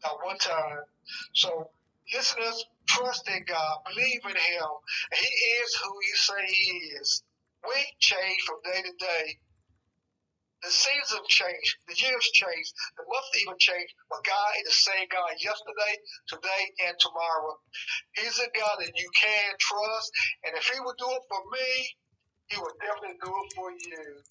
Not 0.04 0.24
one 0.24 0.38
time. 0.38 0.84
So 1.34 1.70
listeners, 2.14 2.66
trust 2.88 3.28
in 3.30 3.44
God, 3.46 3.78
believe 3.88 4.22
in 4.26 4.36
Him. 4.36 4.70
He 5.14 5.32
is 5.64 5.76
who 5.76 5.94
you 6.08 6.16
say 6.16 6.46
He 6.48 6.72
is. 7.00 7.24
We 7.64 7.80
change 8.00 8.42
from 8.46 8.60
day 8.64 8.82
to 8.82 8.94
day. 9.00 9.40
The 10.64 10.72
seasons 10.72 11.28
change, 11.28 11.78
the 11.92 11.96
years 12.00 12.24
change, 12.32 12.72
the 12.96 13.04
months 13.04 13.36
even 13.36 13.60
change, 13.60 13.92
but 14.10 14.24
God 14.24 14.52
is 14.64 14.72
the 14.72 14.92
same 14.92 15.08
God 15.12 15.36
yesterday, 15.36 15.94
today, 16.28 16.64
and 16.88 16.96
tomorrow. 17.00 17.60
He's 18.16 18.40
a 18.40 18.48
God 18.48 18.80
that 18.80 18.96
you 18.96 19.10
can 19.12 19.52
trust, 19.60 20.12
and 20.48 20.56
if 20.56 20.64
He 20.64 20.80
would 20.80 20.96
do 20.96 21.12
it 21.12 21.24
for 21.28 21.44
me, 21.52 21.68
He 22.50 22.58
will 22.58 22.76
definitely 22.82 23.18
do 23.24 23.30
it 23.32 23.50
for 23.56 23.72
you. 23.72 24.22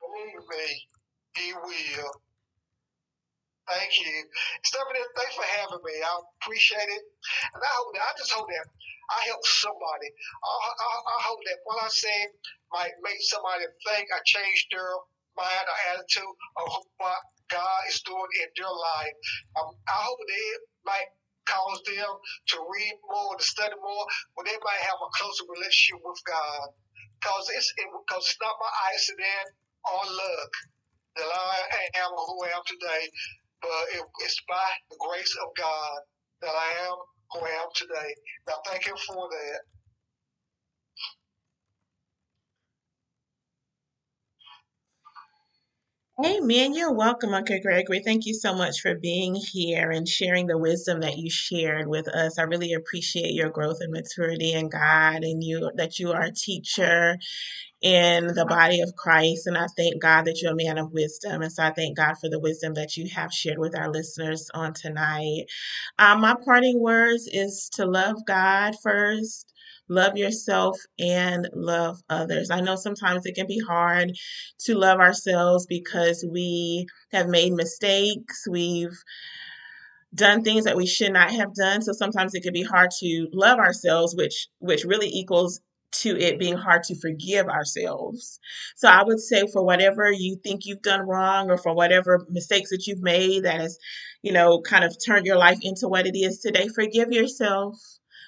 Believe 0.00 0.42
me, 0.48 0.66
He 1.36 1.54
will. 1.54 2.12
Thank 3.64 3.96
you. 3.96 4.12
Stephanie, 4.64 5.00
thanks 5.16 5.36
for 5.40 5.48
having 5.56 5.80
me. 5.88 5.96
I 6.04 6.12
appreciate 6.42 6.90
it. 6.90 7.04
And 7.56 7.62
I 7.64 7.70
hope 7.80 7.96
that, 7.96 8.04
I 8.04 8.12
just 8.20 8.32
hope 8.36 8.48
that 8.48 8.66
I 9.08 9.18
help 9.32 9.40
somebody. 9.48 10.10
I, 10.44 10.52
I, 10.52 10.90
I 11.00 11.18
hope 11.32 11.40
that 11.48 11.58
what 11.64 11.80
I 11.80 11.88
say 11.88 12.18
might 12.76 12.92
make 13.00 13.20
somebody 13.24 13.64
think 13.88 14.12
I 14.12 14.20
changed 14.28 14.68
their 14.68 14.92
mind 15.40 15.64
or 15.64 15.78
attitude 15.96 16.36
of 16.60 16.68
what 17.00 17.20
God 17.48 17.80
is 17.88 18.04
doing 18.04 18.32
in 18.44 18.48
their 18.60 18.68
life. 18.68 19.16
Um, 19.56 19.72
I 19.88 19.98
hope 20.04 20.20
they 20.28 20.48
might 20.84 21.08
cause 21.48 21.80
them 21.88 22.12
to 22.52 22.56
read 22.68 22.96
more, 23.08 23.36
to 23.40 23.44
study 23.44 23.76
more, 23.80 24.04
but 24.36 24.44
they 24.44 24.58
might 24.60 24.82
have 24.84 25.00
a 25.00 25.08
closer 25.16 25.48
relationship 25.48 26.04
with 26.04 26.20
God. 26.28 26.68
Because 27.22 27.46
it's, 27.54 27.70
it, 27.78 27.86
cause 28.10 28.26
it's 28.26 28.38
not 28.42 28.58
my 28.58 28.72
accident 28.90 29.46
or 29.86 30.02
luck 30.10 30.52
that 31.16 31.28
I 31.28 32.00
am 32.02 32.12
who 32.16 32.44
I 32.44 32.50
am 32.56 32.64
today, 32.66 33.04
but 33.62 33.82
it, 33.94 34.02
it's 34.26 34.40
by 34.48 34.68
the 34.90 34.98
grace 34.98 35.36
of 35.44 35.48
God 35.56 35.98
that 36.42 36.54
I 36.54 36.70
am 36.90 36.96
who 37.32 37.38
I 37.46 37.52
am 37.62 37.70
today. 37.76 38.10
Now, 38.48 38.58
thank 38.66 38.86
Him 38.86 38.96
for 39.06 39.28
that. 39.30 39.60
Amen. 46.18 46.74
You're 46.74 46.94
welcome, 46.94 47.34
Uncle 47.34 47.60
Gregory. 47.62 48.00
Thank 48.02 48.24
you 48.24 48.34
so 48.34 48.54
much 48.54 48.80
for 48.80 48.94
being 48.94 49.34
here 49.34 49.90
and 49.90 50.08
sharing 50.08 50.46
the 50.46 50.56
wisdom 50.56 51.00
that 51.00 51.18
you 51.18 51.30
shared 51.30 51.88
with 51.88 52.08
us. 52.08 52.38
I 52.38 52.44
really 52.44 52.72
appreciate 52.72 53.34
your 53.34 53.50
growth 53.50 53.78
and 53.80 53.92
maturity 53.92 54.54
in 54.54 54.70
God 54.70 55.24
and 55.24 55.44
you 55.44 55.70
that 55.76 55.98
you 55.98 56.12
are 56.12 56.22
a 56.22 56.32
teacher 56.32 57.18
in 57.82 58.28
the 58.28 58.46
body 58.46 58.80
of 58.80 58.94
Christ. 58.96 59.46
And 59.46 59.58
I 59.58 59.66
thank 59.76 60.00
God 60.02 60.24
that 60.26 60.40
you're 60.42 60.52
a 60.52 60.56
man 60.56 60.78
of 60.78 60.92
wisdom. 60.92 61.42
And 61.42 61.52
so 61.52 61.62
I 61.64 61.72
thank 61.72 61.96
God 61.96 62.14
for 62.20 62.28
the 62.28 62.40
wisdom 62.40 62.74
that 62.74 62.96
you 62.96 63.08
have 63.14 63.32
shared 63.32 63.58
with 63.58 63.76
our 63.78 63.90
listeners 63.90 64.50
on 64.54 64.74
tonight. 64.74 65.44
Um, 65.98 66.20
my 66.22 66.36
parting 66.44 66.80
words 66.80 67.28
is 67.32 67.70
to 67.74 67.86
love 67.86 68.16
God 68.26 68.74
first. 68.82 69.51
Love 69.92 70.16
yourself 70.16 70.78
and 70.98 71.48
love 71.54 72.00
others. 72.08 72.50
I 72.50 72.60
know 72.60 72.76
sometimes 72.76 73.26
it 73.26 73.34
can 73.34 73.46
be 73.46 73.60
hard 73.60 74.12
to 74.60 74.74
love 74.74 75.00
ourselves 75.00 75.66
because 75.66 76.24
we 76.30 76.86
have 77.12 77.28
made 77.28 77.52
mistakes. 77.52 78.44
We've 78.48 78.96
done 80.14 80.42
things 80.44 80.64
that 80.64 80.76
we 80.76 80.86
should 80.86 81.12
not 81.12 81.30
have 81.30 81.54
done. 81.54 81.82
So 81.82 81.92
sometimes 81.92 82.34
it 82.34 82.42
can 82.42 82.52
be 82.52 82.62
hard 82.62 82.90
to 83.00 83.28
love 83.32 83.58
ourselves, 83.58 84.14
which 84.14 84.48
which 84.58 84.84
really 84.84 85.08
equals 85.08 85.60
to 85.92 86.18
it 86.18 86.38
being 86.38 86.56
hard 86.56 86.82
to 86.84 86.94
forgive 87.00 87.48
ourselves. 87.48 88.40
So 88.76 88.88
I 88.88 89.02
would 89.04 89.20
say 89.20 89.44
for 89.52 89.62
whatever 89.64 90.10
you 90.10 90.36
think 90.42 90.62
you've 90.64 90.82
done 90.82 91.06
wrong 91.06 91.50
or 91.50 91.58
for 91.58 91.74
whatever 91.74 92.26
mistakes 92.30 92.70
that 92.70 92.86
you've 92.86 93.02
made 93.02 93.44
that 93.44 93.60
has, 93.60 93.78
you 94.22 94.32
know, 94.32 94.60
kind 94.62 94.84
of 94.84 94.96
turned 95.04 95.26
your 95.26 95.36
life 95.36 95.58
into 95.62 95.88
what 95.88 96.06
it 96.06 96.16
is 96.16 96.38
today, 96.40 96.68
forgive 96.68 97.12
yourself. 97.12 97.78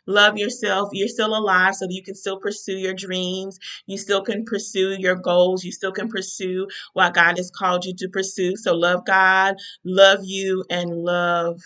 Love 0.06 0.38
yourself. 0.38 0.90
You're 0.92 1.08
still 1.08 1.36
alive, 1.36 1.76
so 1.76 1.86
you 1.90 2.02
can 2.02 2.14
still 2.14 2.38
pursue 2.38 2.76
your 2.76 2.94
dreams. 2.94 3.58
You 3.86 3.98
still 3.98 4.22
can 4.22 4.44
pursue 4.44 4.96
your 4.98 5.16
goals. 5.16 5.64
You 5.64 5.72
still 5.72 5.92
can 5.92 6.08
pursue 6.08 6.68
what 6.94 7.14
God 7.14 7.38
has 7.38 7.50
called 7.50 7.84
you 7.84 7.94
to 7.98 8.08
pursue. 8.08 8.56
So 8.56 8.74
love 8.74 9.06
God, 9.06 9.56
love 9.84 10.20
you, 10.24 10.64
and 10.70 10.90
love 10.90 11.60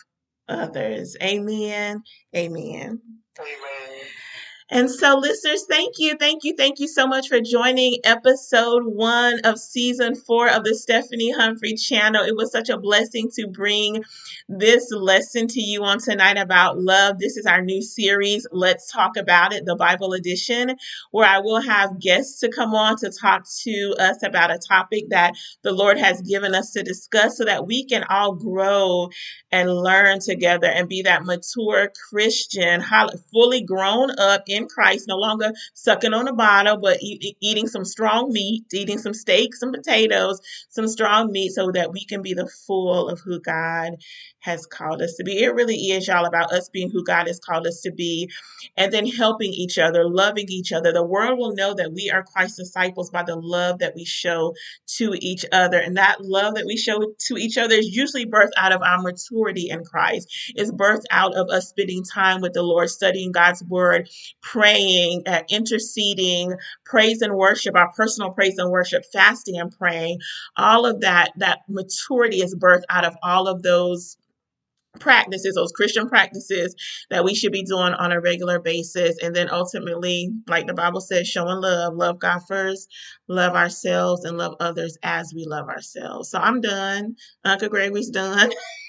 others. 0.49 1.17
Amen. 1.23 2.03
Amen. 2.37 3.01
Amen. 3.41 4.28
And 4.71 4.91
so, 4.91 5.17
listeners, 5.17 5.65
thank 5.67 5.95
you, 5.99 6.15
thank 6.19 6.45
you, 6.45 6.55
thank 6.55 6.79
you 6.79 6.89
so 6.89 7.07
much 7.07 7.29
for 7.29 7.41
joining 7.41 7.97
episode 8.05 8.83
one 8.85 9.41
of 9.45 9.59
season 9.59 10.15
four 10.15 10.47
of 10.47 10.63
the 10.63 10.75
Stephanie 10.75 11.33
Humphrey 11.33 11.73
channel. 11.73 12.23
It 12.23 12.37
was 12.37 12.53
such 12.53 12.69
a 12.69 12.77
blessing 12.77 13.31
to 13.37 13.47
bring 13.47 14.05
this 14.47 14.93
lesson 14.93 15.47
to 15.49 15.61
you 15.63 15.85
on 15.85 16.01
tonight 16.01 16.37
about 16.37 16.79
love. 16.79 17.19
This 17.19 17.39
is 17.39 17.47
our 17.47 17.63
new 17.63 17.81
series, 17.81 18.47
Let's 18.53 18.93
Talk 18.93 19.17
About 19.17 19.55
It, 19.55 19.65
the 19.65 19.75
Bible 19.75 20.13
edition, 20.13 20.77
where 21.13 21.27
I 21.27 21.39
will 21.39 21.63
have 21.63 21.99
guests 21.99 22.39
to 22.41 22.51
come 22.51 22.75
on 22.75 22.97
to 22.99 23.11
talk 23.11 23.47
to 23.63 23.95
us 23.99 24.23
about 24.23 24.51
a 24.51 24.59
topic 24.59 25.05
that 25.09 25.33
the 25.63 25.73
Lord 25.73 25.97
has 25.97 26.21
given 26.21 26.55
us 26.55 26.73
to 26.73 26.83
discuss 26.83 27.39
so 27.39 27.47
that 27.47 27.67
we 27.67 27.87
can 27.87 28.05
all 28.11 28.35
grow 28.35 29.09
and 29.51 29.75
learn 29.75 30.21
together 30.21 30.67
and 30.67 30.91
be 30.91 31.01
that 31.03 31.25
mature 31.25 31.91
Christian, 32.11 32.85
fully 33.33 33.63
grown 33.63 34.11
up 34.19 34.43
in 34.47 34.58
Christ, 34.67 35.07
no 35.09 35.17
longer 35.17 35.53
sucking 35.75 36.15
on 36.15 36.29
a 36.29 36.33
bottle, 36.33 36.79
but 36.79 37.03
e- 37.03 37.37
eating 37.41 37.67
some 37.67 37.85
strong 37.85 38.33
meat, 38.33 38.65
eating 38.73 38.99
some 38.99 39.15
steak, 39.15 39.55
some 39.55 39.73
potatoes, 39.73 40.41
some 40.69 40.89
strong 40.89 41.31
meat, 41.33 41.53
so 41.53 41.71
that 41.73 41.93
we 41.93 42.05
can 42.05 42.23
be 42.23 42.35
the 42.35 42.49
full 42.67 43.09
of 43.09 43.21
who 43.21 43.41
God 43.41 43.97
has 44.41 44.67
called 44.67 45.03
us 45.03 45.15
to 45.17 45.25
be. 45.25 45.43
It 45.43 45.55
really 45.55 45.77
is, 45.77 46.09
y'all, 46.09 46.25
about 46.25 46.53
us 46.53 46.69
being 46.69 46.91
who 46.91 47.05
God 47.05 47.27
has 47.27 47.39
called 47.39 47.67
us 47.67 47.81
to 47.83 47.93
be 47.93 48.31
and 48.77 48.93
then 48.93 49.07
helping 49.07 49.53
each 49.53 49.79
other, 49.79 50.09
loving 50.09 50.47
each 50.49 50.73
other. 50.73 50.93
The 50.93 51.05
world 51.05 51.39
will 51.39 51.55
know 51.55 51.75
that 51.75 51.93
we 51.93 52.11
are 52.11 52.23
Christ's 52.25 52.59
disciples 52.59 53.11
by 53.11 53.23
the 53.23 53.37
love 53.37 53.79
that 53.81 53.95
we 53.95 54.05
show 54.05 54.55
to 54.99 55.15
each 55.21 55.45
other. 55.53 55.79
And 55.79 55.97
that 55.97 56.21
love 56.21 56.55
that 56.55 56.67
we 56.67 56.77
show 56.77 57.15
to 57.19 57.37
each 57.37 57.59
other 57.59 57.75
is 57.75 57.89
usually 57.95 58.27
birthed 58.27 58.53
out 58.57 58.73
of 58.73 58.83
our 58.83 59.01
maturity 59.03 59.71
in 59.71 59.85
Christ, 59.85 60.29
it's 60.55 60.71
birthed 60.73 61.05
out 61.11 61.35
of 61.35 61.49
us 61.51 61.69
spending 61.69 62.05
time 62.05 62.41
with 62.41 62.53
the 62.53 62.63
Lord, 62.63 62.91
studying 62.91 63.33
God's 63.33 63.63
word, 63.65 64.09
praying, 64.53 65.23
uh, 65.27 65.43
interceding, 65.51 66.55
praise 66.87 67.21
and 67.21 67.35
worship, 67.35 67.77
our 67.77 67.93
personal 67.93 68.31
praise 68.31 68.57
and 68.57 68.71
worship, 68.71 69.05
fasting 69.13 69.59
and 69.59 69.71
praying. 69.79 70.19
All 70.57 70.87
of 70.87 71.01
that, 71.01 71.33
that 71.37 71.61
maturity 71.69 72.39
is 72.39 72.55
birthed 72.55 72.85
out 72.89 73.05
of 73.05 73.15
all 73.23 73.47
of 73.47 73.63
those 73.63 74.17
practices, 74.99 75.55
those 75.55 75.73
Christian 75.73 76.09
practices 76.09 76.75
that 77.11 77.25
we 77.25 77.35
should 77.35 77.53
be 77.53 77.63
doing 77.63 77.93
on 77.93 78.11
a 78.11 78.21
regular 78.21 78.59
basis. 78.59 79.17
And 79.23 79.37
then 79.37 79.51
ultimately, 79.51 80.31
like 80.49 80.67
the 80.67 80.75
Bible 80.75 81.03
says, 81.03 81.29
showing 81.29 81.61
love, 81.61 81.95
love 81.95 82.19
God 82.19 82.41
first, 82.49 82.89
love 83.29 83.55
ourselves, 83.55 84.25
and 84.25 84.39
love 84.39 84.55
others 84.61 84.97
as 85.03 85.33
we 85.35 85.45
love 85.45 85.69
ourselves. 85.69 86.31
So 86.31 86.39
I'm 86.39 86.61
done. 86.63 87.17
Uncle 87.45 87.69
Gregory's 87.69 88.11
done. 88.11 88.51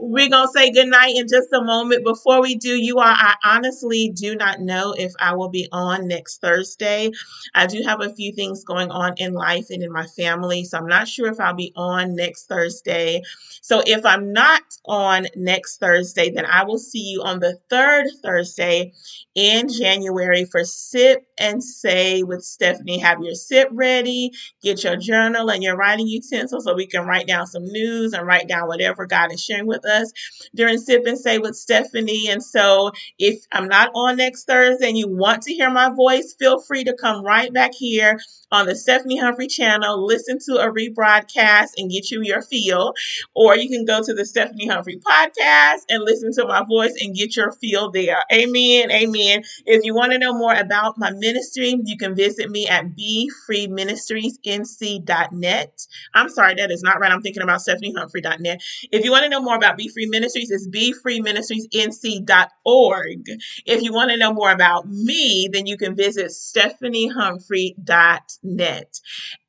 We're 0.00 0.28
going 0.28 0.46
to 0.46 0.52
say 0.52 0.70
goodnight 0.72 1.16
in 1.16 1.26
just 1.28 1.48
a 1.52 1.62
moment. 1.62 2.04
Before 2.04 2.40
we 2.42 2.56
do, 2.56 2.70
you 2.70 2.98
all, 2.98 3.04
I 3.04 3.34
honestly 3.44 4.12
do 4.14 4.34
not 4.36 4.60
know 4.60 4.94
if 4.96 5.12
I 5.20 5.34
will 5.34 5.50
be 5.50 5.68
on 5.72 6.08
next 6.08 6.40
Thursday. 6.40 7.10
I 7.54 7.66
do 7.66 7.82
have 7.86 8.00
a 8.00 8.14
few 8.14 8.32
things 8.32 8.64
going 8.64 8.90
on 8.90 9.14
in 9.18 9.34
life 9.34 9.66
and 9.70 9.82
in 9.82 9.92
my 9.92 10.06
family, 10.06 10.64
so 10.64 10.78
I'm 10.78 10.86
not 10.86 11.08
sure 11.08 11.28
if 11.30 11.40
I'll 11.40 11.54
be 11.54 11.72
on 11.76 12.14
next 12.16 12.46
Thursday. 12.46 13.22
So 13.62 13.82
if 13.86 14.04
I'm 14.04 14.32
not 14.32 14.62
on 14.86 15.26
next 15.36 15.78
Thursday, 15.78 16.30
then 16.30 16.46
I 16.46 16.64
will 16.64 16.78
see 16.78 17.12
you 17.12 17.22
on 17.22 17.40
the 17.40 17.58
third 17.68 18.06
Thursday 18.22 18.92
in 19.34 19.68
January 19.68 20.44
for 20.44 20.64
Sip 20.64 21.26
and 21.38 21.62
Say 21.62 22.22
with 22.22 22.42
Stephanie. 22.42 22.98
Have 22.98 23.22
your 23.22 23.34
sip 23.34 23.68
ready, 23.72 24.32
get 24.62 24.84
your 24.84 24.96
journal 24.96 25.50
and 25.50 25.62
your 25.62 25.76
writing 25.76 26.08
utensil 26.08 26.60
so 26.60 26.74
we 26.74 26.86
can 26.86 27.06
write 27.06 27.26
down 27.26 27.46
some 27.46 27.64
news 27.64 28.12
and 28.12 28.26
write 28.26 28.48
down 28.48 28.68
whatever 28.68 29.06
God 29.06 29.29
is 29.30 29.42
sharing 29.42 29.66
with 29.66 29.84
us 29.84 30.12
during 30.54 30.78
Sip 30.78 31.06
and 31.06 31.18
Say 31.18 31.38
with 31.38 31.56
Stephanie. 31.56 32.28
And 32.28 32.42
so 32.42 32.92
if 33.18 33.44
I'm 33.52 33.68
not 33.68 33.90
on 33.94 34.16
next 34.16 34.44
Thursday 34.44 34.88
and 34.88 34.98
you 34.98 35.08
want 35.08 35.42
to 35.42 35.54
hear 35.54 35.70
my 35.70 35.90
voice, 35.90 36.34
feel 36.38 36.60
free 36.60 36.84
to 36.84 36.94
come 36.94 37.24
right 37.24 37.52
back 37.52 37.72
here 37.74 38.18
on 38.52 38.66
the 38.66 38.74
Stephanie 38.74 39.18
Humphrey 39.18 39.46
channel, 39.46 40.04
listen 40.04 40.40
to 40.46 40.56
a 40.56 40.72
rebroadcast 40.72 41.68
and 41.76 41.88
get 41.90 42.10
you 42.10 42.20
your 42.22 42.42
feel. 42.42 42.94
Or 43.34 43.56
you 43.56 43.68
can 43.68 43.84
go 43.84 44.02
to 44.02 44.12
the 44.12 44.26
Stephanie 44.26 44.66
Humphrey 44.66 44.98
podcast 44.98 45.82
and 45.88 46.02
listen 46.02 46.32
to 46.34 46.44
my 46.46 46.64
voice 46.64 46.94
and 47.00 47.14
get 47.14 47.36
your 47.36 47.52
feel 47.52 47.92
there. 47.92 48.24
Amen. 48.32 48.90
Amen. 48.90 49.44
If 49.66 49.84
you 49.84 49.94
want 49.94 50.10
to 50.12 50.18
know 50.18 50.32
more 50.32 50.54
about 50.54 50.98
my 50.98 51.12
ministry, 51.12 51.76
you 51.84 51.96
can 51.96 52.16
visit 52.16 52.50
me 52.50 52.66
at 52.66 52.86
befreeministriesnc.net. 52.96 55.86
I'm 56.14 56.28
sorry, 56.28 56.54
that 56.54 56.70
is 56.70 56.82
not 56.82 57.00
right. 57.00 57.10
I'm 57.12 57.22
thinking 57.22 57.42
about 57.42 57.60
stephaniehumphrey.net. 57.60 58.62
If 58.90 59.04
you 59.04 59.10
want 59.20 59.32
to 59.32 59.38
know 59.38 59.44
more 59.44 59.56
about 59.56 59.76
Be 59.76 59.88
Free 59.88 60.06
Ministries, 60.06 60.50
it's 60.50 60.66
befreeministriesnc.org. 60.68 63.26
If 63.66 63.82
you 63.82 63.92
want 63.92 64.10
to 64.10 64.16
know 64.16 64.32
more 64.32 64.50
about 64.50 64.88
me, 64.88 65.50
then 65.52 65.66
you 65.66 65.76
can 65.76 65.94
visit 65.94 66.30
stephaniehumphrey.net. 66.30 69.00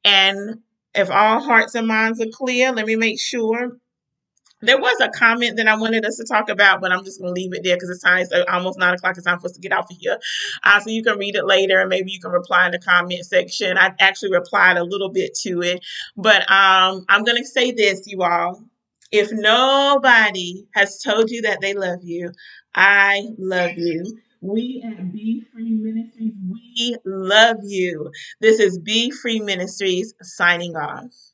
And 0.04 0.60
if 0.94 1.10
all 1.10 1.40
hearts 1.40 1.74
and 1.76 1.88
minds 1.88 2.20
are 2.20 2.28
clear, 2.34 2.74
let 2.74 2.86
me 2.86 2.98
make 2.98 3.18
sure 3.20 3.78
there 4.64 4.78
was 4.78 4.96
a 5.02 5.10
comment 5.10 5.58
that 5.58 5.68
I 5.68 5.76
wanted 5.76 6.06
us 6.06 6.18
to 6.18 6.24
talk 6.24 6.48
about, 6.50 6.82
but 6.82 6.92
I'm 6.92 7.04
just 7.04 7.20
going 7.20 7.34
to 7.34 7.42
leave 7.42 7.52
it 7.54 7.64
there 7.64 7.76
because 7.76 7.90
it's 7.90 8.04
time. 8.04 8.20
It's 8.20 8.32
almost 8.48 8.78
nine 8.78 8.94
o'clock. 8.94 9.18
It's 9.18 9.26
time 9.26 9.40
for 9.40 9.48
us 9.48 9.54
to 9.54 9.60
get 9.60 9.74
off 9.74 9.90
of 9.90 9.98
here. 9.98 10.20
Uh, 10.64 10.80
so 10.80 10.92
you 10.92 11.02
can 11.02 11.18
read 11.18 11.34
it 11.36 11.46
later 11.46 11.80
and 11.80 11.90
maybe 11.90 12.12
you 12.12 12.20
can 12.20 12.30
reply 12.32 12.68
in 12.68 12.74
the 12.74 12.80
comment 12.80 13.26
section. 13.26 13.76
I 13.78 13.96
actually 14.00 14.34
replied 14.34 14.78
a 14.78 14.84
little 14.84 15.10
bit 15.10 15.34
to 15.44 15.64
it, 15.64 15.84
but 16.16 16.42
um, 16.52 17.06
I'm 17.10 17.24
going 17.24 17.38
to 17.38 17.46
say 17.46 17.72
this, 17.72 18.04
you 18.06 18.22
all. 18.22 18.62
If 19.12 19.30
nobody 19.32 20.68
has 20.76 21.00
told 21.02 21.30
you 21.32 21.42
that 21.44 21.60
they 21.62 21.74
love 21.74 22.00
you, 22.04 22.32
I 22.76 23.24
love 23.38 23.72
you. 23.78 24.04
We 24.42 24.84
at 24.86 25.12
Be 25.14 25.46
Free 25.54 25.72
Ministries, 25.72 26.34
we 26.50 26.98
love 27.06 27.58
you. 27.64 28.12
This 28.42 28.60
is 28.60 28.80
Be 28.80 29.12
Free 29.12 29.40
Ministries 29.40 30.14
signing 30.22 30.76
off. 30.76 31.31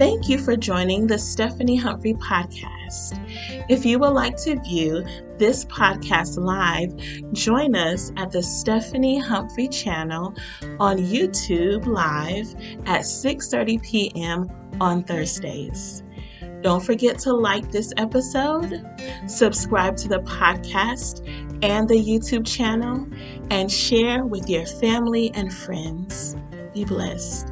Thank 0.00 0.30
you 0.30 0.38
for 0.38 0.56
joining 0.56 1.06
the 1.06 1.18
Stephanie 1.18 1.76
Humphrey 1.76 2.14
podcast. 2.14 3.20
If 3.68 3.84
you 3.84 3.98
would 3.98 4.14
like 4.14 4.34
to 4.44 4.58
view 4.60 5.04
this 5.36 5.66
podcast 5.66 6.38
live, 6.38 6.96
join 7.34 7.76
us 7.76 8.10
at 8.16 8.30
the 8.30 8.42
Stephanie 8.42 9.18
Humphrey 9.18 9.68
channel 9.68 10.34
on 10.78 10.96
YouTube 10.96 11.84
live 11.84 12.48
at 12.86 13.02
6:30 13.02 13.82
p.m. 13.82 14.48
on 14.80 15.04
Thursdays. 15.04 16.02
Don't 16.62 16.82
forget 16.82 17.18
to 17.18 17.34
like 17.34 17.70
this 17.70 17.92
episode, 17.98 18.82
subscribe 19.26 19.98
to 19.98 20.08
the 20.08 20.20
podcast 20.20 21.28
and 21.62 21.86
the 21.86 22.02
YouTube 22.02 22.46
channel, 22.46 23.06
and 23.50 23.70
share 23.70 24.24
with 24.24 24.48
your 24.48 24.64
family 24.64 25.30
and 25.34 25.52
friends. 25.52 26.36
Be 26.72 26.86
blessed. 26.86 27.49